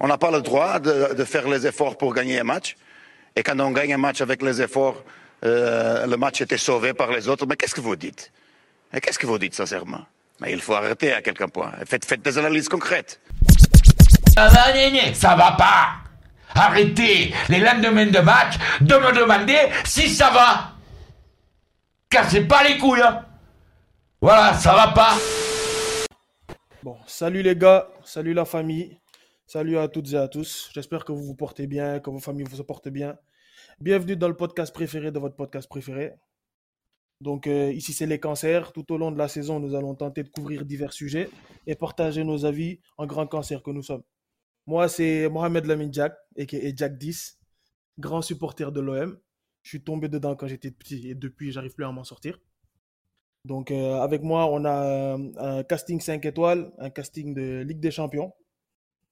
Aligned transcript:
On 0.00 0.08
n'a 0.08 0.18
pas 0.18 0.30
le 0.30 0.42
droit 0.42 0.78
de, 0.78 1.24
faire 1.24 1.48
les 1.48 1.66
efforts 1.66 1.96
pour 1.96 2.12
gagner 2.14 2.40
un 2.40 2.44
match. 2.44 2.76
Et 3.34 3.42
quand 3.42 3.58
on 3.60 3.70
gagne 3.70 3.94
un 3.94 3.98
match 3.98 4.20
avec 4.20 4.42
les 4.42 4.60
efforts, 4.60 5.02
euh, 5.44 6.06
le 6.06 6.16
match 6.16 6.40
était 6.40 6.58
sauvé 6.58 6.92
par 6.92 7.10
les 7.10 7.28
autres. 7.28 7.46
Mais 7.46 7.56
qu'est-ce 7.56 7.74
que 7.74 7.80
vous 7.80 7.96
dites? 7.96 8.32
Qu'est-ce 8.92 9.18
que 9.18 9.26
vous 9.26 9.38
dites 9.38 9.54
sincèrement? 9.54 10.04
Mais 10.40 10.52
il 10.52 10.60
faut 10.60 10.74
arrêter 10.74 11.12
à 11.12 11.22
quelqu'un 11.22 11.48
point. 11.48 11.72
Faites, 11.86 12.04
faites 12.04 12.22
des 12.22 12.38
analyses 12.38 12.68
concrètes. 12.68 13.20
Ça 14.34 14.48
va, 14.48 15.14
ça 15.14 15.34
va 15.34 15.52
pas. 15.52 16.06
Arrêtez 16.54 17.34
les 17.48 17.58
lendemains 17.58 18.06
de 18.06 18.18
match 18.18 18.54
de 18.80 18.94
me 18.94 19.12
demander 19.12 19.58
si 19.84 20.08
ça 20.08 20.30
va. 20.30 20.72
Cassez 22.08 22.42
pas 22.42 22.62
les 22.64 22.78
couilles. 22.78 23.02
Hein. 23.02 23.24
Voilà, 24.20 24.54
ça 24.54 24.74
va 24.74 24.88
pas. 24.88 25.14
Bon, 26.82 26.96
salut 27.06 27.42
les 27.42 27.56
gars, 27.56 27.88
salut 28.04 28.32
la 28.32 28.44
famille. 28.44 28.96
Salut 29.48 29.78
à 29.78 29.86
toutes 29.86 30.12
et 30.12 30.16
à 30.16 30.26
tous. 30.26 30.70
J'espère 30.74 31.04
que 31.04 31.12
vous 31.12 31.22
vous 31.22 31.36
portez 31.36 31.68
bien, 31.68 32.00
que 32.00 32.10
vos 32.10 32.18
familles 32.18 32.46
vous 32.50 32.64
portent 32.64 32.88
bien. 32.88 33.16
Bienvenue 33.78 34.16
dans 34.16 34.26
le 34.26 34.36
podcast 34.36 34.74
préféré 34.74 35.12
de 35.12 35.20
votre 35.20 35.36
podcast 35.36 35.68
préféré. 35.68 36.14
Donc 37.20 37.46
euh, 37.46 37.72
ici 37.72 37.92
c'est 37.92 38.06
les 38.06 38.18
cancers. 38.18 38.72
Tout 38.72 38.92
au 38.92 38.98
long 38.98 39.12
de 39.12 39.18
la 39.18 39.28
saison, 39.28 39.60
nous 39.60 39.76
allons 39.76 39.94
tenter 39.94 40.24
de 40.24 40.28
couvrir 40.30 40.64
divers 40.64 40.92
sujets 40.92 41.30
et 41.68 41.76
partager 41.76 42.24
nos 42.24 42.44
avis 42.44 42.80
en 42.98 43.06
grand 43.06 43.28
cancer 43.28 43.62
que 43.62 43.70
nous 43.70 43.84
sommes. 43.84 44.02
Moi 44.66 44.88
c'est 44.88 45.28
Mohamed 45.28 45.64
Lamine 45.66 45.94
Jack 45.94 46.16
et 46.34 46.74
Jack 46.76 46.98
10, 46.98 47.38
grand 48.00 48.22
supporter 48.22 48.72
de 48.72 48.80
l'OM. 48.80 49.16
Je 49.62 49.68
suis 49.68 49.84
tombé 49.84 50.08
dedans 50.08 50.34
quand 50.34 50.48
j'étais 50.48 50.72
petit 50.72 51.08
et 51.08 51.14
depuis 51.14 51.52
j'arrive 51.52 51.72
plus 51.72 51.84
à 51.84 51.92
m'en 51.92 52.02
sortir. 52.02 52.40
Donc 53.44 53.70
euh, 53.70 54.00
avec 54.00 54.24
moi 54.24 54.50
on 54.50 54.64
a 54.64 55.16
un 55.38 55.62
casting 55.62 56.00
5 56.00 56.24
étoiles, 56.26 56.72
un 56.78 56.90
casting 56.90 57.32
de 57.32 57.62
Ligue 57.64 57.78
des 57.78 57.92
Champions 57.92 58.32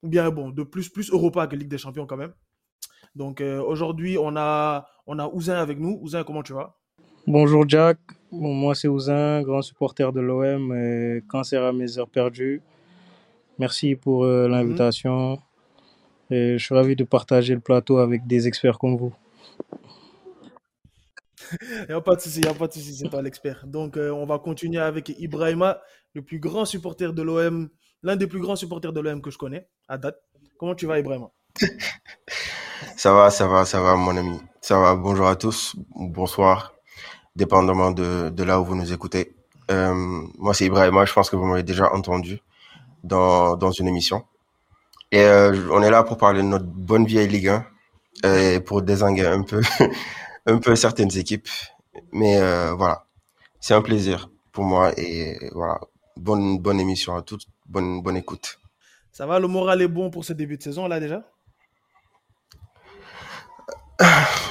bien 0.04 0.30
bon, 0.30 0.50
de 0.50 0.62
plus, 0.62 0.88
plus 0.88 1.10
Europa 1.10 1.46
que 1.46 1.56
Ligue 1.56 1.68
des 1.68 1.78
Champions 1.78 2.06
quand 2.06 2.16
même. 2.16 2.32
Donc 3.14 3.40
euh, 3.40 3.62
aujourd'hui, 3.62 4.18
on 4.18 4.36
a, 4.36 4.86
on 5.06 5.18
a 5.18 5.28
Ouzin 5.28 5.56
avec 5.56 5.78
nous. 5.78 5.98
Ouzin, 6.02 6.24
comment 6.24 6.42
tu 6.42 6.52
vas? 6.52 6.76
Bonjour 7.26 7.66
Jack, 7.68 7.98
bon, 8.30 8.52
moi 8.52 8.74
c'est 8.74 8.88
Ouzin, 8.88 9.42
grand 9.42 9.62
supporter 9.62 10.12
de 10.12 10.20
l'OM, 10.20 11.20
cancer 11.28 11.62
à 11.62 11.72
mes 11.72 11.98
heures 11.98 12.10
perdues. 12.10 12.60
Merci 13.58 13.94
pour 13.94 14.24
euh, 14.24 14.46
mhm. 14.46 14.52
l'invitation. 14.52 15.38
Et 16.30 16.58
je 16.58 16.64
suis 16.64 16.74
ravi 16.74 16.96
de 16.96 17.04
partager 17.04 17.54
le 17.54 17.60
plateau 17.60 17.98
avec 17.98 18.26
des 18.26 18.48
experts 18.48 18.78
comme 18.78 18.96
vous. 18.96 19.14
Il 21.60 21.86
n'y 21.88 21.94
a 21.94 22.00
pas 22.00 22.16
de 22.16 22.20
souci, 22.20 22.40
il 22.40 22.48
a 22.48 22.54
pas 22.54 22.66
de 22.66 22.72
souci, 22.72 22.94
c'est 22.94 23.08
toi 23.08 23.20
l'expert. 23.20 23.64
Donc 23.66 23.96
euh, 23.98 24.10
on 24.10 24.24
va 24.24 24.38
continuer 24.38 24.80
avec 24.80 25.10
Ibrahima, 25.10 25.78
le 26.14 26.22
plus 26.22 26.38
grand 26.38 26.64
supporter 26.64 27.12
de 27.12 27.22
l'OM 27.22 27.68
l'un 28.04 28.16
des 28.16 28.26
plus 28.26 28.38
grands 28.38 28.54
supporters 28.54 28.92
de 28.92 29.00
l'OM 29.00 29.20
que 29.20 29.30
je 29.30 29.38
connais 29.38 29.66
à 29.88 29.98
date. 29.98 30.20
Comment 30.58 30.74
tu 30.74 30.86
vas, 30.86 30.98
Ibrahim? 31.00 31.26
Ça 32.96 33.12
va, 33.14 33.30
ça 33.30 33.46
va, 33.46 33.64
ça 33.64 33.80
va, 33.80 33.96
mon 33.96 34.16
ami. 34.16 34.40
Ça 34.60 34.78
va. 34.78 34.94
Bonjour 34.94 35.26
à 35.26 35.36
tous, 35.36 35.74
bonsoir, 35.94 36.74
dépendamment 37.34 37.92
de, 37.92 38.28
de 38.28 38.44
là 38.44 38.60
où 38.60 38.64
vous 38.64 38.74
nous 38.74 38.92
écoutez. 38.92 39.34
Euh, 39.70 39.94
moi, 40.38 40.52
c'est 40.52 40.66
Ibrahima. 40.66 41.04
Je 41.06 41.12
pense 41.12 41.30
que 41.30 41.36
vous 41.36 41.46
m'avez 41.46 41.62
déjà 41.62 41.92
entendu 41.92 42.40
dans, 43.02 43.56
dans 43.56 43.70
une 43.70 43.88
émission. 43.88 44.24
Et 45.10 45.22
euh, 45.22 45.56
on 45.70 45.82
est 45.82 45.90
là 45.90 46.02
pour 46.02 46.18
parler 46.18 46.42
de 46.42 46.46
notre 46.46 46.66
bonne 46.66 47.06
vieille 47.06 47.28
Ligue 47.28 47.48
1 48.22 48.34
et 48.34 48.60
pour 48.60 48.82
désinguer 48.82 49.26
un 49.26 49.42
peu, 49.42 49.62
un 50.46 50.58
peu 50.58 50.76
certaines 50.76 51.16
équipes. 51.16 51.48
Mais 52.12 52.38
euh, 52.38 52.74
voilà, 52.74 53.06
c'est 53.60 53.74
un 53.74 53.82
plaisir 53.82 54.30
pour 54.52 54.64
moi 54.64 54.92
et 54.98 55.38
voilà, 55.52 55.80
bonne, 56.16 56.58
bonne 56.58 56.80
émission 56.80 57.16
à 57.16 57.22
toutes 57.22 57.46
bonne, 57.66 58.02
bonne 58.02 58.16
écoute. 58.16 58.58
Ça 59.12 59.26
va, 59.26 59.38
le 59.38 59.46
moral 59.48 59.80
est 59.82 59.88
bon 59.88 60.10
pour 60.10 60.24
ce 60.24 60.32
début 60.32 60.56
de 60.56 60.62
saison 60.62 60.88
là 60.88 61.00
déjà? 61.00 61.22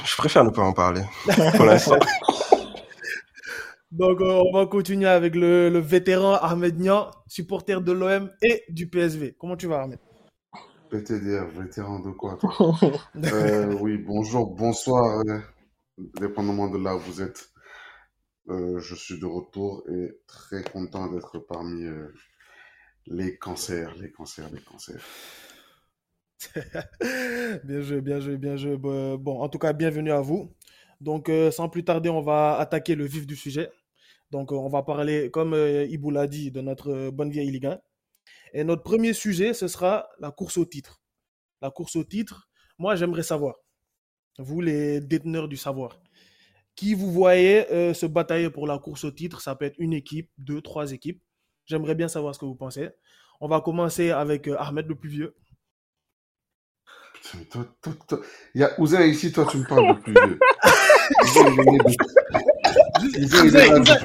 Je 0.04 0.16
préfère 0.16 0.44
ne 0.44 0.50
pas 0.50 0.62
en 0.62 0.72
parler 0.72 1.02
pour 1.56 1.66
l'instant. 1.66 1.98
Donc 3.94 4.20
euh, 4.20 4.42
on 4.44 4.52
va 4.52 4.66
continuer 4.66 5.06
avec 5.06 5.36
le, 5.36 5.68
le 5.68 5.78
vétéran 5.78 6.34
Ahmed 6.34 6.80
Nian, 6.80 7.10
supporter 7.28 7.80
de 7.80 7.92
l'OM 7.92 8.28
et 8.42 8.64
du 8.68 8.88
PSV. 8.88 9.36
Comment 9.38 9.56
tu 9.56 9.68
vas 9.68 9.82
Ahmed? 9.82 10.00
PTDR, 10.90 11.46
vétéran 11.46 12.00
de 12.00 12.10
quoi 12.10 12.38
euh, 13.16 13.72
Oui, 13.80 13.98
bonjour, 13.98 14.52
bonsoir, 14.52 15.22
euh, 15.28 15.38
dépendamment 16.20 16.68
de 16.68 16.78
là 16.78 16.96
où 16.96 16.98
vous 16.98 17.22
êtes. 17.22 17.50
je 18.48 18.94
suis 18.96 19.20
de 19.20 19.26
retour 19.26 19.84
et 19.88 20.18
très 20.26 20.64
content 20.64 21.06
d'être 21.06 21.38
parmi 21.38 21.84
les 23.06 23.36
cancers, 23.36 23.94
les 23.96 24.10
cancers, 24.10 24.50
les 24.52 24.60
cancers. 24.60 25.04
bien 27.64 27.80
joué, 27.80 28.00
bien 28.00 28.20
joué, 28.20 28.36
bien 28.36 28.56
joué. 28.56 28.76
Bon, 28.76 29.40
en 29.40 29.48
tout 29.48 29.58
cas, 29.58 29.72
bienvenue 29.72 30.12
à 30.12 30.20
vous. 30.20 30.54
Donc, 31.00 31.28
euh, 31.28 31.50
sans 31.50 31.68
plus 31.68 31.84
tarder, 31.84 32.08
on 32.08 32.22
va 32.22 32.58
attaquer 32.58 32.94
le 32.94 33.04
vif 33.04 33.26
du 33.26 33.36
sujet. 33.36 33.70
Donc, 34.30 34.52
euh, 34.52 34.56
on 34.56 34.68
va 34.68 34.82
parler, 34.82 35.30
comme 35.30 35.54
euh, 35.54 35.86
Ibou 35.86 36.10
l'a 36.10 36.26
dit, 36.26 36.50
de 36.50 36.60
notre 36.60 37.10
bonne 37.10 37.30
vieille 37.30 37.50
Ligue 37.50 37.66
1. 37.66 37.80
Et 38.54 38.64
notre 38.64 38.82
premier 38.82 39.12
sujet, 39.12 39.52
ce 39.52 39.68
sera 39.68 40.08
la 40.18 40.30
course 40.30 40.56
au 40.56 40.64
titre. 40.64 41.02
La 41.60 41.70
course 41.70 41.96
au 41.96 42.04
titre, 42.04 42.48
moi, 42.78 42.96
j'aimerais 42.96 43.22
savoir, 43.22 43.56
vous 44.38 44.60
les 44.60 45.00
déteneurs 45.00 45.48
du 45.48 45.56
savoir, 45.56 46.00
qui 46.74 46.94
vous 46.94 47.12
voyez 47.12 47.64
se 47.94 48.06
batailler 48.06 48.50
pour 48.50 48.66
la 48.66 48.78
course 48.78 49.04
au 49.04 49.10
titre? 49.10 49.40
Ça 49.40 49.54
peut 49.54 49.64
être 49.64 49.78
une 49.78 49.92
équipe, 49.92 50.30
deux, 50.38 50.60
trois 50.60 50.92
équipes. 50.92 51.22
J'aimerais 51.66 51.94
bien 51.94 52.08
savoir 52.08 52.34
ce 52.34 52.38
que 52.38 52.44
vous 52.44 52.54
pensez. 52.54 52.90
On 53.40 53.48
va 53.48 53.60
commencer 53.60 54.10
avec 54.10 54.48
euh, 54.48 54.56
Ahmed 54.58 54.86
le 54.86 54.94
plus 54.94 55.08
vieux. 55.08 55.34
Il 58.54 58.60
y 58.60 58.64
a 58.64 58.78
Ouzin 58.78 59.02
ici, 59.02 59.32
toi 59.32 59.46
tu 59.50 59.56
me 59.56 59.66
parles 59.66 59.96
de 59.96 60.00
plus 60.02 60.12
vieux. 60.12 60.38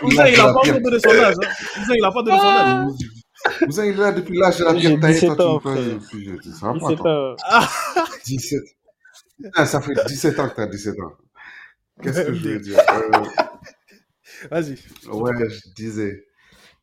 Ouzin, 0.04 0.28
il 0.28 0.38
n'a 0.38 0.54
pas 0.54 0.62
donné 0.80 1.00
son 1.00 1.10
âge. 1.10 1.36
Ouzin, 1.82 1.94
il 1.96 2.02
n'a 2.02 2.12
pas 2.12 2.24
donné 2.24 2.38
son 2.38 2.46
âge. 2.46 2.88
Ouzin, 3.68 3.86
il 3.86 3.92
est 3.92 3.98
là 3.98 4.12
depuis 4.14 4.38
l'âge 4.38 4.58
de 4.60 4.64
la 4.66 4.74
pierre 4.74 5.00
taillée, 5.00 5.20
toi 5.20 5.36
tu 5.36 5.42
me 5.44 5.60
parles 5.60 5.86
de 5.86 6.06
plus 6.06 6.20
vieux. 6.20 6.40
Ça 6.60 6.72
va 6.72 6.80
pas, 6.80 6.96
toi 6.96 7.36
17. 8.26 8.60
Ah, 9.56 9.66
ça 9.66 9.82
fait 9.82 9.94
17 10.08 10.40
ans 10.40 10.50
que 10.50 10.56
tu 10.56 10.62
as 10.62 10.68
17 10.68 11.00
ans. 11.00 11.14
Qu'est-ce 12.02 12.22
que 12.22 12.34
je 12.34 12.40
veux 12.50 12.60
dire 12.60 12.80
euh... 12.90 13.24
Vas-y. 14.50 14.78
Ouais, 15.08 15.50
je 15.50 15.74
disais. 15.76 16.26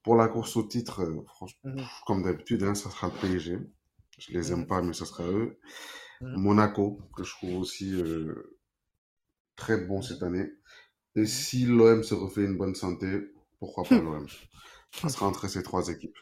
Pour 0.06 0.14
la 0.14 0.28
course 0.28 0.56
au 0.56 0.62
titre, 0.62 1.02
euh, 1.02 1.20
franchement, 1.26 1.58
mhm. 1.64 1.84
comme 2.06 2.22
d'habitude, 2.22 2.62
hein, 2.62 2.76
ça 2.76 2.90
sera 2.90 3.08
le 3.08 3.20
PSG. 3.20 3.58
Je 4.20 4.32
les 4.32 4.52
aime 4.52 4.60
mhm. 4.60 4.66
pas, 4.68 4.80
mais 4.80 4.92
ça 4.92 5.04
sera 5.04 5.24
eux. 5.24 5.58
Mhm. 6.20 6.36
Monaco, 6.36 7.00
que 7.16 7.24
je 7.24 7.32
trouve 7.32 7.56
aussi 7.56 7.92
euh, 7.92 8.56
très 9.56 9.78
bon 9.78 10.02
cette 10.02 10.22
année. 10.22 10.48
Et 11.16 11.26
si 11.26 11.66
l'OM 11.66 12.04
se 12.04 12.14
refait 12.14 12.44
une 12.44 12.56
bonne 12.56 12.76
santé, 12.76 13.32
pourquoi 13.58 13.82
pas 13.82 13.98
l'OM 14.00 14.28
Ça 14.92 15.08
sera 15.08 15.26
entre 15.26 15.48
ces 15.48 15.64
trois 15.64 15.88
équipes. 15.88 16.18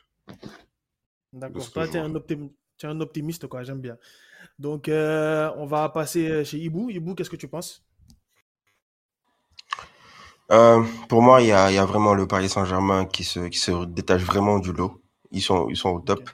D'accord. 1.35 1.71
Toi, 1.71 1.87
tu 1.87 1.99
es, 1.99 2.87
un 2.87 3.01
optimiste, 3.03 3.49
quoi. 3.49 3.65
J'aime 3.65 3.83
bien. 3.83 3.99
Donc, 4.59 4.89
euh, 4.89 5.53
on 5.59 5.67
va 5.67 5.91
passer 5.91 6.43
chez 6.47 6.57
Ibou. 6.57 6.89
Ibou, 6.89 7.15
qu'est-ce 7.15 7.29
que 7.29 7.37
tu 7.37 7.49
penses? 7.49 7.85
Euh, 10.53 10.83
pour 11.09 11.23
moi, 11.23 11.41
il 11.41 11.49
y 11.49 11.53
a, 11.53 11.71
y 11.71 11.79
a 11.79 11.85
vraiment 11.85 12.15
le 12.15 12.27
Paris 12.27 12.49
Saint-Germain 12.49 13.07
qui 13.07 13.25
se, 13.25 13.41
qui 13.49 13.59
se 13.59 13.85
détache 13.87 14.23
vraiment 14.23 14.59
du 14.59 14.73
lot. 14.73 15.01
Ils 15.31 15.43
sont, 15.43 15.69
ils 15.71 15.77
sont 15.77 15.91
au 15.91 16.01
top. 16.01 16.31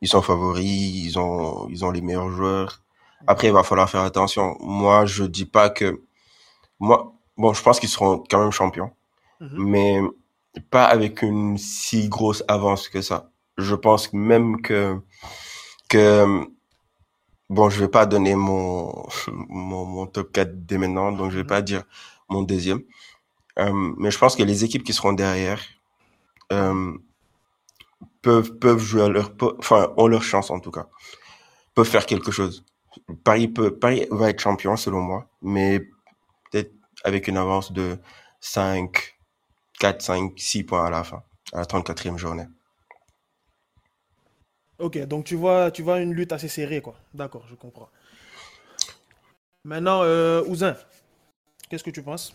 Ils 0.00 0.08
sont 0.08 0.22
favoris. 0.22 1.06
Ils 1.06 1.18
ont, 1.18 1.68
ils 1.68 1.84
ont 1.84 1.90
les 1.90 2.00
meilleurs 2.00 2.30
joueurs. 2.30 2.82
Après, 3.26 3.48
il 3.48 3.52
va 3.52 3.62
falloir 3.62 3.90
faire 3.90 4.02
attention. 4.02 4.56
Moi, 4.60 5.06
je 5.06 5.24
dis 5.24 5.46
pas 5.46 5.70
que, 5.70 6.02
moi, 6.78 7.14
bon, 7.36 7.52
je 7.52 7.62
pense 7.62 7.80
qu'ils 7.80 7.88
seront 7.88 8.22
quand 8.30 8.40
même 8.40 8.52
champions, 8.52 8.92
mhm. 9.40 9.50
mais 9.58 10.00
pas 10.70 10.84
avec 10.84 11.22
une 11.22 11.58
si 11.58 12.08
grosse 12.08 12.44
avance 12.48 12.88
que 12.88 13.02
ça. 13.02 13.30
Je 13.56 13.74
pense 13.74 14.12
même 14.12 14.62
que, 14.62 15.00
que, 15.88 16.46
bon, 17.50 17.70
je 17.70 17.80
vais 17.80 17.88
pas 17.88 18.06
donner 18.06 18.34
mon, 18.36 18.92
mon, 19.48 19.84
mon 19.84 20.06
top 20.06 20.32
4 20.32 20.64
dès 20.66 20.78
maintenant, 20.78 21.12
donc 21.12 21.30
je 21.30 21.36
vais 21.36 21.42
mhm. 21.42 21.48
pas 21.48 21.62
dire 21.62 21.84
mon 22.28 22.42
deuxième. 22.42 22.82
Euh, 23.60 23.92
mais 23.98 24.10
je 24.10 24.18
pense 24.18 24.36
que 24.36 24.42
les 24.42 24.64
équipes 24.64 24.84
qui 24.84 24.92
seront 24.92 25.12
derrière 25.12 25.60
euh, 26.52 26.92
peuvent 28.22 28.58
peuvent 28.58 28.78
jouer 28.78 29.02
à 29.02 29.08
leur 29.08 29.32
enfin 29.58 29.92
ont 29.96 30.06
leur 30.06 30.22
chance 30.22 30.50
en 30.50 30.60
tout 30.60 30.70
cas 30.70 30.86
peuvent 31.74 31.88
faire 31.88 32.06
quelque 32.06 32.30
chose. 32.30 32.64
Paris 33.24 33.48
peut 33.48 33.76
Paris 33.76 34.06
va 34.10 34.30
être 34.30 34.40
champion 34.40 34.76
selon 34.76 35.00
moi, 35.00 35.28
mais 35.42 35.80
peut-être 36.50 36.72
avec 37.04 37.28
une 37.28 37.36
avance 37.36 37.72
de 37.72 37.98
5 38.40 39.18
4 39.80 40.02
5 40.02 40.32
6 40.36 40.64
points 40.64 40.86
à 40.86 40.90
la 40.90 41.04
fin 41.04 41.22
à 41.52 41.58
la 41.58 41.64
34e 41.64 42.16
journée. 42.18 42.46
Ok, 44.78 44.98
donc 45.06 45.24
tu 45.24 45.34
vois, 45.34 45.70
tu 45.70 45.82
vois 45.82 45.98
une 46.00 46.14
lutte 46.14 46.32
assez 46.32 46.48
serrée, 46.48 46.80
quoi. 46.80 46.94
D'accord, 47.12 47.44
je 47.48 47.56
comprends. 47.56 47.88
Maintenant, 49.64 50.02
euh, 50.02 50.44
Ouzin, 50.44 50.76
qu'est-ce 51.68 51.82
que 51.82 51.90
tu 51.90 52.02
penses? 52.02 52.32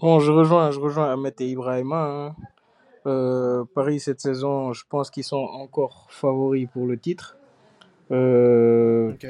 Bon, 0.00 0.20
je 0.20 0.30
rejoins, 0.30 0.70
je 0.70 0.80
rejoins 0.80 1.12
Ahmed 1.12 1.34
et 1.40 1.46
Ibrahima. 1.46 2.04
Hein. 2.04 2.36
Euh, 3.06 3.64
Paris, 3.74 4.00
cette 4.00 4.20
saison, 4.20 4.72
je 4.72 4.84
pense 4.88 5.10
qu'ils 5.10 5.24
sont 5.24 5.36
encore 5.36 6.06
favoris 6.10 6.68
pour 6.72 6.86
le 6.86 6.98
titre. 6.98 7.36
Euh, 8.10 9.12
Ok. 9.12 9.26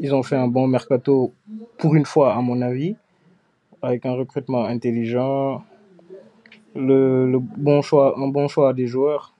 Ils 0.00 0.14
ont 0.14 0.22
fait 0.22 0.36
un 0.36 0.46
bon 0.46 0.68
mercato 0.68 1.32
pour 1.76 1.96
une 1.96 2.04
fois, 2.06 2.34
à 2.34 2.40
mon 2.40 2.62
avis, 2.62 2.94
avec 3.82 4.06
un 4.06 4.12
recrutement 4.12 4.64
intelligent, 4.64 5.64
le, 6.76 7.28
le 7.28 7.38
bon 7.40 7.82
choix, 7.82 8.16
un 8.16 8.28
bon 8.28 8.46
choix 8.46 8.72
des 8.72 8.86
joueurs. 8.86 9.34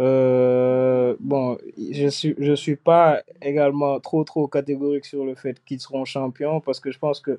Euh, 0.00 1.16
bon, 1.20 1.58
je 1.76 2.08
suis, 2.08 2.34
je 2.38 2.54
suis 2.54 2.76
pas 2.76 3.20
également 3.42 4.00
trop, 4.00 4.24
trop 4.24 4.46
catégorique 4.46 5.04
sur 5.04 5.24
le 5.26 5.34
fait 5.34 5.62
qu'ils 5.66 5.80
seront 5.80 6.06
champions 6.06 6.60
parce 6.60 6.80
que 6.80 6.90
je 6.90 6.98
pense 6.98 7.20
que 7.20 7.38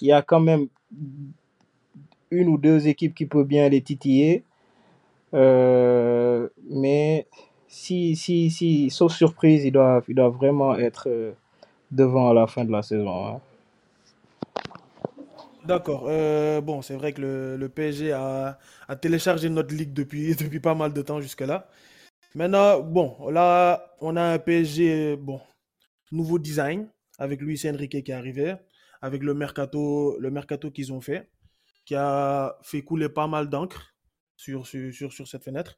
il 0.00 0.08
y 0.08 0.12
a 0.12 0.22
quand 0.22 0.40
même 0.40 0.68
une 2.30 2.48
ou 2.48 2.58
deux 2.58 2.88
équipes 2.88 3.14
qui 3.14 3.26
peuvent 3.26 3.46
bien 3.46 3.68
les 3.68 3.80
titiller. 3.82 4.44
Euh, 5.34 6.48
mais 6.70 7.26
si, 7.68 8.16
si, 8.16 8.50
si, 8.50 8.90
sauf 8.90 9.12
surprise, 9.14 9.64
ils 9.64 9.72
doivent, 9.72 10.04
ils 10.08 10.14
doivent 10.14 10.36
vraiment 10.36 10.76
être 10.76 11.08
euh, 11.08 11.32
devant 11.90 12.30
à 12.30 12.34
la 12.34 12.46
fin 12.46 12.64
de 12.64 12.72
la 12.72 12.82
saison. 12.82 13.26
hein. 13.26 13.40
D'accord. 15.64 16.04
Euh, 16.08 16.60
bon, 16.60 16.82
c'est 16.82 16.94
vrai 16.94 17.12
que 17.12 17.20
le, 17.20 17.56
le 17.56 17.68
PSG 17.68 18.12
a, 18.12 18.58
a 18.88 18.96
téléchargé 18.96 19.48
notre 19.50 19.74
ligue 19.74 19.92
depuis, 19.92 20.34
depuis 20.40 20.60
pas 20.60 20.74
mal 20.74 20.92
de 20.92 21.02
temps 21.02 21.20
jusque-là. 21.20 21.68
Maintenant, 22.34 22.80
bon, 22.80 23.16
là, 23.30 23.94
on 24.00 24.16
a 24.16 24.22
un 24.22 24.38
PSG, 24.38 25.16
bon, 25.16 25.40
nouveau 26.12 26.38
design, 26.38 26.88
avec 27.18 27.40
Luis 27.42 27.60
Enrique 27.66 28.02
qui 28.04 28.10
est 28.10 28.14
arrivé, 28.14 28.56
avec 29.00 29.22
le 29.22 29.34
mercato, 29.34 30.16
le 30.18 30.30
mercato 30.30 30.70
qu'ils 30.70 30.92
ont 30.92 31.00
fait, 31.00 31.30
qui 31.84 31.94
a 31.94 32.56
fait 32.62 32.82
couler 32.82 33.08
pas 33.08 33.26
mal 33.26 33.48
d'encre 33.48 33.94
sur, 34.36 34.66
sur, 34.66 35.12
sur, 35.12 35.28
cette 35.28 35.44
fenêtre. 35.44 35.76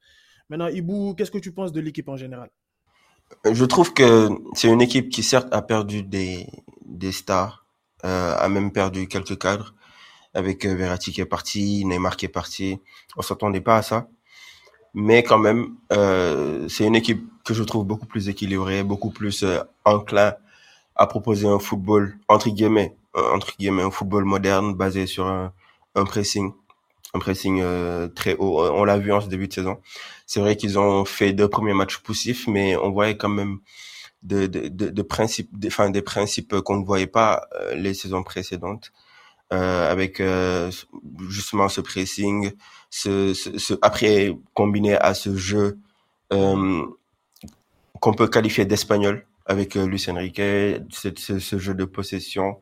Maintenant, 0.49 0.69
Ibou, 0.69 1.15
qu'est-ce 1.15 1.31
que 1.31 1.39
tu 1.39 1.53
penses 1.53 1.73
de 1.73 1.81
l'équipe 1.81 2.09
en 2.09 2.17
général? 2.17 2.51
Je 3.51 3.65
trouve 3.65 3.93
que 3.95 4.29
c'est 4.55 4.69
une 4.69 4.83
équipe 4.83 5.09
qui 5.09 5.23
certes 5.23 5.49
a 5.53 5.63
perdu 5.63 6.03
des, 6.03 6.47
des 6.85 7.13
stars, 7.13 7.67
euh, 8.05 8.35
a 8.37 8.49
même 8.49 8.73
perdu 8.73 9.07
quelques 9.07 9.39
cadres, 9.39 9.75
avec 10.35 10.65
euh, 10.65 10.75
Verratti 10.75 11.13
qui 11.13 11.21
est 11.21 11.27
parti, 11.27 11.85
Neymar 11.85 12.17
qui 12.17 12.27
est 12.27 12.29
parti. 12.29 12.81
On 13.17 13.23
s'attendait 13.23 13.61
pas 13.61 13.77
à 13.77 13.83
ça. 13.83 14.09
Mais 14.95 15.23
quand 15.23 15.39
même, 15.39 15.77
euh, 15.93 16.69
c'est 16.69 16.85
une 16.85 16.97
équipe 16.97 17.25
que 17.45 17.55
je 17.55 17.63
trouve 17.63 17.85
beaucoup 17.85 18.07
plus 18.07 18.29
équilibrée, 18.29 18.83
beaucoup 18.83 19.11
plus 19.11 19.43
euh, 19.45 19.61
enclin 19.85 20.35
à 20.97 21.07
proposer 21.07 21.47
un 21.47 21.59
football, 21.59 22.19
entre 22.29 22.51
guillemets, 22.51 22.97
euh, 22.97 23.00
entre 23.15 23.57
guillemets, 23.59 23.83
un 23.83 23.91
football 23.91 24.25
moderne 24.25 24.75
basé 24.75 25.07
sur 25.07 25.27
un, 25.27 25.53
un 25.95 26.05
pressing, 26.05 26.53
un 27.15 27.19
pressing 27.19 27.61
euh, 27.62 28.09
très 28.09 28.37
haut. 28.37 28.61
On 28.62 28.85
l'a 28.85 28.99
vu 28.99 29.12
en 29.12 29.21
ce 29.21 29.29
début 29.29 29.49
de 29.49 29.53
saison. 29.53 29.81
C'est 30.27 30.41
vrai 30.41 30.57
qu'ils 30.57 30.79
ont 30.79 31.05
fait 31.05 31.33
deux 31.33 31.49
premiers 31.49 31.75
matchs 31.75 31.99
poussifs, 31.99 32.47
mais 32.47 32.77
on 32.77 32.91
voyait 32.93 33.17
quand 33.17 33.29
même 33.29 33.59
de, 34.23 34.47
de, 34.47 34.69
de, 34.69 34.89
de 34.91 35.03
principes, 35.03 35.51
des, 35.59 35.69
enfin, 35.69 35.91
des 35.91 36.03
principes 36.03 36.61
qu'on 36.61 36.77
ne 36.79 36.85
voyait 36.85 37.07
pas 37.07 37.49
euh, 37.61 37.75
les 37.75 37.95
saisons 37.95 38.23
précédentes, 38.23 38.93
euh, 39.53 39.91
avec 39.91 40.21
euh, 40.21 40.71
justement 41.29 41.69
ce 41.69 41.81
pressing, 41.81 42.53
ce, 42.91 43.35
ce, 43.35 43.59
ce- 43.59 43.75
après 43.83 44.37
combiné 44.55 44.97
à 44.97 45.15
ce 45.15 45.37
jeu 45.37 45.79
euh, 46.33 46.85
qu'on 48.01 48.15
peut 48.15 48.29
qualifier 48.29 48.65
d'espagnol 48.65 49.27
avec 49.47 49.77
euh, 49.77 49.87
Luis 49.87 50.05
Enrique, 50.09 50.41
ce, 50.91 51.39
ce 51.41 51.59
jeu 51.59 51.75
de 51.75 51.85
possession, 51.85 52.61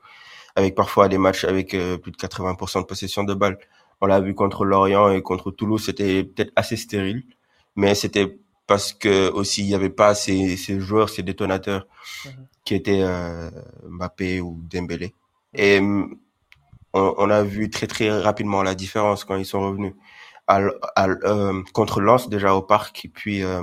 avec 0.59 0.75
parfois 0.75 1.09
des 1.09 1.19
matchs 1.19 1.45
avec 1.45 1.75
euh, 1.75 1.99
plus 1.99 2.13
de 2.13 2.17
80% 2.17 2.81
de 2.83 2.87
possession 2.87 3.25
de 3.25 3.35
balle. 3.35 3.59
On 4.01 4.07
l'a 4.07 4.21
vu 4.21 4.35
contre 4.35 4.65
Lorient 4.65 5.11
et 5.13 5.23
contre 5.23 5.51
Toulouse, 5.51 5.85
c'était 5.87 6.25
peut-être 6.25 6.53
assez 6.57 6.77
stérile, 6.77 7.25
mais 7.77 7.95
c'était 7.95 8.39
parce 8.67 8.93
que 8.93 9.31
aussi 9.31 9.63
il 9.65 9.69
n'y 9.69 9.75
avait 9.75 9.91
pas 9.91 10.15
ces, 10.15 10.57
ces 10.57 10.81
joueurs, 10.81 11.09
ces 11.09 11.23
détonateurs 11.23 11.87
Mhm. 12.27 12.47
qui 12.65 12.75
étaient 12.75 13.03
euh, 13.03 13.51
Mbappé 13.89 14.41
ou 14.41 14.59
Dembélé. 14.71 15.15
Et 15.55 15.79
hum, 15.79 16.19
on, 16.95 17.15
on 17.19 17.31
a 17.31 17.43
vu 17.43 17.71
très 17.71 17.87
très 17.87 18.11
rapidement 18.11 18.63
la 18.63 18.75
différence 18.75 19.25
quand 19.25 19.37
ils 19.37 19.47
sont 19.47 19.61
revenus 19.63 19.95
à, 20.47 20.61
à 20.97 21.09
euh, 21.09 21.63
contre 21.73 22.01
Lens 22.01 22.29
déjà 22.29 22.55
au 22.55 22.63
parc 22.63 23.09
puis 23.15 23.43
euh, 23.45 23.63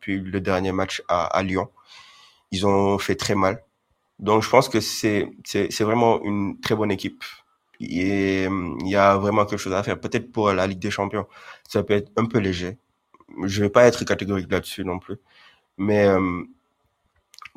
puis 0.00 0.20
le 0.20 0.40
dernier 0.40 0.72
match 0.72 1.02
à, 1.08 1.26
à 1.26 1.42
Lyon. 1.42 1.68
Ils 2.52 2.66
ont 2.66 2.98
fait 2.98 3.16
très 3.16 3.34
mal. 3.34 3.62
Donc 4.18 4.42
je 4.42 4.50
pense 4.50 4.68
que 4.68 4.80
c'est 4.80 5.30
vraiment 5.80 6.22
une 6.22 6.60
très 6.60 6.74
bonne 6.74 6.90
équipe. 6.90 7.22
Et 7.80 8.44
il 8.44 8.88
y 8.88 8.96
a 8.96 9.16
vraiment 9.16 9.46
quelque 9.46 9.60
chose 9.60 9.72
à 9.72 9.82
faire. 9.82 10.00
Peut-être 10.00 10.32
pour 10.32 10.52
la 10.52 10.66
Ligue 10.66 10.80
des 10.80 10.90
Champions, 10.90 11.26
ça 11.68 11.84
peut 11.84 11.94
être 11.94 12.10
un 12.16 12.26
peu 12.26 12.38
léger. 12.38 12.78
Je 13.44 13.62
vais 13.62 13.70
pas 13.70 13.84
être 13.84 14.04
catégorique 14.04 14.50
là-dessus 14.50 14.84
non 14.84 14.98
plus. 14.98 15.18
Mais 15.76 16.08
euh, 16.08 16.42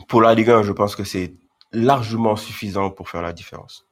pour 0.08 0.22
la 0.22 0.36
Ligue 0.36 0.52
1, 0.52 0.64
je 0.64 0.72
pense 0.74 0.96
que 0.96 1.04
c'est 1.04 1.34
largement 1.72 2.36
suffisant 2.36 2.92
pour 2.92 3.10
faire 3.10 3.24
la 3.24 3.34
différence. 3.34 3.88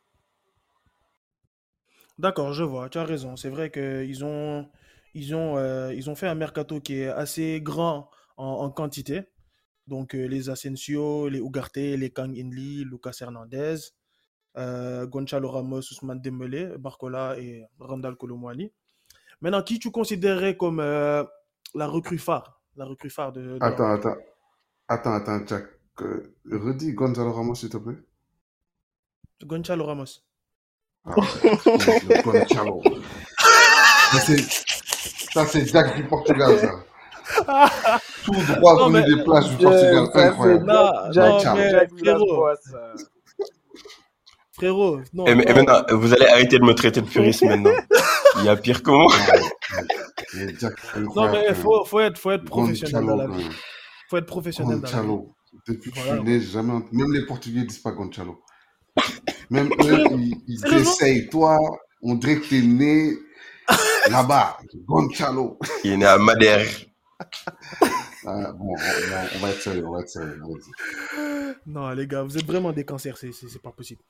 D'accord, 2.20 2.54
je 2.54 2.64
vois, 2.64 2.90
tu 2.90 3.00
as 3.00 3.06
raison. 3.06 3.36
C'est 3.38 3.50
vrai 3.50 3.72
qu'ils 3.72 4.24
ont, 4.24 4.70
ils 5.16 5.34
ont, 5.34 5.58
euh, 5.58 5.96
ont 6.06 6.16
fait 6.16 6.28
un 6.28 6.36
mercato 6.36 6.80
qui 6.80 7.00
est 7.00 7.08
assez 7.08 7.60
grand 7.62 8.12
en 8.38 8.70
quantité. 8.70 9.24
Donc, 9.90 10.14
euh, 10.14 10.28
les 10.28 10.52
Asensio, 10.52 11.28
les 11.30 11.40
Ugarte, 11.40 11.78
les 11.78 12.12
Kang 12.12 12.32
In-lee, 12.38 12.86
Lucas 12.86 13.18
Hernandez, 13.22 13.78
euh, 14.56 15.08
Gonçalo 15.08 15.50
Ramos, 15.50 15.80
Ousmane 15.80 16.22
Dembélé, 16.22 16.78
Barcola 16.78 17.36
et 17.40 17.66
Randal 17.80 18.16
Colomwani. 18.16 18.72
Maintenant, 19.42 19.64
qui 19.64 19.80
tu 19.80 19.90
considérais 19.90 20.56
comme 20.56 20.80
euh, 20.80 21.24
la 21.74 21.88
recrue 21.88 22.20
phare, 22.20 22.62
la 22.76 22.86
recrue 22.86 23.10
phare 23.10 23.32
de, 23.32 23.58
Attends, 23.62 23.92
attends, 23.92 24.16
attends, 24.88 25.14
attends, 25.14 25.48
Jack. 25.48 25.66
Euh, 26.02 26.36
redis 26.52 26.94
Gonzalo 26.94 27.34
Ramos, 27.34 27.56
s'il 27.56 27.70
te 27.70 27.78
plaît. 27.78 27.98
Gonçalo 29.44 29.86
Ramos. 29.86 30.22
Ah 31.06 31.16
ouais, 31.18 31.26
le 31.26 32.24
Gonzalo. 32.24 32.82
Ça, 34.12 34.20
c'est 34.20 34.42
ça, 35.34 35.46
c'est 35.48 35.66
Jack 35.66 35.96
du 35.96 36.04
Portugal, 36.04 36.60
ça. 36.60 38.00
Tout 38.26 38.32
droit 38.32 38.76
Non, 38.76 38.90
venu 38.90 39.02
mais, 39.02 39.16
des 39.16 39.24
plages 39.24 39.50
du 39.50 39.64
Portugal. 39.64 40.10
Incroyable. 40.14 40.66
non, 40.66 40.92
frérot, 44.54 45.00
non, 45.14 45.26
Et, 45.26 45.32
et 45.32 45.36
non, 45.36 45.56
maintenant, 45.56 45.98
vous 45.98 46.14
allez 46.14 46.26
arrêter 46.26 46.60
de 46.60 46.64
me 46.66 46.74
traiter 46.74 47.02
de 47.02 47.08
puriste 47.08 47.44
maintenant. 47.44 47.72
Il 48.40 48.46
y 48.46 48.50
a 48.50 48.56
pire 48.56 48.84
que 48.84 48.92
moi. 48.92 49.12
Non, 51.16 51.32
mais- 51.32 51.46
il 51.50 51.56
faut, 51.56 51.86
faut 51.86 52.00
être, 52.00 52.18
faut 52.18 52.32
être 52.32 52.46
professionnel 52.46 53.06
dans 53.06 53.16
la 53.16 53.28
vie. 53.28 53.44
même. 53.44 53.54
faut 54.10 54.18
être 54.18 54.26
professionnel 54.26 54.80
dans 54.80 54.84
la 54.84 54.88
vie. 54.88 54.96
Gonzalo. 54.96 55.36
Depuis 55.68 55.92
que 55.92 55.98
je 56.00 56.04
Voilà. 56.04 56.22
suis 56.22 56.30
né, 56.30 56.42
jamais 56.42 56.74
Même 56.92 57.14
les 57.14 57.26
Portugais 57.26 57.64
disent 57.64 57.80
pas 57.80 57.92
Gonzalo. 57.92 58.42
Même 59.50 59.70
eux, 59.84 60.04
ils, 60.48 60.74
essayent. 60.76 61.28
Toi, 61.30 61.58
on 62.04 62.16
dirait 62.16 62.40
que 62.40 62.50
t'es 62.50 62.62
né 62.62 63.14
là-bas. 64.10 64.58
Gonzalo. 64.86 65.58
Il 65.84 65.94
est 65.94 65.98
né 65.98 66.06
à 66.06 66.18
Madère. 66.18 66.68
Ah, 68.26 68.52
bon, 68.54 68.66
on, 68.74 68.76
on- 68.76 69.30
on 69.36 69.40
va 69.40 69.50
être 69.50 69.62
sérieux, 69.62 69.86
on 69.88 69.94
va 69.94 70.02
être 70.02 70.10
sérieux. 70.10 70.40
Non, 71.66 71.90
les 71.92 72.08
gars, 72.08 72.24
vous 72.24 72.38
êtes 72.38 72.46
vraiment 72.46 72.72
des 72.72 72.86
cancers, 72.86 73.18
c'est 73.18 73.32
c'est- 73.32 73.62
pas 73.62 73.72
possible. 73.72 74.02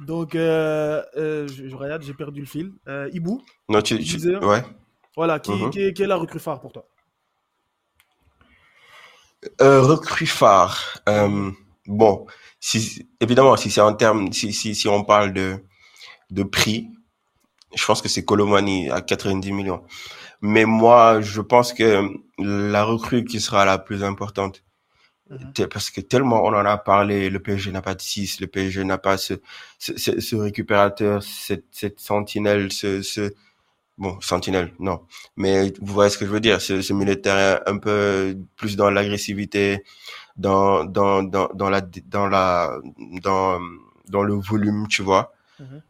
Donc, 0.00 0.34
euh, 0.34 1.02
euh, 1.16 1.48
je, 1.48 1.68
je 1.68 1.76
regarde, 1.76 2.02
j'ai 2.02 2.14
perdu 2.14 2.40
le 2.40 2.46
fil. 2.46 2.72
Euh, 2.88 3.10
Ibou, 3.12 3.42
Non, 3.68 3.82
tu, 3.82 3.98
tu 3.98 4.16
disais, 4.16 4.36
ouais. 4.36 4.62
voilà, 5.16 5.40
qui, 5.40 5.52
Mhm. 5.52 5.70
qui, 5.70 5.80
est, 5.82 5.92
qui 5.94 6.02
est 6.02 6.06
la 6.06 6.16
recrue 6.16 6.40
phare 6.40 6.60
pour 6.60 6.72
toi? 6.72 6.86
Euh, 9.60 9.82
recrue 9.82 10.26
phare. 10.26 11.00
Euh, 11.08 11.50
bon, 11.86 12.26
si, 12.60 13.08
évidemment, 13.20 13.56
si 13.56 13.70
c'est 13.70 13.80
en 13.80 13.94
termes, 13.94 14.32
si, 14.32 14.52
si, 14.52 14.74
si 14.74 14.88
on 14.88 15.04
parle 15.04 15.32
de, 15.32 15.64
de 16.30 16.42
prix, 16.44 16.90
je 17.76 17.84
pense 17.86 18.02
que 18.02 18.08
c'est 18.08 18.24
Colomani 18.24 18.90
à 18.90 19.02
90 19.02 19.52
millions. 19.52 19.84
Mais 20.42 20.64
moi, 20.66 21.20
je 21.22 21.40
pense 21.42 21.72
que 21.72 22.08
la 22.44 22.84
recrue 22.84 23.24
qui 23.24 23.40
sera 23.40 23.64
la 23.64 23.78
plus 23.78 24.04
importante, 24.04 24.62
Mhm. 25.30 25.68
parce 25.68 25.90
que 25.90 26.00
tellement 26.02 26.42
on 26.44 26.48
en 26.48 26.64
a 26.66 26.76
parlé, 26.76 27.30
le 27.30 27.40
PSG 27.40 27.72
n'a 27.72 27.82
pas 27.82 27.94
de 27.94 28.02
6, 28.02 28.40
le 28.40 28.46
PSG 28.46 28.84
n'a 28.84 28.98
pas 28.98 29.16
ce, 29.16 29.34
ce, 29.78 29.96
ce, 29.96 30.20
ce 30.20 30.36
récupérateur, 30.36 31.22
cette, 31.22 31.66
cette 31.72 32.00
sentinelle, 32.00 32.70
ce, 32.72 33.02
ce, 33.02 33.32
bon, 33.98 34.20
sentinelle, 34.20 34.72
non. 34.78 35.02
Mais 35.36 35.72
vous 35.80 35.92
voyez 35.94 36.10
ce 36.10 36.18
que 36.18 36.26
je 36.26 36.30
veux 36.30 36.40
dire, 36.40 36.60
ce, 36.60 36.82
ce 36.82 36.92
milieu 36.92 37.14
de 37.16 37.20
terrain 37.20 37.60
un 37.66 37.78
peu 37.78 38.36
plus 38.56 38.76
dans 38.76 38.90
l'agressivité, 38.90 39.84
dans, 40.36 40.84
dans, 40.84 41.22
dans, 41.22 41.48
dans 41.54 41.70
la, 41.70 41.80
dans 41.80 42.26
la, 42.28 42.78
dans, 43.22 43.60
dans 44.08 44.22
le 44.22 44.34
volume, 44.34 44.86
tu 44.88 45.02
vois, 45.02 45.32
Mhm. 45.60 45.82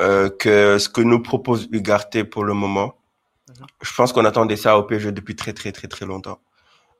euh, 0.00 0.30
que 0.30 0.78
ce 0.78 0.88
que 0.88 1.00
nous 1.02 1.20
propose 1.22 1.68
Ugarte 1.72 2.22
pour 2.24 2.44
le 2.44 2.54
moment. 2.54 2.97
Mhm. 3.48 3.66
Je 3.82 3.94
pense 3.94 4.12
qu'on 4.12 4.24
attendait 4.24 4.56
ça 4.56 4.78
au 4.78 4.82
PSG 4.82 5.12
depuis 5.12 5.36
très, 5.36 5.52
très, 5.52 5.72
très, 5.72 5.88
très 5.88 6.06
longtemps. 6.06 6.40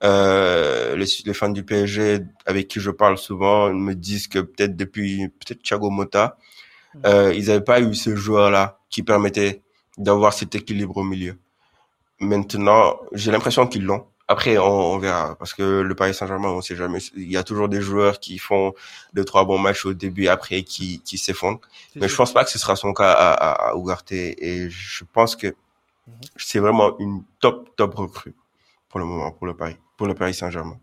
Euh, 0.04 0.94
les, 0.96 1.06
les 1.24 1.34
fans 1.34 1.48
du 1.48 1.64
PSG 1.64 2.20
avec 2.46 2.68
qui 2.68 2.78
je 2.80 2.90
parle 2.90 3.18
souvent 3.18 3.72
me 3.72 3.94
disent 3.94 4.28
que 4.28 4.38
peut-être 4.38 4.76
depuis 4.76 5.28
peut-être 5.28 5.62
Thiago 5.62 5.90
Motta, 5.90 6.36
Mhm. 6.94 7.02
euh, 7.06 7.34
ils 7.34 7.46
n'avaient 7.48 7.60
pas 7.64 7.80
eu 7.80 7.94
ce 7.94 8.16
joueur-là 8.16 8.78
qui 8.88 9.02
permettait 9.02 9.62
d'avoir 9.98 10.32
cet 10.32 10.54
équilibre 10.54 10.96
au 10.96 11.04
milieu. 11.04 11.36
Maintenant, 12.20 12.98
j'ai 13.12 13.30
l'impression 13.30 13.66
qu'ils 13.66 13.84
l'ont. 13.84 14.06
après, 14.30 14.58
on, 14.58 14.64
on 14.94 14.98
verra. 14.98 15.36
Parce 15.38 15.54
que 15.54 15.80
le 15.80 15.94
Paris 15.94 16.12
Saint-Germain, 16.14 16.48
on 16.50 16.60
sait 16.60 16.76
jamais. 16.76 16.98
Il 17.16 17.30
y 17.32 17.36
a 17.38 17.42
toujours 17.44 17.68
des 17.70 17.80
joueurs 17.80 18.20
qui 18.20 18.36
font 18.38 18.74
deux, 19.14 19.24
trois 19.24 19.44
bons 19.46 19.58
matchs 19.58 19.86
au 19.86 19.94
début, 19.94 20.28
après 20.28 20.62
qui, 20.64 21.00
qui 21.02 21.16
s'effondrent. 21.18 21.60
Mais 21.96 22.02
je 22.08 22.08
sûr. 22.08 22.18
pense 22.18 22.32
pas 22.34 22.44
que 22.44 22.50
ce 22.50 22.58
sera 22.58 22.76
son 22.76 22.92
cas 22.92 23.10
à, 23.12 23.30
à, 23.32 23.70
à 23.70 23.74
Ugarte. 23.76 24.12
Et 24.12 24.68
je 24.70 25.04
pense 25.12 25.34
que 25.34 25.54
Mhm. 26.08 26.30
c'est 26.36 26.58
vraiment 26.60 26.98
une 26.98 27.24
top, 27.40 27.76
top 27.76 27.94
recrue 27.96 28.34
pour 28.88 29.00
le 29.00 29.06
moment, 29.06 29.32
pour 29.32 29.46
le 29.46 29.56
Paris, 29.56 29.76
pour 29.98 30.06
le 30.08 30.14
Paris 30.14 30.34
Saint-Germain. 30.34 30.80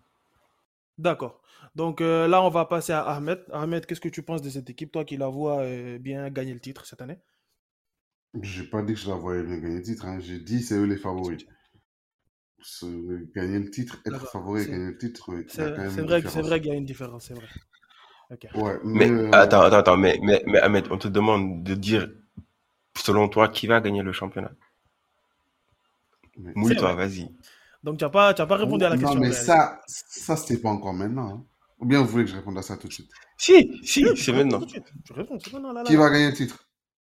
D'accord. 0.97 1.41
Donc 1.75 2.01
euh, 2.01 2.27
là, 2.27 2.41
on 2.43 2.49
va 2.49 2.65
passer 2.65 2.93
à 2.93 3.01
Ahmed. 3.01 3.43
Ahmed, 3.51 3.85
qu'est-ce 3.85 4.01
que 4.01 4.09
tu 4.09 4.23
penses 4.23 4.41
de 4.41 4.49
cette 4.49 4.69
équipe, 4.69 4.91
toi 4.91 5.03
qui 5.05 5.17
la 5.17 5.27
vois 5.27 5.61
euh, 5.61 5.97
bien 5.99 6.29
gagner 6.29 6.53
le 6.53 6.59
titre 6.61 6.85
cette 6.85 7.01
année? 7.01 7.19
J'ai 8.41 8.63
pas 8.63 8.81
dit 8.81 8.93
que 8.93 8.99
je 8.99 9.09
la 9.09 9.15
voyais 9.15 9.43
bien 9.43 9.57
gagner 9.57 9.77
le 9.77 9.81
titre. 9.81 10.05
hein. 10.05 10.19
J'ai 10.21 10.39
dit 10.39 10.61
c'est 10.61 10.75
eux 10.75 10.85
les 10.85 10.95
favoris. 10.95 11.43
Gagner 13.33 13.59
le 13.59 13.69
titre, 13.71 14.01
être 14.05 14.27
favori 14.27 14.63
et 14.63 14.67
gagner 14.67 14.87
le 14.91 14.97
titre, 14.97 15.31
C'est 15.47 15.73
quand 15.73 15.81
même 15.83 15.89
c'est 15.89 16.01
une 16.01 16.07
vrai, 16.07 16.21
vrai 16.21 16.61
qu'il 16.61 16.69
y 16.71 16.73
a 16.75 16.77
une 16.77 16.85
différence, 16.85 17.25
c'est 17.25 17.33
vrai. 17.33 17.47
Ok. 18.31 18.47
Ouais, 18.55 18.79
Mais, 18.93 19.07
mais 19.09 19.11
euh, 19.11 19.31
attends, 19.31 19.61
attends, 19.61 19.77
attends, 19.77 19.97
mais, 19.97 20.17
mais, 20.23 20.41
mais 20.47 20.59
Ahmed, 20.59 20.87
on 20.91 20.97
te 20.97 21.07
demande 21.07 21.63
de 21.63 21.75
dire, 21.75 22.07
selon 22.97 23.29
toi, 23.29 23.49
qui 23.49 23.67
va 23.67 23.81
gagner 23.81 24.03
le 24.03 24.13
championnat? 24.13 24.51
Mais- 26.37 26.53
Mouille-toi, 26.55 26.93
vas-y. 26.95 27.29
Donc, 27.83 27.97
tu 27.99 28.03
n'as 28.03 28.09
pas, 28.09 28.29
as 28.29 28.45
pas 28.45 28.55
répondu 28.55 28.83
à 28.85 28.89
la 28.89 28.95
non, 28.95 29.01
question. 29.01 29.19
mais 29.19 29.27
en 29.27 29.29
réalité. 29.31 29.45
ça, 29.45 29.79
ça 29.87 30.35
c'était 30.35 30.57
pas 30.61 30.69
encore 30.69 30.93
maintenant. 30.93 31.29
hein. 31.29 31.45
Ou 31.79 31.85
bien 31.85 32.01
vous 32.01 32.07
voulez 32.07 32.23
que 32.25 32.31
je 32.31 32.35
réponde 32.35 32.57
à 32.57 32.61
ça 32.61 32.77
tout 32.77 32.87
de 32.87 32.93
suite? 32.93 33.11
Si, 33.37 33.79
si, 33.83 34.03
Oui, 34.05 34.17
c'est 34.17 34.31
réponds 34.31 34.43
maintenant. 34.45 34.59
tout 34.59 34.65
de 34.65 34.71
suite. 34.71 34.87
Tu 35.05 35.13
réponds, 35.13 35.37
c'est 35.43 35.51
maintenant, 35.53 35.73
là, 35.73 35.81
là, 35.83 35.87
Qui 35.87 35.93
là. 35.93 35.99
va 35.99 36.09
gagner 36.09 36.27
le 36.27 36.33
titre? 36.33 36.67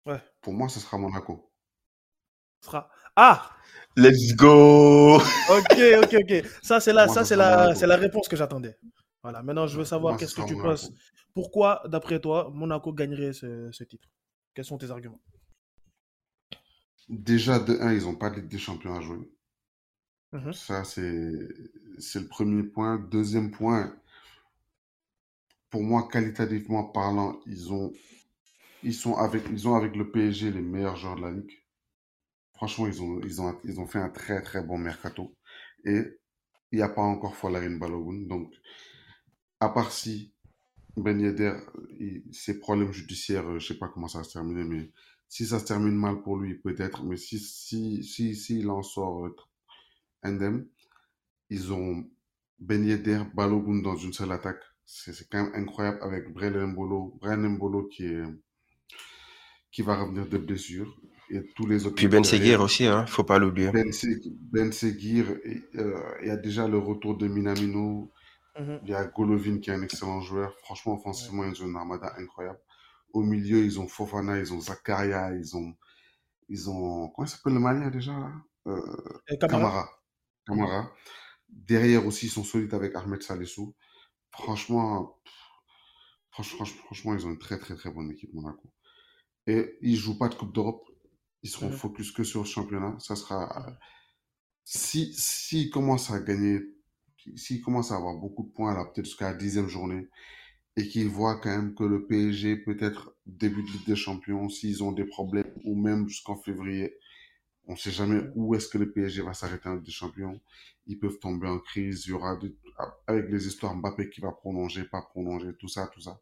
Ouais. 0.07 0.21
Pour 0.41 0.53
moi, 0.55 0.69
ce 0.69 0.81
sera 0.81 0.99
Monaco. 0.99 1.51
Ce 2.61 2.67
sera... 2.67 2.89
Ah! 3.15 3.51
Let's 3.97 4.35
go! 4.35 5.17
Ok, 5.17 5.79
ok, 6.03 6.17
ok. 6.23 6.45
Ça, 6.63 6.81
c'est 6.81 6.93
la, 6.93 7.07
ça, 7.09 7.25
c'est 7.25 7.37
la, 7.37 7.75
c'est 7.75 7.87
la 7.87 7.97
réponse 7.97 8.27
que 8.27 8.37
j'attendais. 8.37 8.77
Voilà. 9.23 9.43
Maintenant, 9.43 9.67
je 9.67 9.79
veux 9.79 9.85
savoir 9.85 10.17
qu'est-ce 10.17 10.35
que 10.35 10.43
tu 10.43 10.55
Monaco. 10.57 10.71
penses. 10.71 10.91
Pourquoi, 11.35 11.83
d'après 11.87 12.19
toi, 12.21 12.51
Monaco 12.53 12.93
gagnerait 12.93 13.33
ce, 13.33 13.69
ce 13.71 13.85
titre? 13.85 14.09
Quels 14.55 14.65
sont 14.65 14.79
tes 14.79 14.91
arguments? 14.91 15.21
Déjà, 17.09 17.59
de 17.61 17.79
1, 17.81 17.95
ils 17.95 18.03
n'ont 18.03 18.15
pas 18.15 18.29
de 18.29 18.37
Ligue 18.43 18.49
des 18.51 18.59
Champions 18.59 18.95
à 18.95 19.01
jouer. 19.01 19.31
Mhm. 20.33 20.55
Ça, 20.55 20.85
c'est, 20.85 21.33
c'est 21.99 22.21
le 22.21 22.29
premier 22.29 22.63
point. 22.63 22.99
Deuxième 22.99 23.51
point, 23.51 23.95
pour 25.71 25.83
moi, 25.83 26.09
qualitativement 26.11 26.85
parlant, 26.85 27.39
ils 27.47 27.71
ont, 27.73 27.93
ils 28.83 28.95
sont 28.95 29.17
avec, 29.17 29.45
ils 29.51 29.69
ont 29.69 29.77
avec 29.77 29.97
le 29.97 30.11
PSG 30.11 30.51
les 30.53 30.63
meilleurs 30.63 30.97
joueurs 30.97 31.17
de 31.17 31.23
la 31.23 31.33
ligue. 31.33 31.53
Franchement, 32.55 32.87
ils 32.89 33.03
ont, 33.03 33.21
ils 33.23 33.41
ont, 33.43 33.59
ils 33.65 33.81
ont 33.81 33.87
fait 33.87 34.01
un 34.01 34.11
très, 34.11 34.43
très 34.43 34.63
bon 34.63 34.79
mercato. 34.79 35.35
Et 35.85 36.03
il 36.73 36.77
n'y 36.79 36.83
a 36.83 36.89
pas 36.91 37.03
encore 37.03 37.37
Folarin 37.37 37.79
Balogun. 37.79 38.27
Donc, 38.29 38.53
à 39.61 39.69
part 39.69 39.91
si 39.93 40.33
Ben 40.97 41.21
Yedder, 41.21 41.55
il- 42.01 42.25
ses 42.33 42.59
problèmes 42.61 42.93
judiciaires, 42.93 43.49
euh, 43.49 43.59
je 43.61 43.69
sais 43.69 43.79
pas 43.79 43.89
comment 43.89 44.09
ça 44.09 44.19
va 44.19 44.25
se 44.25 44.33
terminer, 44.35 44.65
mais 44.65 44.91
si 45.35 45.47
ça 45.47 45.59
se 45.59 45.65
termine 45.65 45.97
mal 45.97 46.23
pour 46.23 46.37
lui, 46.37 46.55
peut-être. 46.55 47.03
Mais 47.03 47.17
si, 47.17 47.41
si, 47.41 48.05
si, 48.05 48.37
s'il 48.37 48.71
en 48.71 48.85
sort 48.85 49.27
euh, 49.27 49.35
indemne, 50.23 50.69
ils 51.51 51.73
ont 51.73 52.09
Ben 52.61 52.85
Yedder, 52.87 53.25
Balogun 53.35 53.83
dans 53.83 53.97
une 53.97 54.13
seule 54.13 54.31
attaque. 54.31 54.63
C'est 54.85 55.29
quand 55.29 55.43
même 55.43 55.53
incroyable 55.57 55.99
avec 56.03 56.33
Brian 56.33 56.69
Mbolo, 56.69 57.19
Brian 57.21 57.51
Mbolo 57.51 57.89
qui 57.89 58.05
est, 58.05 58.23
qui 59.73 59.83
va 59.83 59.97
revenir 60.01 60.29
de 60.29 60.39
blessure 60.39 60.97
et 61.31 61.41
tous 61.57 61.67
les 61.67 61.85
autres. 61.85 61.97
Puis 61.97 62.07
Ben. 62.07 62.23
Seguir 62.23 62.61
aussi, 62.61 62.87
hein, 62.87 63.05
faut 63.07 63.25
pas 63.25 63.41
l'oublier. 63.41 63.73
Ben, 63.73 63.91
Ben 64.53 64.71
Seguir, 64.71 65.27
euh, 65.75 66.01
il 66.23 66.29
y 66.29 66.31
a 66.31 66.37
déjà 66.37 66.69
le 66.69 66.79
retour 66.79 67.17
de 67.17 67.27
Minamino, 67.27 68.13
Mhm. 68.61 68.79
il 68.85 68.91
y 68.91 68.95
a 68.95 69.05
Golovin 69.07 69.59
qui 69.59 69.71
est 69.71 69.75
un 69.75 69.83
excellent 69.83 70.21
joueur. 70.21 70.57
Franchement, 70.61 70.95
offensivement, 70.95 71.43
ils 71.45 71.61
ont 71.61 71.67
une 71.67 71.77
armada 71.77 72.13
incroyable. 72.19 72.61
Au 73.15 73.23
milieu, 73.23 73.65
ils 73.65 73.79
ont 73.81 73.89
Fofana, 73.89 74.39
ils 74.39 74.53
ont 74.53 74.61
Zakaria, 74.61 75.33
ils 75.35 75.57
ont, 75.57 75.75
ils 76.49 76.69
ont, 76.69 77.09
comment 77.11 77.27
s'appelle 77.27 77.55
le 77.55 77.61
Malien 77.61 77.91
déjà 77.91 78.13
là? 78.13 78.33
Euh, 78.67 79.21
Et 79.29 79.39
Camara? 79.39 79.59
Camara. 79.61 79.89
Camara. 80.47 80.93
Derrière 81.49 82.05
aussi, 82.07 82.27
ils 82.27 82.31
sont 82.31 82.45
solides 82.45 82.75
avec 82.75 82.97
Ahmed 82.97 83.23
Salissou. 83.23 83.75
Franchement, 84.33 85.21
pff, 85.25 85.35
franch- 86.33 86.57
franch- 86.57 86.77
franchement, 86.85 87.15
ils 87.15 87.25
ont 87.27 87.31
une 87.31 87.39
très 87.39 87.59
très 87.59 87.77
très 87.77 87.91
bonne 87.91 88.11
équipe 88.11 88.35
Monaco. 88.35 88.69
Et 89.47 89.79
ils 89.81 89.97
jouent 89.97 90.19
pas 90.19 90.29
de 90.29 90.35
Coupe 90.35 90.53
d'Europe. 90.53 90.85
Ils 91.45 91.51
seront 91.51 91.71
focus 91.71 92.11
que 92.11 92.25
sur 92.25 92.41
le 92.41 92.47
championnat. 92.47 92.97
Ça 92.99 93.15
sera, 93.15 93.79
si, 94.65 95.15
s'ils 95.15 95.71
commencent 95.71 96.11
à 96.11 96.19
gagner, 96.21 96.61
s'ils 97.37 97.63
commencent 97.63 97.93
à 97.93 97.97
avoir 97.97 98.17
beaucoup 98.17 98.43
de 98.45 98.53
points 98.53 98.75
là, 98.75 98.87
peut-être 98.87 99.05
jusqu'à 99.07 99.31
la 99.31 99.37
dixième 99.37 99.69
journée, 99.69 100.09
et 100.77 100.89
qu'ils 100.89 101.09
voient 101.09 101.41
quand 101.41 101.51
même 101.51 101.75
que 101.75 101.85
le 101.85 102.07
PSG 102.07 102.57
peut-être 102.57 103.15
début 103.27 103.63
de 103.63 103.69
Ligue 103.69 103.87
des 103.87 103.97
Champions, 103.97 104.49
s'ils 104.49 104.83
ont 104.83 104.93
des 104.93 105.05
problèmes, 105.05 105.53
ou 105.65 105.77
même 105.77 106.09
jusqu'en 106.09 106.37
février, 106.37 106.97
on 107.67 107.73
ne 107.73 107.79
sait 107.79 107.91
jamais 107.91 108.23
où 108.35 108.55
est-ce 108.55 108.69
que 108.69 108.79
le 108.79 108.93
PSG 108.93 109.23
va 109.23 109.35
s'arrêter 109.35 109.69
en 109.69 109.75
Ligue 109.75 109.85
des 109.85 109.93
Champions. 109.93 110.41
Ils 110.87 110.99
peuvent 110.99 111.19
tomber 111.19 111.49
en 111.49 111.59
crise. 111.59 112.07
Il 112.07 112.11
y 112.11 112.13
aura 112.13 112.39
avec 113.07 113.31
les 113.31 113.47
histoires 113.47 113.75
Mbappé 113.77 114.11
qui 114.11 114.21
va 114.21 114.33
prolonger, 114.33 114.85
pas 114.85 115.03
prolonger, 115.03 115.55
tout 115.59 115.69
ça, 115.69 115.87
tout 115.89 116.01
ça. 116.01 116.21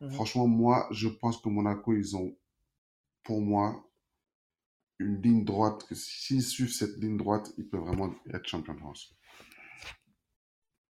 Mhm. 0.00 0.10
Franchement, 0.12 0.46
moi, 0.46 0.88
je 0.92 1.08
pense 1.08 1.38
que 1.38 1.48
Monaco, 1.48 1.94
ils 1.94 2.16
ont, 2.16 2.34
pour 3.24 3.42
moi, 3.42 3.84
une 4.98 5.20
ligne 5.20 5.44
droite. 5.44 5.84
que 5.86 5.94
S'ils 5.94 6.42
suivent 6.42 6.72
cette 6.72 6.96
ligne 6.98 7.16
droite, 7.16 7.52
ils 7.58 7.68
peuvent 7.68 7.80
vraiment 7.80 8.14
être 8.32 8.46
champions 8.46 8.74
de 8.74 8.78
France. 8.78 9.14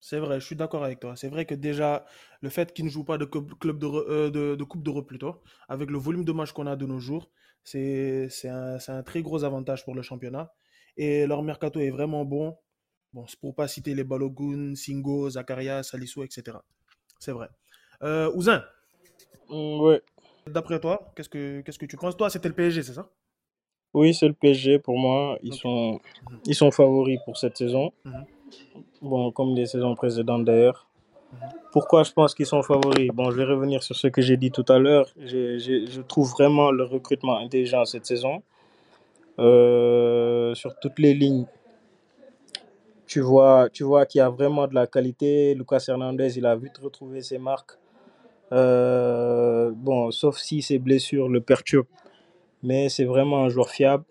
C'est 0.06 0.20
vrai, 0.20 0.42
je 0.42 0.46
suis 0.46 0.58
d'accord 0.58 0.84
avec 0.84 1.00
toi. 1.00 1.16
C'est 1.16 1.30
vrai 1.30 1.46
que 1.46 1.56
déjà, 1.56 2.06
le 2.42 2.50
fait 2.50 2.74
qu'ils 2.74 2.84
ne 2.84 2.90
jouent 2.90 3.06
pas 3.06 3.18
de 3.18 3.24
coupe, 3.24 3.58
club 3.58 3.80
de, 3.80 3.86
euh, 3.88 4.30
de, 4.30 4.56
de 4.56 4.64
Coupe 4.66 4.84
d'Europe 4.84 5.08
plutôt, 5.08 5.42
avec 5.70 5.90
le 5.90 5.98
volume 5.98 6.26
de 6.26 6.34
matchs 6.34 6.52
qu'on 6.52 6.68
a 6.68 6.76
de 6.76 6.86
nos 6.86 7.00
jours, 7.00 7.32
c'est 7.64 8.28
un, 8.44 8.78
un 8.86 9.04
très 9.04 9.22
gros 9.22 9.46
avantage 9.46 9.86
pour 9.86 9.96
le 9.96 10.02
championnat. 10.02 10.52
Et 10.98 11.26
leur 11.26 11.42
mercato 11.42 11.80
est 11.80 11.90
vraiment 11.90 12.26
bon. 12.26 12.58
Bon, 13.14 13.26
c'est 13.28 13.40
pour 13.40 13.56
pas 13.56 13.70
citer 13.70 13.96
les 13.96 14.04
Balogun, 14.04 14.76
Singo, 14.76 15.30
Zakaria, 15.30 15.84
Salisu, 15.84 16.22
etc. 16.26 16.66
C'est 17.18 17.32
vrai. 17.32 17.48
Euh, 18.02 18.30
Ouzin, 18.36 18.62
Mm, 19.50 19.80
ouais. 19.80 20.02
d'après 20.48 20.82
toi, 20.82 21.14
qu'est-ce 21.16 21.30
que 21.30 21.62
qu'est-ce 21.62 21.80
que 21.80 21.86
tu 21.86 21.96
penses? 21.96 22.18
Toi, 22.18 22.30
c'était 22.30 22.50
le 22.50 22.56
PSG, 22.56 22.84
c'est 22.84 22.94
ça? 22.94 23.10
Oui, 23.94 24.14
c'est 24.14 24.28
le 24.28 24.34
PSG 24.34 24.80
pour 24.80 24.98
moi. 25.00 25.40
Ils 25.44 25.54
sont, 25.54 26.02
ils 26.46 26.56
sont 26.56 26.72
favoris 26.72 27.20
pour 27.24 27.38
cette 27.38 27.56
saison. 27.56 27.94
Mhm. 28.04 28.26
Bon, 29.04 29.32
comme 29.32 29.54
les 29.54 29.66
saisons 29.66 29.96
précédentes 29.96 30.46
d'ailleurs. 30.46 30.88
Pourquoi 31.74 32.04
je 32.04 32.12
pense 32.14 32.34
qu'ils 32.34 32.46
sont 32.46 32.64
favoris? 32.64 33.10
Bon, 33.14 33.30
je 33.32 33.36
vais 33.36 33.44
revenir 33.44 33.84
sur 33.84 33.96
ce 33.98 34.08
que 34.08 34.22
j'ai 34.22 34.38
dit 34.38 34.50
tout 34.50 34.66
à 34.70 34.80
l'heure. 34.80 35.08
J'ai- 35.18 35.60
Je 35.60 36.02
trouve 36.02 36.32
vraiment 36.32 36.72
le 36.72 36.84
recrutement 36.86 37.38
intelligent 37.38 37.84
cette 37.84 38.06
saison. 38.06 38.42
Euh, 39.40 40.54
sur 40.56 40.80
toutes 40.80 41.00
les 41.00 41.14
lignes, 41.14 41.46
tu 43.08 43.20
vois, 43.20 43.68
tu 43.74 43.84
vois 43.84 44.06
qu'il 44.06 44.20
y 44.20 44.22
a 44.22 44.30
vraiment 44.30 44.68
de 44.68 44.76
la 44.76 44.88
qualité. 44.88 45.54
Lucas 45.56 45.84
Hernandez, 45.88 46.38
il 46.38 46.46
a 46.46 46.56
vite 46.56 46.78
retrouvé 46.78 47.22
ses 47.22 47.40
marques. 47.40 47.72
Euh, 48.54 49.72
bon, 49.76 50.12
sauf 50.12 50.38
si 50.38 50.62
ses 50.62 50.78
blessures 50.80 51.28
le 51.28 51.42
perturbent, 51.42 51.88
mais 52.62 52.88
c'est 52.90 53.06
vraiment 53.06 53.44
un 53.44 53.50
joueur 53.50 53.70
fiable. 53.70 54.06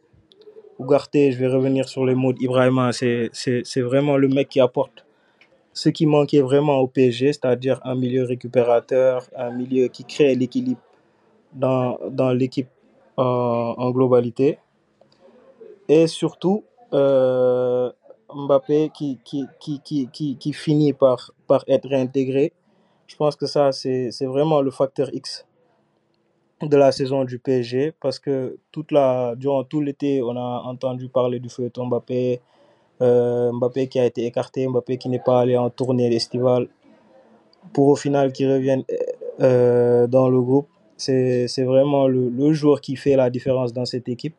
Je 0.89 1.39
vais 1.39 1.49
revenir 1.49 1.89
sur 1.89 2.05
les 2.05 2.15
mots 2.15 2.33
d'Ibrahima, 2.33 2.93
c'est 2.93 3.81
vraiment 3.81 4.17
le 4.17 4.29
mec 4.29 4.49
qui 4.49 4.61
apporte 4.61 5.05
ce 5.73 5.89
qui 5.89 6.07
manquait 6.07 6.41
vraiment 6.41 6.79
au 6.79 6.87
PSG, 6.87 7.33
c'est-à-dire 7.33 7.81
un 7.85 7.95
milieu 7.95 8.25
récupérateur, 8.25 9.27
un 9.37 9.51
milieu 9.51 9.89
qui 9.89 10.05
crée 10.05 10.35
l'équilibre 10.35 10.81
dans, 11.55 11.99
dans 12.11 12.33
l'équipe 12.33 12.69
en, 13.17 13.75
en 13.79 13.91
globalité. 13.91 14.59
Et 15.89 16.07
surtout, 16.07 16.65
euh, 16.93 17.91
Mbappé 18.35 18.91
qui, 18.95 19.19
qui, 19.25 19.47
qui, 19.61 19.81
qui, 19.81 20.09
qui, 20.13 20.37
qui 20.37 20.53
finit 20.53 20.93
par, 20.93 21.33
par 21.47 21.65
être 21.69 21.89
réintégré. 21.89 22.53
Je 23.07 23.17
pense 23.17 23.37
que 23.37 23.47
ça, 23.47 23.73
c'est 23.73 24.11
c'est 24.11 24.27
vraiment 24.27 24.63
le 24.63 24.71
facteur 24.71 25.13
X 25.13 25.47
de 26.67 26.77
la 26.77 26.93
saison 26.93 27.25
du 27.25 27.39
PSG 27.39 27.93
parce 28.01 28.19
que 28.19 28.59
toute 28.71 28.93
la, 28.93 29.35
durant 29.37 29.65
tout 29.65 29.81
l'été, 29.81 30.23
on 30.23 30.37
a 30.37 30.63
entendu 30.65 31.09
parler 31.09 31.41
du 31.41 31.49
feuilleton 31.49 31.87
Mbappé, 31.87 32.41
euh, 33.01 33.53
Mbappé 33.53 33.89
qui 33.89 33.99
a 33.99 34.05
été 34.05 34.27
écarté, 34.27 34.67
Mbappé 34.67 34.99
qui 34.99 35.09
n'est 35.09 35.19
pas 35.19 35.41
allé 35.41 35.57
en 35.57 35.71
tournée 35.71 36.15
estivale 36.15 36.69
pour 37.73 37.89
au 37.89 37.97
final 37.97 38.33
qu'il 38.33 38.51
revienne 38.51 38.85
euh, 39.41 40.07
dans 40.07 40.29
le 40.29 40.41
groupe. 40.41 40.69
C'est 40.97 41.65
vraiment 41.65 42.07
le, 42.07 42.29
le 42.29 42.53
joueur 42.53 42.81
qui 42.81 42.95
fait 42.97 43.17
la 43.17 43.29
différence 43.29 43.73
dans 43.73 43.85
cette 43.85 44.09
équipe 44.09 44.37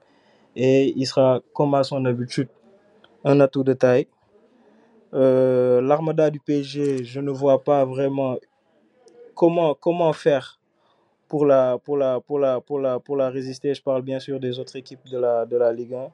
et 0.56 0.94
il 0.96 1.06
sera, 1.06 1.42
comme 1.54 1.74
à 1.74 1.84
son 1.84 2.06
habitude, 2.06 2.48
un 3.26 3.40
atout 3.40 3.64
de 3.64 3.74
taille. 3.74 4.08
Euh, 5.14 5.82
L'armada 5.82 6.30
du 6.30 6.40
PSG, 6.40 7.04
je 7.04 7.20
ne 7.20 7.32
vois 7.32 7.64
pas 7.64 7.86
vraiment 7.86 8.38
comment, 9.36 9.76
comment 9.76 10.14
faire 10.14 10.60
pour 11.34 11.48
la, 11.48 11.80
pour, 11.80 11.98
la, 11.98 12.20
pour, 12.20 12.38
la, 12.38 12.62
pour, 12.62 12.80
la, 12.80 13.00
pour 13.00 13.16
la 13.18 13.32
résister. 13.32 13.74
Je 13.74 13.82
parle 13.82 14.04
bien 14.04 14.20
sûr 14.20 14.40
des 14.40 14.60
autres 14.60 14.76
équipes 14.76 15.10
de 15.12 15.18
la, 15.18 15.48
de 15.48 15.58
la 15.58 15.74
Ligue 15.74 15.96
1. 15.96 16.12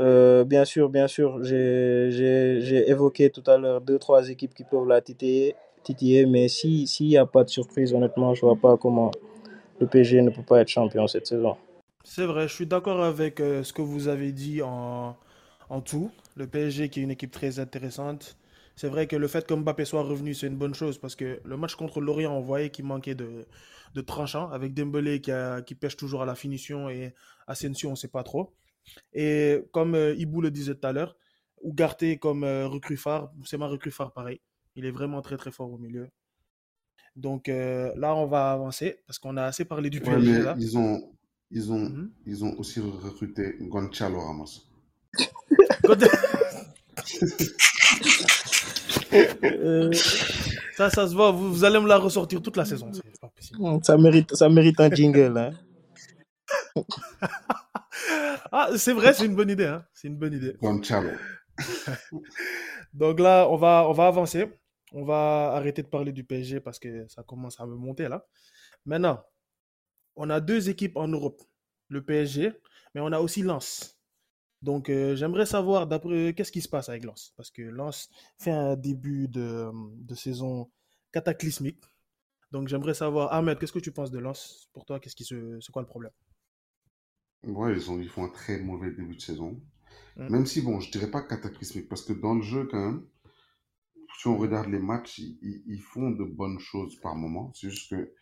Euh, 0.00 0.42
bien 0.42 0.64
sûr, 0.64 0.88
bien 0.88 1.06
sûr, 1.06 1.44
j'ai 1.44 2.90
évoqué 2.90 3.30
tout 3.30 3.44
à 3.46 3.56
l'heure 3.56 3.80
deux, 3.80 4.00
trois 4.00 4.28
équipes 4.28 4.52
qui 4.52 4.64
peuvent 4.64 4.88
la 4.88 5.00
titiller, 5.00 5.54
titiller 5.84 6.26
mais 6.26 6.48
si, 6.48 6.88
s'il 6.88 7.06
n'y 7.06 7.18
a 7.18 7.24
pas 7.24 7.44
de 7.44 7.50
surprise, 7.50 7.94
honnêtement, 7.94 8.34
je 8.34 8.40
vois 8.40 8.56
pas 8.56 8.76
comment 8.76 9.12
le 9.78 9.86
PSG 9.86 10.22
ne 10.22 10.30
peut 10.30 10.42
pas 10.42 10.60
être 10.60 10.68
champion 10.68 11.06
cette 11.06 11.28
saison. 11.28 11.54
C'est 12.02 12.26
vrai, 12.26 12.48
je 12.48 12.54
suis 12.54 12.66
d'accord 12.66 13.04
avec 13.04 13.38
euh, 13.38 13.62
ce 13.62 13.72
que 13.72 13.82
vous 13.82 14.08
avez 14.08 14.32
dit 14.32 14.60
en, 14.60 15.14
en 15.68 15.80
tout. 15.80 16.10
Le 16.34 16.48
PSG 16.48 16.88
qui 16.88 16.98
est 16.98 17.04
une 17.04 17.12
équipe 17.12 17.30
très 17.30 17.60
intéressante. 17.60 18.36
C'est 18.80 18.88
vrai 18.88 19.06
que 19.06 19.14
le 19.14 19.28
fait 19.28 19.46
que 19.46 19.52
Mbappé 19.52 19.84
soit 19.84 20.02
revenu, 20.02 20.32
c'est 20.32 20.46
une 20.46 20.56
bonne 20.56 20.72
chose 20.72 20.96
parce 20.96 21.14
que 21.14 21.38
le 21.44 21.56
match 21.58 21.74
contre 21.74 22.00
Lorient, 22.00 22.32
on 22.34 22.40
voyait 22.40 22.70
qu'il 22.70 22.86
manquait 22.86 23.14
de, 23.14 23.46
de 23.92 24.00
tranchant 24.00 24.48
avec 24.50 24.72
Dembélé 24.72 25.20
qui, 25.20 25.30
a- 25.32 25.60
qui 25.60 25.74
pêche 25.74 25.98
toujours 25.98 26.22
à 26.22 26.24
la 26.24 26.34
finition 26.34 26.88
et 26.88 27.12
Asensio, 27.46 27.88
on 27.90 27.92
ne 27.92 27.96
sait 27.96 28.08
pas 28.08 28.22
trop. 28.22 28.54
Et 29.12 29.60
comme 29.72 29.94
euh, 29.94 30.14
Ibou 30.16 30.40
le 30.40 30.50
disait 30.50 30.74
tout 30.76 30.86
à 30.86 30.92
l'heure, 30.92 31.14
Ougarté 31.60 32.16
comme 32.16 32.42
euh, 32.42 32.68
recrue 32.68 32.96
phare, 32.96 33.30
c'est 33.44 33.58
ma 33.58 33.66
recrue 33.66 33.90
phare 33.90 34.12
pareil. 34.14 34.40
Il 34.76 34.86
est 34.86 34.90
vraiment 34.90 35.20
très 35.20 35.36
très 35.36 35.50
fort 35.50 35.70
au 35.70 35.76
milieu. 35.76 36.08
Donc 37.16 37.50
euh, 37.50 37.92
là, 37.96 38.16
on 38.16 38.24
va 38.26 38.50
avancer 38.52 39.02
parce 39.06 39.18
qu'on 39.18 39.36
a 39.36 39.42
assez 39.44 39.66
parlé 39.66 39.90
du 39.90 40.00
PSG 40.00 40.42
là. 40.42 40.56
ils 40.58 40.78
ont, 40.78 41.12
ils 41.50 41.70
ont, 41.70 41.80
Mhm. 41.90 42.10
ils 42.24 42.44
ont 42.46 42.58
aussi 42.58 42.80
recruté 42.80 43.56
Gonçalo 43.60 44.20
Ramos. 44.20 44.46
Euh, 49.12 49.92
Ça, 50.76 50.88
ça 50.90 51.08
se 51.08 51.14
voit, 51.14 51.30
vous, 51.30 51.52
vous 51.52 51.64
allez 51.64 51.78
me 51.78 51.86
la 51.86 51.98
ressortir 51.98 52.40
toute 52.40 52.56
la 52.56 52.64
saison. 52.64 52.90
Pas 53.20 53.28
possible. 53.28 53.58
ça 53.82 53.96
mérite, 53.96 54.34
ça 54.34 54.48
mérite 54.48 54.80
un 54.80 54.90
jingle. 54.90 55.36
Hein. 55.36 55.52
Ah, 58.52 58.70
c'est 58.76 58.92
vrai, 58.92 59.12
c'est 59.12 59.26
une 59.26 59.36
bonne 59.36 59.50
idée. 59.50 59.66
Hein. 59.66 59.84
C'est 59.92 60.08
une 60.08 60.16
bonne 60.16 60.32
idée. 60.32 60.56
Gonçalo. 60.60 61.10
Donc 62.92 63.20
là, 63.20 63.46
on 63.48 63.56
va, 63.56 63.86
on 63.88 63.92
va 63.92 64.06
avancer. 64.06 64.50
On 64.92 65.04
va 65.04 65.52
arrêter 65.54 65.82
de 65.82 65.86
parler 65.88 66.12
du 66.12 66.24
PSG 66.24 66.58
parce 66.60 66.80
que 66.80 67.06
ça 67.08 67.22
commence 67.22 67.60
à 67.60 67.66
me 67.66 67.76
monter 67.76 68.08
là. 68.08 68.26
Maintenant, 68.84 69.22
on 70.16 70.30
a 70.30 70.40
deux 70.40 70.68
équipes 70.68 70.96
en 70.96 71.06
Europe. 71.06 71.40
Le 71.88 72.02
PSG, 72.04 72.52
mais 72.94 73.00
on 73.00 73.12
a 73.12 73.20
aussi 73.20 73.42
Lens. 73.42 73.99
Donc 74.62 74.90
euh, 74.90 75.16
j'aimerais 75.16 75.46
savoir 75.46 75.86
d'après 75.86 76.34
qu'est-ce 76.34 76.52
qui 76.52 76.60
se 76.62 76.68
passe 76.68 76.88
avec 76.88 77.04
Lens. 77.04 77.32
Parce 77.36 77.50
que 77.50 77.62
Lens 77.62 78.10
fait 78.38 78.50
un 78.50 78.76
début 78.76 79.28
de, 79.28 79.70
de 79.74 80.14
saison 80.14 80.70
cataclysmique. 81.12 81.82
Donc 82.52 82.68
j'aimerais 82.68 82.94
savoir, 82.94 83.32
Ahmed, 83.32 83.58
qu'est-ce 83.58 83.72
que 83.72 83.78
tu 83.80 83.92
penses 83.92 84.10
de 84.12 84.18
Lens 84.20 84.68
Pour 84.72 84.84
toi, 84.86 85.00
qu'est-ce 85.00 85.16
qui 85.16 85.24
se, 85.24 85.60
c'est 85.60 85.72
quoi 85.72 85.82
le 85.82 85.88
problème? 85.88 86.12
Ouais, 87.44 87.74
ils 87.74 87.90
ont, 87.90 88.00
ils 88.00 88.08
font 88.08 88.24
un 88.24 88.28
très 88.30 88.58
mauvais 88.60 88.90
début 88.92 89.14
de 89.16 89.20
saison. 89.20 89.60
Mm. 90.16 90.30
Même 90.30 90.46
si, 90.46 90.62
bon, 90.62 90.80
je 90.80 90.90
dirais 90.90 91.10
pas 91.10 91.22
cataclysmique, 91.22 91.88
parce 91.88 92.02
que 92.04 92.12
dans 92.14 92.34
le 92.34 92.42
jeu, 92.42 92.66
quand 92.70 92.80
même, 92.80 93.06
si 94.18 94.28
on 94.28 94.36
regarde 94.36 94.68
les 94.68 94.78
matchs, 94.78 95.18
ils, 95.18 95.38
ils- 95.42 95.62
ils 95.66 95.80
font 95.82 96.10
de 96.10 96.24
bonnes 96.24 96.58
choses 96.60 96.96
par 97.00 97.16
moment. 97.16 97.50
C'est 97.54 97.70
juste 97.70 97.90
que 97.90 98.12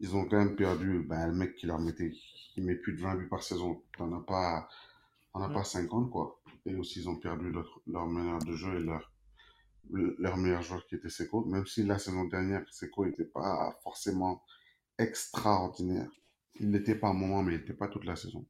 ils 0.00 0.16
ont 0.16 0.26
quand 0.26 0.38
même 0.38 0.56
perdu 0.56 1.00
ben, 1.08 1.28
le 1.28 1.34
mec 1.34 1.56
qui 1.56 1.66
leur 1.66 1.78
mettait, 1.80 2.10
qui 2.54 2.60
met 2.62 2.76
plus 2.76 2.94
de 2.94 3.02
20 3.02 3.16
buts 3.16 3.28
par 3.28 3.42
saison. 3.42 3.82
T'en 3.98 4.12
as 4.18 4.22
pas, 4.22 4.68
on 5.36 5.40
n'a 5.40 5.48
pas 5.48 5.64
50, 5.64 6.10
quoi. 6.10 6.40
Et 6.66 6.74
aussi, 6.76 7.00
ils 7.00 7.08
ont 7.08 7.16
perdu 7.16 7.50
leur, 7.50 7.80
leur 7.86 8.06
meneur 8.06 8.38
de 8.40 8.54
jeu 8.54 8.76
et 8.76 8.84
leur, 8.84 9.12
leur 9.90 10.36
meilleur 10.36 10.62
joueur 10.62 10.86
qui 10.86 10.96
était 10.96 11.08
Seco. 11.08 11.44
Même 11.46 11.66
si 11.66 11.84
la 11.84 11.98
saison 11.98 12.24
dernière, 12.24 12.64
Seco 12.70 13.06
n'était 13.06 13.24
pas 13.24 13.78
forcément 13.82 14.42
extraordinaire. 14.98 16.10
Il 16.60 16.72
l'était 16.72 16.96
pas 16.96 17.08
à 17.08 17.10
un 17.10 17.14
moment, 17.14 17.42
mais 17.42 17.54
il 17.54 17.58
n'était 17.60 17.74
pas 17.74 17.88
toute 17.88 18.04
la 18.04 18.16
saison. 18.16 18.46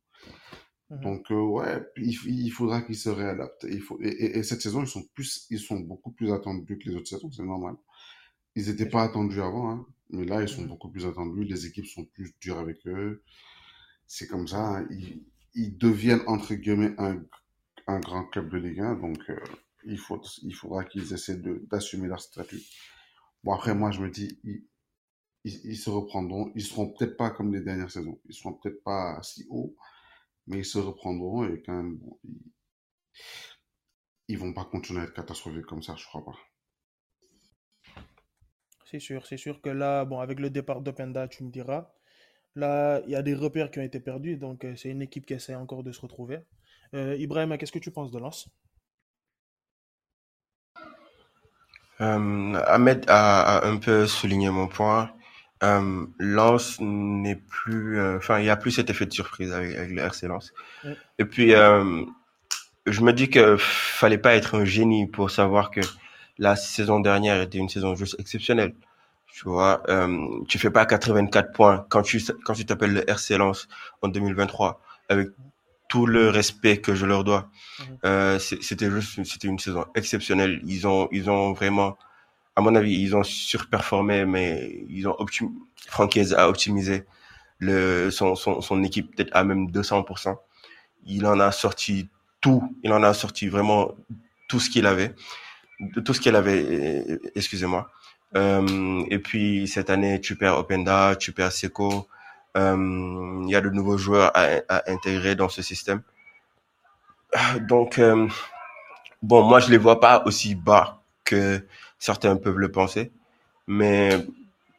Mhm. 0.90 1.00
Donc, 1.00 1.30
euh, 1.30 1.40
ouais, 1.40 1.82
il, 1.96 2.14
il 2.26 2.50
faudra 2.50 2.82
qu'ils 2.82 2.96
se 2.96 3.08
réadaptent. 3.08 3.66
Il 3.68 3.80
faut, 3.82 3.98
et, 4.00 4.08
et- 4.08 4.38
et 4.38 4.42
cette 4.44 4.62
saison, 4.62 4.82
ils 4.82 4.86
sont, 4.88 5.04
plus, 5.14 5.46
ils 5.50 5.58
sont 5.58 5.80
beaucoup 5.80 6.12
plus 6.12 6.32
attendus 6.32 6.78
que 6.78 6.88
les 6.88 6.96
autres 6.96 7.08
saisons, 7.08 7.30
c'est 7.32 7.42
normal. 7.44 7.76
Ils 8.56 8.68
n'étaient 8.68 8.88
pas 8.88 9.04
attendus 9.04 9.42
avant, 9.42 9.70
hein, 9.70 9.86
mais 10.10 10.24
là, 10.26 10.42
ils 10.42 10.48
sont 10.48 10.62
Mhm. 10.62 10.68
beaucoup 10.68 10.90
plus 10.90 11.06
attendus. 11.06 11.44
Les 11.44 11.66
équipes 11.66 11.86
sont 11.86 12.04
plus 12.06 12.34
dures 12.40 12.58
avec 12.58 12.86
eux. 12.86 13.22
C'est 14.06 14.28
comme 14.28 14.48
ça. 14.48 14.78
hein. 14.78 14.88
Ils, 14.90 15.22
ils 15.56 15.76
deviennent, 15.76 16.22
entre 16.26 16.54
guillemets, 16.54 16.94
un, 16.98 17.24
un 17.86 17.98
grand 17.98 18.24
club 18.26 18.50
de 18.50 18.58
Ligue 18.58 18.80
1. 18.80 18.94
Donc, 18.96 19.18
euh, 19.30 19.40
il, 19.84 19.98
faut, 19.98 20.22
il 20.42 20.54
faudra 20.54 20.84
qu'ils 20.84 21.12
essaient 21.12 21.40
d'assumer 21.70 22.08
leur 22.08 22.20
statut. 22.20 22.60
Bon, 23.42 23.52
après, 23.54 23.74
moi, 23.74 23.90
je 23.90 24.00
me 24.00 24.10
dis, 24.10 24.38
ils, 24.44 24.64
ils, 25.44 25.76
se 25.76 25.90
reprendront. 25.90 26.52
Ils 26.54 26.64
seront 26.64 26.92
peut-être 26.92 27.16
pas 27.16 27.30
comme 27.30 27.52
les 27.52 27.62
dernières 27.62 27.90
saisons. 27.90 28.20
Ils 28.26 28.34
seront 28.34 28.52
peut-être 28.54 28.82
pas 28.84 29.20
si 29.22 29.46
hauts, 29.48 29.74
mais 30.46 30.58
ils 30.58 30.64
se 30.64 30.78
reprendront 30.78 31.44
et 31.48 31.62
quand 31.62 31.74
même, 31.74 31.98
ils, 32.24 32.52
ils 34.28 34.38
vont 34.38 34.52
pas 34.52 34.64
continuer 34.64 35.00
à 35.00 35.04
être 35.04 35.14
catastrophiques 35.14 35.66
comme 35.66 35.82
ça, 35.82 35.94
je 35.96 36.04
crois 36.04 36.24
pas. 36.24 36.36
C'est 38.84 39.00
sûr, 39.00 39.26
c'est 39.26 39.36
sûr 39.36 39.60
que 39.60 39.68
là, 39.68 40.04
bon, 40.04 40.20
avec 40.20 40.38
le 40.38 40.50
départ 40.50 40.80
d'Openda, 40.80 41.26
tu 41.28 41.44
me 41.44 41.50
diras, 41.50 41.92
là, 42.56 43.00
il 43.06 43.12
y 43.12 43.16
a 43.16 43.22
des 43.22 43.34
repères 43.34 43.70
qui 43.70 43.78
ont 43.78 43.82
été 43.82 44.00
perdus, 44.00 44.36
donc 44.36 44.64
euh, 44.64 44.74
c'est 44.76 44.88
une 44.88 45.02
équipe 45.02 45.26
qui 45.26 45.34
essaie 45.34 45.54
encore 45.54 45.82
de 45.82 45.92
se 45.92 46.00
retrouver. 46.00 46.40
Euh, 46.94 47.16
Ibrahim, 47.16 47.56
qu'est-ce 47.58 47.72
que 47.72 47.78
tu 47.78 47.90
penses 47.90 48.10
de 48.10 48.18
Lens? 48.18 48.48
Euh, 52.00 52.62
Ahmed 52.66 53.04
a, 53.08 53.58
a 53.58 53.66
un 53.66 53.76
peu 53.76 54.06
souligné 54.06 54.50
mon 54.50 54.66
point. 54.66 55.10
Euh, 55.62 56.06
Lens 56.18 56.78
n'est 56.80 57.36
plus, 57.36 58.00
enfin, 58.16 58.40
il 58.40 58.46
y 58.46 58.50
a 58.50 58.56
plus 58.56 58.72
cet 58.72 58.90
effet 58.90 59.06
de 59.06 59.12
surprise 59.12 59.52
avec, 59.52 59.76
avec 59.76 59.90
le 59.90 60.02
RC 60.02 60.26
Lens. 60.26 60.52
Et 61.18 61.24
puis, 61.24 61.52
je 61.52 63.00
me 63.00 63.12
dis 63.12 63.30
que 63.30 63.56
fallait 63.58 64.18
pas 64.18 64.34
être 64.34 64.54
un 64.54 64.64
génie 64.64 65.06
pour 65.06 65.30
savoir 65.30 65.70
que 65.70 65.80
la 66.38 66.56
saison 66.56 67.00
dernière 67.00 67.40
était 67.40 67.58
une 67.58 67.70
saison 67.70 67.94
juste 67.94 68.16
exceptionnelle. 68.18 68.74
Tu 69.36 69.44
vois, 69.50 69.82
euh, 69.90 70.42
tu 70.48 70.58
fais 70.58 70.70
pas 70.70 70.86
84 70.86 71.52
points 71.52 71.84
quand 71.90 72.00
tu 72.00 72.22
quand 72.46 72.54
tu 72.54 72.64
t'appelles 72.64 72.94
le 72.94 73.10
RC 73.10 73.36
Lens 73.36 73.68
en 74.00 74.08
2023 74.08 74.80
avec 75.10 75.28
tout 75.90 76.06
le 76.06 76.30
respect 76.30 76.78
que 76.78 76.94
je 76.94 77.04
leur 77.04 77.22
dois. 77.22 77.50
Mhm. 77.78 77.98
Euh, 78.06 78.38
c'était 78.38 78.90
juste, 78.90 79.22
c'était 79.24 79.48
une 79.48 79.58
saison 79.58 79.84
exceptionnelle. 79.94 80.62
Ils 80.64 80.86
ont, 80.86 81.08
ils 81.12 81.28
ont 81.28 81.52
vraiment, 81.52 81.98
à 82.56 82.62
mon 82.62 82.74
avis, 82.74 82.98
ils 82.98 83.14
ont 83.14 83.22
surperformé, 83.24 84.24
mais 84.24 84.84
ils 84.88 85.06
ont 85.06 85.14
optim... 85.18 85.50
Francaise 85.86 86.32
a 86.32 86.48
optimisé 86.48 87.04
le, 87.58 88.10
son, 88.10 88.36
son, 88.36 88.62
son 88.62 88.82
équipe 88.84 89.14
peut-être 89.14 89.36
à 89.36 89.44
même 89.44 89.66
200%. 89.70 90.34
Il 91.04 91.26
en 91.26 91.38
a 91.40 91.52
sorti 91.52 92.08
tout. 92.40 92.62
Il 92.82 92.90
en 92.90 93.02
a 93.02 93.12
sorti 93.12 93.48
vraiment 93.48 93.92
tout 94.48 94.60
ce 94.60 94.70
qu'il 94.70 94.86
avait, 94.86 95.14
de 95.78 96.00
tout 96.00 96.14
ce 96.14 96.22
qu'il 96.22 96.34
avait. 96.36 96.64
euh, 96.64 97.18
Excusez-moi. 97.34 97.90
Euh, 98.34 99.04
et 99.08 99.18
puis 99.18 99.68
cette 99.68 99.90
année, 99.90 100.20
tu 100.20 100.36
perds 100.36 100.58
Openda, 100.58 101.16
tu 101.16 101.32
perds 101.32 101.52
Seco. 101.52 102.08
Euh, 102.56 103.42
Il 103.44 103.50
y 103.50 103.56
a 103.56 103.60
de 103.60 103.70
nouveaux 103.70 103.98
joueurs 103.98 104.32
à, 104.34 104.90
intégrer 104.90 105.34
dans 105.36 105.48
ce 105.48 105.62
système. 105.62 106.02
Donc, 107.60 107.98
euh, 107.98 108.28
bon, 109.22 109.42
moi, 109.44 109.60
je 109.60 109.70
les 109.70 109.78
vois 109.78 110.00
pas 110.00 110.22
aussi 110.24 110.54
bas 110.54 111.02
que 111.24 111.64
certains 111.98 112.36
peuvent 112.36 112.58
le 112.58 112.70
penser. 112.70 113.12
Mais 113.66 114.10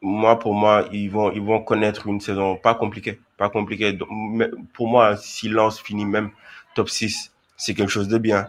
moi, 0.02 0.38
pour 0.38 0.54
moi, 0.54 0.86
ils 0.92 1.10
vont, 1.10 1.30
ils 1.32 1.42
vont 1.42 1.62
connaître 1.62 2.06
une 2.06 2.20
saison 2.20 2.56
pas 2.56 2.74
compliquée. 2.74 3.20
Pas 3.36 3.48
compliquée. 3.50 3.98
Pour 4.72 4.88
moi, 4.88 5.16
si 5.16 5.48
Lens 5.48 5.80
finit 5.80 6.04
même 6.04 6.30
top 6.74 6.88
6, 6.88 7.32
c'est 7.56 7.74
quelque 7.74 7.90
chose 7.90 8.08
de 8.08 8.18
bien. 8.18 8.48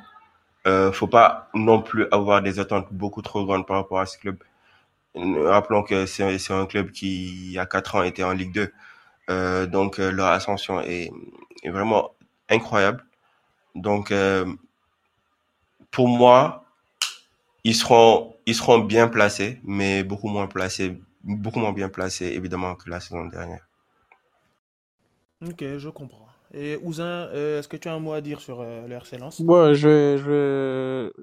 Euh, 0.68 0.92
faut 0.92 1.08
pas 1.08 1.50
non 1.54 1.82
plus 1.82 2.08
avoir 2.12 2.42
des 2.42 2.60
attentes 2.60 2.88
beaucoup 2.92 3.22
trop 3.22 3.46
grandes 3.46 3.66
par 3.66 3.78
rapport 3.78 4.00
à 4.00 4.06
ce 4.06 4.18
club. 4.18 4.38
Rappelons 5.16 5.84
que 5.84 6.06
c'est 6.06 6.52
un 6.52 6.66
club 6.66 6.92
qui, 6.92 7.48
il 7.48 7.52
y 7.52 7.60
a 7.60 7.66
quatre 7.66 7.96
ans, 7.96 8.04
était 8.04 8.24
en 8.24 8.32
Ligue 8.32 8.54
2. 8.54 8.72
Euh, 9.30 9.66
donc, 9.66 10.00
euh, 10.00 10.12
leur 10.12 10.28
ascension 10.28 10.82
est, 10.82 11.12
est 11.64 11.70
vraiment 11.70 12.12
incroyable. 12.50 13.06
Donc, 13.76 14.12
euh, 14.12 14.46
pour 15.92 16.08
moi, 16.08 16.66
ils 17.64 17.76
seront, 17.76 18.36
ils 18.46 18.56
seront 18.56 18.80
bien 18.80 19.08
placés, 19.08 19.60
mais 19.64 20.04
beaucoup 20.04 20.28
moins 20.28 20.48
placés, 20.48 21.00
beaucoup 21.24 21.60
moins 21.60 21.74
bien 21.74 21.90
placés, 21.90 22.28
évidemment, 22.28 22.76
que 22.76 22.90
la 22.90 23.00
saison 23.00 23.26
dernière. 23.26 23.66
Ok, 25.46 25.64
je 25.78 25.90
comprends. 25.90 26.28
Et 26.54 26.78
Ouzin, 26.82 27.30
euh, 27.34 27.60
est-ce 27.60 27.68
que 27.68 27.78
tu 27.78 27.88
as 27.88 27.94
un 27.94 28.00
mot 28.00 28.14
à 28.14 28.22
dire 28.22 28.42
sur 28.42 28.62
euh, 28.62 28.88
le 28.88 28.96
RC 28.96 29.18
Lens 29.18 29.42
Bon, 29.42 29.74
je 29.74 29.88
vais, 29.88 30.18
je, 30.18 30.32
vais, 30.32 31.14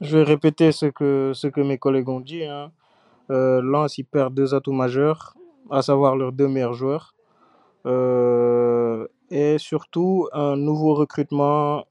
je 0.00 0.18
vais 0.18 0.24
répéter 0.24 0.72
ce 0.72 0.86
que, 0.86 1.32
ce 1.34 1.46
que 1.46 1.60
mes 1.60 1.78
collègues 1.78 2.08
ont 2.08 2.20
dit. 2.20 2.44
Hein. 2.44 2.72
Euh, 3.30 3.60
Lens, 3.62 3.98
ils 3.98 4.04
perdent 4.04 4.34
deux 4.34 4.54
atouts 4.54 4.72
majeurs, 4.72 5.34
à 5.70 5.82
savoir 5.82 6.16
leurs 6.16 6.32
deux 6.32 6.48
meilleurs 6.48 6.74
joueurs. 6.74 7.14
Euh, 7.86 9.06
et 9.30 9.58
surtout, 9.58 10.28
un 10.32 10.56
nouveau 10.56 10.94
recrutement 10.94 11.86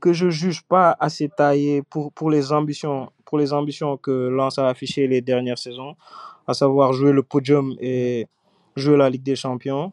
que 0.00 0.12
je 0.12 0.28
juge 0.30 0.62
pas 0.62 0.96
assez 0.98 1.28
taillé 1.28 1.82
pour, 1.82 2.12
pour, 2.12 2.30
les 2.30 2.52
ambitions, 2.52 3.10
pour 3.24 3.38
les 3.38 3.52
ambitions 3.52 3.96
que 3.96 4.28
Lens 4.28 4.58
a 4.58 4.68
affichées 4.68 5.06
les 5.06 5.20
dernières 5.20 5.58
saisons, 5.58 5.94
à 6.46 6.54
savoir 6.54 6.92
jouer 6.92 7.12
le 7.12 7.22
podium 7.22 7.74
et 7.80 8.26
jouer 8.76 8.96
la 8.96 9.08
Ligue 9.10 9.22
des 9.22 9.36
Champions. 9.36 9.92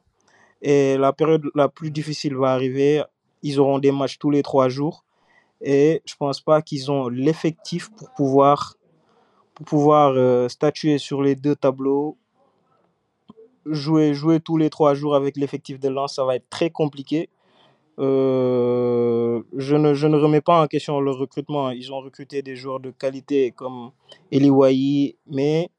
Et 0.61 0.97
la 0.97 1.13
période 1.13 1.43
la 1.55 1.69
plus 1.69 1.91
difficile 1.91 2.35
va 2.35 2.53
arriver 2.53 3.03
ils 3.43 3.59
auront 3.59 3.79
des 3.79 3.91
matchs 3.91 4.17
tous 4.19 4.31
les 4.31 4.43
trois 4.43 4.69
jours. 4.69 5.03
Et 5.61 6.01
je 6.05 6.15
pense 6.15 6.41
pas 6.41 6.61
qu'ils 6.61 6.91
ont 6.91 7.07
l'effectif 7.07 7.89
pour 7.91 8.11
pouvoir, 8.13 8.75
pouvoir 9.65 10.13
euh, 10.15 10.47
statuer 10.49 10.97
sur 10.97 11.21
les 11.21 11.35
deux 11.35 11.55
tableaux. 11.55 12.17
Jouer, 13.65 14.13
jouer 14.13 14.39
tous 14.39 14.57
les 14.57 14.69
trois 14.69 14.95
jours 14.95 15.15
avec 15.15 15.37
l'effectif 15.37 15.79
de 15.79 15.87
Lens, 15.87 16.15
ça 16.15 16.25
va 16.25 16.35
être 16.35 16.49
très 16.49 16.71
compliqué. 16.71 17.29
Euh, 17.99 19.41
je, 19.55 19.75
ne, 19.75 19.93
je 19.93 20.07
ne 20.07 20.17
remets 20.17 20.41
pas 20.41 20.63
en 20.63 20.67
question 20.67 20.99
le 20.99 21.11
recrutement. 21.11 21.69
Ils 21.69 21.93
ont 21.93 21.99
recruté 21.99 22.41
des 22.41 22.55
joueurs 22.55 22.79
de 22.79 22.89
qualité 22.89 23.51
comme 23.51 23.91
Eli 24.31 24.49
Wahi, 24.49 25.15
mais 25.27 25.69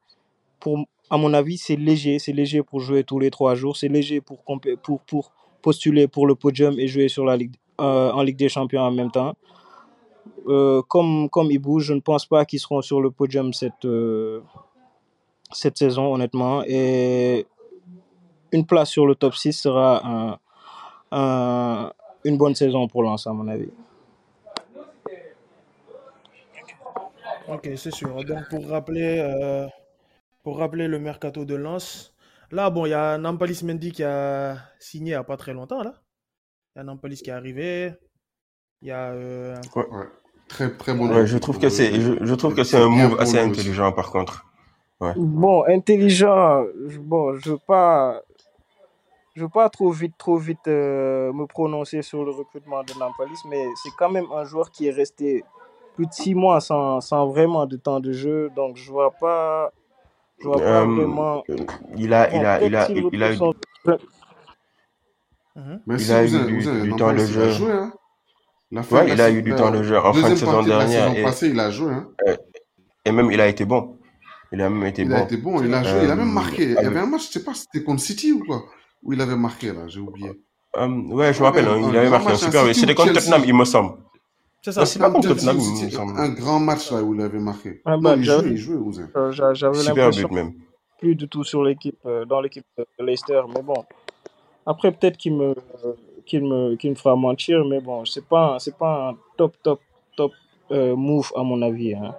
pour, 0.61 0.79
à 1.11 1.17
mon 1.17 1.35
avis, 1.35 1.59
c'est 1.59 1.77
léger. 1.77 2.21
C'est 2.21 2.33
léger 2.33 2.63
pour 2.63 2.81
jouer 2.81 3.03
tous 3.03 3.19
les 3.19 3.31
trois 3.31 3.57
jours. 3.57 3.77
C'est 3.77 3.89
léger 3.89 4.21
pour, 4.21 4.45
pour, 4.83 5.01
pour 5.01 5.33
postuler 5.61 6.07
pour 6.07 6.27
le 6.27 6.37
podium 6.37 6.79
et 6.79 6.87
jouer 6.87 7.09
sur 7.09 7.25
la 7.25 7.37
euh, 7.81 8.13
en 8.13 8.23
Ligue 8.23 8.37
des 8.37 8.49
Champions 8.49 8.83
en 8.83 8.93
même 8.93 9.11
temps. 9.11 9.35
Euh, 10.47 10.83
comme, 10.83 11.29
comme 11.31 11.51
Ibou, 11.51 11.79
je 11.81 11.93
ne 11.95 12.01
pense 12.01 12.27
pas 12.27 12.45
qu'ils 12.45 12.59
seront 12.61 12.83
sur 12.83 13.01
le 13.01 13.11
podium 13.11 13.53
cette, 13.53 13.85
euh, 13.85 14.41
cette 15.53 15.79
saison, 15.79 16.15
honnêtement. 16.15 16.63
Et 16.67 17.47
une 18.53 18.67
place 18.67 18.91
sur 18.91 19.07
le 19.07 19.15
top 19.15 19.35
6 19.35 19.53
sera 19.53 20.07
un- 20.07 20.39
un- 21.13 21.93
une 22.25 22.37
bonne 22.39 22.55
saison 22.55 22.87
pour 22.89 23.03
Lens, 23.03 23.27
à 23.27 23.33
mon 23.33 23.47
avis. 23.49 23.71
Ok, 27.49 27.69
c'est 27.77 27.91
sûr. 27.91 28.25
Donc, 28.25 28.49
pour 28.49 28.69
rappeler, 28.69 29.19
euh, 29.19 29.67
pour 30.43 30.59
rappeler 30.59 30.89
le 30.89 30.99
mercato 30.99 31.45
de 31.45 31.55
Lens, 31.55 32.15
là, 32.51 32.71
bon, 32.71 32.87
il 32.87 32.91
y 32.91 32.95
a 32.95 33.19
Nampalis 33.19 33.63
Mendy 33.65 33.93
qui 33.93 34.05
a 34.05 34.57
signé 34.79 35.11
il 35.11 35.15
n'y 35.15 35.15
a 35.15 35.25
pas 35.25 35.37
très 35.37 35.53
longtemps, 35.53 35.83
là. 35.83 35.95
Il 36.75 36.79
y 36.79 36.81
a 36.81 36.85
Nampalis 36.85 37.17
qui 37.23 37.31
est 37.31 37.33
arrivé. 37.33 37.93
Il 38.83 38.89
y 38.89 38.91
a. 38.91 39.11
euh, 39.13 39.55
Ouais. 39.77 40.09
Très, 40.49 40.71
très 40.77 40.95
bon. 40.95 41.09
Ouais, 41.09 41.27
je 41.27 41.39
trouve 41.39 41.59
que 41.59 41.69
c'est, 41.69 41.99
je, 42.01 42.13
je 42.25 42.35
trouve 42.35 42.55
que 42.55 42.65
c'est 42.65 42.77
un 42.77 42.89
move 42.89 43.17
assez 43.21 43.39
aussi. 43.39 43.49
intelligent 43.51 43.93
par 43.93 44.11
contre. 44.11 44.45
Ouais. 45.01 45.15
Bon, 45.17 45.65
intelligent, 45.65 46.65
je- 46.89 46.99
bon, 46.99 47.35
je 47.39 47.51
veux 47.53 47.59
pas, 47.67 48.21
je 49.35 49.43
veux 49.43 49.49
pas 49.49 49.69
trop 49.71 49.91
vite, 49.91 50.15
trop 50.19 50.37
vite 50.37 50.67
euh, 50.69 51.33
me 51.33 51.47
prononcer 51.47 52.03
sur 52.03 52.25
le 52.25 52.31
recrutement 52.33 52.83
de 52.83 52.93
Nampalis, 52.99 53.41
mais 53.49 53.67
c'est 53.83 53.91
quand 53.99 54.11
même 54.11 54.27
un 54.35 54.45
joueur 54.45 54.71
qui 54.71 54.87
est 54.89 54.91
resté 54.91 55.45
plus 55.95 56.07
de 56.07 56.13
six 56.13 56.35
mois 56.35 56.61
sans, 56.61 57.01
sans 57.01 57.27
vraiment 57.29 57.67
de 57.67 57.77
temps 57.77 58.01
de 58.01 58.13
jeu, 58.13 58.51
donc 58.57 58.77
je 58.77 58.91
vois 58.91 59.13
pas, 59.13 59.73
je 60.41 60.45
vois 60.49 60.61
pas 60.61 60.63
Euh, 60.63 60.87
vraiment. 60.97 61.45
il 61.97 62.13
a, 62.15 62.31
Bon, 62.31 62.41
il 62.41 62.47
a, 62.47 62.63
il 62.63 62.77
a, 62.77 62.87
s'il 62.87 62.99
il 63.13 63.23
a 63.23 63.33
eu, 63.33 63.37
retrouve 63.37 63.37
son-. 63.37 63.55
Mais 65.87 65.97
il 65.97 66.01
si, 66.05 66.13
a 66.13 66.25
vous 66.25 66.35
eu 66.35 66.39
avez, 66.39 66.47
du, 66.53 66.61
vous 66.61 66.69
avez 66.69 66.83
du 66.83 66.89
Nampalis, 66.91 66.99
temps 66.99 67.13
de 67.13 67.27
il 67.29 67.33
jeu. 67.33 67.49
joué, 67.51 67.73
hein. 67.73 67.93
La 68.73 68.83
fin 68.83 68.97
Ouais, 68.97 69.03
de 69.05 69.09
la 69.11 69.15
il 69.15 69.21
a 69.21 69.31
eu 69.31 69.43
du 69.43 69.55
temps 69.55 69.71
de 69.71 69.83
jeu 69.83 69.99
en 69.99 70.13
fin 70.15 70.31
de 70.31 70.35
saison 70.35 70.63
dernière 70.63 70.89
saison 70.89 71.15
et, 71.15 71.23
passée, 71.23 71.49
il 71.51 71.61
a 71.61 71.71
joué, 71.71 71.93
hein. 71.93 72.09
et 73.05 73.13
même 73.13 73.31
il 73.31 73.41
a 73.41 73.47
été 73.47 73.65
bon. 73.65 73.99
Il 74.51 74.61
a 74.61 74.69
même 74.71 74.85
été 74.87 75.03
Il 75.03 75.13
a 75.13 75.19
bon. 75.21 75.25
été 75.25 75.37
bon, 75.37 75.63
il 75.63 75.73
a 75.73 75.83
joué, 75.83 76.01
il 76.05 76.11
a 76.11 76.17
même 76.17 76.29
Euh, 76.29 76.33
marqué. 76.33 76.63
Il 76.65 76.73
y 76.73 76.77
avait 76.79 76.99
un 77.01 77.07
match, 77.07 77.29
je 77.29 77.33
sais 77.33 77.45
pas, 77.45 77.55
c'était 77.55 77.83
contre 77.85 78.01
City 78.03 78.33
ou 78.33 78.45
quoi 78.45 78.65
Où 79.03 79.13
il 79.13 79.21
avait 79.21 79.37
marqué, 79.37 79.69
là, 79.73 79.87
j'ai 79.89 80.01
oublié. 80.01 80.31
Euh, 80.77 80.87
ouais, 80.89 81.33
je 81.35 81.41
me 81.41 81.45
rappelle, 81.45 81.67
hein, 81.69 81.83
un 81.85 81.91
il 81.91 81.97
avait 81.97 82.11
marqué 82.11 82.33
un 82.33 82.37
super, 82.37 82.75
c'était 82.75 82.95
contre 82.95 83.09
Chelsea. 83.13 83.21
Tottenham, 83.25 83.43
il 83.47 83.55
me 83.55 83.65
semble. 83.65 83.95
C'est 84.63 84.73
ça. 84.73 84.87
C'est 84.87 84.99
pas 84.99 85.11
contre 85.11 85.29
Tottenham, 85.29 85.59
il 85.59 85.85
me 85.87 85.91
semble. 85.91 86.19
un 86.19 86.29
grand 86.31 86.61
match, 86.61 86.91
là, 86.93 87.03
où 87.03 87.15
il 87.15 87.21
avait 87.21 87.39
marqué. 87.41 87.81
Ah 87.85 87.97
Non, 87.97 88.03
bah, 88.03 88.15
il 88.17 88.25
j'avais- 88.25 88.43
jouait, 88.43 88.51
il 88.53 88.57
jouait, 88.59 88.77
Ouzin. 88.77 89.09
euh, 89.17 89.33
Super 89.75 90.11
but 90.11 90.31
même. 90.31 90.53
plus 90.99 91.15
du 91.15 91.29
tout 91.29 91.45
sur 91.45 91.63
l'équipe, 91.65 91.99
euh, 92.07 92.25
dans 92.25 92.41
l'équipe 92.41 92.65
de 92.79 93.05
Leicester, 93.05 93.41
mais 93.55 93.63
bon. 93.63 93.85
Après, 94.67 94.93
peut-être 94.93 95.17
qu'il 95.17 95.35
me, 95.37 95.55
qu'il 96.25 96.45
me, 96.45 96.77
qu'il 96.77 96.91
me 96.91 96.95
fera 96.95 97.17
mentir, 97.17 97.65
mais 97.65 97.81
bon, 97.81 98.05
c'est 98.05 98.27
pas, 98.27 98.57
c'est 98.59 98.77
pas 98.77 99.11
un 99.11 99.17
top, 99.37 99.57
top, 99.63 99.81
top 100.17 100.33
euh, 100.71 100.97
move 100.97 101.31
à 101.37 101.43
mon 101.43 101.61
avis. 101.63 101.95
Hein. 101.95 102.15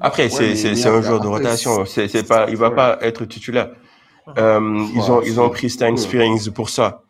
Après, 0.00 0.32
Ouais, 0.32 0.54
c'est, 0.54 0.86
un 0.86 1.02
joueur 1.02 1.20
de 1.20 1.26
rotation. 1.26 1.84
C'est, 1.84 2.08
c'est 2.08 2.26
pas, 2.26 2.48
il 2.48 2.56
va 2.56 2.70
pas 2.70 2.98
être 3.02 3.24
titulaire. 3.24 3.70
Euh, 4.38 4.86
ils 4.94 5.10
ont, 5.10 5.22
ils 5.22 5.40
ont 5.40 5.50
pris 5.50 5.68
Stein. 5.68 5.96
Spearings 5.96 6.50
pour 6.50 6.70
ça. 6.70 7.02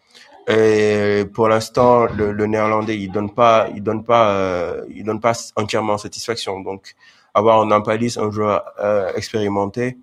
Et 0.49 1.25
pour 1.33 1.49
l'instant, 1.49 2.07
le, 2.07 2.33
le 2.33 2.47
néerlandais, 2.47 2.99
il 2.99 3.13
donne 3.13 3.33
pas, 3.33 3.69
il 3.75 3.83
donne 3.83 4.03
pas, 4.03 4.31
euh, 4.31 4.85
il 4.89 5.05
donne 5.05 5.21
pas 5.21 5.33
entièrement 5.57 5.99
satisfaction. 5.99 6.61
Donc, 6.61 6.95
avoir 7.35 7.61
un 7.61 7.67
Nampalis, 7.67 8.17
un 8.19 8.31
joueur 8.31 8.65
euh, 8.83 9.13
expérimenté, 9.15 9.99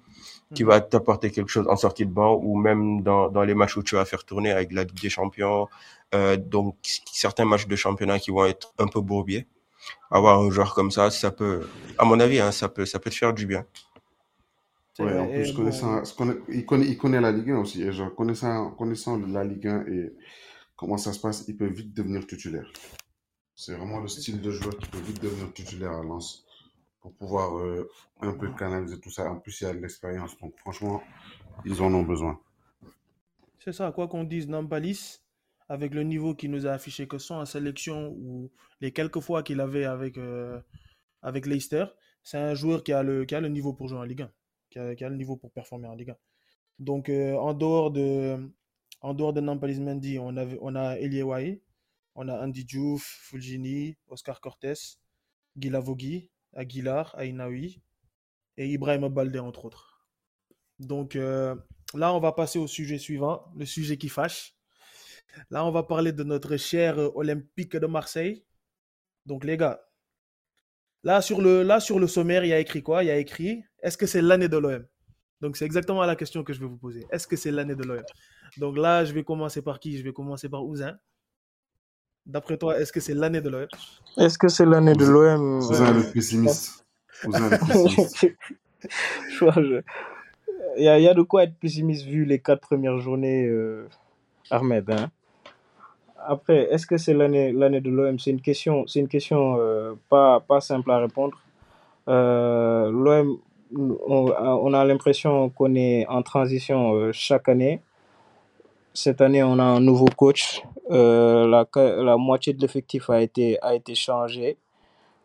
qui 0.54 0.64
va 0.64 0.80
t'apporter 0.82 1.32
quelque 1.32 1.50
chose 1.50 1.68
en 1.68 1.76
sortie 1.76 2.06
de 2.06 2.12
banc 2.12 2.40
ou 2.42 2.58
même 2.58 3.02
dans, 3.02 3.30
dans 3.30 3.44
les 3.44 3.54
matchs 3.54 3.78
où 3.78 3.84
tu 3.84 3.96
vas 3.96 4.06
faire 4.06 4.24
tourner 4.24 4.52
avec 4.52 4.72
la 4.72 4.84
Ligue 4.84 5.02
des 5.02 5.10
Champions, 5.10 5.68
euh, 6.16 6.38
donc 6.38 6.78
certains 7.12 7.46
matchs 7.46 7.68
de 7.68 7.76
championnat 7.76 8.20
qui 8.20 8.32
vont 8.32 8.46
être 8.46 8.74
un 8.80 8.88
peu 8.88 9.02
bourbiers. 9.02 9.46
Avoir 10.12 10.40
un 10.40 10.50
joueur 10.52 10.74
comme 10.74 10.92
ça, 10.92 11.12
ça 11.12 11.32
peut, 11.32 11.68
à 11.98 12.06
mon 12.06 12.20
avis, 12.20 12.40
hein, 12.40 12.52
ça 12.52 12.70
peut, 12.70 12.86
ça 12.86 13.00
peut 13.00 13.10
te 13.10 13.16
faire 13.16 13.34
du 13.34 13.46
bien. 13.46 13.66
Ouais, 15.00 15.18
en 15.20 15.28
plus, 15.28 15.52
connaissant, 15.52 16.02
connaît- 16.18 16.38
il, 16.50 16.66
connaît, 16.66 16.88
il 16.88 16.98
connaît 16.98 17.22
la 17.22 17.32
Ligue 17.32 17.52
1 17.52 17.60
aussi. 17.60 17.84
Et 17.84 17.92
genre, 17.92 18.14
connaissant, 18.16 18.72
connaissant 18.72 19.18
la 19.18 19.44
Ligue 19.44 19.68
1 19.68 19.86
et 19.88 20.14
comment 20.76 20.98
ça 20.98 21.14
se 21.14 21.20
passe, 21.20 21.46
il 21.48 21.56
peut 21.56 21.68
vite 21.68 21.94
devenir 21.94 22.26
titulaire. 22.26 22.72
C'est 23.56 23.76
vraiment 23.76 24.00
le 24.00 24.08
style 24.08 24.42
de 24.42 24.52
joueur 24.52 24.76
qui 24.78 24.88
peut 24.88 24.98
vite 25.00 25.22
devenir 25.22 25.54
titulaire 25.54 25.92
à 25.92 26.04
Lens 26.04 26.47
pour 27.02 27.14
pouvoir 27.14 27.58
euh, 27.58 27.90
un 28.22 28.34
peu 28.34 28.52
canaliser 28.54 29.00
tout 29.00 29.10
ça. 29.10 29.30
En 29.30 29.40
plus, 29.40 29.62
il 29.62 29.64
y 29.66 29.68
a 29.68 29.74
de 29.74 29.80
l'expérience. 29.80 30.38
Donc, 30.40 30.58
franchement, 30.58 31.02
ils 31.66 31.82
en 31.82 31.94
ont 31.94 32.04
besoin. 32.04 32.40
C'est 33.60 33.74
ça, 33.74 33.92
quoi 33.92 34.08
qu'on 34.08 34.24
dise, 34.24 34.48
Nampalis, 34.48 35.20
avec 35.70 35.94
le 35.94 36.04
niveau 36.04 36.36
qu'il 36.36 36.52
nous 36.52 36.66
a 36.66 36.72
affiché 36.72 37.08
que 37.08 37.18
son 37.18 37.36
en 37.36 37.46
sélection 37.46 38.12
ou 38.18 38.52
les 38.82 38.92
quelques 38.92 39.20
fois 39.20 39.44
qu'il 39.44 39.60
avait 39.60 39.86
avec, 39.86 40.18
euh, 40.18 40.60
avec 41.22 41.46
Leicester, 41.46 41.86
c'est 42.24 42.38
un 42.38 42.54
joueur 42.54 42.84
qui 42.84 42.94
a, 42.94 43.04
le, 43.04 43.26
qui 43.26 43.36
a 43.36 43.42
le 43.42 43.50
niveau 43.50 43.74
pour 43.74 43.88
jouer 43.88 44.00
en 44.00 44.04
Ligue 44.04 44.24
1, 44.24 44.32
qui 44.70 44.80
a, 44.80 44.96
qui 44.96 45.04
a 45.04 45.10
le 45.10 45.16
niveau 45.18 45.36
pour 45.38 45.52
performer 45.52 45.88
en 45.88 45.96
Ligue 45.96 46.12
1. 46.12 46.18
Donc, 46.80 47.10
euh, 47.10 47.36
en 47.36 47.54
dehors 47.54 47.92
de, 47.92 48.38
en 49.02 49.14
dehors 49.14 49.34
de 49.34 49.42
Nampalis 49.42 49.80
Mendy, 49.80 50.20
on, 50.20 50.36
avait, 50.38 50.58
on 50.62 50.76
a 50.76 50.98
Eliewai, 51.00 51.62
on 52.16 52.28
a 52.30 52.44
Andy 52.46 52.66
Diouf, 52.66 53.04
Fulgini, 53.04 53.98
Oscar 54.08 54.42
Cortés, 54.42 54.98
Guilavogui, 55.58 56.30
Aguilar, 56.54 57.16
Ainaoui 57.20 57.82
et 58.58 58.68
Ibrahim 58.68 59.08
Baldé, 59.10 59.40
entre 59.40 59.66
autres. 59.66 60.08
Donc, 60.80 61.16
euh, 61.16 61.56
là, 61.94 62.14
on 62.14 62.20
va 62.20 62.32
passer 62.32 62.60
au 62.60 62.68
sujet 62.68 62.98
suivant, 62.98 63.46
le 63.56 63.66
sujet 63.66 63.98
qui 63.98 64.10
fâche. 64.10 64.56
Là, 65.50 65.66
on 65.66 65.72
va 65.72 65.84
parler 65.84 66.12
de 66.12 66.24
notre 66.24 66.58
cher 66.58 67.00
euh, 67.00 67.12
Olympique 67.16 67.76
de 67.76 67.88
Marseille. 67.88 68.46
Donc, 69.26 69.44
les 69.44 69.58
gars, 69.58 69.82
là 71.04 71.22
sur 71.22 71.42
le, 71.42 71.64
là, 71.64 71.80
sur 71.80 72.00
le 72.00 72.08
sommaire, 72.08 72.44
il 72.44 72.50
y 72.50 72.54
a 72.54 72.60
écrit 72.60 72.84
quoi? 72.84 73.04
Il 73.04 73.10
a 73.10 73.18
écrit 73.18 73.64
est-ce 73.82 73.98
que 73.98 74.06
c'est 74.08 74.22
l'année 74.22 74.48
de 74.50 74.58
l'OM 74.58 74.86
Donc, 75.42 75.58
c'est 75.58 75.66
exactement 75.66 76.04
la 76.04 76.16
question 76.16 76.44
que 76.44 76.54
je 76.54 76.60
vais 76.60 76.66
vous 76.66 76.78
poser. 76.78 77.06
Est-ce 77.12 77.28
que 77.28 77.36
c'est 77.36 77.52
l'année 77.52 77.76
de 77.76 77.84
l'OM 77.84 78.04
Donc, 78.58 78.78
là, 78.78 79.06
je 79.06 79.14
vais 79.14 79.24
commencer 79.24 79.62
par 79.62 79.80
qui? 79.80 79.98
Je 79.98 80.04
vais 80.04 80.14
commencer 80.14 80.50
par 80.50 80.66
Ouzin. 80.66 80.98
D'après 82.28 82.58
toi, 82.58 82.78
est-ce 82.80 82.92
que 82.92 83.00
c'est 83.00 83.14
l'année 83.14 83.42
de 83.42 83.50
l'OM 83.50 83.68
Est-ce 84.18 84.38
que 84.38 84.48
c'est 84.50 84.66
l'année 84.66 84.94
de 84.94 85.06
l'OM 85.06 85.60
Vous 85.62 85.82
êtes 85.82 85.96
le 85.96 86.12
pessimiste. 86.14 86.86
Vous 87.24 87.36
êtes 87.36 87.52
le 87.52 87.58
pessimiste. 87.68 88.28
Je 89.32 89.40
vois, 89.46 89.54
je- 89.54 89.82
Il 90.78 90.84
y, 90.84 90.90
a, 90.90 91.00
il 91.00 91.04
y 91.04 91.08
a 91.08 91.14
de 91.14 91.22
quoi 91.24 91.44
être 91.44 91.56
pessimiste 91.56 92.06
vu 92.06 92.26
les 92.26 92.40
quatre 92.40 92.62
premières 92.62 93.00
journées, 93.00 93.46
euh, 93.48 93.88
Ahmed. 94.52 94.90
hein. 94.92 95.10
Après, 96.28 96.68
est-ce 96.72 96.86
que 96.86 96.98
c'est 96.98 97.14
l'année 97.14 97.54
l'année 97.54 97.80
de 97.80 97.90
l'OM 97.90 98.20
C'est 98.20 98.32
une 98.32 98.42
question, 98.42 98.86
c'est 98.88 99.00
une 99.00 99.08
question 99.08 99.56
euh, 99.60 99.94
pas, 100.10 100.42
pas 100.42 100.60
simple 100.60 100.92
à 100.92 100.98
répondre. 101.00 101.40
Euh, 102.10 102.92
L'OM, 102.92 103.38
on, 103.76 104.32
on 104.66 104.74
a 104.74 104.84
l'impression 104.86 105.50
qu'on 105.50 105.74
est 105.76 106.06
en 106.08 106.22
transition 106.24 106.94
euh, 106.96 107.12
chaque 107.14 107.48
année. 107.50 107.82
Cette 109.00 109.22
année, 109.22 109.44
on 109.44 109.60
a 109.60 109.64
un 109.64 109.80
nouveau 109.80 110.08
coach. 110.08 110.64
Euh, 110.90 111.46
la, 111.46 111.68
la 112.02 112.18
moitié 112.18 112.54
de 112.54 112.60
l'effectif 112.60 113.12
a 113.12 113.22
été, 113.22 113.62
a 113.62 113.76
été 113.76 113.94
changé. 113.94 114.58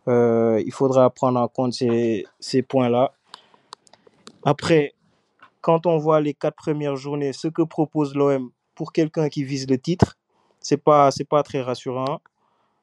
Euh, 0.09 0.63
il 0.67 0.73
faudra 0.75 1.09
prendre 1.09 1.41
en 1.41 1.49
compte 1.49 1.73
ces, 1.73 2.27
ces 2.39 2.61
points-là. 2.61 3.15
Après, 4.45 4.93
quand 5.63 5.87
on 5.87 5.97
voit 5.97 6.21
les 6.21 6.35
quatre 6.35 6.57
premières 6.57 6.97
journées, 6.97 7.33
ce 7.33 7.49
que 7.49 7.63
propose 7.63 8.15
l'OM 8.15 8.51
pour 8.75 8.93
quelqu'un 8.93 9.31
qui 9.31 9.43
vise 9.43 9.67
le 9.67 9.79
titre, 9.79 10.19
c'est 10.61 10.77
pas 10.77 11.09
pas 11.31 11.43
très 11.43 11.63
rassurant. 11.63 12.21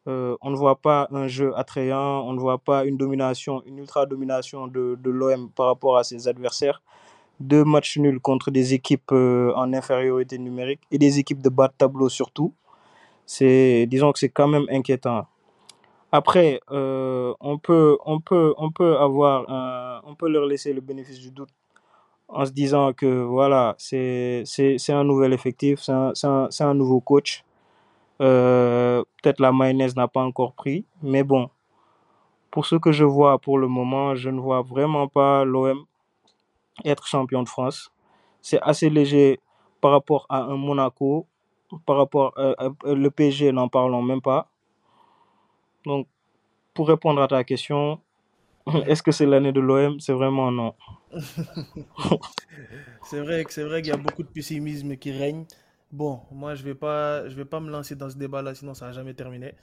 Euh, 0.08 0.38
on 0.42 0.50
ne 0.50 0.56
voit 0.56 0.82
pas 0.82 1.08
un 1.12 1.28
jeu 1.28 1.56
attrayant, 1.56 2.28
on 2.28 2.34
ne 2.34 2.40
voit 2.40 2.58
pas 2.58 2.86
une 2.86 2.98
domination, 2.98 3.62
une 3.68 3.78
ultra 3.78 4.08
domination 4.08 4.66
de, 4.66 4.98
de 5.00 5.10
l'OM 5.12 5.52
par 5.52 5.68
rapport 5.68 5.98
à 5.98 6.04
ses 6.04 6.28
adversaires. 6.28 6.82
Deux 7.40 7.64
matchs 7.64 7.98
nuls 7.98 8.20
contre 8.20 8.52
des 8.52 8.74
équipes 8.74 9.12
euh, 9.12 9.54
en 9.56 9.74
infériorité 9.74 10.38
numérique 10.38 10.82
et 10.92 10.98
des 10.98 11.20
équipes 11.20 11.42
de 11.42 11.50
bas 11.50 11.68
de 11.70 11.74
tableau 11.78 12.10
surtout. 12.10 12.54
C'est 13.26 13.86
disons 13.88 14.12
que 14.12 14.20
c'est 14.20 14.30
quand 14.30 14.48
même 14.48 14.66
inquiétant. 14.70 15.28
Après, 16.12 16.60
euh, 16.72 17.34
on 17.40 17.58
peut 17.60 17.98
on 18.06 18.20
peut 18.20 18.54
on 18.58 18.72
peut 18.72 18.98
avoir 18.98 19.46
on 20.06 20.16
peut 20.16 20.30
leur 20.30 20.46
laisser 20.46 20.74
le 20.74 20.82
bénéfice 20.82 21.20
du 21.20 21.32
doute 21.32 21.50
en 22.30 22.46
se 22.46 22.52
disant 22.52 22.94
que 22.94 23.24
voilà, 23.24 23.76
c'est 23.78 24.44
c'est 24.46 24.94
un 24.94 25.04
nouvel 25.04 25.34
effectif, 25.34 25.80
c'est 25.82 25.92
un, 25.92 26.14
un, 26.24 26.50
un, 26.60 26.74
nouveau 26.74 27.00
coach. 27.02 27.44
Euh, 28.22 29.04
Peut-être 29.22 29.40
la 29.42 29.52
mayonnaise 29.52 29.96
n'a 29.96 30.08
pas 30.08 30.22
encore 30.22 30.54
pris, 30.54 30.86
mais 31.04 31.24
bon, 31.24 31.50
pour 32.52 32.66
ce 32.66 32.76
que 32.76 32.92
je 32.92 33.04
vois 33.04 33.40
pour 33.40 33.58
le 33.58 33.68
moment, 33.68 34.16
je 34.16 34.30
ne 34.30 34.40
vois 34.40 34.62
vraiment 34.62 35.08
pas 35.08 35.44
l'OM 35.46 35.86
être 36.86 37.08
champion 37.08 37.44
de 37.44 37.50
France. 37.50 37.92
C'est 38.42 38.62
assez 38.62 38.90
léger 38.90 39.40
par 39.82 39.92
rapport 39.92 40.26
à 40.30 40.44
un 40.44 40.58
Monaco, 40.58 41.28
par 41.86 41.98
rapport 41.98 42.34
à, 42.38 42.66
à, 42.66 42.94
le 42.94 43.10
PSG, 43.10 43.52
n'en 43.52 43.68
parlons 43.68 44.02
même 44.02 44.22
pas. 44.22 44.50
Donc, 45.86 46.08
pour 46.74 46.88
répondre 46.88 47.22
à 47.22 47.28
ta 47.28 47.44
question, 47.44 48.00
est-ce 48.88 49.04
que 49.04 49.12
c'est 49.12 49.26
l'année 49.26 49.52
de 49.52 49.60
l'OM 49.60 50.00
C'est 50.00 50.14
vraiment 50.14 50.52
non. 50.52 50.74
c'est 53.04 53.20
vrai, 53.20 53.46
c'est 53.50 53.64
vrai 53.64 53.82
qu'il 53.82 53.92
y 53.92 53.94
a 53.94 53.98
beaucoup 53.98 54.24
de 54.24 54.30
pessimisme 54.30 54.96
qui 54.98 55.12
règne. 55.12 55.46
Bon, 55.92 56.22
moi, 56.32 56.54
je 56.54 56.64
vais, 56.64 56.76
pas, 56.76 57.28
je 57.28 57.36
vais 57.36 57.46
pas 57.46 57.60
me 57.60 57.72
lancer 57.72 57.96
dans 57.96 58.10
ce 58.10 58.18
débat-là, 58.18 58.54
sinon 58.54 58.74
ça 58.74 58.88
n'a 58.88 58.92
jamais 58.92 59.16
terminé. 59.16 59.56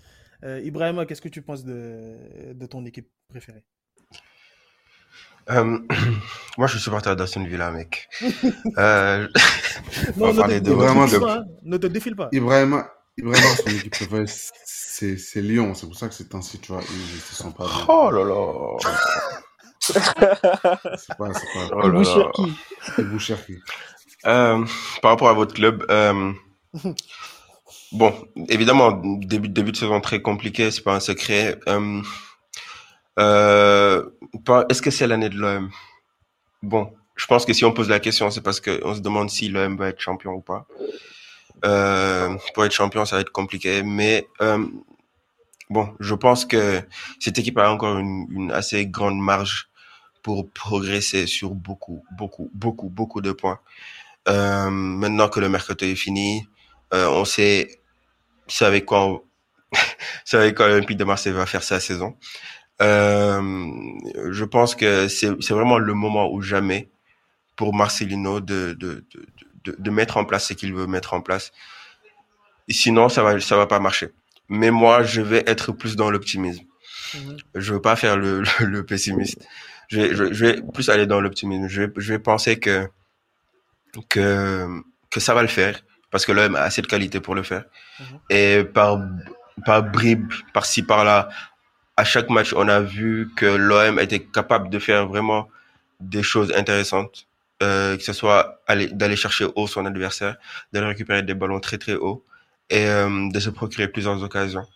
Euh, 0.42 0.60
Ibrahima, 0.60 1.06
qu'est-ce 1.06 1.22
que 1.22 1.28
tu 1.28 1.40
penses 1.40 1.64
de, 1.64 2.52
de 2.52 2.66
ton 2.66 2.84
équipe 2.84 3.08
préférée? 3.28 3.64
Euh, 5.50 5.78
moi, 6.58 6.66
je 6.66 6.72
suis 6.72 6.80
supporter 6.80 7.14
d'Aston 7.16 7.44
Villa, 7.44 7.70
mec. 7.70 8.08
euh, 8.78 9.28
non, 10.16 10.32
ne 10.32 10.42
te, 10.42 10.58
de 10.58 10.72
vraiment 10.72 11.06
de... 11.06 11.18
pas, 11.18 11.42
ne 11.62 11.76
te 11.76 11.86
défile 11.86 12.16
pas. 12.16 12.28
Ibrahima, 12.32 12.88
Ibrahima 13.16 13.46
son 13.56 13.70
équipe 13.70 13.92
préférée, 13.92 14.26
c'est 14.26 15.42
Lyon. 15.42 15.74
C'est 15.74 15.86
pour 15.86 15.96
ça 15.96 16.08
que 16.08 16.14
c'est 16.14 16.34
ainsi, 16.34 16.58
tu 16.58 16.72
vois, 16.72 16.82
ils 16.82 17.20
se 17.20 17.34
sont 17.34 17.52
pas 17.52 17.66
bien. 17.66 17.84
Oh 17.88 18.10
là 18.10 18.24
là 18.24 18.76
C'est 19.80 19.94
pas, 21.16 21.32
c'est 21.32 21.46
pas... 21.54 21.68
Oh 21.72 21.88
là 21.88 22.02
là. 22.02 22.32
C'est 22.96 23.04
Boucherki. 23.04 23.56
Euh, 24.26 24.64
par 25.02 25.12
rapport 25.12 25.28
à 25.28 25.34
votre 25.34 25.54
club, 25.54 25.84
euh, 25.90 26.32
bon, 27.92 28.12
évidemment, 28.48 28.90
début, 28.92 29.48
début 29.48 29.70
de 29.70 29.76
saison 29.76 30.00
très 30.00 30.20
compliqué, 30.20 30.70
c'est 30.72 30.82
pas 30.82 30.96
un 30.96 31.00
secret. 31.00 31.60
Euh, 31.68 32.02
Est-ce 33.18 34.82
que 34.82 34.90
c'est 34.90 35.06
l'année 35.06 35.28
de 35.28 35.36
l'OM 35.36 35.70
Bon, 36.62 36.92
je 37.16 37.26
pense 37.26 37.44
que 37.46 37.52
si 37.52 37.64
on 37.64 37.72
pose 37.72 37.88
la 37.88 38.00
question, 38.00 38.30
c'est 38.30 38.42
parce 38.42 38.60
qu'on 38.60 38.94
se 38.94 39.00
demande 39.00 39.30
si 39.30 39.48
l'OM 39.48 39.76
va 39.76 39.88
être 39.88 40.00
champion 40.00 40.32
ou 40.32 40.40
pas. 40.40 40.66
Euh, 41.64 42.36
pour 42.54 42.64
être 42.64 42.72
champion, 42.72 43.04
ça 43.04 43.16
va 43.16 43.22
être 43.22 43.32
compliqué, 43.32 43.82
mais 43.82 44.28
euh, 44.42 44.64
bon, 45.70 45.94
je 46.00 46.14
pense 46.14 46.44
que 46.44 46.82
cette 47.18 47.38
équipe 47.38 47.58
a 47.58 47.70
encore 47.70 47.98
une, 47.98 48.50
assez 48.52 48.86
grande 48.86 49.18
marge 49.18 49.68
pour 50.22 50.50
progresser 50.50 51.26
sur 51.26 51.50
beaucoup, 51.50 52.04
beaucoup, 52.18 52.50
beaucoup, 52.52 52.88
beaucoup 52.88 53.20
de 53.20 53.32
points. 53.32 53.60
Euh, 54.28 54.70
maintenant 54.70 55.28
que 55.28 55.40
le 55.40 55.48
mercato 55.48 55.86
est 55.86 55.94
fini, 55.94 56.46
euh, 56.92 57.08
on 57.08 57.24
sait, 57.24 57.80
c'est 58.48 58.64
avec 58.66 58.84
quoi, 58.84 59.22
avec 60.32 60.56
quoi 60.56 60.68
l'Olympique 60.68 60.98
de 60.98 61.04
Marseille 61.04 61.32
va 61.32 61.46
faire 61.46 61.62
sa 61.62 61.80
saison. 61.80 62.16
Euh, 62.82 63.40
je 64.30 64.44
pense 64.44 64.74
que 64.74 65.08
c'est 65.08 65.50
vraiment 65.50 65.78
le 65.78 65.94
moment 65.94 66.30
ou 66.30 66.42
jamais 66.42 66.88
pour 67.56 67.74
Marcelino 67.74 68.40
de, 68.40 68.74
de, 68.78 69.04
de, 69.14 69.26
de, 69.64 69.76
de 69.78 69.90
mettre 69.90 70.18
en 70.18 70.24
place 70.24 70.46
ce 70.48 70.52
qu'il 70.52 70.74
veut 70.74 70.86
mettre 70.86 71.14
en 71.14 71.22
place. 71.22 71.52
Sinon, 72.68 73.08
ça 73.08 73.22
va, 73.22 73.40
ça 73.40 73.56
va 73.56 73.66
pas 73.66 73.80
marcher. 73.80 74.10
Mais 74.48 74.70
moi, 74.70 75.02
je 75.02 75.22
vais 75.22 75.42
être 75.46 75.72
plus 75.72 75.96
dans 75.96 76.10
l'optimisme. 76.10 76.64
Mhm. 77.14 77.36
Je 77.54 77.72
veux 77.72 77.80
pas 77.80 77.96
faire 77.96 78.16
le, 78.16 78.42
le, 78.42 78.66
le 78.66 78.84
pessimiste. 78.84 79.38
Je 79.88 80.00
vais, 80.00 80.14
je, 80.14 80.32
je 80.32 80.44
vais 80.44 80.62
plus 80.74 80.88
aller 80.90 81.06
dans 81.06 81.20
l'optimisme. 81.20 81.68
Je 81.68 81.82
vais, 81.82 81.92
je 81.96 82.12
vais 82.12 82.18
penser 82.18 82.58
que, 82.58 82.88
que, 84.08 84.66
que 85.10 85.20
ça 85.20 85.32
va 85.32 85.42
le 85.42 85.48
faire 85.48 85.82
parce 86.10 86.26
que 86.26 86.32
l'OM 86.32 86.54
a 86.56 86.60
assez 86.60 86.82
de 86.82 86.86
qualité 86.86 87.20
pour 87.20 87.34
le 87.34 87.42
faire. 87.42 87.64
Mhm. 88.00 88.18
Et 88.30 88.64
par, 88.64 89.00
par 89.64 89.82
bribes, 89.82 90.32
par-ci, 90.52 90.82
par-là, 90.82 91.28
à 91.96 92.04
chaque 92.04 92.30
match, 92.30 92.52
on 92.54 92.68
a 92.68 92.80
vu 92.80 93.30
que 93.36 93.46
l'OM 93.46 93.98
était 93.98 94.20
capable 94.22 94.68
de 94.70 94.78
faire 94.78 95.06
vraiment 95.06 95.48
des 96.00 96.22
choses 96.22 96.52
intéressantes, 96.54 97.26
euh, 97.62 97.96
que 97.96 98.02
ce 98.02 98.12
soit 98.12 98.60
aller- 98.66 98.88
d'aller 98.88 99.16
chercher 99.16 99.46
haut 99.56 99.66
son 99.66 99.86
adversaire, 99.86 100.36
d'aller 100.72 100.88
récupérer 100.88 101.22
des 101.22 101.34
ballons 101.34 101.60
très 101.60 101.78
très 101.78 101.94
hauts 101.94 102.22
et 102.70 102.86
euh, 102.86 103.28
de 103.30 103.40
se 103.40 103.50
procurer 103.50 103.88
plusieurs 103.88 104.22
occasions. 104.22 104.66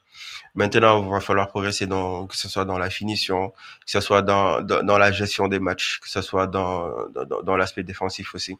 Maintenant, 0.55 1.03
il 1.05 1.11
va 1.11 1.21
falloir 1.21 1.49
progresser 1.49 1.87
dans, 1.87 2.27
que 2.27 2.37
ce 2.37 2.49
soit 2.49 2.65
dans 2.65 2.79
la 2.79 2.91
finition, 2.91 3.51
que 3.51 3.91
ce 3.91 4.01
soit 4.01 4.23
dans, 4.23 4.61
dans, 4.63 4.83
dans 4.83 4.99
la 4.99 5.13
gestion 5.13 5.49
des 5.49 5.61
matchs, 5.61 6.01
que 6.01 6.09
ce 6.09 6.23
soit 6.23 6.47
dans, 6.49 7.09
dans, 7.11 7.43
dans 7.43 7.57
l'aspect 7.57 7.83
défensif 7.85 8.35
aussi. 8.35 8.57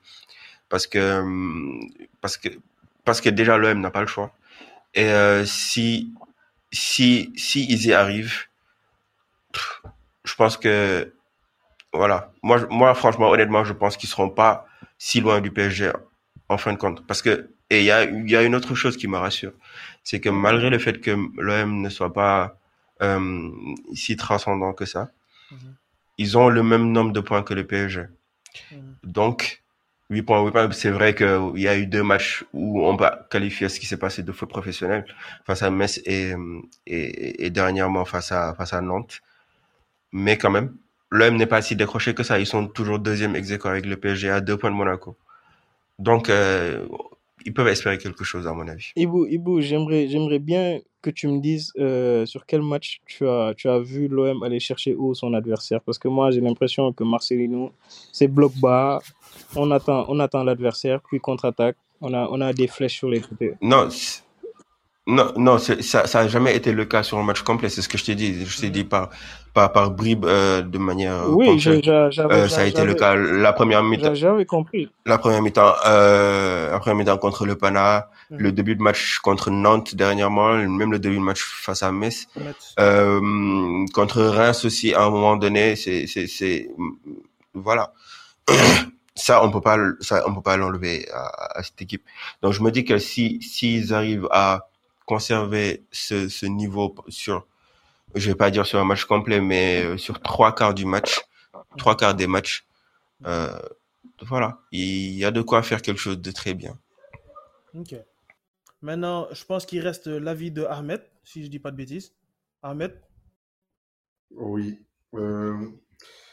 Parce 0.69 0.87
que, 0.87 1.21
hum, 1.21 1.81
parce 2.21 2.37
que, 2.37 2.49
parce 3.05 3.21
que 3.21 3.29
déjà 3.31 3.57
l'OM 3.59 3.81
n'a 3.81 3.91
pas 3.91 4.01
le 4.03 4.07
choix. 4.07 4.33
Et 4.95 5.07
euh, 5.11 5.45
si, 5.47 6.13
si, 6.73 7.33
si 7.37 7.67
ils 7.71 7.87
y 7.87 7.93
arrivent, 7.93 8.35
je 10.25 10.35
pense 10.35 10.57
que, 10.57 11.13
voilà. 11.93 12.33
Moi, 12.43 12.67
moi, 12.71 12.95
franchement, 12.95 13.31
honnêtement, 13.31 13.65
je 13.65 13.73
pense 13.73 13.97
qu'ils 13.97 14.09
seront 14.09 14.31
pas 14.31 14.67
si 14.99 15.21
loin 15.21 15.41
du 15.41 15.51
PSG 15.51 15.93
en 16.49 16.59
fin 16.59 16.73
de 16.73 16.79
compte. 16.79 17.07
Parce 17.07 17.23
que, 17.23 17.51
et 17.71 17.81
il 17.81 17.85
y 17.85 17.91
a, 17.91 18.05
il 18.05 18.29
y 18.31 18.37
a 18.37 18.43
une 18.43 18.55
autre 18.55 18.75
chose 18.75 18.97
qui 18.97 19.09
me 19.09 19.17
rassure, 19.17 19.53
c'est 20.05 20.21
que 20.21 20.29
malgré 20.29 20.71
le 20.71 20.79
fait 20.79 21.01
que 21.01 21.11
l'OM 21.41 21.81
ne 21.83 21.89
soit 21.89 22.13
pas 22.13 22.59
euh, 23.03 23.51
si 23.95 24.17
transcendant 24.17 24.73
que 24.73 24.85
ça, 24.85 25.11
Mhm. 25.53 25.75
ils 26.19 26.39
ont 26.39 26.49
le 26.49 26.63
même 26.63 26.93
nombre 26.93 27.13
de 27.13 27.21
points 27.21 27.43
que 27.43 27.55
le 27.55 27.67
PSG. 27.67 28.03
Mhm. 28.73 28.95
Donc, 29.05 29.63
8 30.11 30.23
points, 30.23 30.43
8 30.45 30.51
points, 30.53 30.71
c'est 30.73 30.91
vrai 30.91 31.15
qu'il 31.15 31.53
y 31.57 31.67
a 31.69 31.77
eu 31.77 31.87
deux 31.87 32.03
matchs 32.05 32.45
où 32.53 32.85
on 32.87 32.95
va 32.97 33.27
qualifier 33.31 33.69
ce 33.69 33.81
qui 33.81 33.87
s'est 33.87 33.97
passé 33.99 34.23
de 34.23 34.31
foot 34.33 34.49
professionnel 34.49 35.05
face 35.45 35.63
à 35.63 35.71
Metz 35.71 36.01
et, 36.05 36.35
et, 36.87 37.47
et 37.47 37.51
dernièrement 37.51 38.05
face 38.05 38.31
à, 38.33 38.55
face 38.55 38.73
à 38.73 38.81
Nantes. 38.81 39.21
Mais 40.13 40.39
quand 40.39 40.51
même, 40.51 40.77
l'OM 41.11 41.37
n'est 41.37 41.47
pas 41.47 41.63
si 41.63 41.77
décroché 41.77 42.15
que 42.15 42.23
ça. 42.23 42.39
Ils 42.39 42.47
sont 42.47 42.67
toujours 42.67 42.99
deuxième 42.99 43.37
ex 43.37 43.53
avec 43.65 43.87
le 43.87 43.97
PSG 43.97 44.31
à 44.31 44.41
deux 44.41 44.57
points 44.57 44.71
de 44.71 44.77
Monaco. 44.77 45.17
Donc, 45.99 46.31
euh, 46.31 46.87
ils 47.45 47.53
peuvent 47.53 47.69
espérer 47.69 47.99
quelque 47.99 48.25
chose, 48.25 48.47
à 48.47 48.53
mon 48.53 48.67
avis. 48.69 48.93
Ibu, 48.97 49.29
Ibu, 49.31 49.63
j'aimerais, 49.63 50.09
j'aimerais 50.09 50.39
bien 50.39 50.81
que 51.03 51.11
tu 51.11 51.29
me 51.29 51.41
dises 51.41 51.73
euh, 51.79 52.27
sur 52.27 52.45
quel 52.45 52.63
match 52.63 53.01
tu 53.07 53.27
as, 53.27 53.55
tu 53.57 53.69
as 53.69 53.79
vu 53.79 54.09
l'OM 54.09 54.43
aller 54.43 54.61
chercher 54.61 54.95
haut 54.95 55.15
son 55.15 55.33
adversaire? 55.35 55.81
Parce 55.81 55.99
que 55.99 56.09
moi, 56.09 56.31
j'ai 56.31 56.41
l'impression 56.41 56.93
que 56.93 57.05
Marcelino, 57.05 57.73
c'est 58.13 58.29
bloc 58.29 58.53
bas, 58.61 59.01
on 59.57 59.71
attend, 59.71 60.05
on 60.09 60.19
attend 60.21 60.45
l'adversaire, 60.45 61.01
puis 61.01 61.21
contre-attaque. 61.21 61.77
On 62.03 62.15
a, 62.15 62.29
on 62.31 62.41
a 62.41 62.53
des 62.55 62.67
flèches 62.67 62.97
sur 62.97 63.11
les 63.11 63.21
côtés. 63.21 63.53
Non, 63.61 63.89
non, 65.07 65.33
non, 65.37 65.59
ça, 65.59 66.07
ça 66.07 66.19
a 66.21 66.29
jamais 66.29 66.55
été 66.55 66.73
le 66.73 66.85
cas 66.85 67.03
sur 67.03 67.19
un 67.19 67.23
match 67.25 67.43
complet. 67.43 67.69
C'est 67.69 67.83
ce 67.83 67.89
que 67.89 67.99
je 67.99 68.05
t'ai 68.05 68.15
dit. 68.15 68.45
Je 68.47 68.61
t'ai 68.61 68.71
dit 68.71 68.85
par, 68.85 69.09
par, 69.55 69.73
par 69.73 69.91
bribes 69.91 70.25
euh, 70.27 70.63
de 70.63 70.79
manière 70.79 71.15
euh, 71.23 71.29
Oui, 71.31 71.59
je- 71.59 71.81
j'avais, 72.11 72.35
Euh, 72.35 72.49
ça 72.49 72.61
a 72.61 72.65
été 72.65 72.85
le 72.85 72.95
cas 72.95 73.15
la 73.17 73.53
première 73.53 73.83
mi-temps. 73.83 74.15
j'a- 74.15 74.15
j'avais 74.15 74.45
compris. 74.47 74.91
La 75.07 75.19
première 75.19 75.43
mi-temps, 75.43 75.75
euh, 75.87 76.71
la 76.71 76.79
première 76.79 76.97
mi-temps 76.97 77.19
contre 77.19 77.47
le 77.47 77.57
Pana, 77.57 78.09
Mhm. 78.31 78.39
le 78.39 78.53
début 78.53 78.77
de 78.77 78.83
match 78.83 79.19
contre 79.19 79.51
Nantes 79.51 79.95
dernièrement, 79.97 80.53
même 80.55 80.93
le 80.93 80.99
début 81.01 81.17
de 81.17 81.21
match 81.23 81.41
face 81.43 81.83
à 81.83 81.91
Metz, 81.91 82.27
euh, 82.79 83.21
contre 83.93 84.23
Reims 84.23 84.65
aussi 84.65 84.95
à 84.95 85.03
un 85.03 85.11
moment 85.11 85.37
donné, 85.37 85.75
c'est, 85.77 86.07
c'est, 86.07 86.27
c'est, 86.29 86.69
voilà. 87.55 87.93
Ça, 89.17 89.45
on 89.45 89.51
peut 89.51 89.61
pas, 89.61 89.77
le- 89.77 89.99
ça, 90.01 90.23
on 90.27 90.35
peut 90.35 90.41
pas 90.41 90.57
l'enlever 90.57 91.07
à, 91.13 91.59
à 91.59 91.63
cette 91.63 91.83
équipe. 91.83 92.03
Donc, 92.43 92.53
je 92.55 92.63
me 92.63 92.71
dis 92.71 92.85
que 92.87 92.97
si, 92.97 93.43
s'ils 93.43 93.93
arrivent 93.93 94.29
à 94.31 94.70
conserver 95.13 95.67
ce, 95.93 96.17
ce 96.39 96.47
niveau 96.47 96.87
sur, 97.09 97.37
je 98.15 98.27
vais 98.31 98.37
pas 98.45 98.51
dire 98.55 98.67
sur 98.71 98.79
un 98.85 98.89
match 98.93 99.05
complet, 99.15 99.41
mais 99.51 99.67
euh, 99.85 99.97
sur 100.07 100.17
trois 100.31 100.53
quarts 100.59 100.75
du 100.81 100.87
match, 100.95 101.13
trois 101.79 101.97
quarts 102.01 102.17
des 102.23 102.29
matchs, 102.37 102.57
euh, 103.27 103.61
voilà, 104.33 104.49
il 104.73 105.13
y 105.23 105.25
a 105.25 105.33
de 105.39 105.43
quoi 105.43 105.63
faire 105.63 105.83
quelque 105.83 106.03
chose 106.07 106.21
de 106.29 106.33
très 106.41 106.55
bien. 106.63 106.75
Ok. 107.75 107.95
Maintenant, 108.83 109.29
je 109.33 109.45
pense 109.45 109.67
qu'il 109.67 109.81
reste 109.81 110.09
l'avis 110.09 110.51
de 110.51 110.65
Ahmed, 110.65 111.03
si 111.25 111.45
je 111.45 111.49
dis 111.49 111.59
pas 111.61 111.71
de 111.71 111.77
bêtises. 111.77 112.13
Ahmed? 112.63 112.93
Oui. 114.37 114.79
Euh, 115.15 115.71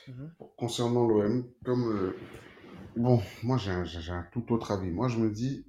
Mhm. 0.08 0.32
concernant 0.56 1.06
l'OM, 1.08 1.46
comme. 1.66 1.84
euh, 1.98 2.16
bon, 2.96 3.22
moi, 3.44 3.58
j'ai 3.58 3.72
un, 3.72 3.84
j'ai 3.86 4.12
un 4.12 4.26
tout 4.32 4.52
autre 4.54 4.72
avis. 4.72 4.90
Moi, 4.92 5.08
je 5.10 5.18
me 5.18 5.30
dis, 5.32 5.66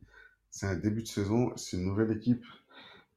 c'est 0.51 0.67
un 0.67 0.77
début 0.77 1.03
de 1.03 1.09
saison, 1.09 1.53
c'est 1.57 1.77
une 1.77 1.85
nouvelle 1.87 2.13
équipe. 2.13 2.45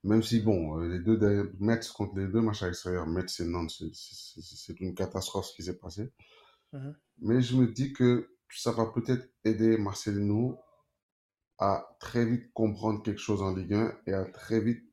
Même 0.03 0.23
si, 0.23 0.39
bon, 0.41 0.79
euh, 0.79 0.87
les 0.87 0.99
deux 0.99 1.53
Metz 1.59 1.89
contre 1.91 2.17
les 2.17 2.27
deux 2.27 2.41
matchs 2.41 2.63
à 2.63 2.67
l'extérieur, 2.67 3.05
Metz 3.07 3.39
et 3.39 3.45
Nantes, 3.45 3.71
c'est- 3.93 4.79
une 4.79 4.95
catastrophe 4.95 5.45
ce 5.47 5.55
qui 5.55 5.63
s'est 5.63 5.77
passé. 5.77 6.11
Mhm. 6.73 6.95
Mais 7.19 7.41
je 7.41 7.55
me 7.55 7.67
dis 7.67 7.93
que 7.93 8.29
ça 8.49 8.71
va 8.71 8.87
peut-être 8.87 9.29
aider 9.45 9.77
Marcelino 9.77 10.59
à 11.59 11.95
très 11.99 12.25
vite 12.25 12.51
comprendre 12.53 13.03
quelque 13.03 13.19
chose 13.19 13.41
en 13.41 13.55
Ligue 13.55 13.73
1 13.73 13.93
et 14.07 14.13
à 14.13 14.25
très 14.25 14.59
vite 14.59 14.83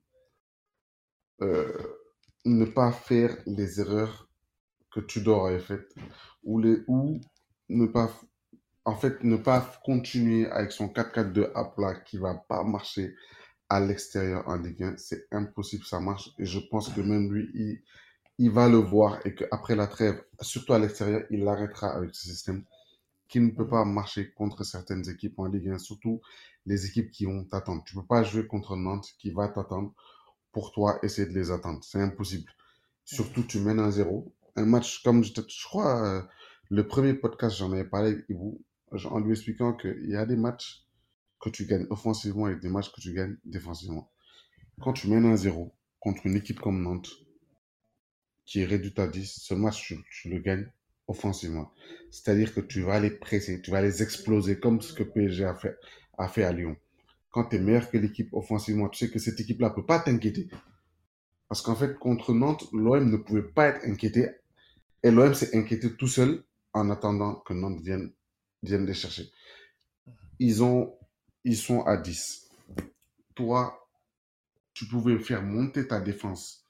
euh, 1.40 1.72
ne 2.44 2.64
pas 2.64 2.92
faire 2.92 3.36
les 3.46 3.80
erreurs 3.80 4.28
que 4.90 5.00
Tudor 5.00 5.46
avait 5.46 5.60
faites 5.60 5.94
ou, 6.42 6.58
les, 6.60 6.78
ou 6.88 7.20
ne 7.68 7.86
pas 7.86 8.10
en 8.84 8.96
fait, 8.96 9.22
ne 9.22 9.36
pas 9.36 9.60
continuer 9.84 10.46
avec 10.46 10.72
son 10.72 10.88
4-4-2 10.88 11.50
à 11.54 11.64
plat 11.66 11.94
qui 11.94 12.16
va 12.16 12.34
pas 12.34 12.64
marcher 12.64 13.14
à 13.68 13.80
l'extérieur 13.80 14.48
en 14.48 14.56
Ligue 14.56 14.82
1, 14.82 14.96
c'est 14.96 15.26
impossible, 15.30 15.84
ça 15.84 16.00
marche. 16.00 16.30
Et 16.38 16.46
je 16.46 16.58
pense 16.58 16.88
que 16.88 17.00
même 17.00 17.32
lui, 17.32 17.82
il, 18.38 18.50
va 18.50 18.68
le 18.68 18.78
voir 18.78 19.24
et 19.26 19.34
qu'après 19.34 19.76
la 19.76 19.86
trêve, 19.86 20.22
surtout 20.40 20.72
à 20.72 20.78
l'extérieur, 20.78 21.22
il 21.30 21.46
arrêtera 21.46 21.88
avec 21.88 22.14
ce 22.14 22.28
système 22.28 22.64
qui 23.28 23.40
ne 23.40 23.50
peut 23.50 23.68
pas 23.68 23.84
marcher 23.84 24.32
contre 24.32 24.64
certaines 24.64 25.08
équipes 25.10 25.38
en 25.38 25.46
Ligue 25.46 25.68
1, 25.68 25.78
surtout 25.78 26.22
les 26.64 26.86
équipes 26.86 27.10
qui 27.10 27.26
vont 27.26 27.44
t'attendre. 27.44 27.82
Tu 27.84 27.94
peux 27.94 28.06
pas 28.06 28.22
jouer 28.22 28.46
contre 28.46 28.76
Nantes 28.76 29.14
qui 29.18 29.30
va 29.30 29.48
t'attendre 29.48 29.92
pour 30.52 30.72
toi 30.72 30.98
essayer 31.02 31.28
de 31.28 31.34
les 31.34 31.50
attendre. 31.50 31.84
C'est 31.84 32.00
impossible. 32.00 32.50
Surtout, 33.04 33.42
tu 33.42 33.60
mènes 33.60 33.80
un 33.80 33.90
zéro. 33.90 34.32
Un 34.56 34.64
match 34.64 35.02
comme 35.02 35.22
je, 35.22 35.32
crois, 35.64 36.06
euh, 36.06 36.22
le 36.70 36.86
premier 36.86 37.14
podcast, 37.14 37.56
j'en 37.56 37.72
avais 37.72 37.84
parlé 37.84 38.12
avec 38.12 38.24
Ibu, 38.30 38.58
en 39.10 39.20
lui 39.20 39.32
expliquant 39.32 39.74
qu'il 39.74 40.08
y 40.08 40.16
a 40.16 40.24
des 40.24 40.36
matchs 40.36 40.87
que 41.40 41.50
tu 41.50 41.66
gagnes 41.66 41.86
offensivement 41.90 42.48
et 42.48 42.56
des 42.56 42.68
matchs 42.68 42.92
que 42.92 43.00
tu 43.00 43.12
gagnes 43.12 43.36
défensivement. 43.44 44.10
Quand 44.80 44.92
tu 44.92 45.08
mènes 45.08 45.26
un 45.26 45.36
zéro 45.36 45.72
contre 46.00 46.26
une 46.26 46.36
équipe 46.36 46.60
comme 46.60 46.82
Nantes, 46.82 47.10
qui 48.44 48.60
est 48.60 48.64
réduite 48.64 48.98
à 48.98 49.06
10, 49.06 49.40
ce 49.42 49.54
match, 49.54 49.92
tu, 50.10 50.28
le 50.28 50.38
gagnes 50.38 50.70
offensivement. 51.06 51.72
C'est-à-dire 52.10 52.54
que 52.54 52.60
tu 52.60 52.82
vas 52.82 52.98
les 52.98 53.10
presser, 53.10 53.60
tu 53.60 53.70
vas 53.70 53.82
les 53.82 54.02
exploser 54.02 54.58
comme 54.58 54.80
ce 54.80 54.92
que 54.92 55.02
PSG 55.02 55.44
a 55.44 55.54
fait, 55.54 55.76
a 56.16 56.28
fait 56.28 56.44
à 56.44 56.52
Lyon. 56.52 56.76
Quand 57.30 57.44
tu 57.44 57.56
es 57.56 57.58
meilleur 57.58 57.90
que 57.90 57.98
l'équipe 57.98 58.32
offensivement, 58.32 58.88
tu 58.88 58.98
sais 59.04 59.10
que 59.10 59.18
cette 59.18 59.38
équipe-là 59.38 59.70
peut 59.70 59.84
pas 59.84 60.00
t'inquiéter. 60.00 60.48
Parce 61.48 61.62
qu'en 61.62 61.74
fait, 61.74 61.98
contre 61.98 62.32
Nantes, 62.32 62.64
l'OM 62.72 63.10
ne 63.10 63.16
pouvait 63.16 63.42
pas 63.42 63.68
être 63.68 63.84
inquiété. 63.84 64.28
Et 65.02 65.10
l'OM 65.10 65.34
s'est 65.34 65.56
inquiété 65.56 65.94
tout 65.94 66.08
seul 66.08 66.42
en 66.72 66.90
attendant 66.90 67.36
que 67.36 67.52
Nantes 67.52 67.80
vienne, 67.80 68.12
vienne 68.62 68.86
les 68.86 68.94
chercher. 68.94 69.30
Ils, 70.38 70.62
ont, 70.62 70.97
ils 71.44 71.56
sont 71.56 71.82
à 71.82 71.96
10. 71.96 72.50
Toi, 73.34 73.88
tu 74.74 74.86
pouvais 74.86 75.18
faire 75.18 75.42
monter 75.42 75.86
ta 75.86 76.00
défense. 76.00 76.64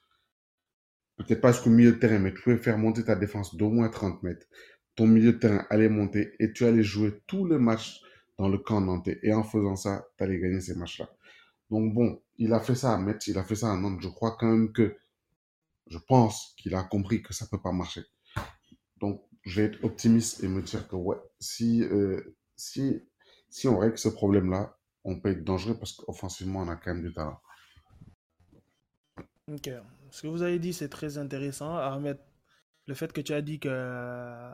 Peut-être 1.16 1.40
pas 1.40 1.52
jusqu'au 1.52 1.70
milieu 1.70 1.92
de 1.92 1.98
terrain, 1.98 2.18
mais 2.18 2.32
tu 2.32 2.42
pouvais 2.42 2.58
faire 2.58 2.78
monter 2.78 3.04
ta 3.04 3.16
défense 3.16 3.56
d'au 3.56 3.70
moins 3.70 3.88
30 3.88 4.22
mètres. 4.22 4.46
Ton 4.94 5.06
milieu 5.06 5.32
de 5.32 5.38
terrain 5.38 5.66
allait 5.70 5.88
monter 5.88 6.32
et 6.38 6.52
tu 6.52 6.64
allais 6.64 6.82
jouer 6.82 7.20
tous 7.26 7.46
les 7.46 7.58
matchs 7.58 8.00
dans 8.38 8.48
le 8.48 8.58
camp 8.58 8.80
nantais. 8.80 9.18
Et 9.22 9.32
en 9.32 9.42
faisant 9.42 9.76
ça, 9.76 10.06
tu 10.16 10.24
allais 10.24 10.38
gagner 10.38 10.60
ces 10.60 10.74
matchs-là. 10.74 11.08
Donc 11.70 11.92
bon, 11.92 12.22
il 12.38 12.52
a 12.52 12.60
fait 12.60 12.74
ça 12.74 12.94
à 12.94 12.98
Metz, 12.98 13.26
il 13.26 13.36
a 13.36 13.44
fait 13.44 13.56
ça 13.56 13.72
à 13.72 13.76
Nantes. 13.76 14.00
Je 14.00 14.08
crois 14.08 14.36
quand 14.38 14.46
même 14.46 14.72
que, 14.72 14.96
je 15.86 15.98
pense 15.98 16.54
qu'il 16.56 16.74
a 16.74 16.82
compris 16.82 17.22
que 17.22 17.34
ça 17.34 17.46
peut 17.46 17.60
pas 17.60 17.72
marcher. 17.72 18.02
Donc, 18.98 19.22
je 19.42 19.60
vais 19.60 19.68
être 19.68 19.84
optimiste 19.84 20.42
et 20.44 20.48
me 20.48 20.62
dire 20.62 20.86
que 20.88 20.96
ouais, 20.96 21.16
si, 21.40 21.82
euh, 21.82 22.36
si, 22.56 23.02
si 23.50 23.68
on 23.68 23.78
règle 23.78 23.98
ce 23.98 24.08
problème-là, 24.08 24.76
on 25.04 25.18
peut 25.18 25.30
être 25.30 25.44
dangereux 25.44 25.76
parce 25.78 25.92
qu'offensivement, 25.92 26.60
on 26.60 26.68
a 26.68 26.76
quand 26.76 26.94
même 26.94 27.02
du 27.02 27.12
talent. 27.12 27.40
Ok. 29.50 29.70
Ce 30.10 30.22
que 30.22 30.26
vous 30.26 30.42
avez 30.42 30.58
dit, 30.58 30.72
c'est 30.72 30.88
très 30.88 31.18
intéressant. 31.18 31.76
Ahmed, 31.76 32.18
le 32.86 32.94
fait 32.94 33.12
que 33.12 33.20
tu 33.20 33.32
as 33.32 33.42
dit 33.42 33.58
que 33.58 34.50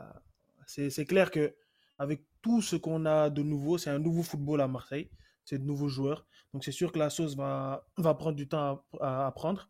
c'est 0.67 0.89
c'est 0.89 1.05
clair 1.05 1.31
que 1.31 1.55
avec 1.97 2.25
tout 2.41 2.61
ce 2.61 2.75
qu'on 2.75 3.05
a 3.05 3.29
de 3.29 3.41
nouveau, 3.41 3.77
c'est 3.77 3.89
un 3.89 3.99
nouveau 3.99 4.23
football 4.23 4.61
à 4.61 4.67
Marseille, 4.67 5.09
c'est 5.45 5.59
de 5.59 5.63
nouveaux 5.63 5.87
joueurs. 5.89 6.25
Donc 6.53 6.63
c'est 6.63 6.71
sûr 6.71 6.91
que 6.91 6.99
la 6.99 7.09
sauce 7.09 7.35
va, 7.35 7.87
prendre 7.97 8.33
du 8.33 8.47
temps 8.47 8.83
à, 8.99 9.23
à 9.23 9.27
apprendre. 9.27 9.69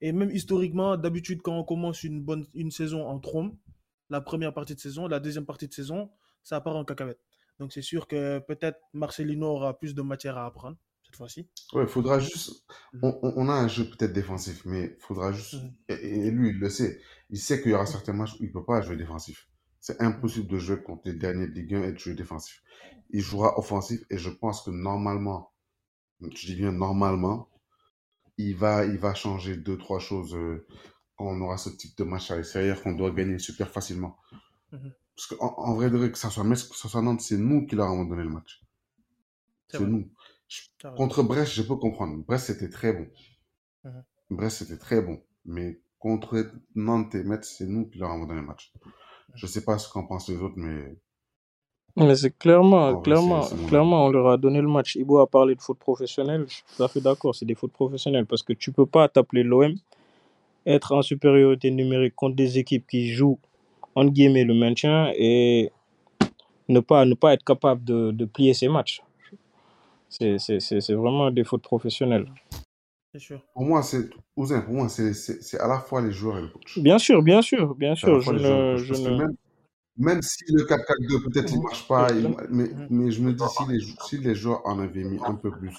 Et 0.00 0.12
même 0.12 0.30
historiquement, 0.30 0.96
d'habitude, 0.96 1.42
quand 1.42 1.56
on 1.56 1.64
commence 1.64 2.04
une, 2.04 2.22
bonne, 2.22 2.46
une 2.54 2.70
saison 2.70 3.06
en 3.06 3.18
trombe, 3.18 3.56
la 4.10 4.20
première 4.20 4.52
partie 4.52 4.74
de 4.74 4.80
saison, 4.80 5.06
la 5.06 5.20
deuxième 5.20 5.46
partie 5.46 5.68
de 5.68 5.72
saison, 5.72 6.10
ça 6.42 6.60
part 6.60 6.76
en 6.76 6.84
cacahuète. 6.84 7.20
Donc 7.58 7.72
c'est 7.72 7.82
sûr 7.82 8.06
que 8.08 8.38
peut-être 8.40 8.80
Marcelino 8.92 9.46
aura 9.46 9.78
plus 9.78 9.94
de 9.94 10.02
matière 10.02 10.38
à 10.38 10.46
apprendre 10.46 10.76
cette 11.04 11.16
fois-ci. 11.16 11.48
Ouais, 11.72 11.86
faudra 11.86 12.18
juste. 12.20 12.64
On, 13.02 13.18
on- 13.22 13.48
a 13.48 13.52
un 13.54 13.68
jeu 13.68 13.84
peut-être 13.90 14.12
défensif, 14.12 14.64
mais 14.64 14.96
faudra 15.00 15.32
juste. 15.32 15.54
Mhm. 15.54 15.74
Et, 15.88 15.94
et 16.26 16.30
lui, 16.30 16.50
il 16.50 16.58
le 16.58 16.68
sait. 16.68 17.00
Il 17.30 17.38
sait 17.38 17.60
qu'il 17.60 17.72
y 17.72 17.74
aura 17.74 17.86
certains 17.86 18.12
matchs 18.12 18.34
où 18.40 18.44
il 18.44 18.52
peut 18.52 18.64
pas 18.64 18.80
jouer 18.80 18.96
défensif. 18.96 19.48
C'est 19.80 20.00
impossible 20.00 20.46
de 20.48 20.58
jouer 20.58 20.82
contre 20.82 21.02
les 21.06 21.14
derniers 21.14 21.46
de 21.48 21.52
Ligue 21.52 21.74
1 21.74 21.82
et 21.84 21.92
de 21.92 21.98
jouer 21.98 22.14
défensif. 22.14 22.62
Il 23.10 23.20
jouera 23.20 23.58
offensif 23.58 24.00
et 24.10 24.16
je 24.18 24.30
pense 24.30 24.62
que 24.62 24.70
normalement, 24.70 25.52
je 26.22 26.46
dis 26.46 26.56
bien 26.56 26.72
normalement, 26.72 27.50
il 28.38 28.56
va, 28.56 28.84
il 28.86 28.98
va 28.98 29.14
changer 29.14 29.56
deux, 29.56 29.78
trois 29.78 30.00
choses 30.00 30.34
euh, 30.36 30.66
quand 31.16 31.26
on 31.26 31.40
aura 31.42 31.58
ce 31.58 31.70
type 31.70 31.96
de 31.98 32.04
match 32.04 32.30
à 32.30 32.36
l'extérieur 32.36 32.82
qu'on 32.82 32.94
doit 32.94 33.10
gagner 33.12 33.38
super 33.38 33.70
facilement. 33.70 34.18
Mhm. 34.72 34.94
Parce 35.16 35.28
qu'en 35.28 35.54
en 35.56 35.74
vrai 35.74 35.90
de 35.90 35.96
vrai, 35.96 36.10
que 36.10 36.18
ça 36.18 36.30
soit 36.30 36.44
Metz, 36.44 36.64
que 36.64 36.76
ça 36.76 36.88
soit 36.88 37.02
Nantes, 37.02 37.20
c'est 37.20 37.36
nous 37.36 37.66
qui 37.66 37.76
leur 37.76 37.86
avons 37.86 38.04
donné 38.04 38.24
le 38.24 38.30
match. 38.30 38.60
C'est 39.68 39.80
nous. 39.80 40.08
Contre 40.96 41.22
Brest, 41.22 41.52
je 41.52 41.62
peux 41.62 41.76
comprendre. 41.76 42.22
Brest, 42.26 42.46
c'était 42.46 42.68
très 42.68 42.92
bon. 42.92 43.06
Mhm. 43.84 44.04
Brest, 44.30 44.58
c'était 44.58 44.78
très 44.78 45.00
bon. 45.00 45.20
Mais 45.44 45.80
contre 45.98 46.50
Nantes 46.74 47.14
et 47.14 47.24
Metz, 47.24 47.54
c'est 47.58 47.66
nous 47.66 47.86
qui 47.88 47.98
leur 47.98 48.10
avons 48.10 48.26
donné 48.26 48.40
le 48.40 48.46
match. 48.46 48.72
Je 49.34 49.46
sais 49.46 49.64
pas 49.64 49.78
ce 49.78 49.90
qu'en 49.90 50.06
pensent 50.06 50.28
les 50.28 50.36
autres, 50.36 50.56
mais 50.56 50.96
Mais 51.96 52.14
c'est 52.14 52.36
clairement, 52.36 53.00
clairement, 53.00 53.42
clairement, 53.68 54.06
on 54.06 54.10
leur 54.10 54.28
a 54.28 54.36
donné 54.36 54.60
le 54.60 54.68
match. 54.68 54.96
Ibo 54.96 55.18
a 55.18 55.26
parlé 55.26 55.54
de 55.54 55.62
faute 55.62 55.78
professionnelle. 55.78 56.44
Je 56.48 56.54
suis 56.56 56.64
tout 56.76 56.82
à 56.82 56.88
fait 56.88 57.00
d'accord, 57.00 57.34
c'est 57.34 57.46
des 57.46 57.54
fautes 57.54 57.72
professionnelles 57.72 58.26
parce 58.26 58.42
que 58.42 58.52
tu 58.52 58.70
peux 58.70 58.86
pas 58.86 59.08
t'appeler 59.08 59.42
l'OM, 59.42 59.74
être 60.66 60.92
en 60.92 61.02
supériorité 61.02 61.70
numérique 61.70 62.14
contre 62.14 62.36
des 62.36 62.58
équipes 62.58 62.86
qui 62.86 63.12
jouent, 63.12 63.38
entre 63.94 64.10
guillemets, 64.12 64.44
le 64.44 64.54
maintien 64.54 65.12
et 65.16 65.70
ne 66.68 66.80
pas, 66.80 67.04
ne 67.04 67.14
pas 67.14 67.34
être 67.34 67.44
capable 67.44 67.84
de, 67.84 68.10
de 68.10 68.24
plier 68.24 68.54
ces 68.54 68.68
matchs. 68.68 69.02
C'est 70.08 70.38
c'est- 70.38 70.60
c'est- 70.60 70.80
c'est 70.80 70.94
vraiment 70.94 71.30
des 71.30 71.44
fautes 71.44 71.62
professionnelles. 71.62 72.26
C'est 73.12 73.18
sûr. 73.20 73.40
Pour 73.52 73.64
moi, 73.64 73.82
c'est 73.82 74.10
Ouzin, 74.36 74.60
pour 74.62 74.74
moi, 74.74 74.88
c'est 74.88 75.12
c'est- 75.14 75.42
c'est 75.42 75.58
à 75.60 75.68
la 75.68 75.78
fois 75.78 76.00
les 76.02 76.12
joueurs 76.12 76.38
et 76.38 76.42
le 76.42 76.48
coach. 76.48 76.78
Bien 76.78 76.98
sûr, 76.98 77.22
bien 77.22 77.42
sûr, 77.42 77.74
bien 77.74 77.94
C'est 77.94 78.06
à 78.06 78.10
la 78.10 78.20
sûr. 78.20 78.20
Je 78.20 78.24
fois 78.24 78.32
les 78.34 78.38
joueurs 78.40 78.58
et 78.58 78.62
le 78.62 78.72
ne, 78.72 78.76
coach. 78.76 78.84
je 78.86 78.92
Parce 78.92 79.02
que 79.04 79.08
ne... 79.10 79.16
même, 79.16 79.34
même 79.96 80.22
si 80.22 80.44
le 80.48 80.64
4-4-2, 80.64 81.20
peut-être, 81.30 81.52
il 81.52 81.62
marche 81.62 81.86
pas, 81.86 82.10
il- 82.12 82.34
mais, 82.50 82.64
Mhm. 82.64 82.86
mais 82.90 83.10
je 83.12 83.22
me 83.22 83.32
dis, 83.32 83.44
si 83.48 83.64
les, 83.68 83.80
si 84.00 84.18
les 84.18 84.34
joueurs 84.34 84.66
en 84.66 84.78
avaient 84.80 85.04
mis 85.04 85.20
un 85.24 85.34
peu 85.34 85.50
plus, 85.52 85.76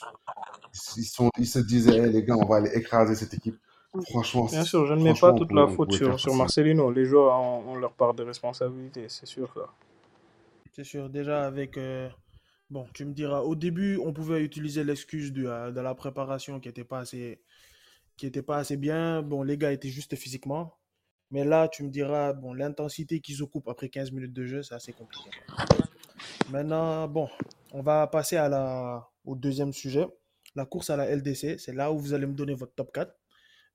ils, 0.98 1.04
sont, 1.04 1.30
ils 1.38 1.48
se 1.48 1.60
disaient, 1.60 1.98
Hey, 1.98 2.12
les 2.12 2.24
gars, 2.24 2.36
on 2.38 2.46
va 2.46 2.58
aller 2.58 2.72
écraser 2.76 3.16
cette 3.16 3.34
équipe. 3.34 3.58
Franchement, 4.04 4.46
Bien 4.46 4.64
sûr, 4.64 4.86
je 4.86 4.94
ne 4.94 5.04
mets 5.04 5.14
pas 5.20 5.34
toute 5.34 5.52
la 5.52 5.68
faute 5.68 5.94
sur, 5.94 6.20
sur. 6.20 6.34
Marcelino. 6.36 6.92
Les 6.92 7.06
joueurs 7.06 7.40
ont, 7.40 7.72
ont 7.72 7.76
leur 7.76 7.94
part 7.94 8.14
de 8.14 8.24
responsabilité, 8.24 9.08
c'est 9.10 9.26
sûr. 9.26 9.52
Ça. 9.54 9.74
C'est 10.74 10.84
sûr. 10.84 11.10
Déjà 11.10 11.46
avec. 11.46 11.78
euh, 11.78 12.10
Bon, 12.72 12.88
tu 12.96 13.06
me 13.06 13.14
diras, 13.14 13.42
au 13.42 13.54
début, 13.54 13.98
on 14.04 14.12
pouvait 14.12 14.42
utiliser 14.42 14.84
l'excuse 14.84 15.32
de, 15.32 15.46
euh, 15.46 15.72
de 15.72 15.80
la 15.82 15.94
préparation 15.94 16.60
qui 16.60 16.68
n'était 16.68 16.84
pas 16.84 16.98
assez, 16.98 17.40
qui 18.18 18.26
était 18.26 18.42
pas 18.42 18.58
assez 18.58 18.76
bien. 18.76 19.22
Bon, 19.22 19.44
les 19.44 19.56
gars 19.58 19.72
étaient 19.72 19.90
juste 19.90 20.16
physiquement. 20.16 20.74
Mais 21.30 21.46
là, 21.46 21.68
tu 21.68 21.84
me 21.84 21.90
diras, 21.90 22.34
bon, 22.34 22.54
l'intensité 22.54 23.20
qu'ils 23.20 23.44
occupent 23.44 23.68
après 23.68 23.90
15 23.90 24.12
minutes 24.12 24.34
de 24.34 24.46
jeu, 24.46 24.64
c'est 24.64 24.74
assez 24.76 24.94
compliqué. 24.94 25.30
Maintenant, 26.50 27.08
bon, 27.08 27.30
on 27.72 27.82
va 27.82 28.08
passer 28.08 28.38
à 28.38 28.50
la, 28.50 29.08
au 29.26 29.36
deuxième 29.36 29.74
sujet, 29.74 30.08
la 30.56 30.66
course 30.66 30.90
à 30.90 30.98
la 30.98 31.06
LDC. 31.16 31.60
C'est 31.60 31.74
là 31.74 31.92
où 31.92 32.00
vous 32.00 32.14
allez 32.14 32.26
me 32.28 32.34
donner 32.34 32.54
votre 32.54 32.74
top 32.74 32.92
4. 32.94 33.14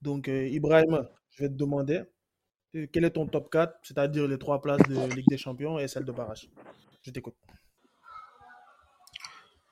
Donc, 0.02 0.28
euh, 0.28 0.48
Ibrahim, 0.48 1.06
je 1.30 1.42
vais 1.44 1.48
te 1.48 1.54
demander, 1.54 2.02
euh, 2.74 2.86
quel 2.92 3.04
est 3.04 3.10
ton 3.10 3.26
top 3.26 3.50
4, 3.50 3.74
c'est-à-dire 3.82 4.26
les 4.26 4.38
trois 4.38 4.60
places 4.62 4.82
de 4.88 5.14
Ligue 5.14 5.28
des 5.28 5.38
Champions 5.38 5.78
et 5.78 5.88
celle 5.88 6.04
de 6.04 6.12
barrage? 6.12 6.48
Je 7.02 7.10
t'écoute. 7.10 7.34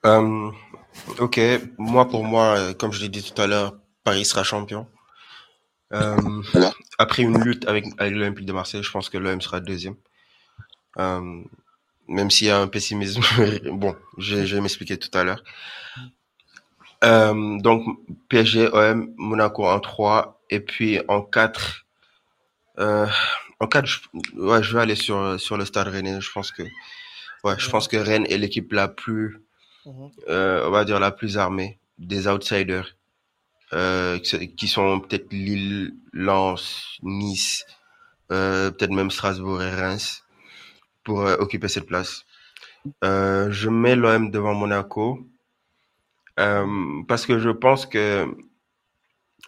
Euh, 0.07 0.51
ok, 1.19 1.41
moi 1.77 2.09
pour 2.09 2.23
moi, 2.23 2.73
comme 2.75 2.93
je 2.93 3.01
l'ai 3.01 3.09
dit 3.09 3.23
tout 3.23 3.41
à 3.41 3.47
l'heure, 3.47 3.77
Paris 4.05 4.25
sera 4.25 4.45
champion. 4.45 4.87
Après 6.99 7.23
une 7.23 7.43
lutte 7.43 7.67
avec, 7.67 7.87
avec 7.99 8.15
l'Olympique 8.15 8.47
de 8.47 8.53
Marseille, 8.53 8.83
je 8.83 8.91
pense 8.91 9.09
que 9.09 9.19
l'OM 9.19 9.41
sera 9.41 9.61
deuxième. 9.61 9.97
Même 12.09 12.31
s'il 12.31 12.47
y 12.47 12.51
a 12.51 12.59
un 12.59 12.69
pessimisme, 12.69 13.23
bon, 13.73 13.95
je, 14.17 14.47
je 14.47 14.55
vais 14.57 14.63
m'expliquer 14.63 14.99
tout 14.99 15.11
à 15.17 15.25
l'heure. 15.25 15.43
Euh, 17.05 17.59
donc 17.61 17.85
PSG, 18.29 18.69
OM, 18.73 19.15
Monaco 19.17 19.65
en 19.67 19.79
3 19.81 20.43
et 20.51 20.61
puis 20.61 21.01
en 21.09 21.23
4 21.23 21.87
euh, 22.81 23.07
en 23.61 23.67
4 23.69 23.87
je, 23.87 23.99
ouais, 24.37 24.63
je 24.63 24.75
vais 24.75 24.83
aller 24.83 24.97
sur 24.97 25.39
sur 25.39 25.57
le 25.57 25.65
Stade 25.65 25.89
Rennais, 25.89 26.21
je 26.21 26.31
pense 26.33 26.51
que 26.51 26.63
ouais, 27.45 27.55
je 27.59 27.71
pense 27.71 27.89
que 27.89 27.97
Rennes 27.97 28.27
est 28.29 28.39
l'équipe 28.39 28.73
la 28.73 28.89
plus 28.89 29.43
Mhm. 29.87 30.11
euh, 30.29 30.67
on 30.67 30.71
va 30.71 30.85
dire 30.85 31.01
la 31.01 31.11
plus 31.11 31.39
armée 31.39 31.79
des 31.99 32.29
outsiders 32.29 32.97
euh, 33.73 34.19
qui 34.19 34.69
sont 34.69 35.01
peut-être 35.01 35.33
Lille, 35.33 35.95
Lens, 36.13 36.99
Nice, 37.03 37.65
euh, 38.33 38.71
peut-être 38.71 38.93
même 38.93 39.11
Strasbourg 39.11 39.63
et 39.63 39.71
Reims 39.71 40.25
pour 41.05 41.23
euh, 41.23 41.37
occuper 41.39 41.69
cette 41.69 41.87
place. 41.87 42.25
Euh, 43.05 43.51
je 43.51 43.71
mets 43.71 43.97
l'OM 43.97 44.31
devant 44.31 44.55
Monaco 44.55 45.28
euh, 46.39 47.03
parce 47.09 47.27
que 47.27 47.39
je 47.39 47.51
pense 47.51 47.87
que, 47.87 48.27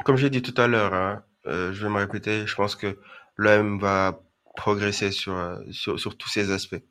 comme 0.04 0.16
j'ai 0.16 0.30
dit 0.30 0.42
tout 0.42 0.60
à 0.60 0.66
l'heure, 0.66 0.94
hein, 0.94 1.24
euh, 1.46 1.72
je 1.72 1.82
vais 1.82 1.92
me 1.92 1.98
répéter, 1.98 2.46
je 2.46 2.54
pense 2.54 2.76
que 2.76 2.98
l'OM 3.36 3.78
va 3.78 4.20
progresser 4.56 5.10
sur, 5.12 5.34
euh, 5.34 5.56
sur, 5.70 6.16
tous 6.16 6.28
ces 6.28 6.50
aspects. 6.52 6.82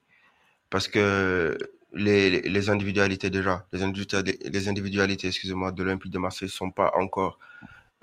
parce 0.70 0.88
que 0.88 1.58
les, 1.94 2.42
les 2.42 2.70
individualités 2.70 3.30
déjà, 3.30 3.68
les 3.74 3.84
individualités, 3.84 4.50
les 4.50 4.68
individualités 4.70 5.28
excusez-moi, 5.28 5.72
de 5.72 5.84
l'Olympique 5.84 6.12
de 6.12 6.20
Marseille 6.20 6.50
sont 6.50 6.72
pas 6.72 6.92
encore 6.96 7.40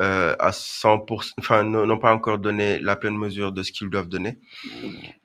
euh, 0.00 0.36
à 0.38 0.50
100%, 0.50 1.34
enfin 1.38 1.64
n'ont 1.64 1.98
pas 1.98 2.12
encore 2.12 2.38
donné 2.38 2.78
la 2.80 2.96
pleine 2.96 3.16
mesure 3.16 3.52
de 3.52 3.62
ce 3.62 3.72
qu'ils 3.72 3.90
doivent 3.90 4.08
donner. 4.08 4.38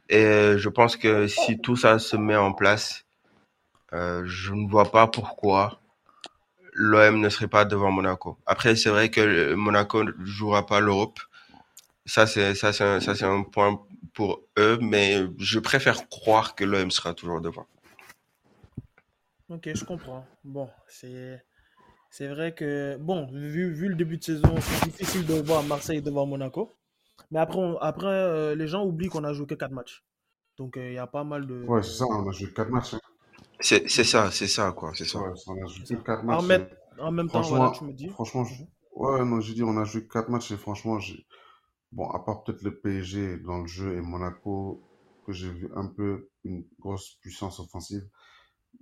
Et 0.09 0.57
je 0.57 0.69
pense 0.69 0.97
que 0.97 1.27
si 1.27 1.59
tout 1.59 1.75
ça 1.75 1.99
se 1.99 2.15
met 2.17 2.35
en 2.35 2.53
place, 2.53 3.05
je 3.91 4.53
ne 4.53 4.69
vois 4.69 4.91
pas 4.91 5.07
pourquoi 5.07 5.80
l'OM 6.81 7.19
ne 7.21 7.29
serait 7.29 7.47
pas 7.47 7.65
devant 7.65 7.91
Monaco. 7.91 8.37
Après, 8.45 8.75
c'est 8.75 8.89
vrai 8.89 9.09
que 9.09 9.53
Monaco 9.55 10.03
ne 10.03 10.11
jouera 10.25 10.65
pas 10.65 10.79
l'Europe. 10.79 11.19
Ça, 12.05 12.27
c'est 12.27 12.55
ça, 12.55 12.73
c'est 12.73 12.83
un, 12.85 12.99
ça, 13.01 13.15
c'est 13.15 13.25
un 13.25 13.43
point 13.43 13.81
pour 14.13 14.41
eux, 14.59 14.77
mais 14.81 15.25
je 15.39 15.59
préfère 15.59 16.09
croire 16.09 16.55
que 16.55 16.63
l'OM 16.65 16.91
sera 16.91 17.13
toujours 17.13 17.41
devant. 17.41 17.67
Ok, 19.49 19.69
je 19.75 19.83
comprends. 19.85 20.25
Bon, 20.43 20.69
c'est 20.87 21.43
c'est 22.11 22.27
vrai 22.27 22.53
que 22.55 22.97
bon, 22.99 23.27
vu, 23.31 23.73
vu 23.73 23.89
le 23.89 23.95
début 23.95 24.17
de 24.17 24.23
saison, 24.23 24.55
c'est 24.61 24.89
difficile 24.89 25.25
de 25.27 25.35
voir 25.35 25.63
Marseille 25.63 26.01
devant 26.01 26.25
Monaco. 26.25 26.71
Mais 27.31 27.39
après, 27.39 27.59
on- 27.59 27.77
après 27.79 28.07
euh, 28.07 28.55
les 28.55 28.67
gens 28.67 28.85
oublient 28.85 29.09
qu'on 29.09 29.23
a 29.25 29.33
joué 29.33 29.47
que 29.47 29.55
4 29.55 29.71
matchs. 29.73 30.03
Donc 30.57 30.77
euh, 30.77 30.89
il 30.89 30.95
y 30.95 30.99
a 30.99 31.07
pas 31.07 31.23
mal 31.23 31.47
de. 31.47 31.65
Ouais, 31.67 31.83
c'est 31.83 31.93
ça, 31.99 32.05
on 32.07 32.27
a 32.29 32.31
joué 32.33 32.53
4 32.53 32.69
matchs. 32.71 32.95
hein. 32.95 32.99
C'est 33.61 33.87
c'est 33.89 34.03
ça, 34.03 34.29
c'est 34.31 34.47
ça, 34.47 34.71
quoi, 34.73 34.91
c'est 34.95 35.05
ça. 35.05 35.19
Ouais, 35.19 35.31
on 35.47 35.53
a 35.63 35.67
joué 35.67 35.85
c'est 35.85 35.95
que 35.95 35.95
ça. 35.97 36.03
4 36.03 36.23
En 36.27 36.41
matchs. 36.41 36.49
même, 36.49 36.61
et 36.97 37.01
en 37.01 37.11
même 37.11 37.29
temps, 37.29 37.47
voilà, 37.47 37.69
Franchement, 37.69 37.71
tu 37.71 37.83
me 37.85 37.93
dis. 37.93 38.11
franchement, 38.15 38.43
je- 38.45 38.63
ouais, 38.95 39.23
non, 39.25 39.39
j'ai 39.41 39.53
dit, 39.53 39.63
on 39.63 39.77
a 39.77 39.83
joué 39.85 40.07
4 40.07 40.29
matchs 40.29 40.51
et 40.51 40.57
franchement, 40.57 40.99
j'ai- 40.99 41.25
bon, 41.93 42.09
à 42.11 42.19
part 42.19 42.43
peut-être 42.43 42.63
le 42.63 42.79
PSG 42.79 43.37
dans 43.39 43.59
le 43.61 43.67
jeu 43.67 43.97
et 43.97 44.01
Monaco, 44.01 44.85
que 45.25 45.33
j'ai 45.33 45.51
vu 45.51 45.69
un 45.75 45.87
peu 45.87 46.29
une 46.45 46.65
grosse 46.79 47.15
puissance 47.21 47.59
offensive, 47.59 48.03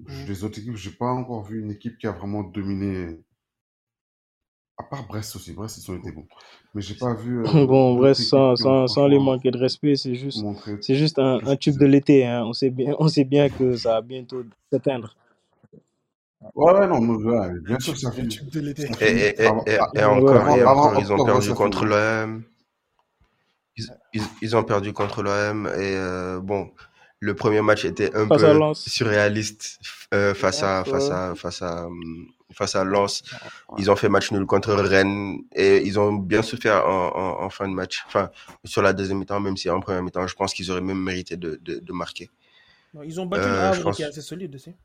Mhm. 0.07 0.29
les 0.29 0.43
autres 0.43 0.59
équipes, 0.59 0.75
j'ai 0.75 0.91
pas 0.91 1.11
encore 1.11 1.43
vu 1.45 1.59
une 1.61 1.71
équipe 1.71 1.97
qui 1.97 2.07
a 2.07 2.11
vraiment 2.11 2.43
dominé. 2.43 3.19
À 4.79 4.83
part 4.83 5.05
Brest 5.07 5.35
aussi, 5.35 5.51
Brest, 5.53 5.77
ils 5.77 5.91
ont 5.91 5.97
été 5.97 6.11
bons. 6.11 6.25
Mais 6.73 6.81
j'ai 6.81 6.95
pas 6.95 7.13
vu 7.13 7.41
euh, 7.45 7.65
Bon, 7.67 8.01
équipes 8.07 8.25
sans, 8.25 8.55
sans, 8.55 8.87
sans 8.87 9.07
les 9.07 9.17
franchement 9.17 9.33
manquer 9.33 9.51
de 9.51 9.57
respect, 9.57 9.95
c'est 9.97 10.15
juste, 10.15 10.43
c'est 10.81 10.95
juste 10.95 11.19
un, 11.19 11.39
un 11.45 11.55
tube 11.57 11.77
de 11.77 11.85
l'été. 11.85 12.25
Hein. 12.25 12.43
On 12.45 12.53
sait 12.53 12.69
bien, 12.69 12.95
on 12.99 13.07
sait 13.09 13.25
bien 13.25 13.49
que 13.49 13.75
ça 13.75 13.95
va 13.95 14.01
bientôt 14.01 14.43
s'éteindre. 14.71 15.15
Ouais, 16.55 16.73
ouais, 16.73 16.87
non, 16.87 17.01
mais, 17.01 17.23
ouais, 17.25 17.59
bien 17.65 17.77
sûr 17.79 17.93
que 17.93 17.99
ça 17.99 18.09
Le 18.09 18.15
finit. 18.15 18.29
tube 18.29 18.49
de 18.49 18.59
l'été. 18.61 18.89
Et, 19.01 19.05
et, 19.05 19.41
et, 19.41 19.45
avant, 19.45 19.63
et, 19.65 20.03
encore, 20.05 20.35
avant, 20.37 20.55
et 20.55 20.61
avant 20.61 20.71
encore, 20.87 21.01
ils 21.01 21.11
ont 21.11 21.25
perdu 21.25 21.53
contre 21.53 21.85
l'OM. 21.85 22.43
Ils, 23.75 23.85
ils, 24.13 24.21
ils 24.41 24.55
ont 24.55 24.63
perdu 24.63 24.93
contre 24.93 25.21
l'OM 25.23 25.67
et 25.67 25.95
euh, 25.95 26.39
bon, 26.39 26.71
le 27.21 27.33
premier 27.35 27.61
match 27.61 27.85
était 27.85 28.15
un 28.15 28.27
Face 28.27 28.43
à 28.43 28.53
peu 28.53 28.63
surréaliste 28.73 29.79
euh, 30.13 30.33
face 30.33 30.63
à 30.63 30.83
face 30.85 31.09
à 31.11 31.35
face 31.35 31.61
à 31.61 31.85
hum, 31.87 32.27
face 32.53 32.75
à 32.75 32.83
Lens. 32.83 33.23
Ils 33.77 33.91
ont 33.91 33.95
fait 33.95 34.09
match 34.09 34.31
nul 34.31 34.45
contre 34.45 34.73
Rennes 34.73 35.39
et 35.53 35.85
ils 35.85 35.99
ont 35.99 36.13
bien 36.13 36.41
souffert 36.41 36.85
en, 36.87 37.15
en, 37.15 37.43
en 37.45 37.49
fin 37.49 37.67
de 37.67 37.73
match. 37.73 38.03
Enfin, 38.07 38.31
sur 38.65 38.81
la 38.81 38.93
deuxième 38.93 39.19
mi-temps, 39.19 39.39
même 39.39 39.57
si 39.57 39.69
en 39.69 39.79
première 39.81 40.01
mi-temps, 40.03 40.27
je 40.27 40.35
pense 40.35 40.53
qu'ils 40.53 40.71
auraient 40.71 40.81
même 40.81 40.99
mérité 41.01 41.37
de, 41.37 41.59
de, 41.61 41.79
de 41.79 41.93
marquer. 41.93 42.29
Non, 42.93 43.03
Ils 43.03 43.19
ont 43.19 43.25
battu 43.25 43.55
Euh, 43.55 43.59
Havre 43.59 43.83
pense. 43.83 43.97
qui 43.97 44.01
est 44.03 44.05
assez 44.05 44.21
solide 44.21 44.55
aussi. 44.55 44.75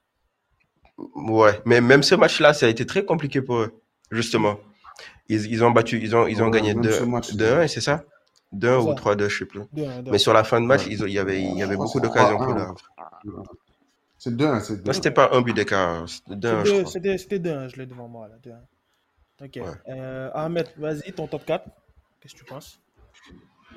Ouais, 1.14 1.60
mais 1.64 1.80
même 1.80 2.02
ce 2.02 2.14
match-là, 2.14 2.54
ça 2.54 2.66
a 2.66 2.68
été 2.68 2.86
très 2.86 3.04
compliqué 3.04 3.42
pour 3.42 3.56
eux, 3.56 3.80
justement. 4.10 4.58
Ils, 5.28 5.46
ils 5.52 5.64
ont 5.64 5.70
battu, 5.72 6.00
ils 6.02 6.14
ont, 6.16 6.26
ils 6.26 6.42
ont 6.42 6.48
Ouais, 6.48 6.50
gagné 6.50 6.74
même 6.74 6.90
ce 6.90 7.04
2 7.04 7.06
match, 7.06 7.34
ils 7.34 7.38
2-1, 7.38 7.66
ont. 7.66 7.68
c'est 7.68 7.80
ça? 7.80 8.04
2-1 8.52 8.80
C'est 8.82 8.88
ou 8.88 8.88
ça. 8.88 8.94
3-2, 8.94 9.28
je 9.28 9.38
sais 9.38 9.46
plus. 9.46 9.60
2-1, 9.72 10.02
2-1. 10.02 10.10
Mais 10.12 10.18
sur 10.18 10.32
la 10.32 10.44
fin 10.44 10.60
de 10.60 10.66
match, 10.66 10.86
Ouais. 10.86 10.92
ils 10.92 11.02
ont, 11.02 11.06
il 11.06 11.12
y 11.12 11.18
avait, 11.18 11.42
il 11.42 11.56
y 11.58 11.62
avait 11.62 11.74
que 11.74 11.78
beaucoup 11.78 11.98
c'est 11.98 12.00
d'occasions 12.00 12.36
pour 12.38 12.46
3-1. 12.46 12.54
le 12.56 12.62
Havre. 12.62 13.52
C'est 14.18 14.34
2-1, 14.36 14.60
c'est 14.60 14.82
2-1. 14.82 14.92
c'était 14.92 15.10
pas 15.10 15.30
un 15.32 15.42
but 15.42 15.54
d'écart, 15.54 16.08
c'était 16.08 16.30
C'est 16.30 16.36
2-1, 16.36 16.64
je 16.64 16.70
deux- 16.72 16.78
crois. 16.80 16.92
C'était 16.92 17.18
c'était 17.18 17.38
2-1, 17.38 17.68
je 17.68 17.76
l'ai 17.76 17.86
devant 17.86 18.08
moi 18.08 18.28
là. 18.28 18.36
2-1. 18.42 18.60
Ok. 19.44 19.56
Ouais. 19.56 19.62
Euh, 19.92 20.30
Ahmed, 20.34 20.68
vas-y, 20.76 21.12
ton 21.12 21.26
top 21.26 21.44
4. 21.44 21.68
Qu'est-ce 22.20 22.34
que 22.34 22.38
tu 22.40 22.44
penses? 22.44 22.80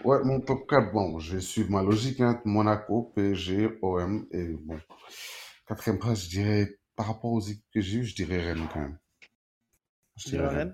Ouais, 0.05 0.19
mon 0.23 0.39
top 0.39 0.67
4, 0.69 0.91
bon, 0.93 1.17
je 1.19 1.39
suivre 1.39 1.71
ma 1.71 1.81
logique, 1.81 2.21
hein, 2.21 2.39
Monaco, 2.45 3.11
PSG, 3.15 3.79
OM, 3.81 4.27
et 4.31 4.45
bon, 4.49 4.79
quatrième 5.67 5.97
place, 5.99 6.23
je 6.25 6.29
dirais, 6.29 6.79
par 6.95 7.07
rapport 7.07 7.31
aux 7.31 7.41
équipes 7.41 7.65
que 7.73 7.81
j'ai 7.81 7.97
eues, 7.97 8.05
je 8.05 8.15
dirais 8.15 8.39
Rennes 8.39 8.67
quand 8.71 8.79
même. 8.79 8.97
Je 10.17 10.29
dirais 10.29 10.47
Rennes. 10.47 10.57
Rennes? 10.57 10.73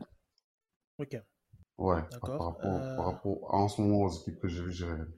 Ok, 0.99 1.21
Ouais, 1.77 2.01
par, 2.21 2.29
rapport, 2.29 2.65
Euh, 2.65 2.95
par 2.95 3.05
rapport 3.05 3.37
à 3.49 3.57
en 3.57 3.67
ce 3.67 3.81
moment 3.81 4.03
aux 4.03 4.09
équipes 4.09 4.39
que 4.39 4.47
j'ai 4.47 4.63
dirais 4.69 4.91
Rennes. 4.91 5.11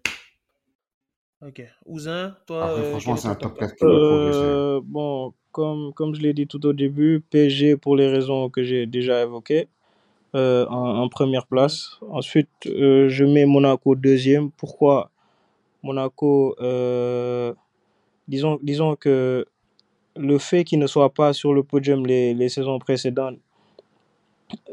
ok. 1.42 1.62
Ouzin, 1.86 2.36
toi, 2.48 2.64
Après, 2.64 2.82
euh, 2.82 2.92
franchement, 2.92 3.18
c'est 3.18 3.28
un 3.28 3.36
top 3.36 3.52
top 3.52 3.60
4 3.60 3.70
4 3.72 3.78
qui 3.78 3.86
va 3.86 3.92
progresser. 3.92 4.40
Euh, 4.44 4.82
bon, 4.84 5.34
comme, 5.52 5.94
comme 5.94 6.16
je 6.16 6.22
l'ai 6.22 6.34
dit 6.34 6.48
tout 6.48 6.66
au 6.66 6.74
début, 6.74 7.22
PSG 7.30 7.78
pour 7.78 7.96
les 7.96 8.08
raisons 8.08 8.50
que 8.50 8.64
j'ai 8.64 8.86
déjà 8.86 9.22
évoquées, 9.22 9.68
euh, 10.36 10.66
en, 10.68 11.02
en 11.04 11.10
première 11.10 11.48
place. 11.48 12.00
Ensuite, 12.10 12.50
euh, 12.68 13.10
je 13.10 13.26
mets 13.26 13.46
Monaco 13.46 13.96
deuxième. 13.96 14.52
Pourquoi 14.52 15.12
Monaco 15.84 16.56
euh, 16.62 17.54
disons, 18.28 18.60
disons 18.64 18.96
que 18.96 19.46
le 20.16 20.38
fait 20.38 20.64
qu'il 20.64 20.80
ne 20.80 20.88
soit 20.88 21.14
pas 21.14 21.34
sur 21.34 21.54
le 21.54 21.64
podium 21.64 22.06
les, 22.06 22.34
les 22.34 22.50
saisons 22.50 22.80
précédentes 22.80 23.40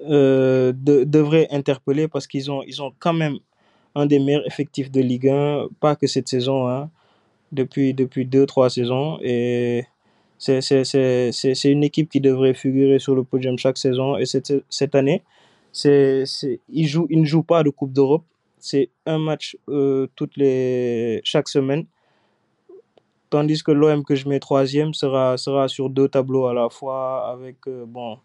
euh, 0.09 0.73
de- 0.75 1.05
devrait 1.05 1.49
interpeller 1.51 2.09
parce 2.09 2.27
qu'ils 2.27 2.51
ont, 2.51 2.63
ils 2.67 2.83
ont 2.83 2.93
quand 2.99 3.13
même 3.13 3.39
un 3.95 4.07
des 4.07 4.19
meilleurs 4.19 4.47
effectifs 4.47 4.91
de 4.91 5.01
Ligue 5.01 5.29
1, 5.29 5.69
pas 5.81 5.97
que 5.97 6.07
cette 6.07 6.29
saison, 6.29 6.69
hein, 6.69 6.91
depuis, 7.53 7.95
depuis 7.95 8.27
deux, 8.27 8.47
trois 8.47 8.71
saisons. 8.71 9.19
Et 9.23 9.85
c'est 10.39 11.71
une 11.71 11.85
équipe 11.85 12.11
qui 12.11 12.21
devrait 12.21 12.55
figurer 12.55 12.99
sur 12.99 13.15
le 13.15 13.25
podium 13.25 13.59
chaque 13.59 13.79
saison. 13.79 14.17
Et 14.17 14.27
cette, 14.27 14.53
cette 14.71 14.95
année, 14.95 15.23
c'est, 15.73 16.25
c'est, 16.27 16.61
ils, 16.69 16.87
jouent, 16.87 17.07
ils 17.11 17.21
ne 17.21 17.27
jouent 17.27 17.43
pas 17.43 17.63
de 17.63 17.71
Coupe 17.71 17.93
d'Europe. 17.93 18.25
C'est 18.59 18.91
un 19.07 19.19
match 19.19 19.57
euh, 19.69 20.07
toutes 20.17 20.37
les, 20.37 21.21
chaque 21.25 21.49
semaine. 21.49 21.85
Tandis 23.31 23.63
que 23.63 23.73
l'OM 23.73 24.05
que 24.05 24.15
je 24.15 24.29
mets 24.29 24.41
troisième 24.41 24.95
sera, 24.95 25.39
sera 25.39 25.69
sur 25.69 25.89
deux 25.91 26.09
tableaux 26.09 26.47
à 26.47 26.55
la 26.55 26.69
fois 26.69 27.29
avec 27.31 27.57
euh, 27.67 27.85
bon, 27.87 28.19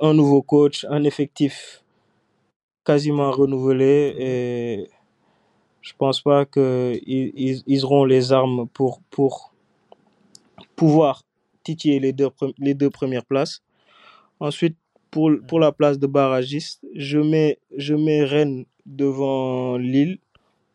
un 0.00 0.14
nouveau 0.14 0.42
coach, 0.42 0.84
un 0.88 1.04
effectif 1.04 1.82
quasiment 2.84 3.30
renouvelé 3.30 4.14
et 4.18 4.90
je 5.82 5.92
pense 5.96 6.20
pas 6.22 6.44
qu'ils 6.46 7.00
ils, 7.06 7.62
ils 7.66 7.84
auront 7.84 8.04
les 8.04 8.32
armes 8.32 8.66
pour, 8.68 9.00
pour 9.10 9.52
pouvoir 10.76 11.22
titiller 11.62 12.00
les 12.00 12.12
deux, 12.12 12.28
les 12.58 12.74
deux 12.74 12.90
premières 12.90 13.24
places. 13.24 13.62
Ensuite, 14.40 14.76
pour, 15.10 15.30
pour 15.46 15.60
la 15.60 15.72
place 15.72 15.98
de 15.98 16.06
barragiste, 16.06 16.84
je 16.94 17.18
mets, 17.18 17.58
je 17.76 17.94
mets 17.94 18.24
Rennes 18.24 18.64
devant 18.86 19.76
Lille. 19.76 20.18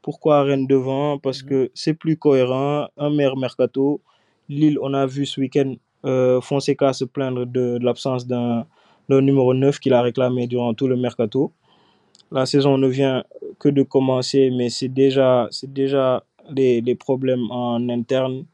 Pourquoi 0.02 0.44
Rennes 0.44 0.68
devant? 0.68 1.18
Parce 1.20 1.44
Mhm. 1.44 1.50
que 1.50 1.72
c'est 1.74 1.94
plus 1.94 2.18
cohérent, 2.18 2.88
un 2.98 3.10
meilleur 3.10 3.38
mercato. 3.38 4.02
Lille, 4.50 4.78
on 4.82 4.94
a 4.94 5.06
vu 5.06 5.26
ce 5.26 5.40
week-end 5.40 5.76
euh, 6.06 6.42
Fonseca 6.42 6.92
se 6.94 7.06
plaindre 7.06 7.46
de, 7.46 7.78
de 7.78 7.86
l'absence 7.86 8.28
d'un 8.28 8.66
d'un 9.14 9.22
numéro 9.22 9.54
9 9.54 9.80
qu'il 9.80 9.94
a 9.94 10.02
réclamé 10.02 10.48
durant 10.48 10.74
tout 10.74 10.88
le 10.88 10.96
mercato. 10.98 11.52
La 12.32 12.46
saison 12.46 12.78
ne 12.78 12.88
vient 12.88 13.24
que 13.60 13.70
de 13.70 13.84
commencer, 13.84 14.52
mais 14.52 14.70
c'est 14.70 14.88
déjà, 14.90 15.48
c'est 15.52 15.72
déjà 15.74 16.24
les, 16.50 16.82
les 16.82 16.96
problèmes 16.96 17.50
en 17.52 17.90
interne 17.90 18.46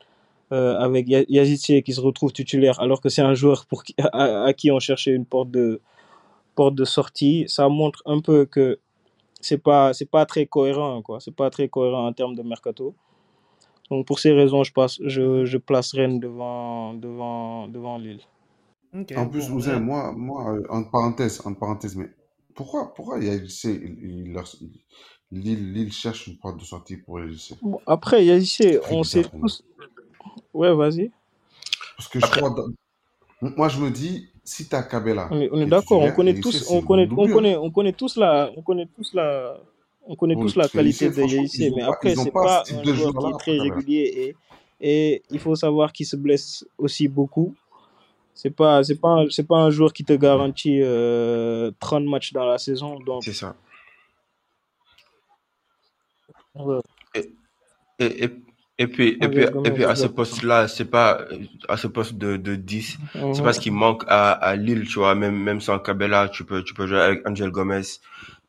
euh, 0.51 0.77
avec 0.79 1.07
Ya- 1.09 1.25
Yazice 1.29 1.83
qui 1.85 1.93
se 1.93 2.01
retrouve 2.01 2.33
titulaire 2.33 2.79
alors 2.81 3.01
que 3.01 3.09
c'est 3.09 3.21
un 3.21 3.33
joueur 3.35 3.65
pour 3.67 3.83
qui, 3.83 3.95
à, 3.99 4.45
à 4.45 4.53
qui 4.53 4.71
on 4.71 4.79
cherchait 4.79 5.13
une 5.13 5.25
porte 5.25 5.51
de, 5.51 5.81
porte 6.55 6.75
de 6.75 6.85
sortie. 6.85 7.45
Ça 7.47 7.69
montre 7.69 8.01
un 8.05 8.21
peu 8.21 8.45
que 8.45 8.79
c'est 9.41 9.57
pas, 9.59 9.93
c'est 9.93 10.09
pas 10.09 10.25
très 10.25 10.45
cohérent, 10.47 11.01
quoi. 11.01 11.19
C'est 11.21 11.35
pas 11.35 11.49
très 11.49 11.69
cohérent 11.69 12.07
en 12.07 12.13
termes 12.13 12.35
de 12.35 12.43
mercato. 12.43 12.95
Donc 13.91 14.05
pour 14.07 14.19
ces 14.19 14.31
raisons, 14.33 14.63
je, 14.63 14.73
passe, 14.73 14.99
je, 15.05 15.45
je 15.45 15.57
place 15.57 15.93
Rennes 15.93 16.19
devant, 16.19 16.93
devant, 16.93 17.67
devant 17.67 17.97
Lille. 17.97 18.21
Ok, 18.93 19.11
En 19.15 19.27
plus, 19.29 19.49
bon. 19.49 19.55
Ouzin, 19.55 19.77
euh, 19.77 19.79
moi, 19.79 20.13
moi, 20.13 20.53
euh, 20.55 20.63
entre 20.69 20.91
parenthèses, 20.91 21.41
entre 21.45 21.59
parenthèses, 21.59 21.95
mais 21.95 22.09
pourquoi, 22.55 22.93
pourquoi 22.93 23.19
il 23.19 23.25
y 23.25 23.29
a 23.29 23.33
LC, 23.33 23.69
il, 23.73 24.03
il, 24.27 24.33
leur- 24.33 24.51
il- 24.61 24.81
Lille, 25.31 25.73
Lille 25.73 25.93
cherche 25.93 26.27
une 26.27 26.37
porte 26.39 26.59
de 26.59 26.65
sortie 26.65 26.97
pour 26.97 27.19
LC? 27.19 27.55
Bon, 27.61 27.79
après, 27.85 28.25
C'est 28.71 28.79
très 28.79 28.95
on 28.95 29.03
sait 29.03 29.21
bizarre 29.21 29.29
pour 29.29 29.39
moi. 29.39 29.49
tous. 29.49 29.63
Ouais, 30.53 30.73
vas-y. 30.73 31.11
Parce 31.97 32.09
que 32.09 32.19
je 32.19 32.25
Après, 32.25 32.41
crois, 32.41 32.49
dans- 32.49 32.67
moi, 33.57 33.69
je 33.69 33.79
me 33.81 33.91
dis, 33.91 34.29
si 34.45 34.69
t'as 34.69 34.83
Cabella 34.83 35.31
On 35.31 35.39
est, 35.41 35.49
on 35.51 35.61
est 35.61 35.65
qui 35.65 35.69
est 35.69 35.73
d'accord, 35.73 36.01
on 36.01 36.11
titulaire, 36.11 36.11
connaît 36.11 36.33
tous, 36.33 36.63
c'est 36.63 36.65
on 36.67 36.81
connaît, 36.81 37.07
on 37.15 37.27
doublure. 37.27 37.29
connaît, 37.29 37.55
on 37.55 37.69
connaît 37.71 37.93
tous 37.93 38.17
la, 38.17 38.51
on 38.57 38.61
connaît 38.63 38.87
tous 38.87 39.13
la, 39.13 39.57
on 40.07 40.15
connaît 40.15 40.35
Bon, 40.35 40.37
tous 40.37 40.55
la 40.55 40.67
qualité 40.69 41.09
de 41.09 41.13
franchement, 41.13 41.45
ils 41.53 41.73
mais 41.75 41.83
pas, 41.85 41.93
après, 41.93 42.09
ils 42.09 42.19
ont 42.19 42.25
c'est 42.25 42.31
pas 42.31 42.47
pas 42.47 42.47
ce 42.47 42.63
type 42.63 42.81
un 42.81 42.83
de 42.83 42.93
joueur 42.93 43.15
qui 43.15 43.29
joueur-là 43.29 43.29
est 43.29 43.35
après 43.35 43.57
très 43.57 43.59
régulier 43.59 44.35
et, 44.81 44.89
et 44.89 45.23
il 45.29 45.39
faut 45.39 45.55
savoir 45.55 45.93
qu'il 45.93 46.07
se 46.07 46.15
blesse 46.15 46.65
aussi 46.79 47.07
beaucoup. 47.07 47.53
C'est 48.41 48.51
pas, 48.51 48.83
c'est 48.85 48.95
pas, 48.99 49.09
un- 49.09 49.29
c'est 49.29 49.45
pas 49.47 49.57
un 49.57 49.69
joueur 49.69 49.91
qui 49.93 50.05
te 50.05 50.13
garantit 50.13 50.79
euh, 50.81 51.71
30 51.79 52.05
matchs 52.05 52.31
dans 52.33 52.45
la 52.45 52.57
saison, 52.57 52.99
donc 53.01 53.25
c'est 53.25 53.33
ça. 53.33 53.55
ouais. 56.55 56.81
Et, 57.13 57.35
et, 57.99 58.25
et, 58.25 58.29
Et 58.79 58.87
puis, 58.87 59.17
et 59.21 59.29
puis, 59.29 59.45
et 59.63 59.71
puis 59.71 59.85
à 59.85 59.95
ce 59.95 60.07
exactement. 60.07 60.07
poste-là, 60.07 60.67
c'est 60.67 60.85
pas, 60.85 61.25
à 61.69 61.77
ce 61.77 61.87
poste 61.87 62.15
de, 62.15 62.37
de 62.37 62.55
10, 62.55 62.99
c'est 63.31 63.41
Mhm. 63.41 63.43
parce 63.43 63.59
qu'il 63.59 63.73
manque 63.73 64.03
à, 64.07 64.31
à 64.33 64.55
Lille, 64.55 64.87
tu 64.87 64.99
vois, 64.99 65.15
même, 65.15 65.37
même 65.37 65.61
sans 65.61 65.79
Cabella, 65.79 66.29
tu 66.29 66.45
peux, 66.45 66.63
tu 66.63 66.73
peux 66.73 66.87
jouer 66.87 67.01
avec 67.01 67.27
Angel 67.27 67.51
Gomez, 67.51 67.81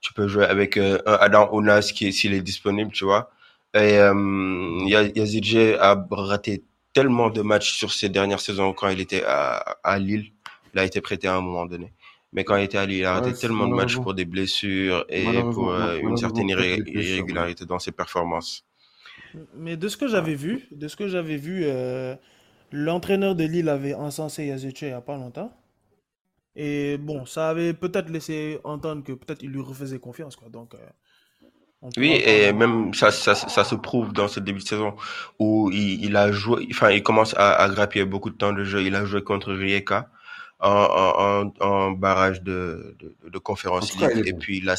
tu 0.01 0.13
peux 0.15 0.29
jouer 0.29 0.45
avec 0.47 0.77
euh, 0.77 0.99
Adam 1.07 1.51
Ounas 1.53 1.93
qui, 1.95 2.09
est- 2.09 2.13
s'il 2.13 2.35
est 2.35 2.43
disponible, 2.43 2.93
tu 2.93 3.05
vois. 3.05 3.31
Et, 3.75 3.99
euh, 3.99 4.85
Yazidje 4.87 5.77
a 5.81 6.07
raté 6.11 6.65
tellement 6.93 7.31
de 7.31 7.43
matchs 7.43 7.73
sur 7.75 7.93
ces 7.93 8.09
dernières 8.09 8.41
saisons 8.41 8.73
quand 8.73 8.89
il 8.89 9.01
était 9.01 9.25
à, 9.27 9.57
à 9.85 9.99
Lille. 9.99 10.33
Il 10.75 10.81
a 10.81 10.85
été 10.85 11.01
prêté 11.01 11.29
à 11.29 11.37
un 11.37 11.41
moment 11.41 11.67
donné. 11.67 11.93
Mais 12.33 12.45
quand 12.45 12.57
il 12.57 12.65
était 12.65 12.79
à 12.79 12.87
Lille, 12.87 12.99
il 13.01 13.05
a 13.05 13.15
raté 13.15 13.33
Ouais, 13.33 13.35
tellement 13.35 13.67
de 13.69 13.75
matchs 13.75 13.99
pour 13.99 14.15
des 14.15 14.25
blessures 14.25 15.05
et 15.09 15.45
pour 15.53 15.73
euh, 15.73 15.99
une 15.99 16.17
certaine 16.17 16.49
irré- 16.49 16.83
irrégularité 16.87 17.67
dans 17.67 17.79
ses 17.79 17.93
performances. 17.93 18.65
Mais 19.55 19.77
de 19.77 19.89
ce 19.89 19.97
que 19.97 20.09
j'avais 20.09 20.35
vu, 20.35 20.67
de 20.73 20.89
ce 20.89 20.97
que 20.97 21.09
j'avais 21.09 21.37
vu, 21.37 21.63
euh, 21.65 22.17
l'entraîneur 22.73 23.35
de 23.37 23.45
Lille 23.45 23.69
avait 23.69 23.95
encensé 23.95 24.47
Yazice 24.47 24.81
il 24.83 24.89
n'y 24.89 24.93
a 24.95 25.01
pas 25.01 25.17
longtemps. 25.17 25.53
Et 26.57 26.99
bon, 26.99 27.27
ça 27.27 27.51
avait 27.51 27.75
peut-être 27.75 28.09
laissé 28.11 28.59
entendre 28.65 29.05
que 29.05 29.13
peut-être 29.13 29.43
il 29.43 29.51
lui 29.51 29.61
refaisait 29.63 29.99
confiance, 30.01 30.37
quoi. 30.37 30.49
Donc, 30.49 30.75
euh, 30.75 30.79
on 30.79 31.10
Oui, 31.97 32.13
et 32.27 32.53
même 32.53 32.93
ça, 32.93 33.11
ça, 33.11 33.35
ça 33.35 33.65
se 33.65 33.75
prouve 33.75 34.13
dans 34.13 34.29
ce 34.29 34.39
début 34.39 34.59
de 34.61 34.65
saison 34.67 34.95
où 35.39 35.71
il, 35.73 36.05
il 36.05 36.15
a 36.17 36.31
joué, 36.31 36.69
enfin, 36.71 36.91
il 36.91 37.03
commence 37.03 37.35
à, 37.39 37.53
à 37.55 37.69
grappiller 37.71 38.05
beaucoup 38.05 38.29
de 38.31 38.37
temps 38.37 38.53
de 38.53 38.65
jeu. 38.65 38.83
Il 38.83 38.95
a 38.95 39.07
joué 39.07 39.23
contre 39.23 39.53
Rijeka 39.55 40.09
en, 40.61 40.71
en, 40.71 41.53
en, 41.67 41.91
barrage 41.93 42.43
de, 42.43 42.97
de, 42.99 43.17
de 43.31 43.39
En 43.39 43.41
conférence 43.41 43.93
cas, 43.93 44.11
il 44.15 44.27
est 44.29 44.29
Et 44.29 44.33
puis 44.35 44.61
là, 44.61 44.77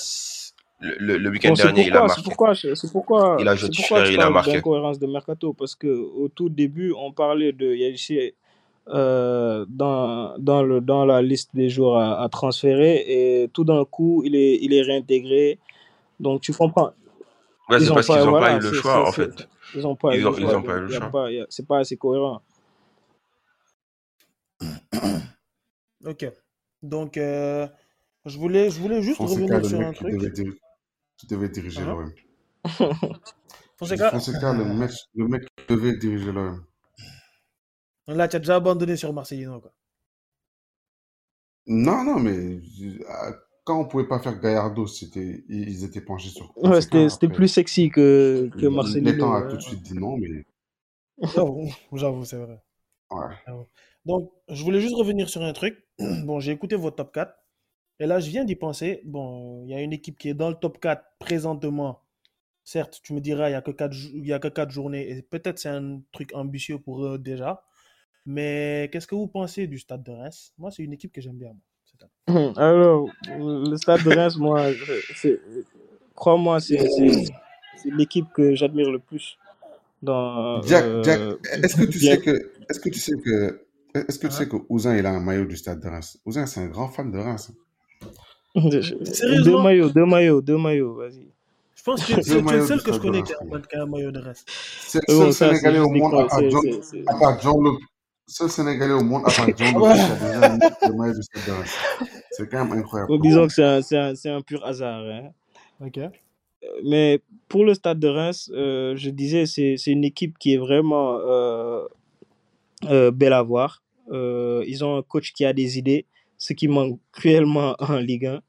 le, 0.79 0.95
le, 0.99 1.17
le 1.17 1.29
week-end 1.31 1.49
Bon, 1.49 1.55
dernier, 1.55 1.87
il 1.87 1.95
a 1.97 2.01
pourquoi, 2.01 2.09
c'est 2.09 2.21
marqué. 2.21 2.23
pourquoi, 2.23 2.55
c'est 2.55 2.91
pourquoi, 2.91 3.37
Il 3.39 3.47
a 3.47 3.55
joué 3.55 3.69
c'est 3.73 3.75
pourquoi 3.75 4.03
je 4.05 4.13
il 4.13 4.21
a 4.21 4.29
marqué. 4.29 4.61
d'incohérence 4.61 4.99
de 4.99 5.07
mercato? 5.07 5.53
Parce 5.53 5.75
que 5.75 5.87
au 5.87 6.29
tout 6.29 6.49
début, 6.49 6.93
on 6.95 7.11
parlait 7.11 7.51
de 7.51 7.73
Yajice 7.73 8.33
euh, 8.89 9.65
dans 9.69 10.35
dans 10.39 10.63
le 10.63 10.81
dans 10.81 11.05
la 11.05 11.21
liste 11.21 11.51
des 11.55 11.69
joueurs 11.69 11.97
à, 11.97 12.23
à 12.23 12.29
transférer 12.29 12.95
et 13.43 13.49
tout 13.53 13.63
d'un 13.63 13.85
coup, 13.85 14.23
il 14.25 14.35
est 14.35 14.59
il 14.61 14.73
est 14.73 14.81
réintégré. 14.83 15.59
Donc 16.21 16.41
tu 16.41 16.53
comprends. 16.53 16.93
Ouais, 17.67 17.79
c'est 17.79 17.87
parce 17.89 18.07
pas 18.07 18.17
qu'ils 18.19 18.25
n'ont 18.25 18.39
pas 18.39 18.55
eu 18.55 18.59
le 18.59 18.71
choix, 18.73 19.07
en 19.07 19.11
fait. 19.11 19.47
ils 19.73 19.85
ont 19.87 19.95
pas 19.95 20.15
eu 20.15 20.21
le 20.21 20.89
choix. 20.89 21.29
c'est 21.49 21.67
pas 21.67 21.79
assez 21.79 21.97
cohérent. 21.97 22.41
Ok. 26.03 26.25
Donc, 26.81 27.17
euh, 27.17 27.67
je 28.25 28.39
voulais, 28.39 28.71
je 28.71 28.79
voulais 28.79 29.03
juste 29.03 29.17
Fonseca, 29.17 29.59
revenir 29.59 29.65
sur 29.65 29.79
un 29.79 29.81
mec 29.83 29.93
qui 29.93 30.03
truc. 30.03 30.13
devait, 30.17 30.31
dir- 30.31 30.53
qui 31.15 31.27
devait 31.27 31.49
diriger 31.49 31.85
l'OM. 31.85 32.11
Fonseca, 33.77 34.09
Fonseca, 34.09 34.51
le 34.53 34.65
mec, 34.65 34.89
le 35.13 35.27
mec 35.27 35.43
qui 35.43 35.65
devait 35.75 35.95
diriger 35.97 36.31
l'OM. 36.31 36.65
là, 38.07 38.27
tu 38.27 38.35
as 38.35 38.39
déjà 38.39 38.55
abandonné 38.55 38.97
sur 38.97 39.13
Marcelino, 39.13 39.61
quoi. 39.61 39.71
Non, 41.67 42.03
non, 42.03 42.19
mais 42.19 42.59
euh, 43.71 43.75
quand 43.75 43.79
on 43.79 43.85
pouvait 43.87 44.07
pas 44.07 44.19
faire 44.19 44.39
Gallardo, 44.39 44.87
c'était, 44.87 45.43
ils 45.49 45.83
étaient 45.83 46.01
penchés 46.01 46.29
sur 46.29 46.53
Ouais, 46.57 46.81
c'était 46.81 47.29
plus 47.29 47.47
sexy 47.47 47.89
que 47.89 48.49
que 48.57 48.65
Marcelino. 48.67 49.25
a 49.25 49.41
ouais. 49.43 49.49
tout 49.49 49.57
de 49.57 49.61
suite 49.61 49.81
dit 49.81 49.93
non, 49.93 50.17
mais 50.17 50.45
J'avoue, 51.93 52.25
c'est 52.25 52.37
vrai. 52.37 52.61
ouais. 53.11 53.35
Donc, 54.05 54.31
je 54.49 54.63
voulais 54.63 54.81
juste 54.81 54.95
revenir 54.95 55.29
sur 55.29 55.41
un 55.43 55.53
truc. 55.53 55.77
Bon, 56.25 56.39
j'ai 56.39 56.51
écouté 56.51 56.75
votre 56.75 56.95
top 56.97 57.13
4. 57.13 57.35
Et 57.99 58.07
là, 58.07 58.19
je 58.19 58.29
viens 58.29 58.45
d'y 58.45 58.55
penser. 58.55 59.01
Bon, 59.05 59.63
il 59.65 59.69
y 59.71 59.75
a 59.75 59.81
une 59.81 59.93
équipe 59.93 60.17
qui 60.17 60.29
est 60.29 60.33
dans 60.33 60.49
le 60.49 60.55
top 60.55 60.79
4 60.79 61.03
présentement. 61.19 62.01
Certes, 62.63 63.01
tu 63.03 63.13
me 63.13 63.21
diras, 63.21 63.49
il 63.49 63.53
n'y 63.53 63.55
a 63.55 63.61
que 63.61 63.71
4, 63.71 63.95
il 64.13 64.25
y 64.27 64.33
a 64.33 64.39
que 64.39 64.47
quatre 64.49 64.71
journées. 64.71 65.09
Et 65.09 65.21
peut-être 65.23 65.59
c'est 65.59 65.69
un 65.69 66.01
truc 66.11 66.33
ambitieux 66.35 66.79
pour 66.79 67.05
eux 67.05 67.19
déjà. 67.19 67.63
Mais 68.25 68.89
qu'est-ce 68.91 69.07
que 69.07 69.15
vous 69.15 69.27
pensez 69.27 69.67
du 69.67 69.79
stade 69.79 70.03
de 70.03 70.11
Reims? 70.11 70.53
Moi, 70.57 70.71
c'est 70.71 70.83
une 70.83 70.93
équipe 70.93 71.11
que 71.13 71.21
j'aime 71.21 71.37
bien. 71.37 71.49
Moi. 71.53 71.61
Alors, 72.57 73.07
le 73.27 73.75
stade 73.77 74.03
de 74.03 74.09
Reims, 74.15 74.37
moi, 74.37 74.67
c'est- 75.15 75.39
crois-moi, 76.15 76.59
c'est 76.59 76.77
c'est- 76.77 77.25
c'est 77.77 77.89
l'équipe 77.93 78.27
que 78.33 78.55
j'admire 78.55 78.89
le 78.91 78.99
plus 78.99 79.37
dans. 80.01 80.61
Jack, 80.63 80.85
Jack, 81.03 81.19
euh, 81.19 81.37
est-ce 81.63 81.75
que 81.75 81.83
tu 81.85 81.99
sais 81.99 82.17
que, 82.19 82.51
est-ce 82.69 82.79
que 82.79 82.89
tu 82.89 82.99
sais 82.99 83.13
que, 83.17 83.61
est-ce 83.95 84.17
que 84.19 84.27
tu 84.27 84.33
Hein 84.33 84.37
sais 84.37 84.47
que 84.47 84.55
Ouzin, 84.69 84.95
il 84.97 85.05
a 85.05 85.11
un 85.11 85.19
maillot 85.19 85.45
du 85.45 85.57
stade 85.57 85.79
de 85.81 85.87
Reims? 85.87 86.17
Ouzin, 86.25 86.45
c'est 86.45 86.61
un 86.61 86.67
grand 86.67 86.87
fan 86.89 87.11
de 87.11 87.17
Reims. 87.17 87.51
deux 88.55 89.61
maillots, 89.63 89.89
deux 89.89 90.05
maillots, 90.05 90.41
deux 90.41 90.57
maillots, 90.57 90.95
vas-y. 90.95 91.25
Je 91.75 91.83
pense 91.83 92.05
que 92.05 92.13
es 92.13 92.15
le 92.57 92.65
seul 92.67 92.83
que 92.83 92.93
je 92.93 92.99
connais 92.99 93.23
qui 93.23 93.33
a, 93.33 93.81
un- 93.81 93.85
maillot 93.87 94.11
de 94.11 94.19
Reims. 94.19 94.45
C'est 94.47 94.99
le 95.07 95.13
seul 95.15 95.33
c'est 95.33 95.47
Sénégalais 95.47 95.79
au 95.79 95.89
monde, 95.89 96.13
à 96.13 96.25
part 96.27 96.37
c'est- 96.39 96.49
John, 96.51 96.61
c'est- 96.83 97.03
seul 98.27 98.49
Sénégalais 98.49 98.93
au 98.93 99.03
monde, 99.03 99.23
a 99.25 99.29
déjà 99.51 99.65
mis 99.71 100.59
le 100.87 100.93
maillot 100.93 101.13
du 101.13 101.23
stade 101.23 101.45
de 101.45 101.51
Reims. 101.51 101.75
C'est 102.31 102.49
quand 102.49 102.65
même 102.65 102.79
incroyable. 102.79 103.11
Donc, 103.11 103.21
disons 103.23 103.47
que 103.47 103.53
c'est 103.53 103.63
un, 103.63 103.81
c'est 103.81 103.97
un- 103.97 104.15
c'est 104.15 104.29
un 104.29 104.41
pur 104.41 104.65
hasard. 104.65 105.03
hein. 105.05 105.29
Ok. 105.85 105.99
Mais 106.83 107.19
pour 107.49 107.65
le 107.65 107.73
stade 107.73 107.99
de 107.99 108.07
Reims, 108.07 108.49
euh, 108.53 108.95
je 108.95 109.09
disais, 109.09 109.45
c'est 109.45 109.75
c'est 109.77 109.91
une 109.91 110.03
équipe 110.03 110.37
qui 110.37 110.53
est 110.53 110.57
vraiment 110.57 111.17
euh, 111.19 111.85
euh, 112.85 113.11
belle 113.11 113.33
à 113.33 113.41
voir. 113.41 113.81
Euh, 114.11 114.63
ils 114.67 114.83
ont 114.83 114.97
un 114.97 115.01
coach 115.01 115.33
qui 115.33 115.43
a 115.45 115.53
des 115.53 115.77
idées, 115.77 116.05
ce 116.37 116.53
qui 116.53 116.67
manque 116.67 116.99
cruellement 117.11 117.75
en 117.79 117.95
Ligue 117.97 118.27
1. 118.27 118.41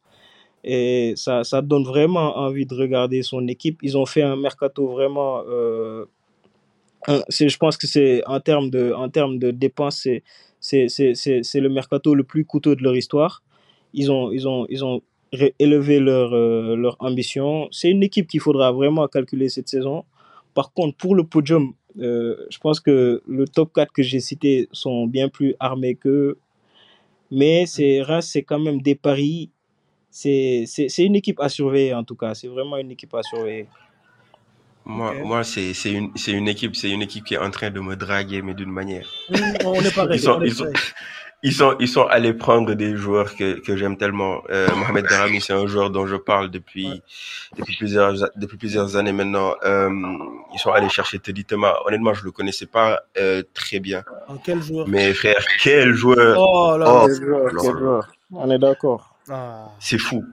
Et 0.64 1.14
ça, 1.16 1.42
ça 1.42 1.60
donne 1.60 1.84
vraiment 1.84 2.36
envie 2.38 2.66
de 2.66 2.74
regarder 2.74 3.22
son 3.22 3.48
équipe. 3.48 3.78
Ils 3.82 3.96
ont 3.98 4.06
fait 4.06 4.22
un 4.22 4.36
mercato 4.36 4.86
vraiment. 4.88 5.42
Euh, 7.09 7.20
c'est- 7.28 7.48
je 7.48 7.59
pense 7.59 7.76
que 7.76 7.86
c'est 7.86 8.22
en 8.26 8.40
termes 8.40 8.70
de, 8.70 8.92
en 8.92 9.09
termes 9.09 9.38
de 9.38 9.50
dépenses, 9.50 9.98
c'est- 10.03 10.22
c'est 10.61 10.88
c'est- 10.88 11.14
c'est- 11.14 11.42
c'est 11.42 11.61
le 11.61 11.68
mercato 11.68 12.14
le 12.14 12.24
plus 12.24 12.44
coûteux 12.44 12.76
de 12.76 12.82
leur 12.82 12.96
histoire. 12.96 13.42
Ils 13.94 14.11
ont, 14.12 14.30
ils 14.32 14.46
ont, 14.48 14.66
ils 14.70 14.84
ont 14.84 15.03
ré- 15.32 15.55
élevé 15.59 15.98
leur, 16.00 16.32
euh, 16.34 16.76
leur 16.76 16.96
ambition. 17.00 17.68
C'est 17.70 17.90
une 17.90 18.03
équipe 18.03 18.26
qu'il 18.28 18.40
faudra 18.40 18.72
vraiment 18.72 19.07
calculer 19.09 19.48
cette 19.48 19.68
saison. 19.68 20.05
Par 20.55 20.72
contre, 20.72 20.96
pour 20.96 21.14
le 21.14 21.24
podium, 21.24 21.72
euh, 22.00 22.36
je 22.50 22.59
pense 22.59 22.80
que 22.80 23.22
le 23.26 23.46
top 23.46 23.72
4 23.74 23.92
que 23.92 24.03
j'ai 24.03 24.20
cité 24.20 24.68
sont 24.72 25.07
bien 25.07 25.28
plus 25.28 25.55
armés 25.61 25.94
qu'eux. 25.96 26.38
Mais 27.30 27.66
c'est 27.66 28.03
Reims, 28.03 28.28
c'est 28.32 28.42
quand 28.42 28.59
même 28.59 28.80
des 28.82 28.94
paris. 28.94 29.50
C'est 30.11 30.64
c'est- 30.66 30.88
c'est 30.88 31.05
une 31.05 31.16
équipe 31.16 31.40
à 31.40 31.48
surveiller, 31.48 31.94
en 31.94 32.05
tout 32.05 32.16
cas. 32.16 32.34
C'est 32.34 32.48
vraiment 32.48 32.76
une 32.76 32.90
équipe 32.90 33.14
à 33.14 33.22
surveiller. 33.22 33.66
Moi, 34.84 35.14
moi 35.24 35.44
c'est 35.44 35.74
c'est 35.74 35.92
une, 35.92 36.10
c'est 36.16 36.32
une 36.32 36.48
équipe, 36.48 36.74
c'est 36.76 36.90
une 36.90 37.02
équipe 37.02 37.24
qui 37.24 37.34
est 37.34 37.38
en 37.38 37.50
train 37.50 37.70
de 37.70 37.80
me 37.80 37.94
draguer, 37.96 38.42
mais 38.42 38.54
d'une 38.54 38.70
manière. 38.72 39.06
On 39.64 39.74
est 39.74 39.94
pareil. 39.94 40.18
Ils 40.18 40.22
sont, 40.22 40.32
on 40.38 40.42
est 40.42 40.46
ils 40.48 40.54
sont, 40.54 40.66
ils 41.44 41.52
sont, 41.52 41.76
ils 41.80 41.88
sont 41.88 42.06
allés 42.06 42.34
prendre 42.34 42.74
des 42.74 42.96
joueurs 42.96 43.34
que, 43.34 43.58
que 43.60 43.76
j'aime 43.76 43.96
tellement. 43.96 44.42
Euh, 44.50 44.68
Mohamed 44.76 45.06
Darami, 45.06 45.40
c'est 45.40 45.52
un 45.52 45.66
joueur 45.66 45.90
dont 45.90 46.06
je 46.06 46.14
parle 46.14 46.50
depuis, 46.50 46.88
Ouais. 46.88 47.00
depuis 47.58 47.76
plusieurs, 47.76 48.14
depuis 48.36 48.56
plusieurs 48.56 48.96
années 48.96 49.10
maintenant. 49.12 49.54
Euh, 49.64 49.90
ils 50.54 50.58
sont 50.60 50.70
allés 50.70 50.88
chercher 50.88 51.18
Teddy 51.18 51.44
Thomas. 51.44 51.74
Honnêtement, 51.84 52.14
je 52.14 52.24
le 52.24 52.30
connaissais 52.30 52.66
pas 52.66 53.00
euh, 53.18 53.42
très 53.54 53.80
bien. 53.80 54.04
En 54.28 54.36
quel 54.36 54.62
joueur? 54.62 54.86
Mais 54.88 55.12
frère, 55.14 55.44
quel 55.62 55.92
joueur! 55.94 56.36
Oh 56.38 56.76
là 56.78 56.86
Oh, 56.88 57.06
là. 57.06 57.06
Quel 57.08 57.24
joueur, 57.26 57.44
là 57.46 57.60
quel 57.60 57.72
là. 57.72 57.78
joueur. 57.80 58.12
On 58.32 58.50
est 58.50 58.58
d'accord. 58.58 59.16
Ah. 59.28 59.66
C'est 59.80 59.98
fou. 59.98 60.24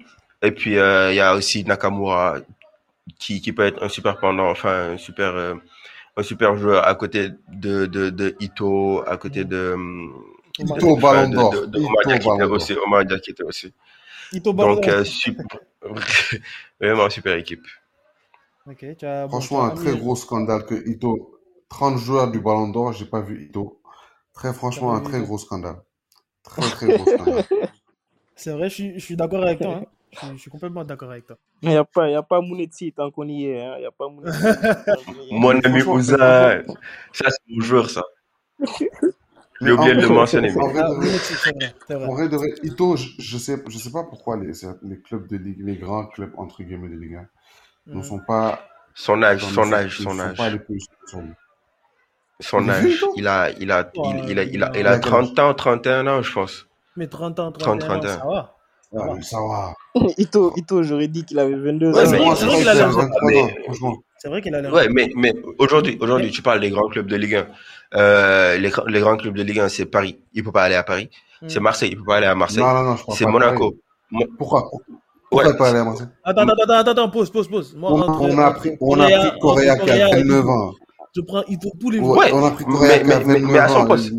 Et 0.43 0.51
puis, 0.51 0.77
euh, 0.77 1.11
il 1.11 1.15
y 1.15 1.19
a 1.21 1.33
aussi 1.35 1.63
Nakamura 1.65 2.35
qui, 3.17 3.41
qui 3.41 3.53
peut 3.53 3.65
être 3.65 3.83
un 3.83 3.89
super 3.89 4.19
pendant, 4.19 4.49
enfin, 4.49 4.91
un 4.93 4.97
super, 4.97 5.35
euh, 5.35 5.55
un 6.17 6.23
super 6.23 6.55
joueur 6.57 6.87
à 6.87 6.95
côté 6.95 7.29
de, 7.49 7.85
de, 7.87 8.09
de 8.09 8.35
Ito, 8.39 9.03
à 9.07 9.17
côté 9.17 9.45
de, 9.45 9.75
Omar 10.59 10.79
Ito. 10.79 10.95
Ballon 10.97 11.27
de, 11.27 11.33
d'Or. 11.33 11.65
Omar 11.75 12.05
Diakité 12.07 12.43
Ballon 12.43 12.47
d'Or. 12.47 12.51
aussi, 12.51 12.73
Omar 12.85 13.05
Diakité 13.05 13.43
aussi. 13.43 13.73
Ito 14.31 14.53
Ballon 14.53 14.75
Donc, 14.75 14.81
d'Or. 14.81 14.89
euh, 14.89 15.03
super, 15.05 15.45
vraiment 16.81 17.09
super 17.09 17.35
équipe. 17.37 17.65
Ok, 18.65 18.85
tu 18.97 19.05
as, 19.05 19.27
bon, 19.27 19.45
tu 19.47 19.47
Franchement, 19.47 19.61
as 19.61 19.65
un 19.65 19.71
très 19.71 19.95
gros 19.95 20.15
scandale 20.15 20.65
que 20.65 20.75
Ito, 20.89 21.39
30 21.69 21.97
joueurs 21.97 22.31
du 22.31 22.39
Ballon 22.39 22.67
d'Or, 22.69 22.93
j'ai 22.93 23.05
pas 23.05 23.21
vu 23.21 23.45
Ito. 23.45 23.81
Très 24.33 24.53
franchement, 24.53 24.93
un 24.95 25.01
très 25.01 25.21
gros 25.21 25.37
scandale. 25.37 25.81
Très 26.43 26.69
très 26.69 26.89
gros 26.89 27.05
scandale. 27.07 27.45
C'est 28.35 28.51
vrai, 28.53 28.69
je 28.69 28.75
suis, 28.75 28.93
je 28.95 29.05
suis 29.05 29.15
d'accord 29.15 29.43
avec 29.43 29.61
toi. 29.61 29.75
hein. 29.83 29.85
Je, 30.11 30.17
suis, 30.17 30.27
je 30.37 30.41
suis 30.41 30.51
complètement 30.51 30.83
d'accord 30.83 31.11
avec 31.11 31.25
toi. 31.27 31.37
Il 31.61 31.69
n'y 31.69 31.75
a 31.75 31.83
pas, 31.83 32.09
y 32.09 32.15
a 32.15 32.23
pas 32.23 32.41
Mounetsi 32.41 32.91
tant 32.93 33.11
qu'on 33.11 33.27
y 33.27 33.45
est. 33.45 33.61
hein. 33.61 33.77
Y 33.79 33.85
a 33.85 33.91
pas. 33.91 34.07
Mon 35.31 35.59
ami 35.61 35.81
Ouza, 35.83 36.17
ça 37.13 37.29
c'est 37.29 37.53
mon 37.53 37.61
joueur, 37.61 37.89
ça. 37.89 38.03
J'ai 39.61 39.71
oublié 39.71 39.93
de 39.95 40.01
le 40.01 40.07
vrai, 40.07 40.15
mentionner. 40.15 40.51
en 40.51 40.67
vrai 40.69 40.81
Ah, 40.83 40.89
de 40.89 40.93
vrai, 40.95 41.05
Mounetsi, 41.05 41.33
c'est 41.35 41.51
vrai, 41.53 41.73
c'est 41.87 41.93
en 41.95 41.97
vrai. 41.97 42.09
vrai 42.13 42.29
de 42.29 42.37
vrai, 42.37 42.47
Ito, 42.63 42.95
je, 42.95 43.09
je 43.19 43.37
sais, 43.37 43.61
je 43.67 43.77
sais 43.77 43.91
pas 43.91 44.03
pourquoi 44.03 44.37
les, 44.37 44.51
les 44.83 44.99
clubs 45.01 45.27
de 45.27 45.37
Ligue, 45.37 45.59
les 45.59 45.75
grands 45.77 46.05
clubs 46.07 46.31
entre 46.37 46.63
guillemets 46.63 46.89
de 46.89 46.95
Ligue 46.95 47.15
1 47.15 47.27
ne 47.93 47.95
Hum. 47.95 48.03
sont 48.03 48.19
pas 48.19 48.67
Son 48.95 49.21
âge, 49.23 49.43
ne 49.45 49.49
son 49.51 49.73
âge, 49.73 49.99
ne 49.99 50.05
son 50.05 50.19
âge. 50.19 50.57
Son 52.39 52.69
âge. 52.69 53.05
Il 53.17 53.27
a, 53.27 53.49
il 53.59 53.71
a, 53.71 53.91
il, 53.95 54.29
il 54.29 54.39
a, 54.39 54.43
il 54.43 54.63
a, 54.63 54.71
il 54.75 54.79
Il 54.81 54.87
a 54.87 54.91
a 54.91 54.99
quel 54.99 55.13
âge? 55.13 55.33
30 55.35 55.39
ans, 55.39 55.53
31 55.53 56.07
ans, 56.07 56.21
je 56.21 56.31
pense. 56.31 56.67
Mais 56.95 57.07
30 57.07 57.39
ans, 57.39 57.51
30, 57.51 57.79
31 57.81 57.89
ans, 57.97 58.01
31. 58.01 58.17
ça 58.19 58.25
va. 58.25 58.55
Ça 58.91 58.99
Ouais, 58.99 59.07
va. 59.07 59.13
mais 59.15 59.21
ça 59.21 59.37
va. 59.39 59.73
Ito, 60.17 60.53
Ito 60.57 60.83
j'aurais 60.83 61.07
dit 61.07 61.23
qu'il 61.25 61.37
avait 61.39 61.53
22 61.55 61.87
Ouais, 61.91 61.93
Ouais, 61.93 61.99
ans. 62.01 62.05
c'est 62.05 62.17
vrai, 62.17 62.35
c'est 62.35 62.57
qu'il 62.57 62.67
a 62.69 62.73
l'air 62.73 62.91
jeune. 62.91 63.01
23 63.01 63.21
ans, 63.21 63.47
Mais 63.47 63.63
franchement. 63.65 63.97
C'est 64.17 64.27
vrai 64.29 64.41
qu'il 64.41 64.53
a 64.55 64.61
l'air. 64.61 64.73
Ouais, 64.73 64.87
mais, 64.89 65.09
mais 65.15 65.33
aujourd'hui, 65.59 65.97
aujourd'hui, 66.01 66.31
tu 66.31 66.41
parles 66.41 66.59
des 66.59 66.69
grands 66.71 66.87
clubs 66.89 67.07
de 67.07 67.15
Ligue 67.15 67.35
1. 67.35 67.47
Euh, 67.95 68.57
les, 68.57 68.69
grands- 68.69 68.85
les 68.85 68.99
grands 68.99 69.15
clubs 69.17 69.35
de 69.35 69.43
Ligue 69.43 69.59
1, 69.59 69.69
c'est 69.69 69.85
Paris. 69.85 70.19
Il 70.33 70.43
peut 70.43 70.51
pas 70.51 70.63
aller 70.63 70.75
à 70.75 70.83
Paris. 70.83 71.09
C'est 71.47 71.59
Hmm. 71.59 71.63
Marseille. 71.63 71.89
Il 71.91 71.97
peut 71.97 72.03
pas 72.05 72.17
aller 72.17 72.25
à 72.25 72.35
Marseille. 72.35 72.59
Non, 72.63 72.73
non, 72.73 72.83
non, 72.83 72.95
je 72.97 73.05
parle 73.05 73.17
C'est 73.17 73.25
Monaco. 73.25 73.75
Mo- 74.11 74.25
Pourquoi? 74.37 74.69
Pourquoi 75.29 75.47
Ouais, 75.51 75.55
pas 75.57 75.69
aller 75.69 75.79
à 75.79 75.83
Marseille? 75.85 76.07
Attends, 76.23 76.41
attends, 76.41 76.53
attends, 76.63 76.73
attends, 76.73 76.91
attends, 76.91 77.09
pause, 77.09 77.29
pause, 77.29 77.47
pause. 77.47 77.75
Moi, 77.77 77.91
on, 77.93 78.01
entre- 78.01 78.21
on 78.21 78.37
a 78.39 78.51
pris, 78.51 78.71
on 78.81 78.99
a 78.99 79.05
pris 79.07 79.39
Correa 79.39 79.63
qui 79.63 79.69
a 79.69 79.77
Correa 79.77 80.09
et 80.17 80.23
29 80.23 80.39
Ito, 80.43 80.49
ans. 80.49 80.71
Je 81.15 81.21
prends 81.21 81.43
Ito 81.47 81.69
tous 81.79 81.89
les 81.91 81.99
Ouais, 81.99 82.05
jours. 82.05 82.17
Ouais, 82.17 82.31
on 82.33 82.45
a 82.45 82.51
pris 82.51 82.65
mais- 82.67 82.73
Correa 82.73 82.89
qui 82.99 83.03
a 83.11 83.19
mais- 83.19 83.25
mais- 83.25 83.33
29 83.35 83.51
mais 83.51 83.59
à 83.59 83.67
son 83.67 83.75
ans. 83.77 83.85
poste. 83.85 84.11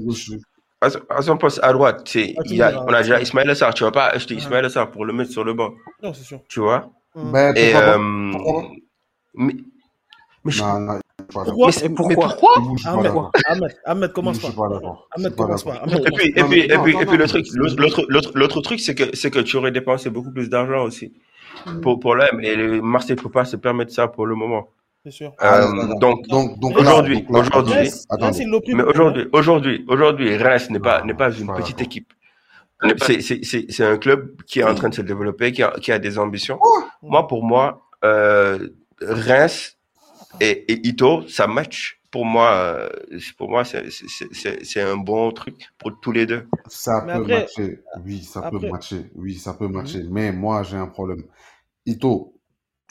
À, 0.83 0.89
son- 1.23 1.37
poste 1.37 1.61
à 1.63 1.73
droite, 1.75 2.03
c'est, 2.07 2.35
Ah, 2.39 2.43
il 2.47 2.63
a, 2.63 2.83
on 2.85 2.89
a 2.93 3.03
déjà 3.03 3.17
ouais. 3.17 3.23
Ismaël 3.23 3.51
Assar. 3.51 3.75
Tu 3.75 3.85
vas 3.85 3.91
pas 3.91 4.07
acheter 4.07 4.35
Ouais. 4.35 4.41
Ismaël 4.41 4.65
Assar 4.65 4.91
pour 4.91 5.05
le 5.05 5.13
mettre 5.13 5.31
sur 5.31 5.45
le 5.45 5.53
banc. 5.53 5.73
Non, 6.03 6.15
c'est 6.15 6.25
sûr. 6.25 6.41
Tu 6.49 6.61
vois? 6.61 6.91
Hum. 7.15 7.33
Ben, 7.33 7.53
Et, 7.55 7.73
pourquoi 7.73 7.95
euh, 7.99 8.63
mais, 9.35 9.55
mais 10.45 10.53
je- 10.53 10.63
Non, 10.63 10.81
non, 10.81 11.01
Pourquoi? 11.29 11.67
Mais 11.83 11.89
mais 11.89 11.95
pourquoi? 11.95 12.27
Ahmed. 12.87 13.13
Ahmed, 13.47 13.77
Ahmed, 13.85 14.13
commence 14.13 14.39
pas. 14.39 14.49
Ahmed, 15.17 15.37
commence 15.37 15.65
pas. 15.65 15.83
Et 15.87 16.11
puis, 16.13 16.29
et 16.29 16.33
puis, 16.33 16.45
mais- 16.49 16.59
et 16.61 16.79
puis, 16.79 16.95
non, 16.95 17.01
et 17.03 17.07
puis 17.07 17.17
le 17.19 17.27
truc, 17.29 17.47
l'autre, 17.55 17.77
l'autre, 17.79 18.07
l'autre, 18.09 18.31
l'autre 18.35 18.61
truc, 18.63 18.81
c'est 18.81 18.95
que, 18.95 19.15
c'est 19.15 19.31
que 19.31 19.41
tu 19.41 19.57
aurais 19.59 19.71
dépensé 19.73 20.09
beaucoup 20.09 20.31
plus 20.33 20.49
d'argent 20.49 20.83
aussi 20.83 21.13
pour, 21.83 22.01
pour 22.01 22.15
l'OM 22.15 22.41
et 22.41 22.57
le 22.57 22.81
Marseille 22.81 23.17
peut 23.17 23.29
pas 23.31 23.45
se 23.45 23.57
permettre 23.57 23.93
ça 23.93 24.09
pour 24.09 24.27
le 24.27 24.35
moment. 24.35 24.69
C'est 25.05 25.11
sûr. 25.11 25.33
Ah, 25.39 25.63
Euh, 25.63 25.73
d'accord. 25.73 25.99
donc, 25.99 26.27
Donc, 26.29 26.59
donc 26.61 26.77
Aujourd'hui, 26.77 27.25
aujourd'hui, 27.31 27.91
aujourd'hui, 28.87 29.27
aujourd'hui, 29.33 29.85
aujourd'hui, 29.89 30.37
Reims 30.37 30.69
n'est 30.71 30.79
pas, 30.79 31.01
Non, 31.01 31.07
n'est 31.07 31.15
pas 31.15 31.31
une 31.33 31.47
petite 31.55 31.81
équipe. 31.81 32.13
C'est, 32.99 33.21
c'est, 33.21 33.41
c'est, 33.45 33.67
c'est 33.71 33.85
un 33.85 33.99
club 33.99 34.43
qui 34.47 34.61
est 34.61 34.65
en 34.65 34.75
train 34.75 34.89
de 34.89 34.95
se 34.95 35.03
développer, 35.03 35.53
qui 35.53 35.63
a, 35.63 35.71
qui 35.81 35.93
a 35.93 35.99
des 35.99 36.19
ambitions. 36.19 36.59
Moi, 37.03 37.27
pour 37.27 37.43
moi, 37.45 37.83
euh, 38.05 38.69
Reims 39.03 39.79
et, 40.41 40.71
et 40.73 40.87
Ito, 40.89 41.27
ça 41.29 41.47
match. 41.47 41.99
Pour 42.11 42.25
moi, 42.27 42.51
euh, 42.55 42.89
pour 43.39 43.49
moi, 43.51 43.65
c'est, 43.65 43.89
c'est, 43.91 44.27
c'est, 44.33 44.65
c'est 44.65 44.81
un 44.83 44.97
bon 44.97 45.31
truc 45.31 45.55
pour 45.79 45.99
tous 46.01 46.11
les 46.13 46.27
deux. 46.27 46.47
Ça 46.67 47.05
Mais 47.07 47.15
peut 47.15 47.21
après- 47.21 47.41
matcher. 47.41 47.81
Oui, 48.05 48.23
ça 48.23 48.41
peut 48.43 48.47
après- 48.57 48.67
Mhm. 48.67 48.73
matcher. 48.73 49.11
Oui, 49.15 49.35
ça 49.37 49.55
peut 49.55 49.69
matcher. 49.69 50.03
Mais 50.11 50.33
moi, 50.33 50.63
j'ai 50.65 50.77
un 50.77 50.89
problème. 50.89 51.23
Ito, 51.87 52.35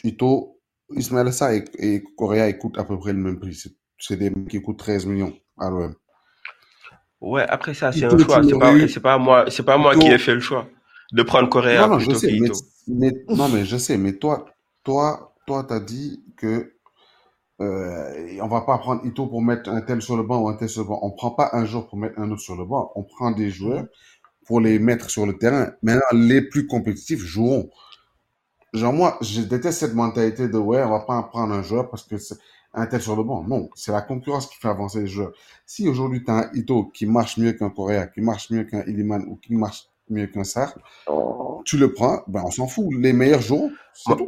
Ito, 0.03 0.58
Ismaël 0.95 1.27
Assar 1.27 1.51
et, 1.51 1.63
et 1.79 2.03
Correa, 2.17 2.51
coûtent 2.53 2.77
à 2.77 2.83
peu 2.83 2.97
près 2.97 3.13
le 3.13 3.19
même 3.19 3.39
prix. 3.39 3.55
C'est- 3.55 4.15
des 4.15 4.29
mecs 4.29 4.47
qui 4.47 4.61
coûtent 4.61 4.79
13 4.79 5.05
millions 5.05 5.33
à 5.57 5.69
l'OM. 5.69 5.93
Ouais, 7.21 7.45
après 7.49 7.73
ça, 7.73 7.91
c'est 7.91 8.05
un 8.05 8.17
choix. 8.17 8.41
C'est 8.43 8.57
pas, 8.57 8.73
eu. 8.73 8.87
pas 9.01 9.17
moi, 9.17 9.45
c'est 9.49 9.63
pas 9.63 9.77
moi 9.77 9.93
Ito- 9.93 9.99
qui 9.99 10.07
ai 10.07 10.17
fait 10.17 10.33
le 10.33 10.39
choix 10.39 10.67
de 11.11 11.21
prendre 11.23 11.49
Correa 11.49 11.81
Non, 11.81 11.87
non, 11.95 11.99
je 11.99 12.05
plutôt 12.05 12.19
sais, 12.19 12.31
mais, 12.87 13.11
non, 13.29 13.49
mais 13.49 13.65
je 13.65 13.77
sais, 13.77 13.97
mais 13.97 14.13
toi, 14.13 14.45
toi, 14.83 15.33
toi, 15.45 15.65
t'as 15.67 15.79
dit 15.81 16.23
que 16.37 16.73
euh, 17.61 18.37
on 18.41 18.47
va 18.47 18.61
pas 18.61 18.77
prendre 18.77 19.05
Ito 19.05 19.27
pour 19.27 19.41
mettre 19.41 19.69
un 19.69 19.81
tel 19.81 20.01
sur 20.01 20.15
le 20.15 20.23
banc 20.23 20.41
ou 20.41 20.47
un 20.47 20.53
tel 20.55 20.69
sur 20.69 20.83
le 20.83 20.87
banc. 20.87 20.99
On 21.03 21.11
prend 21.11 21.31
pas 21.31 21.49
un 21.53 21.65
joueur 21.65 21.87
pour 21.87 21.97
mettre 21.97 22.17
un 22.19 22.31
autre 22.31 22.41
sur 22.41 22.55
le 22.55 22.63
banc. 22.63 22.91
On 22.95 23.03
prend 23.03 23.31
des 23.31 23.49
joueurs 23.49 23.85
pour 24.45 24.61
les 24.61 24.79
mettre 24.79 25.09
sur 25.09 25.25
le 25.25 25.37
terrain. 25.37 25.71
Maintenant, 25.83 26.01
les 26.13 26.41
plus 26.41 26.67
compétitifs 26.67 27.19
joueront. 27.19 27.69
Genre 28.73 28.93
moi, 28.93 29.17
je 29.21 29.41
déteste 29.41 29.79
cette 29.79 29.93
mentalité 29.95 30.47
de 30.47 30.57
ouais, 30.57 30.83
on 30.83 30.89
va 30.89 30.99
pas 31.01 31.21
prendre 31.23 31.53
un 31.53 31.63
joueur 31.63 31.89
parce 31.89 32.03
que 32.03 32.17
c'est 32.17 32.37
un 32.73 32.85
tel 32.85 33.01
sur 33.01 33.15
le 33.15 33.23
banc. 33.23 33.43
Non, 33.47 33.69
c'est 33.75 33.91
la 33.91 34.01
concurrence 34.01 34.45
qui 34.47 34.57
fait 34.57 34.67
avancer 34.67 35.01
les 35.01 35.07
joueurs. 35.07 35.31
Si 35.65 35.87
aujourd'hui 35.89 36.23
tu 36.23 36.29
as 36.31 36.35
un 36.35 36.49
Ito 36.53 36.85
qui 36.85 37.05
marche 37.07 37.37
mieux 37.37 37.53
qu'un 37.53 37.69
Correa, 37.71 38.07
qui 38.07 38.21
marche 38.21 38.51
mieux 38.51 38.63
qu'un 38.63 38.83
Iliman 38.83 39.23
ou 39.27 39.35
qui 39.37 39.55
marche 39.55 39.87
mieux 40.09 40.27
qu'un 40.27 40.43
Sarr, 40.43 40.73
tu 41.65 41.77
le 41.77 41.91
prends, 41.93 42.21
ben 42.27 42.43
on 42.45 42.51
s'en 42.51 42.67
fout. 42.67 42.87
Les 42.97 43.11
meilleurs 43.13 43.41
joueurs, 43.41 43.69
c'est 43.93 44.15
tout. 44.15 44.27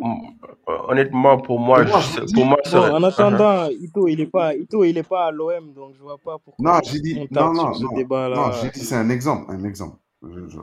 Honnêtement, 0.87 1.37
pour 1.39 1.59
moi, 1.59 1.81
Pour 1.83 1.87
moi, 1.91 1.99
je- 2.01 2.19
je 2.21 2.25
dis- 2.25 2.33
pour 2.33 2.45
moi, 2.45 2.57
ça 2.63 2.93
en 2.93 3.03
attendant, 3.03 3.69
Ito, 3.69 4.07
il 4.07 4.21
est 4.21 4.25
pas, 4.27 4.55
Ito, 4.55 4.83
il 4.83 4.97
est 4.97 5.07
pas 5.07 5.27
à 5.27 5.31
l'OM, 5.31 5.73
donc 5.73 5.93
je 5.95 6.01
vois 6.01 6.17
pas 6.17 6.37
pourquoi 6.43 6.73
Non, 6.73 6.79
j'ai 6.83 6.99
dit, 6.99 7.15
on 7.17 7.21
non, 7.21 7.27
tape 7.29 7.53
non, 7.53 7.73
sur 7.73 7.75
ce 7.75 7.83
non, 7.83 8.35
non, 8.35 8.51
j'ai 8.61 8.69
dit 8.71 8.79
c'est 8.79 8.95
un 8.95 9.09
exemple, 9.09 9.45
un 9.51 9.63
exemple. 9.63 9.97
Je- 10.23 10.47
je- 10.49 10.59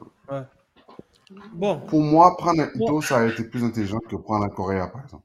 Bon, 1.30 1.82
Pour 1.88 2.00
moi, 2.02 2.36
prendre 2.36 2.62
un 2.62 2.70
Ito, 2.74 3.02
ça 3.02 3.18
a 3.18 3.26
été 3.26 3.42
plus 3.42 3.64
intelligent 3.64 3.98
que 3.98 4.16
prendre 4.16 4.44
un 4.44 4.48
Correa, 4.48 4.86
par 4.86 5.02
exemple. 5.04 5.24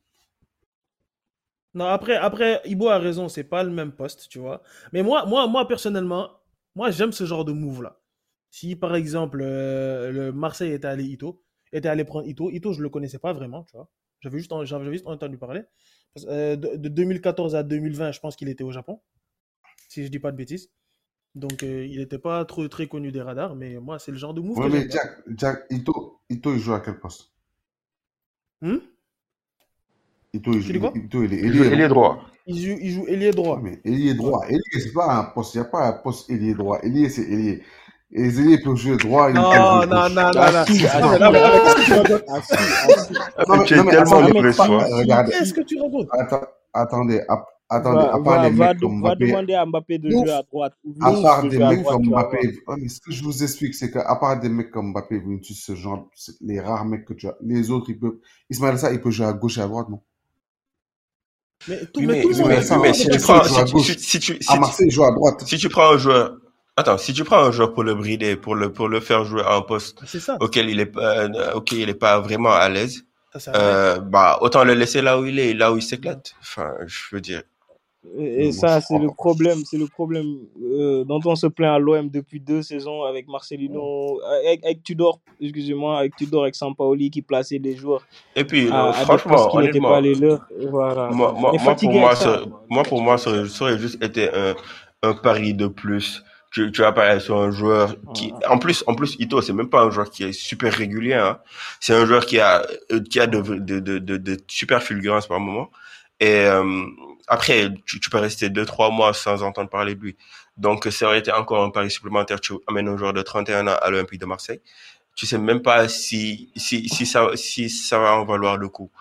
non, 1.73 1.85
après, 1.85 2.15
après, 2.15 2.61
Ibo 2.65 2.89
a 2.89 2.99
raison, 2.99 3.29
c'est 3.29 3.43
pas 3.43 3.63
le 3.63 3.71
même 3.71 3.91
poste, 3.93 4.29
tu 4.29 4.37
vois. 4.39 4.61
Mais 4.91 5.01
moi, 5.01 5.25
moi, 5.25 5.47
moi 5.47 5.67
personnellement, 5.67 6.29
moi, 6.75 6.91
j'aime 6.91 7.11
ce 7.11 7.25
genre 7.25 7.45
de 7.45 7.51
move-là. 7.51 7.99
Si, 8.51 8.75
par 8.75 8.95
exemple, 8.95 9.41
euh, 9.41 10.11
le 10.11 10.31
Marseille 10.31 10.71
était 10.73 10.87
allé 10.87 11.03
Ito, 11.05 11.41
était 11.71 11.87
allé 11.89 12.03
prendre 12.05 12.27
Ito, 12.27 12.51
Ito, 12.51 12.73
je 12.73 12.81
le 12.81 12.89
connaissais 12.89 13.17
pas 13.19 13.33
vraiment, 13.33 13.63
tu 13.63 13.75
vois. 13.75 13.89
J'avais 14.21 14.37
juste, 14.37 14.51
en- 14.53 14.63
j'avais 14.65 14.91
juste 14.91 15.07
entendu 15.07 15.37
parler. 15.39 15.63
Euh, 16.27 16.55
de, 16.55 16.75
de 16.77 16.89
2014 16.89 17.55
à 17.55 17.63
2020, 17.63 18.11
je 18.11 18.19
pense 18.19 18.35
qu'il 18.35 18.49
était 18.49 18.63
au 18.63 18.71
Japon, 18.71 19.01
si 19.89 20.03
je 20.05 20.09
dis 20.09 20.19
pas 20.19 20.31
de 20.31 20.37
bêtises. 20.37 20.71
Donc, 21.35 21.63
euh, 21.63 21.85
il 21.85 21.97
n'était 21.99 22.19
pas 22.19 22.45
trop 22.45 22.67
très 22.67 22.87
connu 22.87 23.11
des 23.11 23.21
radars, 23.21 23.55
mais 23.55 23.77
moi, 23.79 23.97
c'est 23.97 24.11
le 24.11 24.17
genre 24.17 24.33
de 24.33 24.41
move 24.41 24.57
Ouais, 24.57 24.67
que 24.67 24.73
mais. 24.73 24.89
Jack, 24.89 25.17
Jack, 25.35 25.65
Ito, 25.71 26.19
Ito, 26.29 26.53
il 26.53 26.59
joue 26.59 26.73
à 26.73 26.79
quel 26.79 26.99
poste? 26.99 27.31
Hmm? 28.61 28.77
Ito, 30.33 30.51
il, 30.53 30.61
joue, 30.61 30.79
quoi? 30.79 30.91
Ito, 30.93 31.23
il 31.23 31.33
est 31.33 31.41
il 31.41 31.53
joue 31.53 31.87
droit. 31.87 32.23
il 32.45 32.57
joue, 32.59 32.77
il 32.79 32.91
joue 32.91 33.07
ailier 33.07 33.31
droit. 33.31 33.59
Mais 33.61 33.81
ailier 33.83 34.13
droit. 34.13 34.45
Ailier, 34.47 34.61
c'est 34.73 34.93
pas 34.93 35.11
un 35.11 35.23
poste. 35.25 35.55
Il 35.55 35.61
n'y 35.61 35.67
a 35.67 35.69
pas 35.69 35.87
un 35.87 35.93
poste 35.93 36.29
ailier 36.29 36.53
droit. 36.53 36.79
Ailier, 36.83 37.09
c'est 37.09 37.23
ailier. 37.23 37.63
Et 38.11 38.21
les 38.21 38.39
ailiers 38.39 38.61
peuvent 38.61 38.75
jouer 38.75 38.97
droit. 38.97 39.31
Non, 39.31 39.41
non, 39.41 39.87
non, 39.87 39.87
gauche. 39.87 39.89
non, 39.89 41.19
non. 41.19 41.39
Ah, 42.27 42.41
Non, 43.47 43.57
non, 43.57 43.63
tu 43.63 43.73
es 43.73 43.83
tellement 43.83 44.19
attendez. 44.19 45.31
Qu'est-ce 45.31 45.53
que 45.53 45.61
tu 45.61 45.81
racontes? 45.81 46.09
Attendez, 47.69 48.05
Va, 48.05 48.13
à 48.13 48.19
part 48.19 48.37
va, 48.37 48.43
les 48.43 48.51
va, 48.51 48.73
mecs 48.73 48.79
comme 48.79 48.99
va 49.01 49.15
Mbappé, 49.15 49.25
demander 49.27 49.53
à 49.53 49.65
Mbappé 49.65 49.97
de 49.99 50.09
jouer 50.11 50.31
à 50.31 50.43
droite. 50.43 50.73
à 51.01 51.11
part 51.11 51.43
de 51.43 51.49
des 51.49 51.59
mecs 51.59 51.85
comme 51.85 52.05
Mbappé. 52.09 52.59
Ouais, 52.67 52.75
mais 52.79 52.89
ce 52.89 52.99
que 53.01 53.11
je 53.11 53.23
vous 53.23 53.43
explique, 53.43 53.75
c'est 53.75 53.91
qu'à 53.91 54.15
part 54.15 54.39
des 54.39 54.49
mecs 54.49 54.71
comme 54.71 54.91
Mbappé, 54.91 55.19
Vinicius, 55.19 55.63
ce 55.65 55.75
genre, 55.75 56.09
les 56.41 56.59
rares 56.59 56.85
mecs 56.85 57.05
que 57.05 57.13
tu 57.13 57.27
as, 57.27 57.35
les 57.41 57.69
autres, 57.71 57.89
ils 57.89 57.99
peuvent, 57.99 58.19
Ismaël 58.49 58.77
ça, 58.79 58.91
il 58.91 59.01
peut 59.01 59.11
jouer 59.11 59.27
à 59.27 59.33
gauche 59.33 59.57
et 59.57 59.61
à 59.61 59.67
droite, 59.67 59.89
non? 59.89 60.01
Mais 61.67 61.85
tout, 61.87 61.99
Oui, 61.99 62.07
mais 62.07 62.15
mais, 62.15 62.21
tout 62.21 62.33
mais, 62.33 62.35
oui, 62.43 62.79
mais 62.81 62.93
si 62.93 63.07
peut 63.07 63.09
tu 63.09 63.19
prends, 63.19 63.43
jouer 63.43 63.59
à 63.59 63.65
si, 63.65 63.73
gauche. 63.73 63.87
si, 63.97 63.99
si 63.99 64.19
tu, 64.19 64.37
si, 64.41 64.47
À 64.47 64.55
tu- 64.55 64.59
Marseille, 64.59 64.87
il 64.87 64.91
joue 64.91 65.03
à 65.03 65.11
droite. 65.11 65.43
si 65.45 65.57
tu 65.57 65.69
prends 65.69 65.91
un 65.93 65.97
joueur, 65.97 66.37
attends, 66.75 66.97
si 66.97 67.13
tu 67.13 67.23
prends 67.23 67.39
un 67.43 67.51
joueur 67.51 67.73
pour 67.73 67.83
le 67.83 67.95
brider, 67.95 68.35
pour 68.35 68.55
le, 68.55 68.71
pour 68.73 68.87
le 68.89 68.99
faire 68.99 69.23
jouer 69.25 69.41
à 69.43 69.55
un 69.55 69.61
poste 69.61 69.99
auquel 70.39 70.69
il 70.69 70.79
est, 70.79 70.85
pas- 70.87 71.19
euh, 71.25 71.53
auquel 71.53 71.79
il 71.79 71.89
est 71.89 71.93
pas 71.93 72.19
vraiment 72.19 72.51
à 72.51 72.69
l'aise, 72.69 73.03
euh, 73.55 73.99
bah, 73.99 74.37
autant 74.41 74.63
le 74.63 74.73
laisser 74.73 75.01
là 75.01 75.19
où 75.19 75.25
il 75.25 75.39
est, 75.39 75.53
là 75.53 75.71
où 75.73 75.77
il 75.77 75.81
s'éclate. 75.83 76.33
Enfin, 76.41 76.73
je 76.85 76.99
veux 77.15 77.21
dire. 77.21 77.43
Et, 78.17 78.47
et 78.47 78.51
ça, 78.51 78.81
c'est 78.81 78.99
le 78.99 79.07
problème, 79.07 79.59
c'est 79.65 79.77
le 79.77 79.87
problème 79.87 80.39
euh, 80.61 81.03
dont 81.05 81.21
on 81.25 81.35
se 81.35 81.47
plaint 81.47 81.75
à 81.75 81.79
l'OM 81.79 82.09
depuis 82.09 82.39
deux 82.39 82.61
saisons 82.61 83.03
avec 83.03 83.27
Marcelino, 83.27 84.19
avec, 84.45 84.63
avec 84.65 84.83
Tudor, 84.83 85.19
excusez-moi, 85.41 85.99
avec 85.99 86.15
Tudor, 86.15 86.43
avec 86.43 86.55
Sampaoli 86.55 87.09
qui 87.09 87.21
plaçait 87.21 87.59
les 87.59 87.75
joueurs 87.75 88.05
Et 88.35 88.43
puis, 88.43 88.69
à, 88.69 88.87
euh, 88.87 88.91
à 88.91 88.99
des 88.99 89.05
franchement, 89.05 89.61
n'étaient 89.61 89.79
pas 89.79 90.01
les 90.01 90.15
leurs. 90.15 90.45
Voilà. 90.69 91.09
moi, 91.11 91.33
pour 91.75 91.93
moi, 91.93 92.15
ça. 92.15 92.23
ça, 92.23 92.41
moi, 92.69 92.83
pour 92.83 93.01
moi, 93.01 93.17
ça 93.17 93.29
aurait, 93.29 93.47
ça 93.47 93.63
aurait 93.63 93.79
juste 93.79 94.03
été 94.03 94.29
un, 94.33 94.53
un 95.01 95.13
pari 95.13 95.53
de 95.53 95.67
plus. 95.67 96.23
Tu, 96.51 96.71
tu 96.71 96.81
vas 96.81 96.91
pas 96.91 97.19
sur 97.19 97.37
un 97.39 97.49
joueur 97.49 97.95
qui, 98.13 98.31
en 98.47 98.59
plus, 98.59 98.83
en 98.85 98.93
plus, 98.93 99.15
Ito, 99.17 99.41
c'est 99.41 99.53
même 99.53 99.69
pas 99.69 99.81
un 99.81 99.89
joueur 99.89 100.11
qui 100.11 100.23
est 100.23 100.33
super 100.33 100.71
régulier, 100.71 101.15
hein. 101.15 101.39
C'est 101.79 101.95
un 101.95 102.05
joueur 102.05 102.27
qui 102.27 102.39
a, 102.39 102.63
euh, 102.91 102.99
qui 103.09 103.19
a 103.19 103.25
de, 103.25 103.41
de, 103.41 103.79
de, 103.79 103.97
de, 103.97 104.17
de 104.17 104.37
super 104.47 104.83
fulgurance 104.83 105.25
par 105.25 105.39
moment. 105.39 105.71
Et, 106.19 106.45
euh, 106.45 106.83
après, 107.27 107.69
tu, 107.85 107.99
tu 107.99 108.09
peux 108.09 108.17
rester 108.17 108.49
deux, 108.49 108.65
trois 108.65 108.91
mois 108.91 109.13
sans 109.13 109.43
entendre 109.43 109.69
parler 109.69 109.95
de 109.95 110.01
lui. 110.01 110.17
Donc, 110.57 110.85
ça 110.85 111.07
aurait 111.07 111.19
été 111.19 111.31
encore 111.31 111.63
un 111.63 111.69
pari 111.69 111.89
supplémentaire. 111.89 112.39
Tu 112.39 112.53
amènes 112.67 112.87
un 112.87 112.97
joueur 112.97 113.13
de 113.13 113.21
31 113.21 113.67
ans 113.67 113.77
à 113.81 113.89
l'Olympique 113.89 114.19
de 114.19 114.25
Marseille. 114.25 114.61
Tu 115.15 115.25
sais 115.25 115.37
même 115.37 115.61
pas 115.61 115.87
si, 115.87 116.51
si, 116.55 116.89
si 116.89 117.05
ça, 117.05 117.29
si 117.35 117.69
ça 117.69 117.99
va 117.99 118.15
en 118.15 118.25
valoir 118.25 118.57
le 118.57 118.67
coup. 118.67 118.91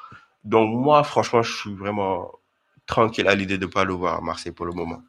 Donc, 0.44 0.74
moi, 0.74 1.02
franchement, 1.04 1.42
je 1.42 1.52
suis 1.52 1.74
vraiment 1.74 2.30
tranquille 2.86 3.26
à 3.28 3.34
l'idée 3.34 3.58
de 3.58 3.66
pas 3.66 3.84
le 3.84 3.94
voir 3.94 4.18
à 4.18 4.20
Marseille 4.20 4.52
pour 4.52 4.66
le 4.66 4.72
moment. 4.72 5.02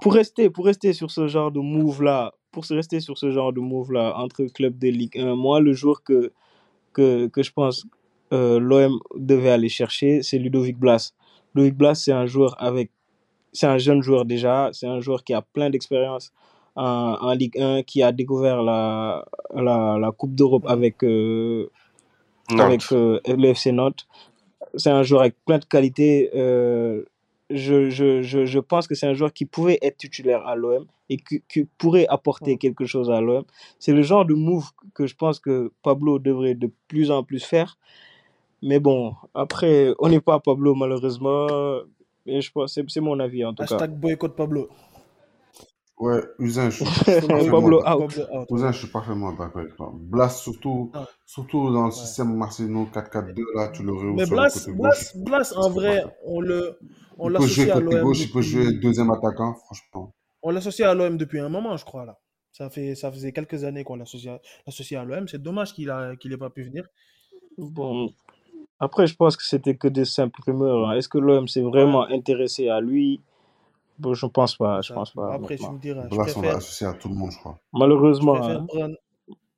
Pour 0.00 0.14
rester, 0.14 0.50
pour 0.50 0.64
rester 0.64 0.92
sur 0.92 1.10
ce 1.10 1.28
genre 1.28 1.52
de 1.52 1.60
move-là, 1.60 2.32
pour 2.50 2.64
se 2.64 2.74
rester 2.74 3.00
sur 3.00 3.18
ce 3.18 3.30
genre 3.30 3.52
de 3.52 3.60
move-là 3.60 4.14
entre 4.16 4.44
clubs 4.46 4.78
de 4.78 4.88
Ligue 4.88 5.18
1, 5.18 5.34
moi, 5.36 5.60
le 5.60 5.72
joueur 5.72 6.02
que, 6.02 6.32
que, 6.92 7.28
que 7.28 7.42
je 7.42 7.52
pense 7.52 7.86
euh, 8.32 8.58
l'OM 8.60 9.00
devait 9.16 9.50
aller 9.50 9.68
chercher, 9.68 10.22
c'est 10.22 10.38
Ludovic 10.38 10.78
Blas. 10.78 11.14
Ludovic 11.54 11.76
Blas, 11.76 11.94
c'est 11.96 12.12
un 12.12 12.26
joueur 12.26 12.56
avec. 12.62 12.90
C'est 13.52 13.66
un 13.66 13.78
jeune 13.78 14.02
joueur 14.02 14.24
déjà, 14.26 14.70
c'est 14.72 14.86
un 14.86 15.00
joueur 15.00 15.24
qui 15.24 15.34
a 15.34 15.42
plein 15.42 15.70
d'expérience 15.70 16.32
en, 16.76 17.16
en 17.20 17.32
Ligue 17.32 17.58
1, 17.58 17.82
qui 17.82 18.02
a 18.02 18.12
découvert 18.12 18.62
la, 18.62 19.24
la, 19.54 19.98
la 20.00 20.12
Coupe 20.12 20.34
d'Europe 20.36 20.64
avec, 20.68 21.02
euh, 21.02 21.68
avec 22.60 22.82
euh, 22.92 23.18
le 23.26 23.52
FC 23.54 23.72
Nantes. 23.72 24.06
C'est 24.74 24.90
un 24.90 25.02
joueur 25.02 25.22
avec 25.22 25.34
plein 25.44 25.58
de 25.58 25.64
qualités. 25.64 26.30
euh, 26.34 27.02
je, 27.50 27.90
je, 27.90 28.22
je, 28.22 28.46
je 28.46 28.58
pense 28.60 28.86
que 28.86 28.94
c'est 28.94 29.06
un 29.08 29.14
joueur 29.14 29.32
qui 29.32 29.44
pouvait 29.44 29.78
être 29.82 29.96
titulaire 29.96 30.46
à 30.46 30.54
l'OM 30.54 30.86
et 31.08 31.16
qui, 31.16 31.42
qui 31.48 31.64
pourrait 31.78 32.06
apporter 32.08 32.56
quelque 32.56 32.84
chose 32.86 33.10
à 33.10 33.20
l'OM. 33.20 33.42
C'est 33.80 33.92
le 33.92 34.02
genre 34.02 34.24
de 34.24 34.34
move 34.34 34.70
que 34.94 35.06
je 35.08 35.16
pense 35.16 35.40
que 35.40 35.72
Pablo 35.82 36.20
devrait 36.20 36.54
de 36.54 36.70
plus 36.86 37.10
en 37.10 37.24
plus 37.24 37.44
faire. 37.44 37.76
Mais 38.62 38.78
bon, 38.80 39.14
après, 39.34 39.94
on 39.98 40.08
n'est 40.08 40.20
pas 40.20 40.38
Pablo, 40.40 40.74
malheureusement. 40.74 41.46
Et 42.26 42.40
je 42.40 42.52
pense, 42.52 42.78
c'est 42.88 43.00
mon 43.00 43.18
avis 43.18 43.44
en 43.44 43.54
tout 43.54 43.64
cas. 43.64 43.74
Hashtag 43.74 43.92
boycott 43.98 44.36
Pablo. 44.36 44.68
Ouais, 45.98 46.22
Usain, 46.38 46.70
je 46.70 46.82
suis 46.82 46.84
Pablo 47.50 47.80
parfaitement, 47.82 48.04
out. 48.04 48.14
Pablo 48.16 48.40
out. 48.40 48.46
Usain, 48.50 48.72
je 48.72 48.78
suis 48.78 48.88
parfaitement 48.88 49.32
d'accord 49.32 49.60
avec 49.60 49.76
toi. 49.76 49.92
Blas, 49.94 50.30
surtout, 50.30 50.90
Ah. 50.94 51.06
surtout 51.26 51.70
dans 51.72 51.80
le 51.80 51.84
Ouais. 51.86 51.90
système 51.90 52.34
Marcelino 52.34 52.86
4-4-2, 52.92 53.44
là, 53.54 53.68
tu 53.68 53.82
le 53.82 53.92
rehausses 53.92 54.16
Mais 54.16 54.24
sur 54.24 54.34
Blas, 54.34 54.44
le 54.54 54.60
côté 54.60 54.72
gauche. 54.78 55.14
Blas, 55.16 55.24
Blas, 55.24 55.52
en 55.56 55.62
c'est 55.64 55.70
vrai, 55.74 56.04
on 56.24 56.40
le, 56.40 56.78
on 57.18 57.28
Il 57.30 57.36
peut 57.36 57.46
jouer 57.46 57.66
l'associe 57.66 57.70
à 57.76 57.80
côté 57.82 57.94
l'OM 57.96 58.04
gauche, 58.04 58.20
il 58.20 58.30
peut 58.30 58.40
jouer 58.40 58.72
deuxième 58.78 59.10
attaquant, 59.10 59.54
franchement. 59.66 60.14
on 60.42 60.50
l'associe 60.50 60.88
à 60.88 60.94
l'OM 60.94 61.18
depuis 61.18 61.38
un 61.40 61.50
moment, 61.50 61.76
je 61.76 61.84
crois 61.84 62.06
là. 62.06 62.18
Ça 62.52 62.70
fait, 62.70 62.94
ça 62.94 63.12
faisait 63.12 63.32
quelques 63.32 63.64
années 63.64 63.84
qu'on 63.84 63.96
l'associe 63.96 64.34
à, 64.34 64.40
l'associe 64.66 64.98
à 64.98 65.04
l'OM. 65.04 65.28
C'est 65.28 65.42
dommage 65.42 65.74
qu'il 65.74 65.90
a, 65.90 66.16
qu'il 66.16 66.32
ait 66.32 66.38
pas 66.38 66.48
pu 66.50 66.62
venir. 66.62 66.86
Bon, 67.58 68.08
après, 68.80 69.06
je 69.06 69.14
pense 69.16 69.36
que 69.36 69.42
c'était 69.44 69.76
que 69.76 69.88
des 69.88 70.04
simples 70.04 70.40
rumeurs. 70.46 70.88
hein. 70.88 70.94
Est-ce 70.96 71.08
que 71.08 71.18
l'OM 71.18 71.46
s'est 71.48 71.62
Ouais, 71.62 71.70
vraiment 71.70 72.04
intéressé 72.08 72.68
à 72.68 72.80
lui? 72.80 73.20
Bon, 73.98 74.14
je 74.14 74.26
pense 74.26 74.56
pas, 74.56 74.80
je 74.80 74.88
ça. 74.88 74.94
pense 74.94 75.10
pas, 75.10 75.34
après, 75.34 75.56
tu 75.56 75.62
honnêtement. 75.62 75.74
me 75.74 75.78
diras, 75.80 76.04
je 76.04 76.08
Blas, 76.08 76.18
on 76.18 76.24
va 76.24 76.32
préfère, 76.42 76.56
associer 76.56 76.86
à 76.86 76.94
tout 76.94 77.08
le 77.08 77.14
monde, 77.14 77.30
je 77.32 77.38
crois. 77.38 77.58
je 77.72 77.78
Malheureusement, 77.78 78.34
préfère 78.34 78.56
hein. 78.62 78.66
prendre, 78.66 78.96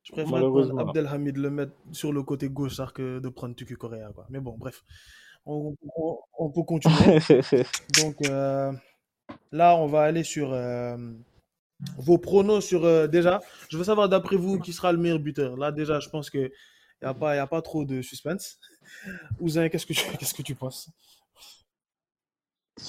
je 0.02 0.12
préfère 0.12 0.26
prendre 0.30 0.32
Malheureusement. 0.34 0.78
Abdelhamid, 0.80 1.36
le 1.38 1.50
mettre 1.50 1.72
sur 1.92 2.12
le 2.12 2.22
côté 2.24 2.48
gauche, 2.48 2.74
ça, 2.74 2.88
que 2.92 3.20
de 3.20 3.28
prendre 3.28 3.54
Tuku 3.54 3.76
Correa, 3.76 4.10
quoi. 4.12 4.26
Mais 4.30 4.40
bon, 4.40 4.56
bref, 4.58 4.82
on, 5.46 5.76
on- 5.96 6.18
on 6.38 6.50
peut 6.50 6.64
continuer. 6.64 7.20
Donc 7.96 8.20
euh, 8.22 8.72
là, 9.52 9.76
on 9.76 9.86
va 9.86 10.02
aller 10.02 10.24
sur 10.24 10.52
euh, 10.52 10.96
vos 11.98 12.18
pronos 12.18 12.60
sur 12.64 12.84
euh, 12.84 13.06
déjà. 13.06 13.40
Je 13.68 13.76
veux 13.76 13.84
savoir 13.84 14.08
d'après 14.08 14.36
vous 14.36 14.58
qui 14.58 14.72
sera 14.72 14.92
le 14.92 14.98
meilleur 14.98 15.18
buteur? 15.18 15.56
Là 15.56 15.72
déjà, 15.72 16.00
je 16.00 16.08
pense 16.08 16.30
que 16.30 16.50
y 17.02 17.04
a 17.04 17.14
pas 17.14 17.36
y 17.36 17.38
a 17.38 17.46
pas 17.46 17.62
trop 17.62 17.84
de 17.84 18.02
suspense. 18.02 18.58
Ouzin, 19.40 19.68
qu'est-ce 19.68 19.86
que 19.86 19.92
tu 19.92 20.04
qu'est-ce 20.18 20.34
que 20.34 20.42
tu 20.42 20.54
penses? 20.54 20.88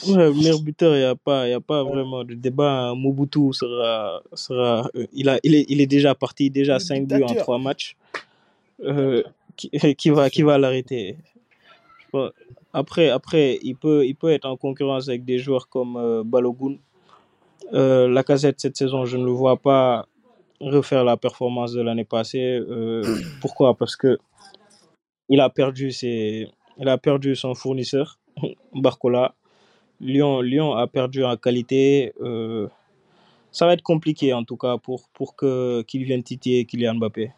Ouais, 0.07 0.31
meilleur 0.33 0.61
buteur, 0.61 0.95
il 0.95 0.99
n'y 0.99 1.05
a 1.05 1.15
pas, 1.15 1.47
y 1.47 1.53
a 1.53 1.59
pas 1.59 1.83
vraiment 1.83 2.23
de 2.23 2.33
débat. 2.33 2.93
Mobutu 2.95 3.53
sera, 3.53 4.21
sera 4.33 4.89
euh, 4.95 5.05
il, 5.11 5.27
a, 5.29 5.39
il, 5.43 5.55
est, 5.55 5.65
il 5.67 5.81
est 5.81 5.87
déjà 5.87 6.15
parti, 6.15 6.49
déjà 6.49 6.73
Le 6.73 6.79
5 6.79 7.05
buts 7.05 7.15
en 7.15 7.17
dictateur. 7.17 7.43
3 7.43 7.59
matchs. 7.59 7.95
Euh, 8.81 9.23
qui, 9.55 9.69
qui 9.97 10.09
va, 10.09 10.29
qui 10.29 10.41
va 10.41 10.57
l'arrêter. 10.57 11.17
Après, 12.73 13.09
après 13.09 13.59
il, 13.61 13.75
peut, 13.75 14.05
il 14.05 14.15
peut 14.15 14.31
être 14.31 14.45
en 14.45 14.57
concurrence 14.57 15.09
avec 15.09 15.25
des 15.25 15.37
joueurs 15.37 15.67
comme 15.67 15.97
euh, 15.97 16.23
Balogun. 16.23 16.77
Euh, 17.73 18.07
Lacazette, 18.07 18.59
cette 18.59 18.77
saison, 18.77 19.05
je 19.05 19.17
ne 19.17 19.25
le 19.25 19.31
vois 19.31 19.57
pas 19.57 20.07
refaire 20.59 21.03
la 21.03 21.17
performance 21.17 21.73
de 21.73 21.81
l'année 21.81 22.05
passée. 22.05 22.59
Pourquoi? 23.41 23.75
Parce 23.75 23.95
que 23.95 24.17
il 25.29 25.39
a 25.39 25.49
perdu, 25.49 25.91
ses, 25.91 26.47
il 26.77 26.87
a 26.89 26.97
perdu 26.97 27.35
son 27.35 27.55
fournisseur, 27.55 28.19
Barcola. 28.73 29.35
Lyon, 29.99 30.41
Lyon 30.41 30.73
a 30.73 30.87
perdu 30.87 31.23
en 31.23 31.37
qualité. 31.37 32.13
euh, 32.21 32.67
ça 33.53 33.67
va 33.67 33.73
être 33.73 33.83
compliqué 33.83 34.33
en 34.33 34.43
tout 34.43 34.57
cas 34.57 34.77
pour, 34.77 35.07
pour 35.13 35.35
que, 35.35 35.83
qu'il 35.83 36.03
vienne 36.03 36.23
titiller 36.23 36.65
Kylian 36.65 36.95
Mbappé. 36.95 37.31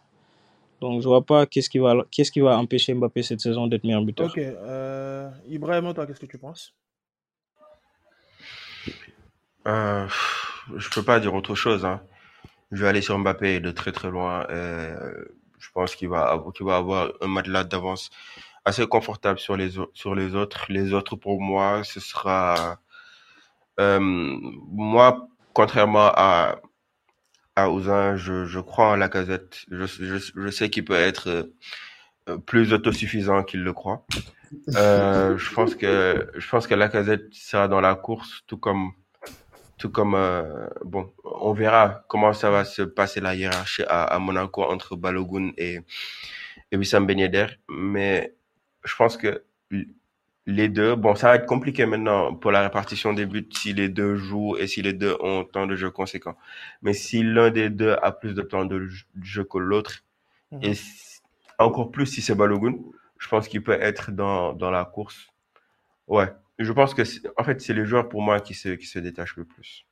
Donc 0.82 1.02
je 1.02 1.08
vois 1.08 1.26
pas 1.26 1.46
qu'est-ce 1.46 1.70
qui 1.70 1.78
va, 1.78 2.06
qu'est-ce 2.10 2.32
qui 2.32 2.40
va 2.40 2.58
empêcher 2.58 2.94
Mbappé 2.94 3.22
cette 3.22 3.42
saison 3.42 3.68
d'être 3.68 3.84
meilleur 3.84 4.02
buteur. 4.02 4.30
Ok. 4.30 4.38
Euh, 4.38 5.30
Ibrahim, 5.50 5.94
toi, 5.94 6.08
qu'est-ce 6.08 6.20
que 6.20 6.26
tu 6.26 6.38
penses? 6.38 6.74
Euh, 9.68 10.08
je 10.76 10.90
peux 10.90 11.04
pas 11.04 11.20
dire 11.20 11.34
autre 11.34 11.54
chose. 11.54 11.86
Hein. 11.86 12.02
Je 12.72 12.82
vais 12.82 12.88
aller 12.88 13.02
sur 13.02 13.18
Mbappé 13.20 13.60
de 13.60 13.72
très 13.72 13.92
très 13.92 14.10
loin. 14.10 14.48
Euh, 14.50 15.26
je 15.66 15.72
pense 15.74 15.96
qu'il 15.96 16.10
va, 16.10 16.40
qu'il 16.56 16.66
va 16.66 16.76
avoir 16.78 17.12
un 17.22 17.28
matelas 17.28 17.64
d'avance 17.64 18.10
assez 18.66 18.86
confortable 18.88 19.40
sur 19.40 19.56
les, 19.58 19.72
sur 19.94 20.14
les 20.16 20.36
autres. 20.36 20.66
Les 20.70 20.94
autres, 20.94 21.16
pour 21.16 21.42
moi, 21.42 21.84
ce 21.84 22.00
sera... 22.00 22.78
euh, 23.80 24.00
moi, 24.00 25.28
contrairement 25.54 26.12
à, 26.16 26.62
à 27.56 27.70
Ouzin, 27.70 28.16
je, 28.16 28.46
je 28.46 28.60
crois 28.60 28.90
en 28.92 28.96
Lacazette. 28.96 29.66
Je, 29.72 29.86
je, 29.86 30.18
je 30.36 30.50
sais 30.50 30.70
qu'il 30.70 30.86
peut 30.86 30.94
être 30.94 31.28
euh, 32.30 32.38
plus 32.46 32.74
autosuffisant 32.74 33.44
qu'il 33.44 33.64
le 33.64 33.74
croit. 33.74 34.06
Euh, 34.76 35.38
je 35.38 35.54
pense 35.54 35.76
que 35.76 36.30
je 36.36 36.50
pense 36.50 36.68
que 36.68 36.76
Lacazette 36.76 37.34
sera 37.34 37.68
dans 37.68 37.82
la 37.82 37.96
course, 37.96 38.42
tout 38.48 38.58
comme 38.58 38.92
tout 39.78 39.90
comme 39.92 40.16
euh, 40.16 40.68
bon, 40.86 41.12
on 41.24 41.54
verra 41.54 42.04
comment 42.08 42.34
ça 42.34 42.50
va 42.50 42.66
se 42.66 42.82
passer 42.82 43.22
la 43.22 43.36
hiérarchie 43.36 43.84
à, 43.88 44.04
à 44.06 44.20
Monaco 44.20 44.64
entre 44.64 44.96
Balogun 44.96 45.52
et 45.58 45.80
et 46.72 46.78
Wissam 46.78 47.06
Ben 47.06 47.20
Yedder, 47.20 47.48
mais 47.70 48.36
je 48.84 48.96
pense 48.96 49.18
que 49.18 49.44
les 50.48 50.70
deux, 50.70 50.96
bon, 50.96 51.16
ça 51.16 51.30
va 51.30 51.36
être 51.38 51.46
compliqué 51.48 51.86
maintenant 51.88 52.36
pour 52.36 52.52
la 52.52 52.62
répartition 52.62 53.14
des 53.14 53.26
buts 53.26 53.50
si 53.52 53.74
les 53.74 53.90
deux 53.90 54.16
jouent 54.16 54.58
et 54.58 54.68
si 54.68 54.82
les 54.84 54.94
deux 54.94 55.16
ont 55.20 55.44
tant 55.44 55.66
de 55.66 55.76
jeux 55.76 55.90
conséquents. 55.92 56.38
Mais 56.84 56.94
si 56.94 57.24
l'un 57.24 57.50
des 57.50 57.70
deux 57.72 57.96
a 58.02 58.12
plus 58.12 58.36
de 58.36 58.42
temps 58.44 58.66
de 58.66 58.88
jeu 59.22 59.44
que 59.44 59.58
l'autre, 59.58 60.04
Mhm. 60.52 60.64
et 60.64 60.74
encore 61.60 61.92
plus 61.92 62.06
si 62.08 62.22
c'est 62.22 62.36
Balogun, 62.36 62.76
je 63.20 63.28
pense 63.30 63.48
qu'il 63.48 63.64
peut 63.64 63.78
être 63.82 64.12
dans, 64.12 64.54
dans 64.54 64.72
la 64.72 64.86
course. 64.86 65.30
Ouais, 66.08 66.32
je 66.60 66.72
pense 66.72 66.94
que, 66.94 67.04
c'est- 67.04 67.22
en 67.38 67.44
fait, 67.44 67.62
c'est 67.62 67.74
les 67.74 67.86
joueurs 67.86 68.08
pour 68.10 68.22
moi 68.22 68.40
qui 68.40 68.54
se, 68.54 68.70
qui 68.70 68.86
se 68.86 69.00
détachent 69.00 69.36
le 69.38 69.46
plus. 69.46 69.86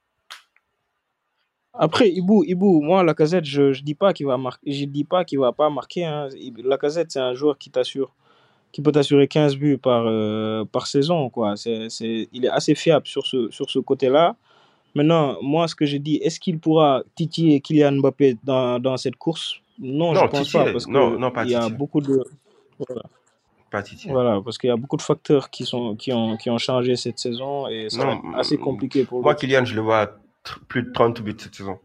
Après, 1.73 2.09
Ibou, 2.11 2.43
Ibou, 2.43 2.81
moi, 2.81 3.03
Lacazette, 3.03 3.45
je 3.45 3.73
je 3.73 3.81
dis 3.83 3.95
pas 3.95 4.13
qu'il 4.13 4.27
va 4.27 4.37
marquer, 4.37 4.71
je 4.71 4.85
dis 4.85 5.03
pas 5.03 5.25
qu'il 5.25 5.39
va 5.39 5.51
pas 5.51 5.69
marquer. 5.69 6.05
Hein. 6.05 6.29
Il- 6.37 6.53
Lacazette, 6.63 7.11
c'est 7.11 7.19
un 7.19 7.33
joueur 7.33 7.57
qui 7.57 7.71
t'assure, 7.71 8.13
qui 8.71 8.81
peut 8.83 8.91
t'assurer 8.91 9.27
15 9.27 9.55
buts 9.57 9.79
par, 9.79 10.05
euh, 10.07 10.65
par 10.65 10.85
saison, 10.87 11.29
quoi. 11.31 11.55
C'est, 11.57 11.89
c'est, 11.89 12.29
il 12.31 12.45
est 12.45 12.49
assez 12.49 12.75
fiable 12.75 13.07
sur 13.07 13.25
ce, 13.25 13.49
sur 13.49 13.69
ce 13.71 13.79
côté-là. 13.79 14.35
Maintenant, 14.93 15.37
moi, 15.41 15.67
ce 15.67 15.73
que 15.75 15.87
je 15.87 15.97
dis, 15.97 16.17
est-ce 16.17 16.39
qu'il 16.39 16.59
pourra 16.59 17.01
titiller 17.15 17.59
Kylian 17.59 17.93
Mbappé 17.93 18.37
dans, 18.43 18.79
dans 18.79 18.95
cette 18.97 19.15
course? 19.15 19.55
Non, 19.79 20.13
je 20.13 20.21
Non, 20.21 20.27
pense 20.29 20.51
pas, 20.51 20.71
parce 20.71 20.87
non, 20.87 21.11
que 21.11 21.17
non, 21.17 21.31
pas 21.31 21.43
il 21.45 21.49
y 21.49 21.55
a 21.55 21.67
beaucoup 21.69 22.01
de, 22.01 22.23
voilà, 22.87 23.01
pas 23.73 23.83
Titi. 23.83 24.07
voilà, 24.07 24.39
parce 24.41 24.57
qu'il 24.57 24.69
y 24.69 24.71
a 24.71 24.77
beaucoup 24.77 24.97
de 24.97 25.01
facteurs 25.01 25.49
qui 25.49 25.65
sont, 25.65 25.95
qui 25.95 26.13
ont, 26.13 26.37
qui 26.37 26.49
ont 26.49 26.57
changé 26.59 26.95
cette 26.95 27.17
saison 27.19 27.67
et 27.67 27.89
ça 27.89 28.05
va 28.05 28.11
Non, 28.11 28.17
être 28.19 28.39
assez 28.39 28.57
compliqué 28.57 29.03
pour 29.03 29.21
moi, 29.21 29.33
lui. 29.33 29.39
Kylian, 29.39 29.65
je 29.65 29.75
le 29.75 29.81
vois 29.81 30.01
à 30.01 30.07
plus 30.69 30.83
de 30.83 30.91
30 30.91 31.21
buts 31.21 31.35
cette 31.37 31.55
saison. 31.55 31.79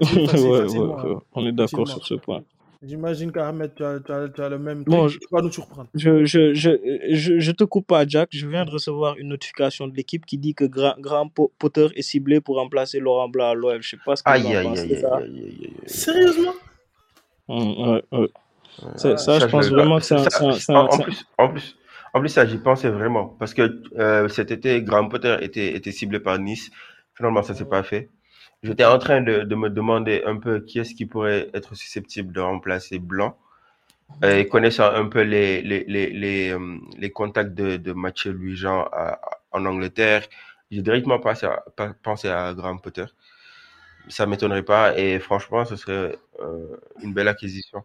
Facile, 0.00 0.26
facile, 0.28 0.50
Ouais, 0.50 0.58
ouais, 0.58 0.64
facilement. 0.64 0.98
hein. 1.00 1.04
ouais, 1.08 1.16
on 1.34 1.46
est 1.46 1.52
d'accord 1.52 1.88
sur 1.88 2.04
ce 2.06 2.14
point. 2.14 2.42
J'imagine 2.82 3.30
qu'Ahmed, 3.32 3.74
tu 3.76 3.84
as, 3.84 4.00
tu, 4.00 4.12
as, 4.12 4.28
tu 4.28 4.42
as 4.42 4.48
le 4.48 4.58
même 4.58 4.84
Bon, 4.84 5.06
truc. 5.08 5.12
je, 5.12 5.18
Tu 5.20 5.26
vas 5.30 5.40
nous 5.42 5.52
surprendre. 5.52 5.88
je, 5.94 6.24
je, 6.24 6.52
je, 6.54 6.70
je, 7.12 7.38
je 7.38 7.52
te 7.52 7.64
coupe 7.64 7.86
pas, 7.86 8.04
Jack. 8.06 8.28
Je 8.32 8.46
viens 8.48 8.64
de 8.64 8.70
recevoir 8.70 9.16
une 9.16 9.28
notification 9.28 9.86
de 9.88 9.94
l'équipe 9.94 10.26
qui 10.26 10.36
dit 10.38 10.54
que 10.54 10.64
Grand, 10.64 10.94
Grand 10.98 11.28
Po- 11.28 11.52
Potter 11.58 11.86
est 11.94 12.02
ciblé 12.02 12.40
pour 12.40 12.56
remplacer 12.56 12.98
Laurent 12.98 13.28
Blanc 13.28 13.50
à 13.50 13.54
l'OL. 13.54 13.80
Je 13.82 13.90
sais 13.90 13.96
pas 14.04 14.16
ce 14.16 14.22
que 14.22 14.30
Aïe, 14.30 14.46
aïe, 14.46 14.56
aïe, 14.56 14.78
aïe, 14.78 14.96
ça? 14.96 15.16
aïe, 15.16 15.22
aïe, 15.24 15.44
aïe, 15.44 15.76
aïe. 15.82 15.88
Sérieusement? 15.88 16.52
Hum, 17.48 17.88
ouais, 17.90 18.02
ouais. 18.12 18.28
Ça, 18.96 19.16
ça, 19.16 19.18
Ça, 19.18 19.38
je 19.40 19.46
pense 19.46 19.68
vraiment 19.70 19.98
que 19.98 20.04
c'est 20.04 20.18
ça, 20.30 20.44
un, 20.44 20.50
un, 20.50 20.74
un- 20.74 20.86
en 20.86 20.98
plus, 20.98 21.24
en 21.38 21.48
plus, 21.48 21.76
en 22.12 22.20
plus, 22.20 22.28
ça, 22.28 22.46
j'y 22.46 22.58
pensais 22.58 22.90
vraiment. 22.90 23.28
Parce 23.38 23.54
que 23.54 23.82
euh, 23.98 24.28
cet 24.28 24.50
été, 24.50 24.82
Graham 24.82 25.08
Potter 25.08 25.36
était, 25.40 25.74
était 25.74 25.92
ciblé 25.92 26.20
par 26.20 26.38
Nice. 26.38 26.70
Finalement, 27.14 27.42
ça 27.42 27.54
s'est 27.54 27.64
pas 27.68 27.82
fait. 27.82 28.10
J'étais 28.62 28.84
en 28.84 28.98
train 28.98 29.20
de, 29.20 29.42
de 29.42 29.54
me 29.54 29.68
demander 29.70 30.22
un 30.26 30.36
peu 30.36 30.60
qui 30.60 30.78
est-ce 30.78 30.94
qui 30.94 31.06
pourrait 31.06 31.50
être 31.54 31.74
susceptible 31.74 32.32
de 32.32 32.40
remplacer 32.40 32.98
Blanc. 32.98 33.36
Euh, 34.22 34.38
et 34.38 34.48
connaissant 34.48 34.90
un 34.92 35.06
peu 35.06 35.22
les, 35.22 35.62
les, 35.62 35.84
les, 35.88 36.10
les, 36.10 36.50
euh, 36.50 36.76
les 36.98 37.10
contacts 37.10 37.54
de, 37.54 37.76
de 37.78 37.92
Mathieu 37.92 38.32
Louis-Jean 38.32 38.88
en 39.50 39.64
Angleterre, 39.66 40.22
j'ai 40.70 40.82
directement 40.82 41.18
pensé 41.18 41.46
à, 41.46 41.64
pensé 42.02 42.28
à 42.28 42.52
Graham 42.54 42.80
Potter. 42.80 43.06
Ça 44.08 44.26
m'étonnerait 44.26 44.62
pas 44.62 44.96
et 44.98 45.18
franchement, 45.18 45.64
ce 45.64 45.76
serait 45.76 46.16
euh, 46.40 46.76
une 47.02 47.14
belle 47.14 47.28
acquisition 47.28 47.84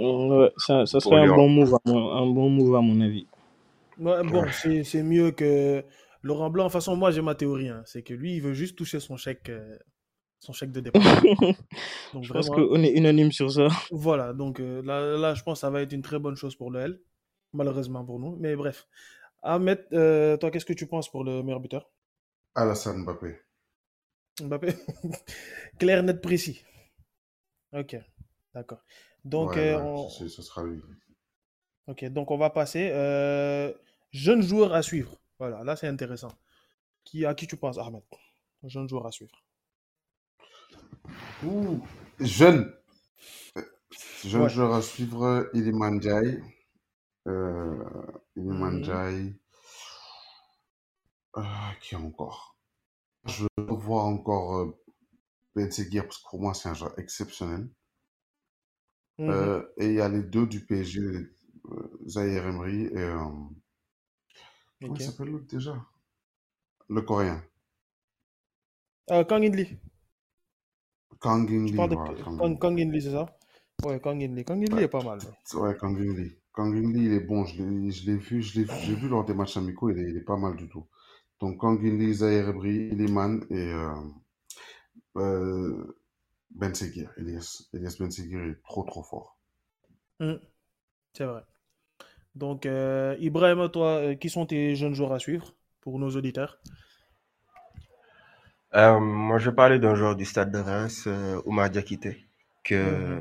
ouais, 0.00 0.52
ça, 0.56 0.86
ça 0.86 1.00
serait 1.00 1.20
un 1.20 1.34
bon 1.34 1.48
move, 1.48 1.74
à 1.74 1.78
mon, 1.90 2.10
un 2.12 2.26
bon 2.26 2.50
move 2.50 2.74
à 2.76 2.80
mon 2.80 3.00
avis. 3.00 3.26
Ouais, 3.98 4.22
bon, 4.24 4.42
Ouais. 4.42 4.52
c'est 4.52 4.84
c'est 4.84 5.02
mieux 5.02 5.30
que 5.30 5.84
Laurent 6.22 6.50
Blanc. 6.50 6.64
De 6.64 6.68
toute 6.68 6.72
façon, 6.74 6.96
moi, 6.96 7.10
j'ai 7.10 7.22
ma 7.22 7.34
théorie. 7.34 7.68
hein. 7.68 7.82
C'est 7.86 8.02
que 8.02 8.14
lui, 8.14 8.36
il 8.36 8.40
veut 8.42 8.54
juste 8.54 8.76
toucher 8.76 9.00
son 9.00 9.16
chèque, 9.16 9.48
euh, 9.50 9.76
son 10.40 10.52
chèque 10.52 10.72
de 10.72 10.80
départ. 10.80 11.02
Donc, 12.14 12.24
Je 12.24 12.32
pense 12.32 12.48
vraiment, 12.48 12.68
qu'on 12.68 12.82
est 12.82 12.92
unanime 12.92 13.32
sur 13.32 13.50
ça. 13.50 13.68
voilà. 13.90 14.32
Donc, 14.32 14.60
euh, 14.60 14.82
là, 14.82 15.16
là, 15.18 15.34
je 15.34 15.42
pense 15.42 15.58
que 15.58 15.60
ça 15.60 15.70
va 15.70 15.82
être 15.82 15.92
une 15.92 16.02
très 16.02 16.18
bonne 16.18 16.36
chose 16.36 16.56
pour 16.56 16.70
le 16.70 16.80
L. 16.80 17.00
Malheureusement 17.52 18.04
pour 18.04 18.18
nous. 18.20 18.36
Mais 18.36 18.56
bref. 18.56 18.86
Ahmed, 19.42 19.86
euh, 19.92 20.36
toi, 20.36 20.50
qu'est-ce 20.50 20.66
que 20.66 20.72
tu 20.72 20.86
penses 20.86 21.10
pour 21.10 21.24
le 21.24 21.42
meilleur 21.42 21.60
buteur? 21.60 21.90
Alassane 22.54 23.02
Mbappé. 23.04 23.36
Mbappé 24.42 24.68
Clair, 25.78 26.02
net, 26.02 26.20
précis. 26.20 26.62
Ok, 27.72 27.96
d'accord. 28.54 28.82
Donc, 29.24 29.50
Ouais, 29.50 29.74
euh, 29.74 29.80
on... 29.82 30.08
ce 30.08 30.28
sera 30.28 30.64
lui. 30.64 30.80
ok, 31.86 32.04
donc 32.06 32.30
on 32.30 32.38
va 32.38 32.50
passer. 32.50 32.90
Euh... 32.92 33.72
Jeune 34.12 34.42
joueur 34.42 34.74
à 34.74 34.82
suivre. 34.82 35.16
Voilà, 35.38 35.62
là, 35.64 35.76
c'est 35.76 35.86
intéressant. 35.86 36.32
Qui, 37.04 37.24
à 37.24 37.34
qui 37.34 37.46
tu 37.46 37.56
penses, 37.56 37.78
Ahmed? 37.78 38.02
Jeune 38.64 38.88
joueur 38.88 39.06
à 39.06 39.12
suivre. 39.12 39.42
Ouh, 41.44 41.80
jeune. 42.18 42.74
Jeune 44.24 44.42
Ouais. 44.42 44.48
joueur 44.48 44.74
à 44.74 44.82
suivre. 44.82 45.24
Euh, 45.24 45.48
Mhm. 48.36 48.78
Ndiaye. 48.78 49.34
Ah, 51.34 51.72
qui 51.80 51.96
encore? 51.96 52.56
Je 53.26 53.44
veux 53.58 53.74
voir 53.74 54.06
encore 54.06 54.56
euh, 54.58 54.78
Ben 55.54 55.70
Seguir 55.70 56.04
parce 56.04 56.18
que 56.18 56.28
pour 56.28 56.40
moi, 56.40 56.54
c'est 56.54 56.68
un 56.68 56.74
joueur 56.74 56.98
exceptionnel. 56.98 57.68
Mhm. 59.26 59.32
Euh, 59.32 59.62
et 59.78 59.86
il 59.86 59.94
y 59.94 60.00
a 60.00 60.08
les 60.08 60.22
deux 60.22 60.46
du 60.46 60.60
PSG, 60.64 61.00
euh, 61.00 61.28
Zahir 62.06 62.46
Emery 62.46 62.84
et. 62.86 62.98
euh, 62.98 63.24
comment 64.82 64.94
Ok. 64.94 64.98
il 64.98 65.00
s'appelle 65.02 65.28
l'autre 65.30 65.46
déjà? 65.46 65.74
Le 66.90 67.00
coréen. 67.00 67.42
Euh, 69.10 69.24
Kang 69.24 69.44
In 69.44 69.52
Lee. 69.56 69.76
Kang 71.20 71.48
In 71.48 71.64
Tu 71.64 71.72
Lee. 71.72 71.74
parles 71.74 71.90
de 71.90 71.96
Kang 71.96 72.14
Kang. 72.36 72.58
Kang 72.58 72.76
c'est 73.00 73.10
ça? 73.12 73.26
Ouais, 73.82 73.98
Kang 74.00 74.20
In 74.22 74.34
Lee. 74.34 74.44
Kang 74.44 74.62
In 74.62 74.74
Lee 74.74 74.82
Ouais. 74.82 74.82
est 74.82 74.88
pas 74.88 75.02
mal. 75.02 75.20
ouais. 75.24 75.32
Ouais, 75.54 75.76
Kang 75.78 75.96
In 75.98 76.14
Lee. 76.14 76.36
Kang 76.54 76.74
In 76.74 76.92
Lee, 76.92 77.04
il 77.06 77.12
est 77.12 77.20
bon. 77.20 77.44
Je 77.44 77.62
l'ai 77.62 77.90
je 77.92 78.06
l'ai 78.10 78.16
vu, 78.16 78.42
je 78.42 78.60
l'ai 78.60 78.66
j'ai 78.80 78.94
vu 78.96 79.08
lors 79.08 79.24
des 79.24 79.34
matchs 79.34 79.56
amicaux, 79.58 79.90
il 79.90 79.98
est, 79.98 80.10
il 80.10 80.16
est 80.16 80.22
pas 80.24 80.36
mal 80.36 80.56
du 80.56 80.68
tout. 80.68 80.86
Donc 81.40 81.58
Kang 81.60 81.78
In 81.84 81.98
Lee, 81.98 82.14
Zahir 82.14 82.48
Emery, 82.50 82.88
Iliman 82.92 83.40
et 83.50 83.72
euh, 83.72 83.94
euh, 85.16 85.96
Ben 86.50 86.74
Seguir. 86.74 87.10
Elias, 87.16 87.68
Elias 87.72 87.96
Ben 87.98 88.10
Seguir 88.12 88.40
est 88.44 88.62
trop 88.62 88.84
trop 88.84 89.02
fort. 89.02 89.36
Mhm. 90.20 90.40
C'est 91.14 91.24
vrai. 91.26 91.42
Donc, 92.36 92.66
euh, 92.66 93.16
Ibrahim, 93.20 93.68
toi, 93.70 93.98
euh, 94.00 94.14
qui 94.16 94.30
sont 94.30 94.46
tes 94.46 94.76
jeunes 94.76 94.94
joueurs 94.94 95.12
à 95.14 95.18
suivre 95.20 95.54
pour 95.80 95.98
nos 96.00 96.10
auditeurs? 96.16 96.60
Euh, 98.74 99.00
moi, 99.00 99.38
je 99.38 99.50
parlais 99.50 99.78
d'un 99.78 99.94
joueur 99.94 100.14
du 100.16 100.24
stade 100.24 100.52
de 100.52 100.58
Reims, 100.58 101.04
euh, 101.06 101.40
Oumar 101.44 101.70
Diakité, 101.70 102.24
que, 102.62 102.76
Mhm. 102.80 103.20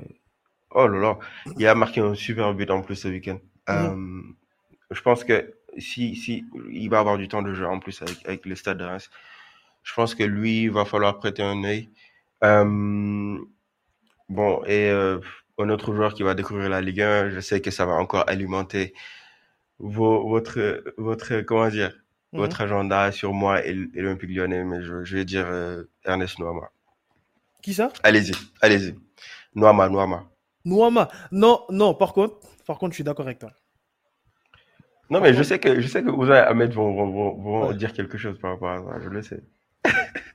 oh 0.71 0.87
là 0.87 0.99
là, 0.99 1.19
il 1.57 1.67
a 1.67 1.75
marqué 1.75 2.01
un 2.01 2.15
super 2.15 2.53
but 2.53 2.69
en 2.71 2.81
plus 2.81 2.95
ce 2.95 3.07
week-end. 3.07 3.39
Euh, 3.69 4.21
je 4.91 5.01
pense 5.01 5.23
que 5.23 5.53
si, 5.77 6.15
si, 6.15 6.45
il 6.71 6.89
va 6.89 6.99
avoir 6.99 7.17
du 7.17 7.27
temps 7.27 7.41
de 7.41 7.53
jeu 7.53 7.67
en 7.67 7.79
plus 7.79 8.01
avec, 8.01 8.17
avec 8.25 8.45
le 8.45 8.55
stade 8.55 8.77
de 8.79 8.85
Reims. 8.85 9.09
Je 9.83 9.93
pense 9.93 10.15
que 10.15 10.23
lui, 10.23 10.63
il 10.63 10.71
va 10.71 10.85
falloir 10.85 11.19
prêter 11.19 11.43
un 11.43 11.63
œil. 11.63 11.89
Bon, 14.29 14.63
et 14.65 14.89
un 15.57 15.69
autre 15.69 15.93
joueur 15.93 16.13
qui 16.13 16.23
va 16.23 16.35
découvrir 16.35 16.69
la 16.69 16.81
Ligue 16.81 17.01
1, 17.01 17.29
je 17.31 17.39
sais 17.39 17.61
que 17.61 17.71
ça 17.71 17.85
va 17.85 17.93
encore 17.93 18.23
alimenter 18.29 18.93
vos, 19.79 20.27
votre, 20.29 20.83
votre, 20.97 21.41
comment 21.41 21.69
dire, 21.69 21.93
Mhm. 22.31 22.41
votre 22.41 22.61
agenda 22.61 23.11
sur 23.11 23.33
moi 23.33 23.65
et, 23.65 23.71
et 23.71 24.01
l'Olympique 24.01 24.29
lyonnais, 24.29 24.63
mais 24.63 24.83
je, 24.83 25.03
je 25.03 25.17
vais 25.17 25.25
dire 25.25 25.47
euh, 25.47 25.83
Ernest 26.05 26.37
Noama. 26.37 26.69
Qui 27.63 27.73
ça? 27.73 27.91
Allez-y, 28.03 28.33
allez-y. 28.61 28.93
Noama, 29.55 29.89
Noama. 29.89 30.29
Nouama. 30.63 31.07
Non, 31.31 31.65
non, 31.71 31.95
par 31.95 32.13
contre, 32.13 32.35
par 32.67 32.77
contre, 32.77 32.91
je 32.91 32.97
suis 32.97 33.03
d'accord 33.03 33.25
avec 33.25 33.39
toi. 33.39 33.51
Non, 35.09 35.21
mais 35.21 35.33
je 35.33 35.41
sais 35.41 35.57
que, 35.57 35.81
je 35.81 35.87
sais 35.87 36.03
que 36.03 36.09
Ouza 36.11 36.35
et 36.37 36.45
Ahmed 36.47 36.71
vont, 36.71 36.93
vont, 36.93 37.07
vont, 37.11 37.33
vont 37.41 37.67
Ouais. 37.69 37.73
dire 37.75 37.93
quelque 37.93 38.19
chose 38.19 38.37
par 38.39 38.51
rapport 38.51 38.69
à 38.69 38.77
ça, 38.77 38.99
je 39.01 39.09
le 39.09 39.23
sais. 39.23 39.41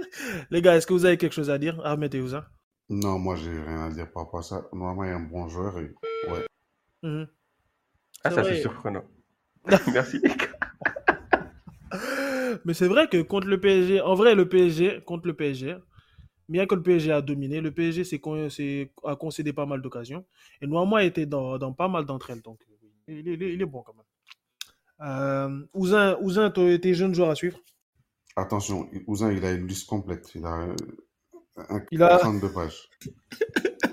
Les 0.50 0.62
gars, 0.62 0.76
est-ce 0.76 0.86
que 0.86 0.92
vous 0.92 1.04
avez 1.04 1.18
quelque 1.18 1.32
chose 1.34 1.50
à 1.50 1.58
dire? 1.58 1.80
Ahmed 1.84 2.14
et 2.14 2.20
Ouza? 2.20 2.46
Non, 2.88 3.18
moi, 3.18 3.36
j'ai 3.36 3.50
rien 3.50 3.84
à 3.84 3.90
dire 3.90 4.10
par 4.12 4.24
rapport 4.24 4.40
à 4.40 4.42
ça. 4.42 4.68
Normalement, 4.72 5.04
il 5.04 5.08
est 5.10 5.12
un 5.12 5.20
bon 5.20 5.48
joueur 5.48 5.78
et 5.78 5.92
ouais. 6.30 6.44
Mhm. 7.02 7.26
Ah, 8.24 8.30
C'est 8.30 8.34
ça, 8.36 8.44
c'est 8.44 8.60
surprenant. 8.60 9.04
Merci, 9.92 10.18
les 10.18 10.28
gars. 10.28 10.48
Mais 12.64 12.74
c'est 12.74 12.88
vrai 12.88 13.08
que 13.08 13.20
contre 13.22 13.46
le 13.48 13.60
PSG, 13.60 14.00
en 14.00 14.14
vrai, 14.14 14.34
le 14.34 14.48
PSG, 14.48 15.00
contre 15.04 15.26
le 15.26 15.34
PSG, 15.34 15.76
bien 16.48 16.66
que 16.66 16.74
le 16.74 16.82
PSG 16.82 17.12
a 17.12 17.20
dominé, 17.22 17.60
le 17.60 17.70
PSG 17.72 18.04
s'est 18.04 18.18
con- 18.18 18.48
a 19.04 19.16
concédé 19.16 19.52
pas 19.52 19.66
mal 19.66 19.82
d'occasions. 19.82 20.24
Et 20.60 20.66
Noama 20.66 21.04
était 21.04 21.26
dans, 21.26 21.58
dans 21.58 21.72
pas 21.72 21.88
mal 21.88 22.04
d'entre 22.04 22.30
elles. 22.30 22.42
Donc, 22.42 22.60
il 23.08 23.28
est, 23.28 23.34
il 23.34 23.42
est- 23.42 23.54
il 23.54 23.62
est 23.62 23.66
bon 23.66 23.82
quand 23.82 23.94
même. 23.94 24.04
Euh, 25.00 25.66
Ouzin, 25.74 26.16
Ouzin, 26.20 26.50
tes 26.50 26.94
jeunes 26.94 27.14
joueurs 27.14 27.30
à 27.30 27.34
suivre? 27.34 27.58
Attention, 28.36 28.88
Ouzin, 29.06 29.32
il 29.32 29.44
a 29.44 29.52
une 29.52 29.66
liste 29.66 29.86
complète. 29.88 30.30
Il 30.34 30.44
a 30.46 30.62
euh, 30.62 30.76
un 31.68 31.82
Il 31.90 32.02
a- 32.02 32.18
32 32.18 32.52
pages. 32.52 32.88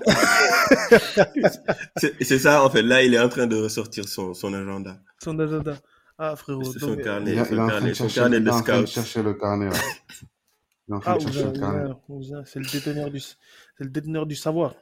C'est 1.96 2.22
c'est 2.24 2.38
ça, 2.38 2.64
en 2.64 2.70
fait. 2.70 2.82
Là, 2.82 3.02
il 3.02 3.14
est 3.14 3.18
en 3.20 3.28
train 3.28 3.46
de 3.46 3.56
ressortir 3.56 4.08
son, 4.08 4.34
son 4.34 4.52
agenda. 4.54 5.00
Son 5.22 5.38
agenda. 5.38 5.78
Ah, 6.18 6.36
frérot. 6.36 6.64
Son 6.64 6.92
euh, 6.92 6.96
carnet, 7.02 7.32
Il, 7.32 7.38
a- 7.38 7.44
son 7.44 7.52
il 7.54 7.58
est 7.58 7.60
en 7.60 7.66
train 7.68 7.74
carnet, 7.78 7.88
de 7.90 7.94
son 7.94 8.04
chercher, 8.04 8.20
carnet 8.20 8.36
il 8.38 8.44
de 8.44 8.48
est 8.48 8.52
en 8.52 8.62
train 8.62 8.80
de 8.80 8.86
scout. 8.86 8.94
chercher 8.94 9.22
le 9.22 9.34
carnet. 9.34 9.70
là. 9.70 9.76
Il 10.88 10.92
est 10.92 10.96
en 10.96 11.00
train 11.00 11.12
Ah, 11.12 11.16
de 11.18 11.22
chercher 11.22 11.38
Ouzin, 11.40 11.52
le 11.52 11.58
carnet. 11.58 11.94
Ouzin, 12.08 12.44
c'est 12.46 12.58
le 12.60 12.66
déteneur 12.70 13.10
du, 13.10 13.20
c'est 13.20 13.36
le 13.80 13.90
déteneur 13.90 14.26
du 14.26 14.36
savoir. 14.36 14.74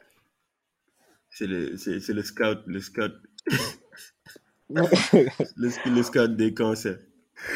C'est 1.29 1.47
le, 1.47 1.77
c'est 1.77 2.13
le 2.13 2.23
scout, 2.23 2.59
le 2.65 2.79
scout. 2.79 3.13
le, 4.69 5.69
le 5.85 6.03
scout 6.03 6.35
des 6.35 6.53
cancers. 6.53 6.99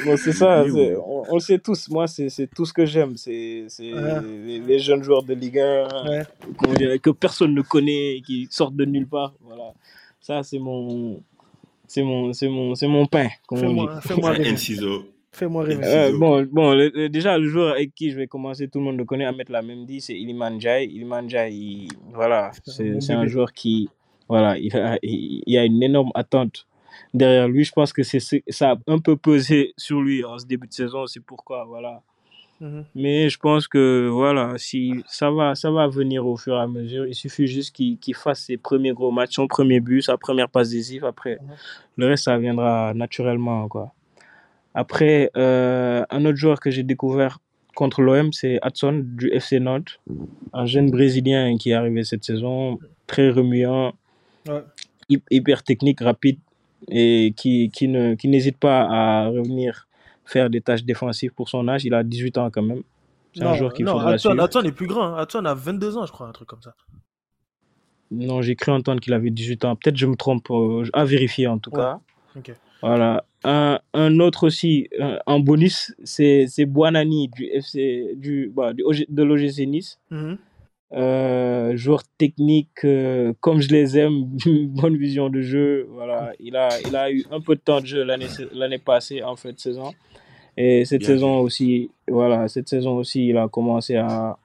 Bon, 0.06 0.16
c'est 0.18 0.32
ça, 0.32 0.64
on, 0.66 1.24
on 1.30 1.36
le 1.36 1.40
sait 1.40 1.60
tous. 1.60 1.90
Moi, 1.90 2.08
c'est 2.08 2.30
c'est 2.30 2.48
tout 2.48 2.66
ce 2.66 2.74
que 2.74 2.86
j'aime. 2.86 3.16
C'est 3.18 3.66
c'est 3.68 3.94
Ouais. 3.94 4.22
les, 4.46 4.60
les 4.60 4.80
jeunes 4.80 5.04
joueurs 5.04 5.24
de 5.24 5.34
Ligue 5.34 5.60
1 5.60 5.88
Ouais. 6.10 6.24
comment 6.58 6.74
dire, 6.74 7.00
que 7.02 7.10
personne 7.12 7.54
ne 7.54 7.62
connaît, 7.62 8.22
qui 8.26 8.48
sortent 8.50 8.76
de 8.76 8.86
nulle 8.86 9.08
part. 9.08 9.34
Voilà. 9.42 9.74
Ça, 10.20 10.42
c'est 10.44 10.60
mon, 10.60 11.22
c'est 11.88 12.02
mon, 12.02 12.32
c'est 12.34 12.48
mon, 12.48 12.76
c'est 12.76 12.88
mon 12.88 13.06
pain, 13.06 13.28
comme 13.48 13.60
on 13.60 13.62
dit. 13.62 13.68
Fais-moi 13.68 14.02
fais-moi 14.02 14.32
rêver. 14.32 14.56
Fais-moi 15.32 15.64
rêver. 15.64 15.84
Euh, 15.86 16.18
bon, 16.18 16.44
bon 16.52 16.74
le- 16.74 16.92
le- 16.94 17.10
déjà, 17.10 17.38
le 17.38 17.48
joueur 17.48 17.74
avec 17.74 17.94
qui 17.96 18.12
je 18.12 18.18
vais 18.18 18.28
commencer, 18.28 18.68
tout 18.68 18.80
le 18.80 18.86
monde 18.86 18.98
le 18.98 19.04
connaît, 19.06 19.26
Ahmed 19.26 19.50
l'a 19.50 19.62
même 19.64 19.86
dit, 19.86 20.00
c'est 20.00 20.14
Iliman 20.14 20.52
Ndiaye. 20.56 20.86
Iliman 20.88 21.28
il- 21.50 21.88
voilà, 22.14 22.52
c'est 22.66 23.02
c'est 23.02 23.14
un 23.14 23.26
joueur 23.26 23.52
qui, 23.52 23.90
voilà, 24.30 24.58
il 24.58 24.76
a, 24.78 24.98
il 25.04 25.42
il 25.46 25.54
y 25.54 25.58
a 25.58 25.66
une 25.66 25.82
énorme 25.84 26.12
attente 26.16 26.68
derrière 27.14 27.48
lui. 27.48 27.64
Je 27.64 27.72
pense 27.72 27.94
que 27.94 28.04
c'est 28.04 28.20
ce- 28.20 28.42
ça 28.50 28.72
a 28.72 28.78
un 28.88 29.00
peu 29.00 29.16
pesé 29.16 29.74
sur 29.78 30.02
lui 30.02 30.24
en 30.24 30.38
ce 30.40 30.46
début 30.46 30.68
de 30.68 30.74
saison, 30.74 31.06
c'est 31.08 31.20
pourquoi, 31.24 31.66
voilà. 31.66 32.02
Mhm. 32.62 32.86
Mais 32.96 33.30
je 33.30 33.38
pense 33.40 33.68
que, 33.68 34.08
voilà, 34.08 34.54
si 34.58 35.04
ça 35.08 35.30
va, 35.32 35.56
ça 35.56 35.70
va 35.72 35.88
venir 35.88 36.26
au 36.26 36.38
fur 36.38 36.56
et 36.56 36.60
à 36.62 36.68
mesure. 36.68 37.06
Il 37.08 37.16
suffit 37.16 37.48
juste 37.48 37.76
qu'il 37.76 38.16
fasse 38.16 38.44
ses 38.46 38.58
premiers 38.58 38.94
gros 38.94 39.12
matchs, 39.12 39.36
son 39.36 39.48
premier 39.48 39.80
but, 39.80 40.02
sa 40.02 40.18
première 40.18 40.48
passe 40.50 40.70
décisive. 40.70 41.04
Après, 41.04 41.40
Mhm. 41.42 41.50
le 41.98 42.06
reste, 42.08 42.24
ça 42.26 42.38
viendra 42.38 42.94
naturellement, 42.94 43.68
quoi. 43.68 43.92
Après, 44.76 45.30
euh, 45.38 46.04
un 46.10 46.26
autre 46.26 46.38
joueur 46.38 46.60
que 46.60 46.72
j'ai 46.72 46.84
découvert 46.84 47.40
contre 47.76 48.02
l'OM, 48.02 48.32
c'est 48.34 48.60
Hudson 48.64 49.02
du 49.04 49.30
FC 49.34 49.60
Nantes, 49.60 50.00
un 50.54 50.66
jeune 50.66 50.90
Brésilien 50.92 51.58
qui 51.58 51.72
est 51.72 51.74
arrivé 51.74 52.04
cette 52.04 52.24
saison, 52.24 52.80
très 53.08 53.30
remuant, 53.30 53.94
Ouais. 54.48 54.62
hyper 55.32 55.64
technique, 55.64 56.02
rapide 56.02 56.40
et 56.90 57.34
qui, 57.36 57.70
qui 57.70 57.88
ne 57.88 58.16
qui 58.16 58.28
n'hésite 58.28 58.58
pas 58.58 58.82
à 58.90 59.28
revenir 59.28 59.88
faire 60.26 60.50
des 60.50 60.62
tâches 60.62 60.84
défensives 60.84 61.32
pour 61.34 61.50
son 61.50 61.68
âge. 61.68 61.86
Il 61.86 61.94
a 61.94 62.04
18 62.04 62.38
ans 62.38 62.50
quand 62.50 62.62
même. 62.62 62.84
C'est 63.34 63.44
un 63.44 63.54
joueur 63.56 63.74
qu'il 63.74 63.86
non, 63.86 63.98
Hudson. 64.14 64.38
Hudson 64.38 64.62
est 64.64 64.72
plus 64.72 64.88
grand. 64.88 65.16
hein. 65.16 65.24
Hudson 65.24 65.44
a 65.46 65.54
22 65.54 65.98
ans, 65.98 66.06
je 66.06 66.12
crois, 66.12 66.28
un 66.28 66.32
truc 66.32 66.48
comme 66.48 66.62
ça. 66.62 66.76
Non, 68.12 68.42
j'ai 68.44 68.56
cru 68.56 68.72
entendre 68.72 69.02
qu'il 69.02 69.14
avait 69.14 69.32
18 69.32 69.66
ans. 69.66 69.76
Peut-être 69.76 69.98
je 69.98 70.06
me 70.06 70.16
trompe, 70.16 70.50
euh, 70.52 70.84
à 70.94 71.04
vérifier 71.04 71.48
en 71.48 71.58
tout 71.58 71.72
Ouais. 71.72 71.78
cas. 71.80 72.00
Voilà. 72.82 73.26
Un, 73.44 73.80
un 73.94 74.20
autre 74.20 74.46
aussi, 74.46 74.88
euh, 75.00 75.18
en 75.26 75.40
bonus, 75.40 75.94
c'est 76.04 76.46
c'est 76.48 76.66
Buonani 76.66 77.30
du 77.30 77.46
FC, 77.46 78.14
du, 78.16 78.52
bah, 78.56 78.74
du 78.74 78.84
OG 78.84 79.06
de 79.10 79.24
l'OGC 79.24 79.66
Nice. 79.66 80.00
Mhm. 80.12 80.38
Euh, 80.94 81.76
joueur 81.76 82.04
technique, 82.20 82.86
euh, 82.86 83.34
comme 83.40 83.60
je 83.62 83.70
les 83.70 83.98
aime, 83.98 84.26
bonne 84.46 84.96
vision 84.96 85.30
de 85.30 85.42
jeu. 85.42 85.88
Voilà. 85.92 86.34
Il, 86.40 86.56
a, 86.56 86.70
il 86.82 86.96
a 86.96 87.12
eu 87.12 87.26
un 87.32 87.42
peu 87.42 87.56
de 87.56 87.62
temps 87.62 87.82
de 87.82 87.86
jeu 87.88 88.04
l'année 88.04 88.28
l'année 88.54 88.78
passée, 88.78 89.24
en 89.24 89.36
fait, 89.36 89.60
saison. 89.60 89.94
Et 90.56 90.86
cette 90.86 91.00
Bien 91.00 91.08
saison 91.08 91.40
aussi, 91.40 91.90
voilà, 92.08 92.48
cette 92.48 92.70
saison 92.70 92.98
aussi, 92.98 93.28
il 93.30 93.38
a 93.38 93.48
commencé 93.48 93.96
à, 93.96 94.38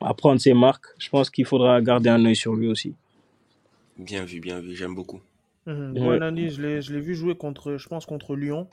à 0.00 0.14
prendre 0.14 0.40
ses 0.40 0.54
marques. 0.54 0.86
Je 0.98 1.08
pense 1.08 1.28
qu'il 1.28 1.44
faudra 1.44 1.80
garder 1.82 2.08
un 2.08 2.24
œil 2.24 2.36
sur 2.36 2.54
lui 2.54 2.68
aussi. 2.68 2.94
Bien 3.96 4.24
vu, 4.24 4.38
bien 4.38 4.60
vu. 4.60 4.76
J'aime 4.76 4.94
beaucoup. 4.94 5.20
Ouais. 5.66 5.74
Buonanni, 5.74 6.50
je 6.50 6.62
l'ai 6.62 6.80
je 6.82 6.94
l'ai 6.94 7.00
vu 7.00 7.16
jouer 7.16 7.34
contre, 7.34 7.76
je 7.78 7.88
pense, 7.88 8.06
contre 8.06 8.36
Lyon. 8.36 8.68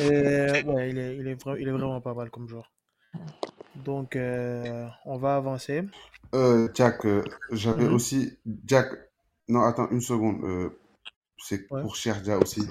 Et 0.00 0.62
ouais, 0.64 0.90
il 0.90 0.98
est, 0.98 1.16
il 1.16 1.26
est, 1.26 1.34
vra- 1.42 1.56
il 1.60 1.66
est 1.66 1.72
vraiment 1.72 2.00
pas 2.00 2.14
mal 2.14 2.30
comme 2.30 2.46
joueur. 2.48 2.70
Donc, 3.76 4.16
euh, 4.16 4.86
on 5.04 5.16
va 5.18 5.36
avancer. 5.36 5.82
Euh, 6.34 6.68
Jack, 6.74 7.04
euh, 7.06 7.22
j'avais 7.50 7.84
Mhm. 7.84 7.94
aussi. 7.94 8.36
Jack, 8.66 8.88
non, 9.48 9.62
attends 9.62 9.88
une 9.90 10.00
seconde. 10.00 10.42
euh, 10.44 10.70
c'est 11.38 11.70
Ouais. 11.70 11.82
pour 11.82 11.96
Sherja 11.96 12.38
aussi. 12.38 12.62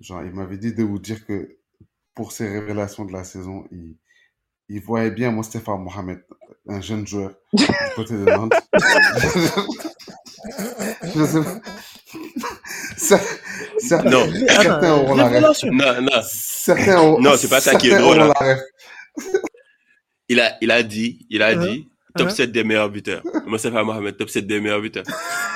Genre, 0.00 0.22
il 0.24 0.32
m'avait 0.32 0.56
dit 0.56 0.72
de 0.72 0.82
vous 0.82 0.98
dire 0.98 1.26
que 1.26 1.56
pour 2.14 2.32
ses 2.32 2.48
révélations 2.48 3.04
de 3.04 3.12
la 3.12 3.24
saison, 3.24 3.64
il, 3.70 3.96
il 4.68 4.80
voyait 4.80 5.10
bien 5.10 5.30
Mostafa 5.30 5.76
Mohamed, 5.76 6.24
un 6.68 6.80
jeune 6.80 7.06
joueur 7.06 7.32
du 7.52 7.66
côté 7.94 8.14
de 8.14 8.24
Nantes. 8.24 8.52
Je 11.14 11.24
sais 11.26 11.42
pas. 11.42 11.60
Ça- 12.96 13.20
ça- 13.78 14.02
Non. 14.04 14.26
certains 14.48 14.92
auront 14.94 15.14
la 15.16 15.28
ref. 15.28 15.62
Non, 15.64 16.00
non. 16.00 16.22
Certains 16.24 16.98
auront- 17.00 17.20
Non, 17.20 17.32
c'est 17.36 17.48
pas 17.48 17.60
ça 17.60 17.74
qui 17.74 17.88
est 17.88 17.90
certains 17.90 18.04
drôle, 18.04 18.20
auront 18.22 18.32
hein. 18.40 18.56
Il 20.32 20.38
a, 20.40 20.56
il 20.60 20.70
a 20.70 20.82
dit, 20.84 21.26
il 21.28 21.42
a 21.42 21.56
Mhm. 21.56 21.66
dit, 21.66 21.88
top 22.16 22.28
Hein 22.28 22.30
7 22.30 22.52
des 22.52 22.62
meilleurs 22.64 22.88
buteurs. 22.90 23.22
Mostafa 23.46 23.82
Mohamed, 23.82 24.16
top 24.16 24.30
7 24.30 24.46
des 24.46 24.60
meilleurs 24.60 24.80
buteurs. 24.80 25.02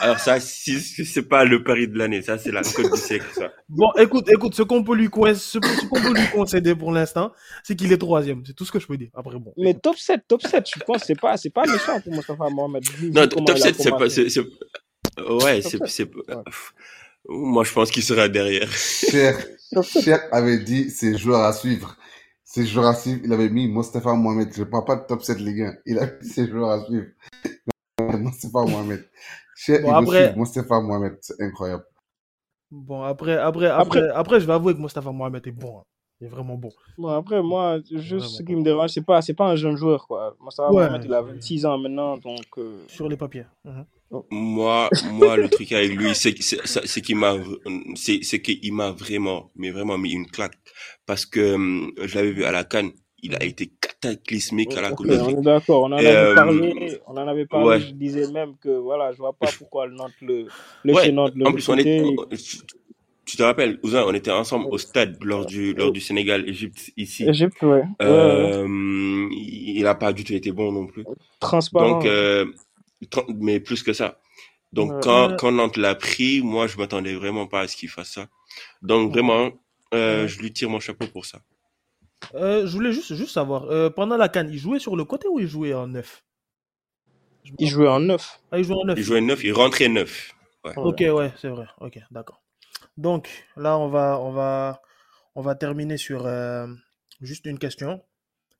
Alors 0.00 0.18
ça, 0.18 0.40
si, 0.40 0.80
si 0.80 1.04
c'est 1.04 1.22
pas 1.28 1.44
le 1.44 1.62
pari 1.62 1.86
de 1.88 1.96
l'année, 1.96 2.22
ça 2.22 2.38
c'est 2.38 2.50
la 2.50 2.62
cote 2.62 2.92
du 2.92 3.00
siècle, 3.00 3.26
ça. 3.34 3.52
Bon, 3.68 3.88
écoute, 3.96 4.28
écoute, 4.28 4.54
ce 4.54 4.62
qu'on 4.62 4.82
peut 4.82 4.96
lui 4.96 5.08
coin- 5.08 5.34
ce, 5.34 5.58
ce 5.62 5.86
qu'on 5.86 6.00
peut 6.02 6.12
lui 6.12 6.26
concéder 6.32 6.74
pour 6.74 6.90
l'instant, 6.92 7.32
c'est 7.62 7.76
qu'il 7.76 7.92
est 7.92 7.98
troisième. 7.98 8.42
C'est 8.44 8.52
tout 8.54 8.64
ce 8.64 8.72
que 8.72 8.80
je 8.80 8.86
peux 8.86 8.96
dire. 8.96 9.10
Après, 9.14 9.38
bon. 9.38 9.52
Mais 9.56 9.74
top 9.74 9.96
7, 9.96 10.22
top 10.26 10.42
7, 10.42 10.64
je 10.76 10.80
pense 10.84 11.04
c'est 11.04 11.18
pas, 11.20 11.36
c'est 11.36 11.50
pas 11.50 11.64
méchant 11.66 12.00
pour 12.00 12.12
Mostafa 12.12 12.48
Mohamed. 12.50 12.82
Non, 13.12 13.26
top 13.28 13.40
il 13.46 13.50
a 13.52 13.56
7, 13.56 13.76
c'est 13.80 13.90
pas, 13.90 14.10
c'est, 14.10 14.26
ouais, 15.42 15.62
c'est, 15.62 15.78
7, 15.78 15.80
c'est, 15.86 16.14
ouais. 16.14 16.34
moi 17.28 17.62
je 17.64 17.72
pense 17.72 17.90
qu'il 17.92 18.02
sera 18.02 18.28
derrière. 18.28 18.70
Cher, 18.72 19.38
Cher 20.02 20.20
avait 20.32 20.58
dit 20.58 20.90
ses 20.90 21.16
joueurs 21.16 21.42
à 21.42 21.52
suivre. 21.52 21.96
Ses 22.54 22.66
joueurs 22.66 22.86
à 22.86 22.94
suivre, 22.94 23.20
il 23.24 23.32
avait 23.32 23.50
mis 23.50 23.66
Mostafa 23.66 24.14
Mohamed. 24.14 24.52
Je 24.54 24.60
ne 24.60 24.64
parle 24.66 24.84
pas 24.84 24.94
de 24.94 25.04
top 25.08 25.24
7 25.24 25.40
Ligue 25.40 25.62
1. 25.62 25.74
Il 25.86 25.98
a 25.98 26.06
mis 26.06 26.24
ses 26.28 26.46
joueurs 26.46 26.70
à 26.70 26.84
suivre. 26.84 27.06
Mostafa 28.00 28.62
Mohamed. 28.64 29.04
Cher, 29.56 29.82
Bon, 29.82 29.92
après- 29.92 30.26
suivre 30.26 30.38
Mostafa 30.38 30.80
Mohamed. 30.80 31.18
C'est 31.20 31.42
incroyable. 31.42 31.84
Bon, 32.70 33.02
après, 33.02 33.36
après, 33.36 33.66
après, 33.66 34.08
après, 34.08 34.38
je 34.38 34.46
vais 34.46 34.52
avouer 34.52 34.72
que 34.72 34.78
Mostafa 34.78 35.10
Mohamed 35.10 35.44
est 35.44 35.50
bon. 35.50 35.82
Il 36.20 36.26
est 36.26 36.30
vraiment 36.30 36.54
bon. 36.54 36.70
Bon, 36.96 37.08
après, 37.08 37.42
moi, 37.42 37.80
juste 37.90 38.26
ce 38.28 38.42
qui 38.42 38.54
me 38.54 38.62
dérange, 38.62 38.90
c'est 38.90 39.04
pas, 39.04 39.20
c'est 39.20 39.34
pas 39.34 39.48
un 39.48 39.56
jeune 39.56 39.76
joueur, 39.76 40.06
quoi. 40.06 40.36
Mostafa 40.40 40.70
Ouais. 40.72 40.84
Mohamed, 40.86 41.04
il 41.04 41.12
a 41.12 41.22
26 41.22 41.66
ans 41.66 41.76
maintenant, 41.76 42.16
donc. 42.18 42.44
euh, 42.58 42.84
Sur 42.86 43.08
les 43.08 43.16
papiers. 43.16 43.46
Mhm. 43.64 43.84
Moi, 44.30 44.88
moi, 45.10 45.36
le 45.36 45.48
truc 45.48 45.72
avec 45.72 45.90
lui, 45.96 46.14
c'est, 46.14 46.34
qu'il 46.34 47.16
m'a, 47.16 47.34
c'est, 47.96 48.20
c'est 48.22 48.40
qu'il 48.40 48.72
m'a 48.72 48.92
vraiment, 48.92 49.50
mais 49.56 49.70
vraiment 49.72 49.98
mis 49.98 50.12
une 50.12 50.26
claque. 50.30 50.56
Parce 51.04 51.26
que 51.26 51.54
hum, 51.54 51.90
je 52.00 52.14
l'avais 52.14 52.30
vu 52.30 52.44
à 52.44 52.52
la 52.52 52.62
Cannes, 52.62 52.92
il 53.24 53.34
a 53.34 53.42
été 53.42 53.72
cataclysmique 53.80 54.76
à 54.76 54.82
la 54.82 54.90
ok, 54.92 54.96
Coupe 54.98 55.06
on 55.06 55.16
d'Afrique. 55.16 55.38
est 55.38 55.42
d'accord, 55.42 55.82
on 55.82 55.86
en 55.86 55.92
avait 55.92 56.06
euh, 56.14 56.34
parlé, 56.34 57.00
on 57.08 57.12
en 57.16 57.26
avait 57.26 57.46
parlé, 57.46 57.66
ouais. 57.66 57.80
je 57.80 57.90
disais 57.92 58.30
même 58.30 58.54
que, 58.58 58.68
voilà, 58.68 59.10
je 59.12 59.18
vois 59.18 59.32
pas 59.32 59.48
pourquoi 59.58 59.86
le 59.86 59.94
Nantes 59.96 60.12
le, 60.20 60.46
le 60.84 60.94
Ouais, 60.94 61.10
Nantes 61.10 61.32
le 61.34 61.46
en 61.46 61.52
plus, 61.52 61.68
on 61.68 61.76
est, 61.76 62.00
recrutait. 62.02 62.36
Tu, 63.34 63.38
te 63.38 63.42
rappelles, 63.42 63.78
Ouzin, 63.82 64.04
on 64.06 64.14
était 64.14 64.30
ensemble 64.30 64.66
au 64.70 64.78
stade 64.78 65.22
lors 65.22 65.46
du, 65.46 65.74
lors 65.74 65.92
du 65.92 66.00
Sénégal-Égypte 66.00 66.92
ici. 66.96 67.28
Égypte, 67.28 67.60
ouais. 67.62 67.68
ouais, 67.68 67.84
ouais. 68.00 68.02
Euh, 68.02 69.28
il 69.32 69.78
il 69.78 69.86
a 69.86 69.94
pas 69.94 70.12
du 70.12 70.24
tout 70.24 70.32
été 70.32 70.52
bon 70.52 70.72
non 70.72 70.86
plus. 70.86 71.04
Transparent. 71.40 71.90
Donc, 71.98 72.06
euh, 72.06 72.46
quand- 73.10 73.26
mais 73.28 73.60
plus 73.60 73.82
que 73.82 73.92
ça. 73.92 74.20
Donc, 74.72 74.92
Ouais. 74.92 75.00
quand, 75.02 75.30
Ouais. 75.30 75.36
quand 75.38 75.52
Nantes 75.52 75.76
l'a 75.76 75.94
pris, 75.94 76.42
moi, 76.42 76.66
je 76.66 76.76
m'attendais 76.78 77.14
vraiment 77.14 77.46
pas 77.46 77.60
à 77.60 77.68
ce 77.68 77.76
qu'il 77.76 77.88
fasse 77.88 78.12
ça. 78.12 78.28
Donc, 78.82 79.12
vraiment, 79.12 79.50
euh, 79.92 80.22
Ouais. 80.22 80.28
je 80.28 80.38
lui 80.40 80.52
tire 80.52 80.70
mon 80.70 80.80
chapeau 80.80 81.06
pour 81.06 81.26
ça. 81.26 81.40
Euh, 82.34 82.66
je 82.66 82.72
voulais 82.72 82.92
juste, 82.92 83.14
juste 83.14 83.30
savoir, 83.32 83.64
euh, 83.64 83.90
pendant 83.90 84.16
la 84.16 84.28
canne, 84.28 84.48
il 84.50 84.58
jouait 84.58 84.78
sur 84.78 84.96
le 84.96 85.04
côté 85.04 85.28
ou 85.28 85.38
il 85.40 85.46
jouait 85.46 85.74
en 85.74 85.86
neuf? 85.88 86.24
Me 87.46 87.50
Il 87.58 87.68
jouait 87.68 87.88
en 87.88 88.00
neuf. 88.00 88.40
Ah, 88.50 88.58
il 88.58 88.64
jouait 88.64 88.76
en 88.76 88.84
neuf. 88.86 88.98
Il 88.98 89.04
jouait 89.04 89.20
neuf, 89.20 89.44
il 89.44 89.52
rentrait 89.52 89.88
neuf. 89.88 90.34
Ouais. 90.64 90.72
Ok, 90.76 91.00
ouais, 91.00 91.32
c'est 91.36 91.48
vrai. 91.50 91.66
Ok, 91.80 91.98
d'accord. 92.10 92.40
Donc, 92.96 93.46
là, 93.56 93.78
on 93.78 93.88
va, 93.88 94.20
on 94.20 94.32
va, 94.32 94.80
on 95.34 95.42
va 95.42 95.54
terminer 95.54 95.96
sur 95.96 96.26
euh, 96.26 96.66
juste 97.20 97.46
une 97.46 97.58
question. 97.58 98.02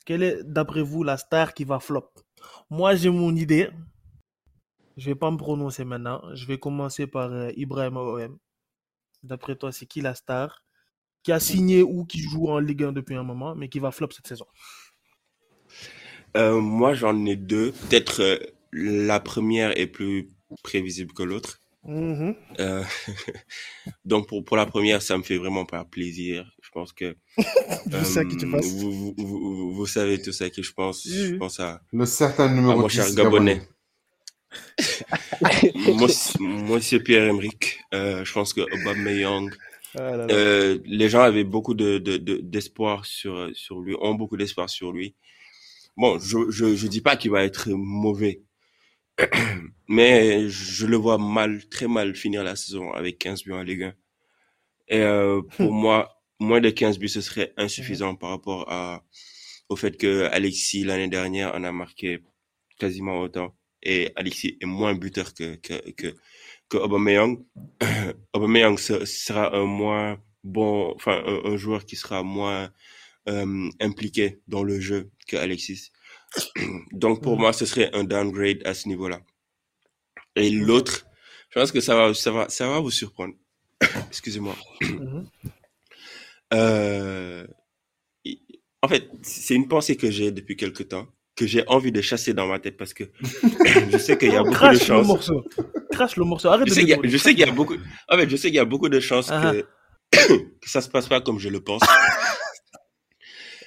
Quelle 0.07 0.23
est, 0.23 0.43
d'après 0.43 0.83
vous, 0.83 1.03
la 1.05 1.17
star 1.17 1.55
qui 1.55 1.65
va 1.65 1.81
flop? 1.81 2.11
Moi, 2.71 2.95
j'ai 2.95 3.11
mon 3.11 3.35
idée. 3.35 3.71
Je 4.97 5.07
vais 5.07 5.15
pas 5.15 5.31
me 5.31 5.37
prononcer 5.37 5.85
maintenant. 5.85 6.23
Je 6.35 6.47
vais 6.47 6.59
commencer 6.59 7.07
par 7.07 7.33
euh, 7.33 7.51
Ibrahim 7.57 7.97
OM. 7.97 8.39
D'après 9.23 9.57
toi, 9.57 9.73
c'est 9.73 9.87
qui 9.87 10.01
la 10.01 10.15
star 10.15 10.65
qui 11.23 11.33
a 11.33 11.41
signé 11.41 11.83
ou 11.83 12.05
qui 12.05 12.21
joue 12.21 12.49
en 12.49 12.59
Ligue 12.59 12.85
1 12.85 12.93
depuis 12.93 13.15
un 13.15 13.23
moment, 13.23 13.55
mais 13.55 13.69
qui 13.69 13.79
va 13.79 13.91
flop 13.91 14.11
cette 14.11 14.27
saison? 14.27 14.47
Euh, 16.37 16.61
moi, 16.61 16.93
j'en 16.93 17.25
ai 17.25 17.35
deux. 17.35 17.73
Peut-être 17.73 18.39
la 18.73 19.21
première 19.21 19.77
est 19.79 19.87
plus 19.87 20.29
prévisible 20.63 21.15
que 21.15 21.23
l'autre. 21.23 21.61
Mhm. 21.87 22.35
Euh, 22.61 22.83
donc 24.05 24.27
pour, 24.29 24.45
pour 24.45 24.57
la 24.57 24.67
première, 24.67 25.03
ça 25.03 25.19
me 25.19 25.23
fait 25.23 25.37
vraiment 25.37 25.65
pas 25.67 25.85
plaisir. 25.85 26.51
Je 26.63 26.71
pense 26.71 26.93
que 26.93 27.17
tu 28.39 28.51
passes. 28.51 28.67
vous, 28.67 28.93
vous, 28.93 29.15
vous, 29.19 29.73
vous 29.75 29.87
savez 29.87 30.21
tout 30.23 30.33
ça 30.33 30.49
que 30.51 30.63
je 30.63 30.73
pense. 30.73 31.05
Oui, 31.05 31.13
Je 31.13 31.35
pense 31.35 31.61
à, 31.61 31.83
Le 31.93 32.07
certain 32.07 32.47
à 32.47 32.55
numéro 32.55 32.81
mon 32.81 32.87
10 32.89 32.95
cher 32.95 33.15
Gabonais. 33.15 33.63
Moi, 35.87 36.09
c'est- 36.09 36.39
moi 36.41 36.81
c'est 36.81 37.01
Pierre 37.01 37.25
Emerick. 37.29 37.81
Euh, 37.93 38.25
je 38.25 38.33
pense 38.33 38.53
que 38.55 38.61
Aubameyang. 38.61 39.51
Ah 39.97 40.17
là 40.17 40.17
là. 40.17 40.27
Euh, 40.31 40.79
les 40.87 41.09
gens 41.09 41.21
avaient 41.23 41.45
beaucoup 41.45 41.75
de 41.75 41.99
de- 41.99 42.17
de- 42.17 42.39
d'espoir 42.39 43.05
sur 43.05 43.51
sur 43.55 43.81
lui, 43.81 43.95
ont 44.01 44.15
beaucoup 44.15 44.37
d'espoir 44.37 44.69
sur 44.71 44.93
lui. 44.93 45.15
Bon, 45.97 46.19
je 46.19 46.51
je 46.51 46.75
je 46.75 46.87
dis 46.89 47.01
pas 47.01 47.17
qu'il 47.17 47.31
va 47.31 47.45
être 47.45 47.69
mauvais, 47.71 48.43
mais 49.89 50.49
je 50.49 50.87
le 50.87 50.97
vois 50.97 51.19
mal, 51.19 51.67
très 51.69 51.89
mal 51.89 52.15
finir 52.17 52.45
la 52.45 52.57
saison 52.57 52.93
avec 52.93 53.19
15 53.19 53.45
buts 53.45 53.53
en 53.53 53.63
Ligue 53.63 53.85
1. 53.85 53.95
Et 54.89 55.01
euh, 55.03 55.43
pour 55.57 55.73
moi, 55.73 56.23
moins 56.41 56.61
de 56.61 56.71
15 56.71 56.99
buts, 56.99 57.09
ce 57.09 57.21
serait 57.21 57.53
insuffisant 57.57 58.15
par 58.17 58.31
rapport 58.31 58.71
à 58.71 59.05
au 59.71 59.77
fait 59.77 59.97
que 59.97 60.25
Alexis 60.33 60.85
l'année 60.85 61.09
dernière 61.09 61.55
en 61.55 61.65
a 61.65 61.73
marqué 61.73 62.21
quasiment 62.79 63.21
autant 63.21 63.57
et 63.83 64.13
Alexis 64.17 64.59
est 64.61 64.67
moins 64.67 64.95
buteur 64.95 65.35
que 65.35 65.57
que 65.57 65.91
que, 65.93 66.15
que 66.69 66.77
Aubameyang. 66.79 67.45
Aubameyang 68.35 68.79
se- 68.79 69.05
sera 69.07 69.57
un 69.57 69.67
moins 69.67 70.19
bon, 70.45 70.93
enfin 70.97 71.23
un, 71.27 71.53
un 71.53 71.57
joueur 71.57 71.87
qui 71.87 71.97
sera 71.97 72.23
moins 72.25 72.71
euh, 73.29 73.71
impliqué 73.81 74.41
dans 74.49 74.65
le 74.65 74.81
jeu 74.81 75.11
que 75.29 75.37
Alexis. 75.37 75.91
Donc 76.93 77.23
pour 77.23 77.35
Mhm. 77.35 77.41
moi, 77.41 77.53
ce 77.53 77.67
serait 77.67 77.91
un 77.95 78.05
downgrade 78.05 78.61
à 78.65 78.75
ce 78.75 78.89
niveau-là. 78.89 79.21
Et 80.37 80.51
l'autre, 80.51 81.07
je 81.51 81.59
pense 81.61 81.71
que 81.73 81.81
ça 81.81 81.95
va, 81.97 82.15
ça 82.15 82.31
va, 82.33 82.49
ça 82.49 82.69
va 82.69 82.81
vous 82.81 82.91
surprendre. 82.91 83.35
Excusez-moi. 84.09 84.57
Mhm. 84.83 85.27
Euh, 86.53 87.47
en 88.83 88.87
fait, 88.89 89.09
c'est 89.23 89.55
une 89.55 89.67
pensée 89.67 89.97
que 89.97 90.09
j'ai 90.11 90.31
depuis 90.31 90.57
quelque 90.57 90.83
temps, 90.85 91.09
que 91.35 91.47
j'ai 91.47 91.65
envie 91.69 91.91
de 91.91 92.01
chasser 92.01 92.33
dans 92.35 92.47
ma 92.47 92.61
tête 92.61 92.77
parce 92.77 92.95
que 92.95 93.05
je 93.91 93.99
sais 93.99 94.17
qu'il 94.17 94.31
y 94.33 94.37
a 94.37 94.43
beaucoup 94.45 94.51
de 94.53 94.57
Crache 94.57 94.79
le 94.81 94.85
chances. 94.85 95.07
morceau. 95.07 95.45
Crache 95.91 96.17
le 96.17 96.25
morceau. 96.25 96.49
Arrête 96.49 96.69
Je 96.69 96.71
de 96.71 96.75
sais 96.75 96.81
qu'il 96.83 96.91
y 96.91 96.93
a, 96.93 96.97
dévoiler. 96.97 97.11
je 97.13 97.17
sais 97.19 97.31
qu'il 97.31 97.41
y 97.41 97.49
a 97.49 97.51
beaucoup, 97.53 97.75
en 98.09 98.17
fait, 98.17 98.29
je 98.31 98.37
sais 98.37 98.49
qu'il 98.49 98.57
y 98.57 98.61
a 98.61 98.65
beaucoup 98.65 98.89
de 98.89 99.01
chances 99.01 99.29
Ah. 99.33 99.53
que, 100.13 100.19
que 100.61 100.71
ça 100.71 100.81
se 100.81 100.89
passe 100.89 101.09
pas 101.09 101.21
comme 101.21 101.39
je 101.41 101.49
le 101.49 101.61
pense. 101.61 101.83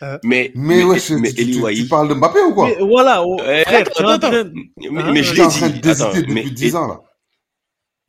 Euh. 0.03 0.17
Mais, 0.23 0.51
Mais 0.55 0.83
ouais, 0.83 0.99
tu, 0.99 1.15
mais 1.17 1.31
tu- 1.33 1.51
tu- 1.51 1.87
parles 1.87 2.07
de 2.09 2.13
Mbappé 2.13 2.39
ou 2.41 2.53
quoi 2.53 2.67
Mais 2.67 2.77
voilà, 2.85 3.23
oh, 3.25 3.37
Euh, 3.41 3.63
frère, 3.63 3.81
attends, 3.87 4.07
attends. 4.07 4.31
Mais, 4.31 4.87
Hein 5.01 5.11
mais 5.11 5.23
je 5.23 5.33
l'ai 5.33 5.47
dit. 5.47 5.89
Attends, 5.89 6.13
depuis 6.13 6.33
mais 6.33 6.43
10 6.43 6.75
ans 6.75 6.87
là. 6.87 6.99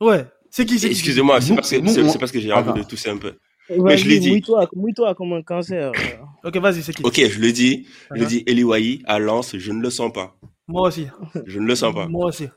Ouais, 0.01 0.25
c'est 0.49 0.65
qui, 0.65 0.79
c'est 0.79 0.89
excusez-moi, 0.89 1.41
c'est 1.41 1.55
parce 1.55 1.69
que 1.69 1.87
c'est 1.87 2.09
c'est 2.09 2.19
parce 2.19 2.31
que 2.31 2.39
j'ai 2.39 2.53
envie 2.53 2.73
de 2.73 2.83
tousser 2.87 3.09
un 3.09 3.17
peu. 3.17 3.33
Mais 3.69 3.97
je 3.97 4.07
l'ai 4.07 4.19
dit. 4.19 4.29
mouille-toi, 4.29 4.67
mouille-toi 4.75 5.13
comme 5.15 5.33
un 5.33 5.41
cancer. 5.41 5.91
Ok, 6.43 6.55
vas-y, 6.57 6.81
c'est 6.81 6.93
qui 6.93 7.03
Ok, 7.03 7.15
je 7.29 7.37
le 7.39 7.51
dis, 7.51 7.85
je 8.11 8.15
le 8.15 8.25
Uh-huh. 8.25 8.27
dis. 8.29 8.43
Eli 8.47 8.63
Wahi 8.63 9.03
à 9.05 9.19
Lens, 9.19 9.57
je 9.57 9.71
ne 9.73 9.81
le 9.81 9.89
sens 9.89 10.11
pas. 10.13 10.37
Moi 10.69 10.87
aussi. 10.87 11.07
Je 11.45 11.59
ne 11.59 11.65
le 11.65 11.75
sens 11.75 11.93
pas. 11.93 12.07
Moi 12.07 12.27
aussi. 12.27 12.47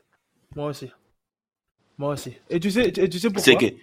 Moi 0.55 0.67
aussi. 0.67 0.89
Moi 1.97 2.13
aussi. 2.13 2.31
Et 2.49 2.59
tu 2.61 2.71
sais, 2.71 2.87
et 2.87 2.91
tu 3.09 3.19
sais 3.19 3.27
C'est 3.37 3.51
pourquoi 3.51 3.55
que, 3.69 3.75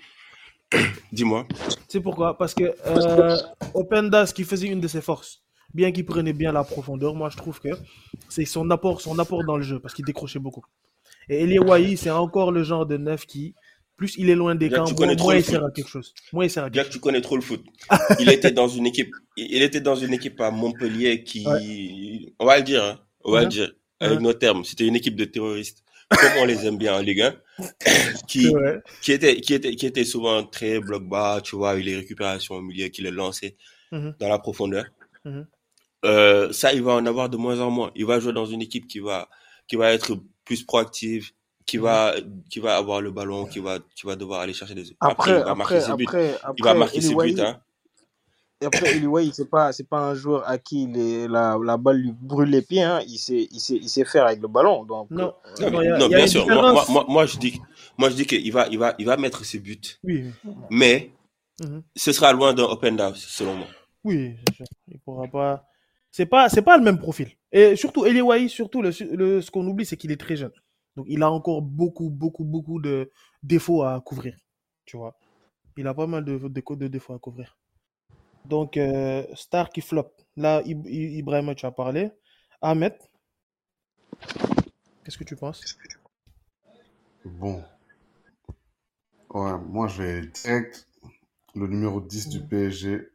dis-moi. 1.13 1.47
C'est 1.89 2.01
pourquoi? 2.01 2.37
Parce 2.39 2.55
que 2.55 2.75
euh, 2.87 3.37
Openda, 3.75 4.27
ce 4.27 4.35
qui 4.35 4.45
faisait 4.45 4.69
une 4.69 4.81
de 4.81 4.89
ses 4.89 5.01
forces, 5.01 5.43
bien 5.75 5.93
qu'il 5.93 6.05
prenait 6.05 6.33
bien 6.33 6.53
la 6.53 6.65
profondeur, 6.65 7.15
moi 7.15 7.29
je 7.31 7.37
trouve 7.37 7.61
que 7.61 7.69
c'est 8.29 8.45
son 8.45 8.69
apport, 8.71 9.01
son 9.01 9.19
apport 9.19 9.45
dans 9.45 9.57
le 9.57 9.63
jeu, 9.63 9.79
parce 9.81 9.95
qu'il 9.95 10.05
décrochait 10.05 10.39
beaucoup. 10.39 10.65
Et 11.29 11.43
Elie 11.45 11.59
Wahi, 11.59 11.97
c'est 11.97 12.11
encore 12.11 12.51
le 12.53 12.63
genre 12.65 12.87
de 12.87 12.97
neuf 12.97 13.27
qui, 13.27 13.55
plus 13.97 14.15
il 14.17 14.31
est 14.31 14.35
loin 14.35 14.55
des 14.55 14.71
camps, 14.71 14.85
moins, 14.99 15.35
il 15.37 15.45
sert 15.45 15.65
à 15.65 15.71
quelque 15.71 15.89
chose. 15.89 16.15
Moins 16.33 16.45
il 16.45 16.51
sert 16.51 16.65
à 16.65 16.71
quelque 16.71 16.79
que 16.81 16.87
chose. 16.87 16.95
tu 16.95 17.01
connais 17.01 17.21
trop 17.21 17.37
le 17.37 17.43
foot. 17.43 17.63
Il 18.19 18.31
était 18.31 18.51
dans 18.51 18.67
une 18.69 18.87
équipe, 18.87 19.15
il 19.37 19.63
était 19.63 19.81
dans 19.81 19.95
une 19.95 20.13
équipe 20.15 20.41
à 20.41 20.51
Montpellier 20.51 21.23
qui, 21.23 21.45
on 22.39 22.47
va 22.47 22.57
le 22.57 22.63
dire, 22.63 22.83
hein, 22.83 22.99
on 23.25 23.33
va 23.33 23.43
le 23.43 23.49
dire, 23.49 23.71
avec 24.01 24.19
Mhm. 24.19 24.25
nos 24.25 24.33
termes. 24.33 24.65
C'était 24.65 24.87
une 24.87 24.97
équipe 24.97 25.17
de 25.17 25.25
terroristes, 25.27 25.85
comme 26.11 26.33
on 26.39 26.45
les 26.45 26.67
aime 26.67 26.77
bien 26.77 26.97
en 26.97 27.01
Ligue 27.01 27.23
1, 27.23 27.35
qui, 28.29 28.53
qui 29.03 29.13
était, 29.13 29.41
qui 29.41 29.55
était, 29.55 29.75
qui 29.77 29.87
était 29.87 30.05
souvent 30.05 30.43
très 30.45 30.81
bloc 30.81 31.05
bas, 31.05 31.41
tu 31.43 31.57
vois, 31.57 31.71
avec 31.71 31.85
les 31.85 31.97
récupérations 31.97 32.57
au 32.57 32.63
milieu, 32.63 32.89
qui 32.89 33.03
les 33.03 33.11
lançait 33.11 33.57
Mhm. 33.93 34.15
dans 34.21 34.29
la 34.29 34.39
profondeur. 34.39 34.85
Mhm. 35.25 35.47
Euh, 36.05 36.53
ça, 36.53 36.73
il 36.73 36.83
va 36.83 36.93
en 36.93 37.05
avoir 37.07 37.29
de 37.29 37.37
moins 37.37 37.61
en 37.61 37.71
moins. 37.71 37.91
Il 37.95 38.07
va 38.07 38.21
jouer 38.21 38.33
dans 38.33 38.47
une 38.47 38.63
équipe 38.63 38.87
qui 38.87 39.01
va, 39.01 39.29
qui 39.67 39.77
va 39.77 39.93
être 39.93 40.17
plus 40.45 40.63
proactive, 40.65 41.31
qui 41.67 41.77
va, 41.77 42.15
qui 42.49 42.61
va 42.61 42.77
avoir 42.77 43.01
le 43.01 43.11
ballon, 43.11 43.47
qui 43.47 43.59
va, 43.59 43.79
qui 43.95 44.07
va 44.07 44.17
devoir 44.17 44.41
aller 44.41 44.53
chercher 44.55 44.75
des. 44.75 44.85
Après, 45.01 45.33
il 45.39 45.45
va 45.45 45.55
marquer 45.55 45.77
après, 45.77 45.81
ses 45.81 45.95
buts. 45.97 46.05
après, 46.07 46.27
Il 46.57 46.65
va 46.65 46.71
après, 46.71 46.75
marquer 46.79 47.01
ses 47.01 47.15
buts, 47.15 47.35
hein. 47.41 47.61
Et 48.63 48.67
après, 48.67 48.95
Eli 48.97 49.07
Wahi, 49.07 49.33
c'est 49.33 49.49
pas, 49.49 49.73
c'est 49.73 49.89
pas 49.89 50.01
un 50.11 50.15
joueur 50.15 50.47
à 50.47 50.59
qui 50.59 50.87
les, 50.87 51.27
la, 51.29 51.59
la 51.65 51.77
balle 51.79 51.97
lui 51.99 52.13
brûle 52.13 52.51
les 52.51 52.61
pieds. 52.63 52.83
Hein. 52.83 53.01
Il, 53.07 53.17
sait, 53.19 53.49
il, 53.51 53.59
sait, 53.61 53.77
il 53.77 53.89
sait 53.89 54.05
faire 54.05 54.27
avec 54.27 54.41
le 54.43 54.49
ballon. 54.49 54.85
Donc, 54.85 55.11
Non, 55.11 55.33
Non, 55.61 55.71
mais- 55.81 55.89
a, 55.89 56.09
bien 56.09 56.27
sûr. 56.27 56.47
Moi, 56.47 56.73
moi, 56.73 56.85
moi, 56.91 57.05
moi, 57.09 57.27
je 57.27 57.39
dis, 57.39 57.59
moi, 57.97 58.11
je 58.11 58.17
dis 58.17 58.27
qu'il 58.27 58.53
va, 58.53 58.69
il 58.69 58.79
va, 58.79 58.95
il 58.99 59.07
va 59.07 59.17
mettre 59.17 59.45
ses 59.47 59.59
buts. 59.61 59.81
Oui, 60.05 60.25
Mais, 60.71 61.11
Mhm. 61.63 61.83
ce 61.97 62.13
sera 62.13 62.33
loin 62.33 62.55
d'un 62.55 62.65
open 62.65 62.97
down, 62.97 63.15
selon 63.15 63.55
moi. 63.55 63.67
oui, 64.05 64.35
sûr. 64.57 64.65
Il 64.89 64.99
pourra 65.01 65.27
pas. 65.29 65.67
c'est 66.11 66.27
pas, 66.27 66.49
c'est 66.49 66.63
pas 66.63 66.77
le 66.79 66.83
même 66.85 66.99
profil. 66.99 67.29
Et 67.53 67.77
surtout, 67.77 68.05
Eliwaï, 68.07 68.49
surtout, 68.49 68.81
le, 68.83 68.91
le- 69.15 69.41
ce 69.43 69.51
qu'on 69.51 69.67
oublie, 69.67 69.85
c'est 69.87 69.97
qu'il 69.99 70.11
est 70.11 70.17
très 70.21 70.37
jeune. 70.37 70.53
Donc, 70.97 71.07
il 71.09 71.23
a 71.23 71.31
encore 71.31 71.63
beaucoup, 71.63 72.11
beaucoup, 72.11 72.45
beaucoup 72.45 72.81
de 72.81 73.11
défauts 73.43 73.83
à 73.85 74.01
couvrir. 74.01 74.37
Tu 74.87 74.97
vois. 74.97 75.15
Il 75.77 75.87
a 75.87 75.95
pas 75.95 76.07
mal 76.07 76.25
de, 76.25 76.37
de, 76.39 76.49
de 76.77 76.89
défauts 76.89 77.15
à 77.15 77.19
couvrir. 77.19 77.57
Donc, 78.47 78.77
euh, 78.77 79.25
Star 79.35 79.71
qui 79.71 79.81
flop. 79.81 80.13
Là, 80.37 80.63
I- 80.65 81.19
Ibrahim, 81.19 81.55
tu 81.55 81.67
as 81.67 81.71
parlé. 81.71 82.11
Ahmed, 82.63 82.95
qu'est-ce 85.05 85.19
que 85.19 85.25
tu 85.25 85.37
penses? 85.37 85.63
Bon. 87.25 87.63
Ouais, 89.31 89.59
moi, 89.59 89.89
je 89.89 90.03
vais 90.03 90.27
direct 90.27 90.87
le 91.55 91.67
numéro 91.67 92.01
10 92.01 92.29
du 92.29 92.41
PSG, 92.41 93.09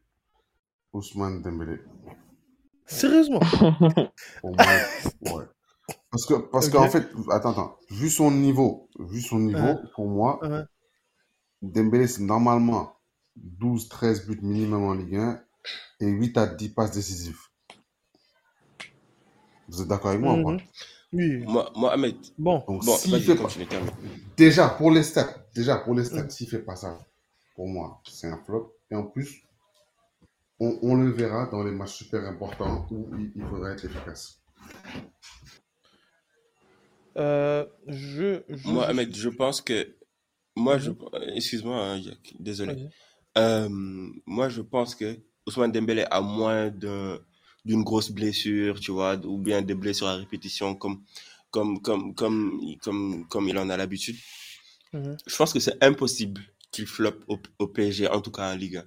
Ousmane 0.93 1.41
Dembélé. 1.41 1.79
Sérieusement? 2.85 3.41
Ouais. 4.43 5.45
Parce 6.11 6.25
que, 6.25 6.33
parce 6.35 6.69
qu'en 6.69 6.87
fait, 6.87 7.07
attends, 7.31 7.51
attends. 7.51 7.77
Vu 7.89 8.09
son 8.09 8.31
niveau, 8.31 8.89
vu 8.99 9.21
son 9.21 9.39
niveau, 9.39 9.59
Ouais. 9.59 9.75
pour 9.95 10.07
moi, 10.07 10.39
Ouais. 10.43 10.63
Dembélé, 11.61 12.07
c'est 12.07 12.21
normalement 12.21 12.94
12, 13.35 13.89
13 13.89 14.27
buts 14.27 14.39
minimum 14.41 14.83
en 14.83 14.93
Ligue 14.93 15.15
1 15.15 15.41
et 16.01 16.07
8 16.07 16.37
à 16.37 16.47
10 16.47 16.69
passes 16.69 16.91
décisives. 16.91 17.39
Vous 19.67 19.81
êtes 19.81 19.87
d'accord 19.87 20.09
avec 20.11 20.21
moi 20.21 20.33
ou 20.35 20.43
pas? 20.43 20.51
Mhm. 20.51 20.59
Oui. 21.13 21.43
Moi, 21.45 21.93
Ahmed, 21.93 22.15
Bon. 22.37 22.63
Donc, 22.67 22.83
bon, 22.85 22.97
fait 22.97 23.35
pas, 23.35 23.49
déjà 24.37 24.69
pour 24.69 24.91
les 24.91 25.03
stats, 25.03 25.33
déjà 25.55 25.77
pour 25.77 25.93
les 25.95 26.03
stats, 26.03 26.23
Mhm. 26.23 26.29
s'il 26.29 26.49
fait 26.49 26.59
pas 26.59 26.75
ça, 26.75 26.99
pour 27.55 27.67
moi, 27.67 28.01
c'est 28.09 28.27
un 28.27 28.37
flop. 28.43 28.75
Et 28.91 28.95
en 28.95 29.03
plus, 29.03 29.43
on, 30.59 30.77
on 30.81 30.95
le 30.95 31.09
verra 31.11 31.47
dans 31.47 31.63
les 31.63 31.71
matchs 31.71 31.95
super 31.95 32.23
importants 32.25 32.85
où 32.91 33.09
il, 33.17 33.31
il 33.35 33.43
faudra 33.45 33.71
être 33.71 33.85
efficace. 33.85 34.39
Euh, 37.17 37.65
je, 37.87 38.41
je, 38.49 38.67
Moi, 38.67 38.83
je- 38.85 38.89
Ahmed, 38.89 39.15
je 39.15 39.29
pense 39.29 39.61
que. 39.61 39.95
Moi, 40.55 40.77
je. 40.77 40.91
Mhm. 40.91 40.97
Excuse-moi, 41.35 41.75
hein, 41.81 41.97
Yak, 41.97 42.33
désolé. 42.39 42.89
Euh, 43.37 43.67
moi, 44.25 44.49
je 44.49 44.61
pense 44.61 44.95
que 44.95 45.17
Ousmane 45.47 45.71
Dembélé 45.71 46.05
a 46.09 46.21
moins 46.21 46.69
d'un- 46.69 47.19
d'une 47.65 47.83
grosse 47.83 48.11
blessure, 48.11 48.79
tu 48.79 48.91
vois, 48.91 49.17
ou 49.25 49.37
bien 49.37 49.61
des 49.61 49.75
blessures 49.75 50.07
à 50.07 50.15
répétition 50.15 50.75
comme, 50.75 51.01
comme, 51.51 51.81
comme, 51.81 52.13
comme, 52.15 52.59
comme, 52.81 53.27
comme 53.27 53.47
il 53.49 53.57
en 53.57 53.69
a 53.69 53.77
l'habitude. 53.77 54.15
Mhm. 54.93 55.17
Je 55.25 55.35
pense 55.35 55.53
que 55.53 55.59
c'est 55.59 55.83
impossible 55.83 56.41
qu'il 56.71 56.87
floppe 56.87 57.23
au, 57.27 57.37
au 57.59 57.67
PSG, 57.67 58.07
en 58.07 58.21
tout 58.21 58.31
cas 58.31 58.53
en 58.53 58.55
Ligue 58.55 58.77
1. 58.77 58.83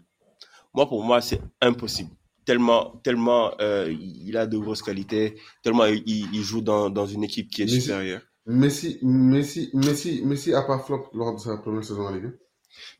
Moi, 0.74 0.88
pour 0.88 1.02
moi, 1.04 1.20
c'est 1.20 1.40
impossible. 1.60 2.10
Tellement, 2.44 2.92
tellement 3.04 3.52
euh, 3.60 3.92
il 3.92 4.36
a 4.36 4.46
de 4.46 4.56
grosses 4.56 4.82
qualités, 4.82 5.38
tellement 5.62 5.84
il, 5.86 6.02
il 6.34 6.42
joue 6.42 6.62
dans, 6.62 6.88
dans 6.88 7.06
une 7.06 7.24
équipe 7.24 7.50
qui 7.50 7.62
est 7.62 7.66
Mais 7.66 7.72
si- 7.72 7.80
supérieure. 7.82 8.22
Messi, 8.46 8.98
Messi, 9.02 9.70
Messi, 9.74 10.22
Messi 10.24 10.54
a 10.54 10.62
pas 10.62 10.78
flop 10.78 11.10
lors 11.12 11.34
de 11.34 11.40
sa 11.40 11.58
première 11.58 11.84
saison 11.84 12.06
en 12.06 12.14
Ligue 12.14 12.26
1. 12.26 12.32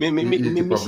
Mais, 0.01 0.11
mais, 0.11 0.23
Il- 0.23 0.29
mais, 0.29 0.37
il 0.37 0.43
mais, 0.43 0.51
mais 0.51 0.69
pas 0.69 0.77
il 0.77 0.85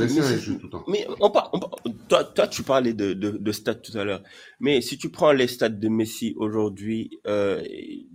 toi, 2.09 2.25
toi, 2.25 2.49
tu 2.49 2.63
parlais 2.63 2.93
de, 2.93 3.13
de, 3.13 3.31
de 3.31 3.53
stats 3.53 3.75
tout 3.77 3.97
à 3.99 4.05
l'heure. 4.05 4.23
Mais 4.59 4.81
si 4.81 4.99
tu 4.99 5.11
prends 5.11 5.33
les 5.33 5.47
stats 5.47 5.69
de 5.69 5.89
Messi 5.89 6.35
aujourd'hui, 6.37 7.21
euh, 7.27 7.63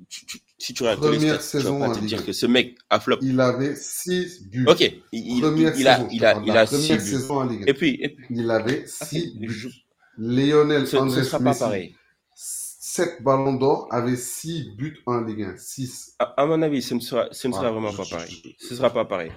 tu- 0.10 0.26
tu- 0.26 0.40
si 0.58 0.74
tu 0.74 0.84
regardes 0.84 1.04
les 1.06 1.20
stats, 1.20 1.28
tu 1.28 1.34
vas 1.34 1.40
saison 1.40 1.80
pas 1.80 1.96
te 1.96 2.00
dire 2.00 2.20
1. 2.20 2.24
que 2.24 2.32
ce 2.34 2.46
mec 2.46 2.78
a 2.90 3.00
flop. 3.00 3.18
Il 3.22 3.40
avait 3.40 3.76
6 3.76 4.48
buts. 4.50 4.66
Ok, 4.68 4.82
il, 4.82 4.94
il, 5.12 5.42
Première 5.42 5.78
il 5.78 5.88
a, 5.88 5.96
saison, 5.98 6.08
il 6.12 6.20
je 6.20 6.26
a, 6.26 6.32
parle 6.34 6.44
de 6.46 6.50
il 6.50 6.58
a 6.58 6.66
six 6.66 6.76
première 6.76 6.98
buts. 6.98 7.10
saison 7.12 7.36
en 7.38 7.44
Ligue 7.46 7.64
1. 7.64 7.66
Et 7.68 7.74
puis, 7.74 7.98
et 8.02 8.10
puis 8.10 8.26
Il 8.30 8.52
avait 8.52 8.80
ok, 8.82 8.88
6 8.88 9.38
buts. 9.38 9.50
je- 9.50 9.70
Lionel 10.18 10.86
ce, 10.86 10.92
ce 10.92 10.98
Andrés 10.98 11.24
sera 11.24 11.40
pas 11.40 11.44
Messi, 11.46 11.60
pareil. 11.60 11.96
7 12.34 13.22
ballons 13.24 13.54
d'or, 13.54 13.88
avait 13.92 14.16
6 14.16 14.70
buts 14.78 14.98
en 15.06 15.22
Ligue 15.22 15.44
1. 15.44 15.58
6. 15.58 16.16
À, 16.20 16.26
à 16.42 16.46
mon 16.46 16.62
avis, 16.62 16.82
ce 16.82 16.94
ne 16.94 17.00
sera, 17.02 17.28
ce 17.32 17.48
ne 17.48 17.54
sera 17.54 17.70
Voilà, 17.70 17.74
vraiment 17.80 17.92
je- 17.92 17.98
pas 17.98 18.18
pareil. 18.18 18.56
Ce 18.60 18.76
sera 18.76 18.90
pas 18.92 19.06
pareil. 19.06 19.32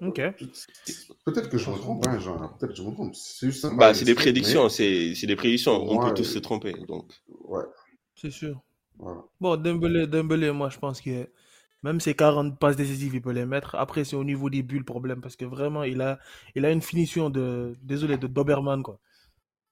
Ok. 0.00 0.20
Peut-être 1.24 1.48
que 1.48 1.58
je 1.58 1.70
me 1.70 1.76
trompe, 1.76 2.06
hein, 2.06 2.18
genre, 2.18 2.56
peut-être 2.58 2.72
que 2.72 2.76
je 2.76 2.82
me 2.82 2.92
trompe. 2.92 3.14
C'est 3.14 3.46
juste 3.46 3.66
Bah, 3.76 3.94
c'est 3.94 4.04
des 4.04 4.14
prédictions, 4.14 4.68
c'est, 4.68 5.14
c'est 5.14 5.26
des 5.26 5.36
prédictions. 5.36 5.72
On 5.88 5.98
peut 5.98 6.14
tous 6.14 6.24
se 6.24 6.38
tromper, 6.38 6.72
donc. 6.88 7.10
Ouais, 7.28 7.62
C'est 8.14 8.30
sûr. 8.30 8.60
voilà. 8.98 9.22
Bon, 9.40 9.56
Dembélé, 9.56 10.06
Dembélé, 10.06 10.50
moi, 10.52 10.70
je 10.70 10.78
pense 10.78 11.00
que 11.00 11.30
même 11.82 12.00
ses 12.00 12.14
40 12.14 12.58
passes 12.58 12.76
décisives, 12.76 13.14
il 13.14 13.22
peut 13.22 13.32
les 13.32 13.46
mettre. 13.46 13.74
Après, 13.76 14.04
c'est 14.04 14.16
au 14.16 14.24
niveau 14.24 14.50
des 14.50 14.62
buts 14.62 14.78
le 14.78 14.84
problème, 14.84 15.20
parce 15.20 15.36
que 15.36 15.44
vraiment, 15.44 15.84
il 15.84 16.00
a, 16.02 16.18
il 16.54 16.64
a 16.64 16.70
une 16.72 16.82
finition 16.82 17.30
de, 17.30 17.76
désolé, 17.82 18.18
de 18.18 18.26
Doberman, 18.26 18.82
quoi. 18.82 18.98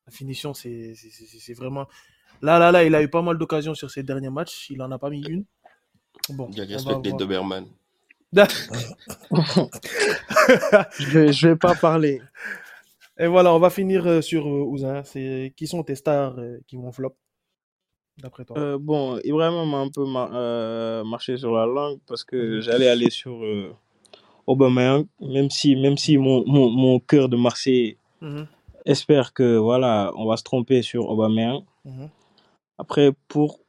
La 0.07 0.12
finition, 0.12 0.55
c'est, 0.55 0.95
c'est, 0.95 1.11
c'est- 1.11 1.39
c'est 1.41 1.55
vraiment... 1.55 1.87
Là, 2.43 2.59
là, 2.59 2.73
là, 2.73 2.85
il 2.85 2.95
a 2.95 3.03
eu 3.03 3.09
pas 3.11 3.23
mal 3.23 3.39
d'occasions 3.39 3.75
sur 3.75 3.91
ses 3.91 4.03
derniers 4.05 4.31
matchs. 4.31 4.71
Il 4.71 4.81
en 4.83 4.91
a 4.93 4.99
pas 4.99 5.11
mis 5.11 5.23
une. 5.27 5.45
Bon, 6.31 6.49
Il 6.53 6.62
les 6.62 6.77
voir. 6.77 7.01
Doberman. 7.16 7.66
Je 10.99 11.11
vais, 11.11 11.33
je 11.33 11.49
vais 11.49 11.57
pas 11.57 11.74
parler. 11.74 12.20
Et 13.18 13.26
voilà, 13.26 13.53
on 13.55 13.59
va 13.59 13.70
finir 13.70 14.07
euh, 14.07 14.20
sur 14.20 14.47
euh, 14.47 14.62
Ouzin. 14.64 15.03
C'est 15.05 15.53
qui 15.57 15.66
sont 15.66 15.83
tes 15.83 15.95
stars 15.97 16.39
euh, 16.39 16.59
qui 16.66 16.76
vont 16.76 16.93
flop, 16.93 17.16
d'après 18.18 18.45
toi? 18.45 18.59
Euh, 18.59 18.79
bon, 18.79 19.18
Ibrahim 19.24 19.68
m'a 19.70 19.79
un 19.79 19.89
peu 19.89 20.05
mar- 20.05 20.31
euh, 20.33 21.03
marché 21.05 21.37
sur 21.37 21.53
la 21.53 21.66
langue 21.66 21.99
parce 22.07 22.22
que 22.24 22.61
j'allais 22.61 22.89
aller 22.89 23.11
sur 23.11 23.43
euh, 23.45 23.72
Aubameyang, 24.47 25.07
même 25.20 25.51
si, 25.51 25.74
même 25.74 25.97
si 25.97 26.16
mon, 26.16 26.45
mon, 26.47 26.70
mon 26.70 27.01
cœur 27.01 27.29
de 27.29 27.37
Marseille 27.37 27.97
Mhm, 28.20 28.47
espère 28.85 29.33
que 29.33 29.57
voilà, 29.59 30.12
on 30.16 30.26
va 30.26 30.37
se 30.37 30.43
tromper 30.43 30.83
sur 30.83 31.09
Aubameyang. 31.09 31.64
mhm. 31.85 32.09
Après, 32.79 33.12
pour 33.29 33.61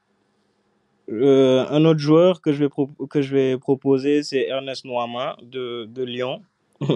euh, 1.12 1.66
un 1.70 1.86
autre 1.86 1.99
joueur 1.99 2.41
que 2.41 2.51
je 2.51 2.66
vais, 2.66 2.70
que 3.10 3.22
je 3.22 3.36
vais 3.36 3.57
proposer, 3.57 4.24
c'est 4.24 4.47
Ernest 4.47 4.86
Noama 4.86 5.38
de, 5.41 5.86
de 5.86 6.03
Lyon. 6.03 6.41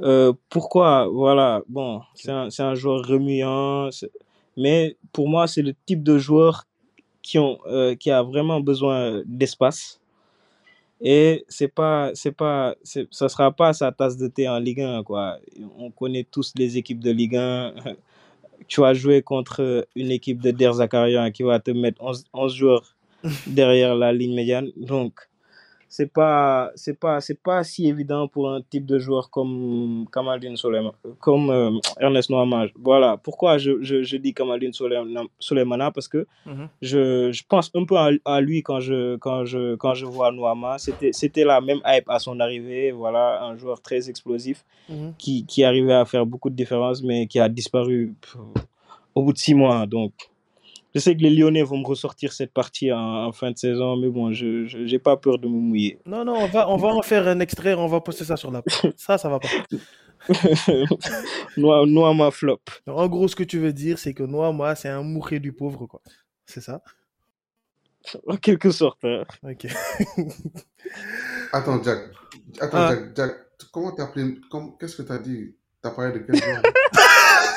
Euh, 0.00 0.32
pourquoi? 0.48 1.08
Voilà, 1.08 1.62
bon, 1.68 2.02
c'est 2.14 2.30
un, 2.30 2.48
un 2.56 2.74
joueur 2.76 3.04
remuant, 3.04 3.90
mais 4.56 4.96
pour 5.12 5.28
moi, 5.28 5.48
c'est 5.48 5.60
le 5.60 5.74
type 5.86 6.04
de 6.04 6.18
joueur 6.18 6.68
qui, 7.20 7.36
ont, 7.38 7.58
euh, 7.66 7.96
qui 7.96 8.12
a 8.12 8.22
vraiment 8.22 8.60
besoin 8.60 9.22
d'espace. 9.26 10.00
Et 11.00 11.44
c'est 11.48 11.68
pas, 11.68 12.12
pas, 12.36 12.74
ça 13.10 13.28
sera 13.28 13.52
pas 13.52 13.72
sa 13.72 13.92
tasse 13.92 14.16
de 14.16 14.26
thé 14.28 14.48
en 14.48 14.58
Ligue 14.58 14.82
1, 14.82 15.04
quoi. 15.04 15.38
On 15.76 15.90
connaît 15.90 16.24
tous 16.24 16.52
les 16.56 16.76
équipes 16.76 17.00
de 17.00 17.10
Ligue 17.10 17.36
1. 17.36 17.74
Tu 18.68 18.80
vas 18.80 18.94
jouer 18.94 19.22
contre 19.22 19.86
une 19.96 20.10
équipe 20.10 20.40
de 20.40 20.50
Der 20.50 20.74
Zakarian 20.74 21.30
qui 21.30 21.42
va 21.42 21.58
te 21.58 21.70
mettre 21.70 22.02
11, 22.02 22.24
11 22.32 22.54
joueurs 22.54 22.96
derrière 23.46 23.94
la 23.94 24.12
ligne 24.12 24.34
médiane. 24.34 24.70
Donc, 24.76 25.27
c'est 25.88 26.12
pas, 26.12 26.70
c'est 26.74 26.98
pas, 26.98 27.20
c'est 27.20 27.40
pas 27.42 27.64
si 27.64 27.88
évident 27.88 28.28
pour 28.28 28.50
un 28.50 28.60
type 28.60 28.84
de 28.86 28.98
joueur 28.98 29.30
comme 29.30 30.06
Kamaldine 30.12 30.56
Soleiman, 30.56 30.92
comme 31.18 31.50
euh, 31.50 31.70
Ernest 31.98 32.28
Noama. 32.30 32.66
Voilà. 32.76 33.16
Pourquoi 33.16 33.56
je, 33.58 33.82
je, 33.82 34.02
je 34.02 34.16
dis 34.18 34.34
Kamaldine 34.34 34.72
Soleiman- 34.72 35.28
Soleimana 35.38 35.90
Parce 35.90 36.08
que 36.08 36.26
Mhm. 36.46 36.68
je, 36.82 37.32
je 37.32 37.42
pense 37.48 37.70
un 37.74 37.84
peu 37.84 37.96
à, 37.96 38.10
à 38.24 38.40
lui 38.40 38.62
quand 38.62 38.80
je, 38.80 39.16
quand 39.16 39.44
je, 39.44 39.74
quand 39.76 39.94
je 39.94 40.06
vois 40.06 40.30
Noama. 40.30 40.78
C'était, 40.78 41.12
c'était 41.12 41.44
la 41.44 41.60
même 41.60 41.80
hype 41.86 42.08
à 42.08 42.18
son 42.18 42.38
arrivée. 42.40 42.92
Voilà, 42.92 43.42
un 43.44 43.56
joueur 43.56 43.80
très 43.80 44.08
explosif 44.10 44.64
Mhm. 44.90 45.14
qui, 45.18 45.44
qui 45.46 45.64
arrivait 45.64 45.92
à 45.94 46.04
faire 46.04 46.24
beaucoup 46.26 46.50
de 46.50 46.54
différences, 46.54 47.02
mais 47.02 47.26
qui 47.26 47.38
a 47.40 47.48
disparu 47.48 48.14
au 49.14 49.22
bout 49.22 49.32
de 49.32 49.38
six 49.38 49.54
mois. 49.54 49.86
Donc, 49.86 50.12
je 50.94 51.00
sais 51.00 51.16
que 51.16 51.20
les 51.22 51.30
Lyonnais 51.30 51.62
vont 51.62 51.78
me 51.78 51.86
ressortir 51.86 52.32
cette 52.32 52.52
partie 52.52 52.92
en, 52.92 53.26
en 53.26 53.32
fin 53.32 53.50
de 53.50 53.58
saison, 53.58 53.96
mais 53.96 54.08
bon, 54.08 54.32
je 54.32 54.76
n'ai 54.76 54.98
pas 54.98 55.16
peur 55.16 55.38
de 55.38 55.46
me 55.46 55.52
mouiller. 55.58 55.98
Non, 56.06 56.24
non, 56.24 56.34
on 56.36 56.46
va, 56.46 56.68
on 56.70 56.76
va 56.76 56.88
en 56.88 57.02
faire 57.02 57.26
un 57.28 57.40
extrait, 57.40 57.74
on 57.74 57.86
va 57.86 58.00
poster 58.00 58.24
ça 58.24 58.36
sur 58.36 58.50
la 58.50 58.62
page. 58.62 58.92
Ça, 58.96 59.18
ça 59.18 59.28
va 59.28 59.38
pas. 59.38 59.48
Noa, 61.56 61.86
Noama 61.86 62.30
flop. 62.30 62.60
Donc, 62.86 62.98
en 62.98 63.06
gros, 63.08 63.28
ce 63.28 63.36
que 63.36 63.44
tu 63.44 63.58
veux 63.58 63.72
dire, 63.72 63.98
c'est 63.98 64.14
que 64.14 64.22
Noah, 64.24 64.52
moi, 64.52 64.74
c'est 64.74 64.88
un 64.88 65.02
mourré 65.02 65.38
du 65.40 65.52
pauvre, 65.52 65.86
quoi. 65.86 66.00
C'est 66.46 66.60
ça? 66.60 66.82
En 68.26 68.36
quelque 68.36 68.70
sorte. 68.70 69.04
hein. 69.04 69.24
Ok. 69.42 69.66
Attends, 71.52 71.82
Jack. 71.82 71.98
Attends, 72.60 72.76
Ah. 72.78 72.88
Jack, 72.94 73.16
Jack. 73.16 73.32
Comment 73.72 73.92
t'as 73.92 74.04
appelé 74.04 74.34
Qu'est-ce 74.80 74.96
que 74.96 75.02
t'as 75.02 75.18
dit? 75.18 75.54
T'as 75.82 75.90
parlé 75.90 76.12
de 76.12 76.24
quel 76.24 76.36
joueur 76.36 76.62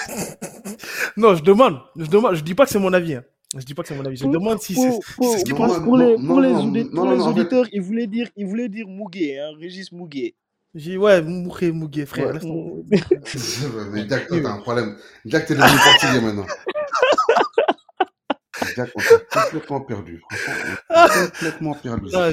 Non, 1.18 1.36
je 1.36 1.44
demande. 1.44 1.80
Je 1.98 2.06
demande. 2.06 2.36
Je 2.36 2.42
dis 2.44 2.56
pas 2.56 2.66
que 2.66 2.72
c'est 2.72 2.80
mon 2.80 2.94
avis. 2.94 3.16
hein. 3.16 3.24
Je 3.58 3.64
dis 3.66 3.74
pas 3.74 3.82
que 3.82 3.90
c'est 3.90 3.96
mon 3.96 4.06
avis. 4.06 4.16
Je 4.16 4.24
Pour, 4.24 4.32
demande 4.32 4.62
si 4.62 4.76
c'est 4.76 4.92
ce 4.92 5.44
qui 5.44 5.52
Non, 5.52 5.58
passe. 5.58 5.80
pour, 5.80 5.98
les, 5.98 6.18
non, 6.18 6.26
pour 6.28 6.40
les, 6.42 6.52
non, 6.52 6.64
audi- 6.72 6.84
non, 6.86 6.90
pour 6.92 7.06
non, 7.06 7.12
les 7.12 7.18
non, 7.18 7.24
en 7.26 7.34
fait- 7.34 7.40
auditeurs, 7.42 7.66
il 7.74 7.82
voulait 7.82 8.08
dire, 8.08 8.30
il 8.38 8.46
voulait 8.46 8.70
dire 8.70 8.88
Mouguet, 8.88 9.40
hein, 9.40 9.50
Régis 9.60 9.92
Mouguet. 9.92 10.36
J'ai 10.74 10.96
ouais, 10.96 11.22
mourré, 11.22 11.72
mougué, 11.74 12.06
frère. 12.06 12.34
Ouais. 12.34 12.40
Mais 13.92 14.08
Jack, 14.08 14.28
toi, 14.28 14.38
t'as 14.42 14.50
un 14.54 14.58
problème. 14.60 14.96
Jack, 15.26 15.48
t'es 15.48 15.56
devenu 15.56 15.78
portugais 15.84 16.22
maintenant. 16.22 16.46
Jack, 18.76 18.90
on 18.96 19.02
t'a 19.02 19.42
complètement 19.44 19.82
perdu. 19.82 20.22
Franchement, 20.30 20.54
on 20.90 20.94
t'a 20.94 21.10
complètement 21.32 21.74
perdu. 21.74 22.06
Ah, 22.14 22.30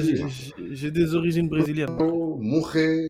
j'ai- 0.71 0.91
des 0.91 1.15
origines 1.15 1.49
brésiliennes. 1.49 1.97
Oh, 1.99 2.37
Mouré. 2.39 3.09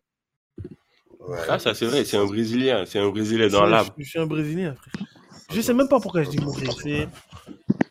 Ouais. 1.30 1.38
Ah, 1.48 1.60
ça, 1.60 1.74
c'est 1.74 1.86
vrai, 1.86 2.04
c'est 2.04 2.16
un 2.16 2.24
Brésilien. 2.26 2.84
C'est 2.86 2.98
un 2.98 3.08
Brésilien 3.08 3.46
dans 3.46 3.64
l'âme. 3.64 3.86
Je 3.96 4.02
suis 4.04 4.18
un 4.18 4.26
Brésilien, 4.26 4.74
frère. 4.74 5.06
Je 5.52 5.60
sais 5.60 5.72
même 5.72 5.88
pas 5.88 6.00
pourquoi 6.00 6.24
je 6.24 6.30
dis 6.30 6.38
mourir. 6.38 6.72
C'est, 6.82 7.06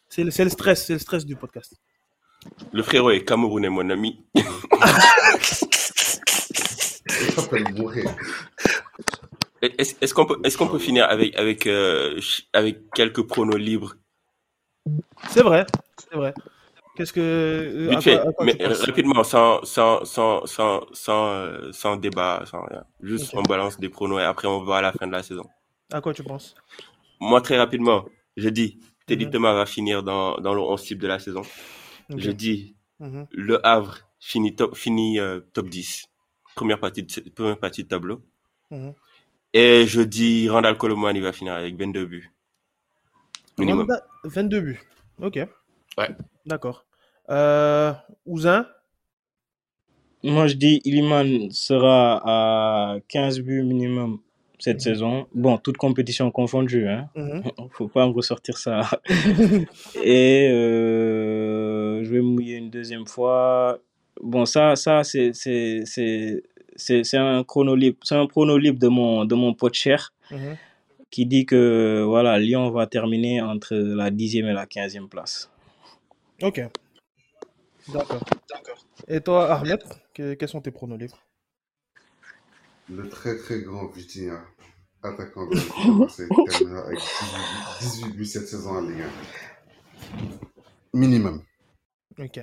c'est, 0.09 0.25
le, 0.25 0.31
c'est 0.31 0.43
le 0.43 0.49
stress, 0.49 0.85
c'est 0.85 0.93
le 0.93 0.99
stress 0.99 1.25
du 1.25 1.37
podcast. 1.37 1.73
Le 2.73 2.83
frérot 2.83 3.11
est 3.11 3.23
camerounais, 3.23 3.69
mon 3.69 3.89
ami. 3.89 4.25
Est-ce 9.61 10.13
qu'on 10.13 10.25
peut, 10.25 10.39
est-ce 10.43 10.57
qu'on 10.57 10.67
peut 10.67 10.79
finir 10.79 11.05
avec, 11.09 11.33
avec, 11.37 11.65
euh, 11.65 12.19
avec 12.51 12.91
quelques 12.93 13.25
pronos 13.25 13.57
libres? 13.57 13.95
C'est 15.29 15.43
vrai, 15.43 15.65
c'est 15.97 16.17
vrai. 16.17 16.33
Qu'est-ce 16.99 17.13
que. 17.13 17.21
euh, 17.21 17.88
Vite 17.91 18.01
fait, 18.01 18.19
quoi- 18.19 18.30
à 18.30 18.34
quoi 18.34 18.45
mais 18.45 18.57
rapidement, 18.65 19.23
sans, 19.23 19.63
sans, 19.63 20.03
sans, 20.03 20.45
sans, 20.45 20.81
sans, 20.91 21.27
euh, 21.30 21.71
sans 21.71 21.95
débat, 21.95 22.43
sans 22.45 22.61
rien. 22.65 22.84
Juste 23.01 23.34
Ok. 23.34 23.39
on 23.39 23.43
balance 23.43 23.80
des 23.80 23.88
pronos 23.88 24.19
et 24.19 24.23
après 24.23 24.49
on 24.49 24.61
voit 24.65 24.80
à 24.80 24.81
la 24.81 24.91
fin 24.91 25.07
de 25.07 25.13
la 25.13 25.23
saison. 25.23 25.45
À 25.93 26.01
quoi 26.01 26.13
tu 26.13 26.23
penses? 26.23 26.55
Moi, 27.21 27.39
très 27.39 27.57
rapidement, 27.57 28.03
je 28.35 28.49
dis, 28.49 28.80
Teddy 29.07 29.27
Mhm. 29.27 29.31
Thomas 29.31 29.53
va 29.53 29.65
finir 29.65 30.03
dans, 30.03 30.39
dans 30.39 30.53
le 30.53 30.59
11 30.59 30.84
type 30.84 30.99
de 30.99 31.07
la 31.07 31.19
saison. 31.19 31.43
Je 32.17 32.31
dis, 32.31 32.76
Mhm. 32.99 33.27
Le 33.31 33.65
Havre 33.65 33.99
finit 34.19 34.53
top, 34.57 34.76
finit, 34.76 35.21
euh, 35.21 35.39
top 35.53 35.69
10. 35.69 36.07
Première 36.53 36.81
partie 36.81 37.03
de, 37.03 37.30
première 37.30 37.57
partie 37.57 37.84
de 37.85 37.88
tableau. 37.88 38.21
Mhm. 38.71 38.93
Et 39.53 39.85
je 39.88 40.01
dis 40.01 40.49
Randall 40.49 40.77
Coleman, 40.77 41.15
il 41.15 41.23
va 41.23 41.31
finir 41.31 41.53
avec 41.53 41.77
22 41.77 42.05
buts. 42.05 42.30
Minimum. 43.57 43.88
Randa- 43.89 44.05
22 44.26 44.59
buts. 44.59 44.81
Ok. 45.21 45.39
Ouais. 45.97 46.09
D'accord. 46.45 46.85
Euh, 47.30 47.93
Ouzin? 48.26 48.65
Moi, 50.23 50.47
je 50.47 50.56
dis 50.56 50.81
Iliman 50.84 51.49
sera 51.51 52.22
à 52.26 52.97
15 53.07 53.39
buts 53.41 53.64
minimum 53.64 54.19
cette 54.57 54.81
saison. 54.81 55.27
Bon, 55.34 55.57
toute 55.57 55.77
compétition 55.77 56.30
confondue, 56.31 56.88
hein. 56.88 57.07
Mhm. 57.15 57.43
Faut 57.72 57.88
pas 57.88 58.06
me 58.07 58.11
ressortir 58.11 58.57
ça. 58.57 58.81
Et 60.03 60.49
euh, 60.51 62.03
je 62.03 62.10
vais 62.11 62.19
mouiller 62.22 62.57
une 62.57 62.69
deuxième 62.69 63.06
fois. 63.07 63.80
Bon, 64.22 64.45
ça, 64.45 64.76
ça 64.76 65.06
c'est 65.06 65.31
c'est 65.34 65.84
c'est 65.85 66.43
c'est 66.76 67.06
c'est 67.06 67.18
un 67.18 67.43
chrono 67.45 67.73
libre, 67.76 67.97
c'est 68.03 68.15
un 68.15 68.27
libre 68.57 68.80
de 68.80 68.88
mon 68.89 69.23
de 69.23 69.35
mon 69.35 69.53
pote 69.53 69.76
cher 69.76 70.14
Mhm. 70.31 70.57
qui 71.10 71.26
dit 71.26 71.45
que 71.45 72.03
voilà, 72.06 72.38
Lyon 72.38 72.69
va 72.69 72.85
terminer 72.85 73.41
entre 73.41 73.73
la 73.76 74.11
10e 74.11 74.45
et 74.47 74.53
la 74.53 74.65
15e 74.68 75.07
place. 75.07 75.49
Ok. 76.43 76.61
D'accord. 77.93 78.21
Et 79.07 79.21
toi, 79.21 79.51
Ahmed, 79.53 79.81
que- 80.13 80.33
quels 80.35 80.49
sont 80.49 80.61
tes 80.61 80.71
pronos 80.71 80.97
libres 80.97 81.21
Le 82.89 83.09
très 83.09 83.37
très 83.37 83.61
grand 83.61 83.87
Vitinha, 83.87 84.41
attaquant 85.01 85.47
de 85.47 85.55
terminera 86.51 86.85
avec 86.85 86.99
18, 87.79 88.03
18 88.03 88.15
buts 88.15 88.25
cette 88.25 88.47
saison 88.47 88.71
en 88.77 88.81
Ligue 88.81 89.03
1. 90.93 90.97
Minimum. 90.97 91.43
Ok. 92.19 92.39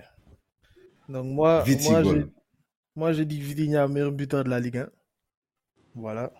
Donc 1.09 1.27
moi, 1.27 1.65
moi, 2.97 3.13
j'ai, 3.13 3.25
dit 3.25 3.41
Vitinha 3.41 3.87
meilleur 3.87 4.11
buteur 4.11 4.43
de 4.43 4.51
la 4.51 4.59
Ligue 4.59 4.79
1. 4.79 4.89
Voilà. 5.95 6.33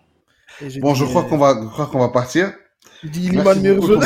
Et 0.61 0.79
Bon, 0.79 0.93
dit, 0.93 0.99
je 0.99 1.05
crois 1.05 1.23
euh, 1.25 1.29
qu'on 1.29 1.37
va, 1.37 1.59
je 1.61 1.67
crois 1.69 1.87
qu'on 1.87 1.99
va 1.99 2.09
partir. 2.09 2.53
dit 3.03 3.31
meilleur 3.31 3.81
joueur. 3.81 4.01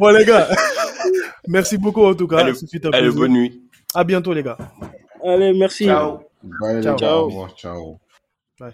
Bon 0.00 0.08
les 0.16 0.24
gars, 0.24 0.48
merci 1.46 1.76
beaucoup 1.78 2.04
en 2.04 2.14
tout 2.14 2.26
cas. 2.26 2.38
Allez, 2.92 3.10
bonne 3.10 3.32
nuit. 3.32 3.62
À 3.94 4.02
bientôt 4.02 4.32
les 4.32 4.42
gars. 4.42 4.58
Allez, 5.22 5.52
merci. 5.52 5.84
Ciao. 5.84 6.20
Bye 6.42 6.76
les 6.76 6.82
Ciao. 6.82 6.96
gars, 6.96 7.16
au 7.16 7.26
revoir, 7.26 7.54
ciao. 7.56 8.00
Bye. 8.58 8.72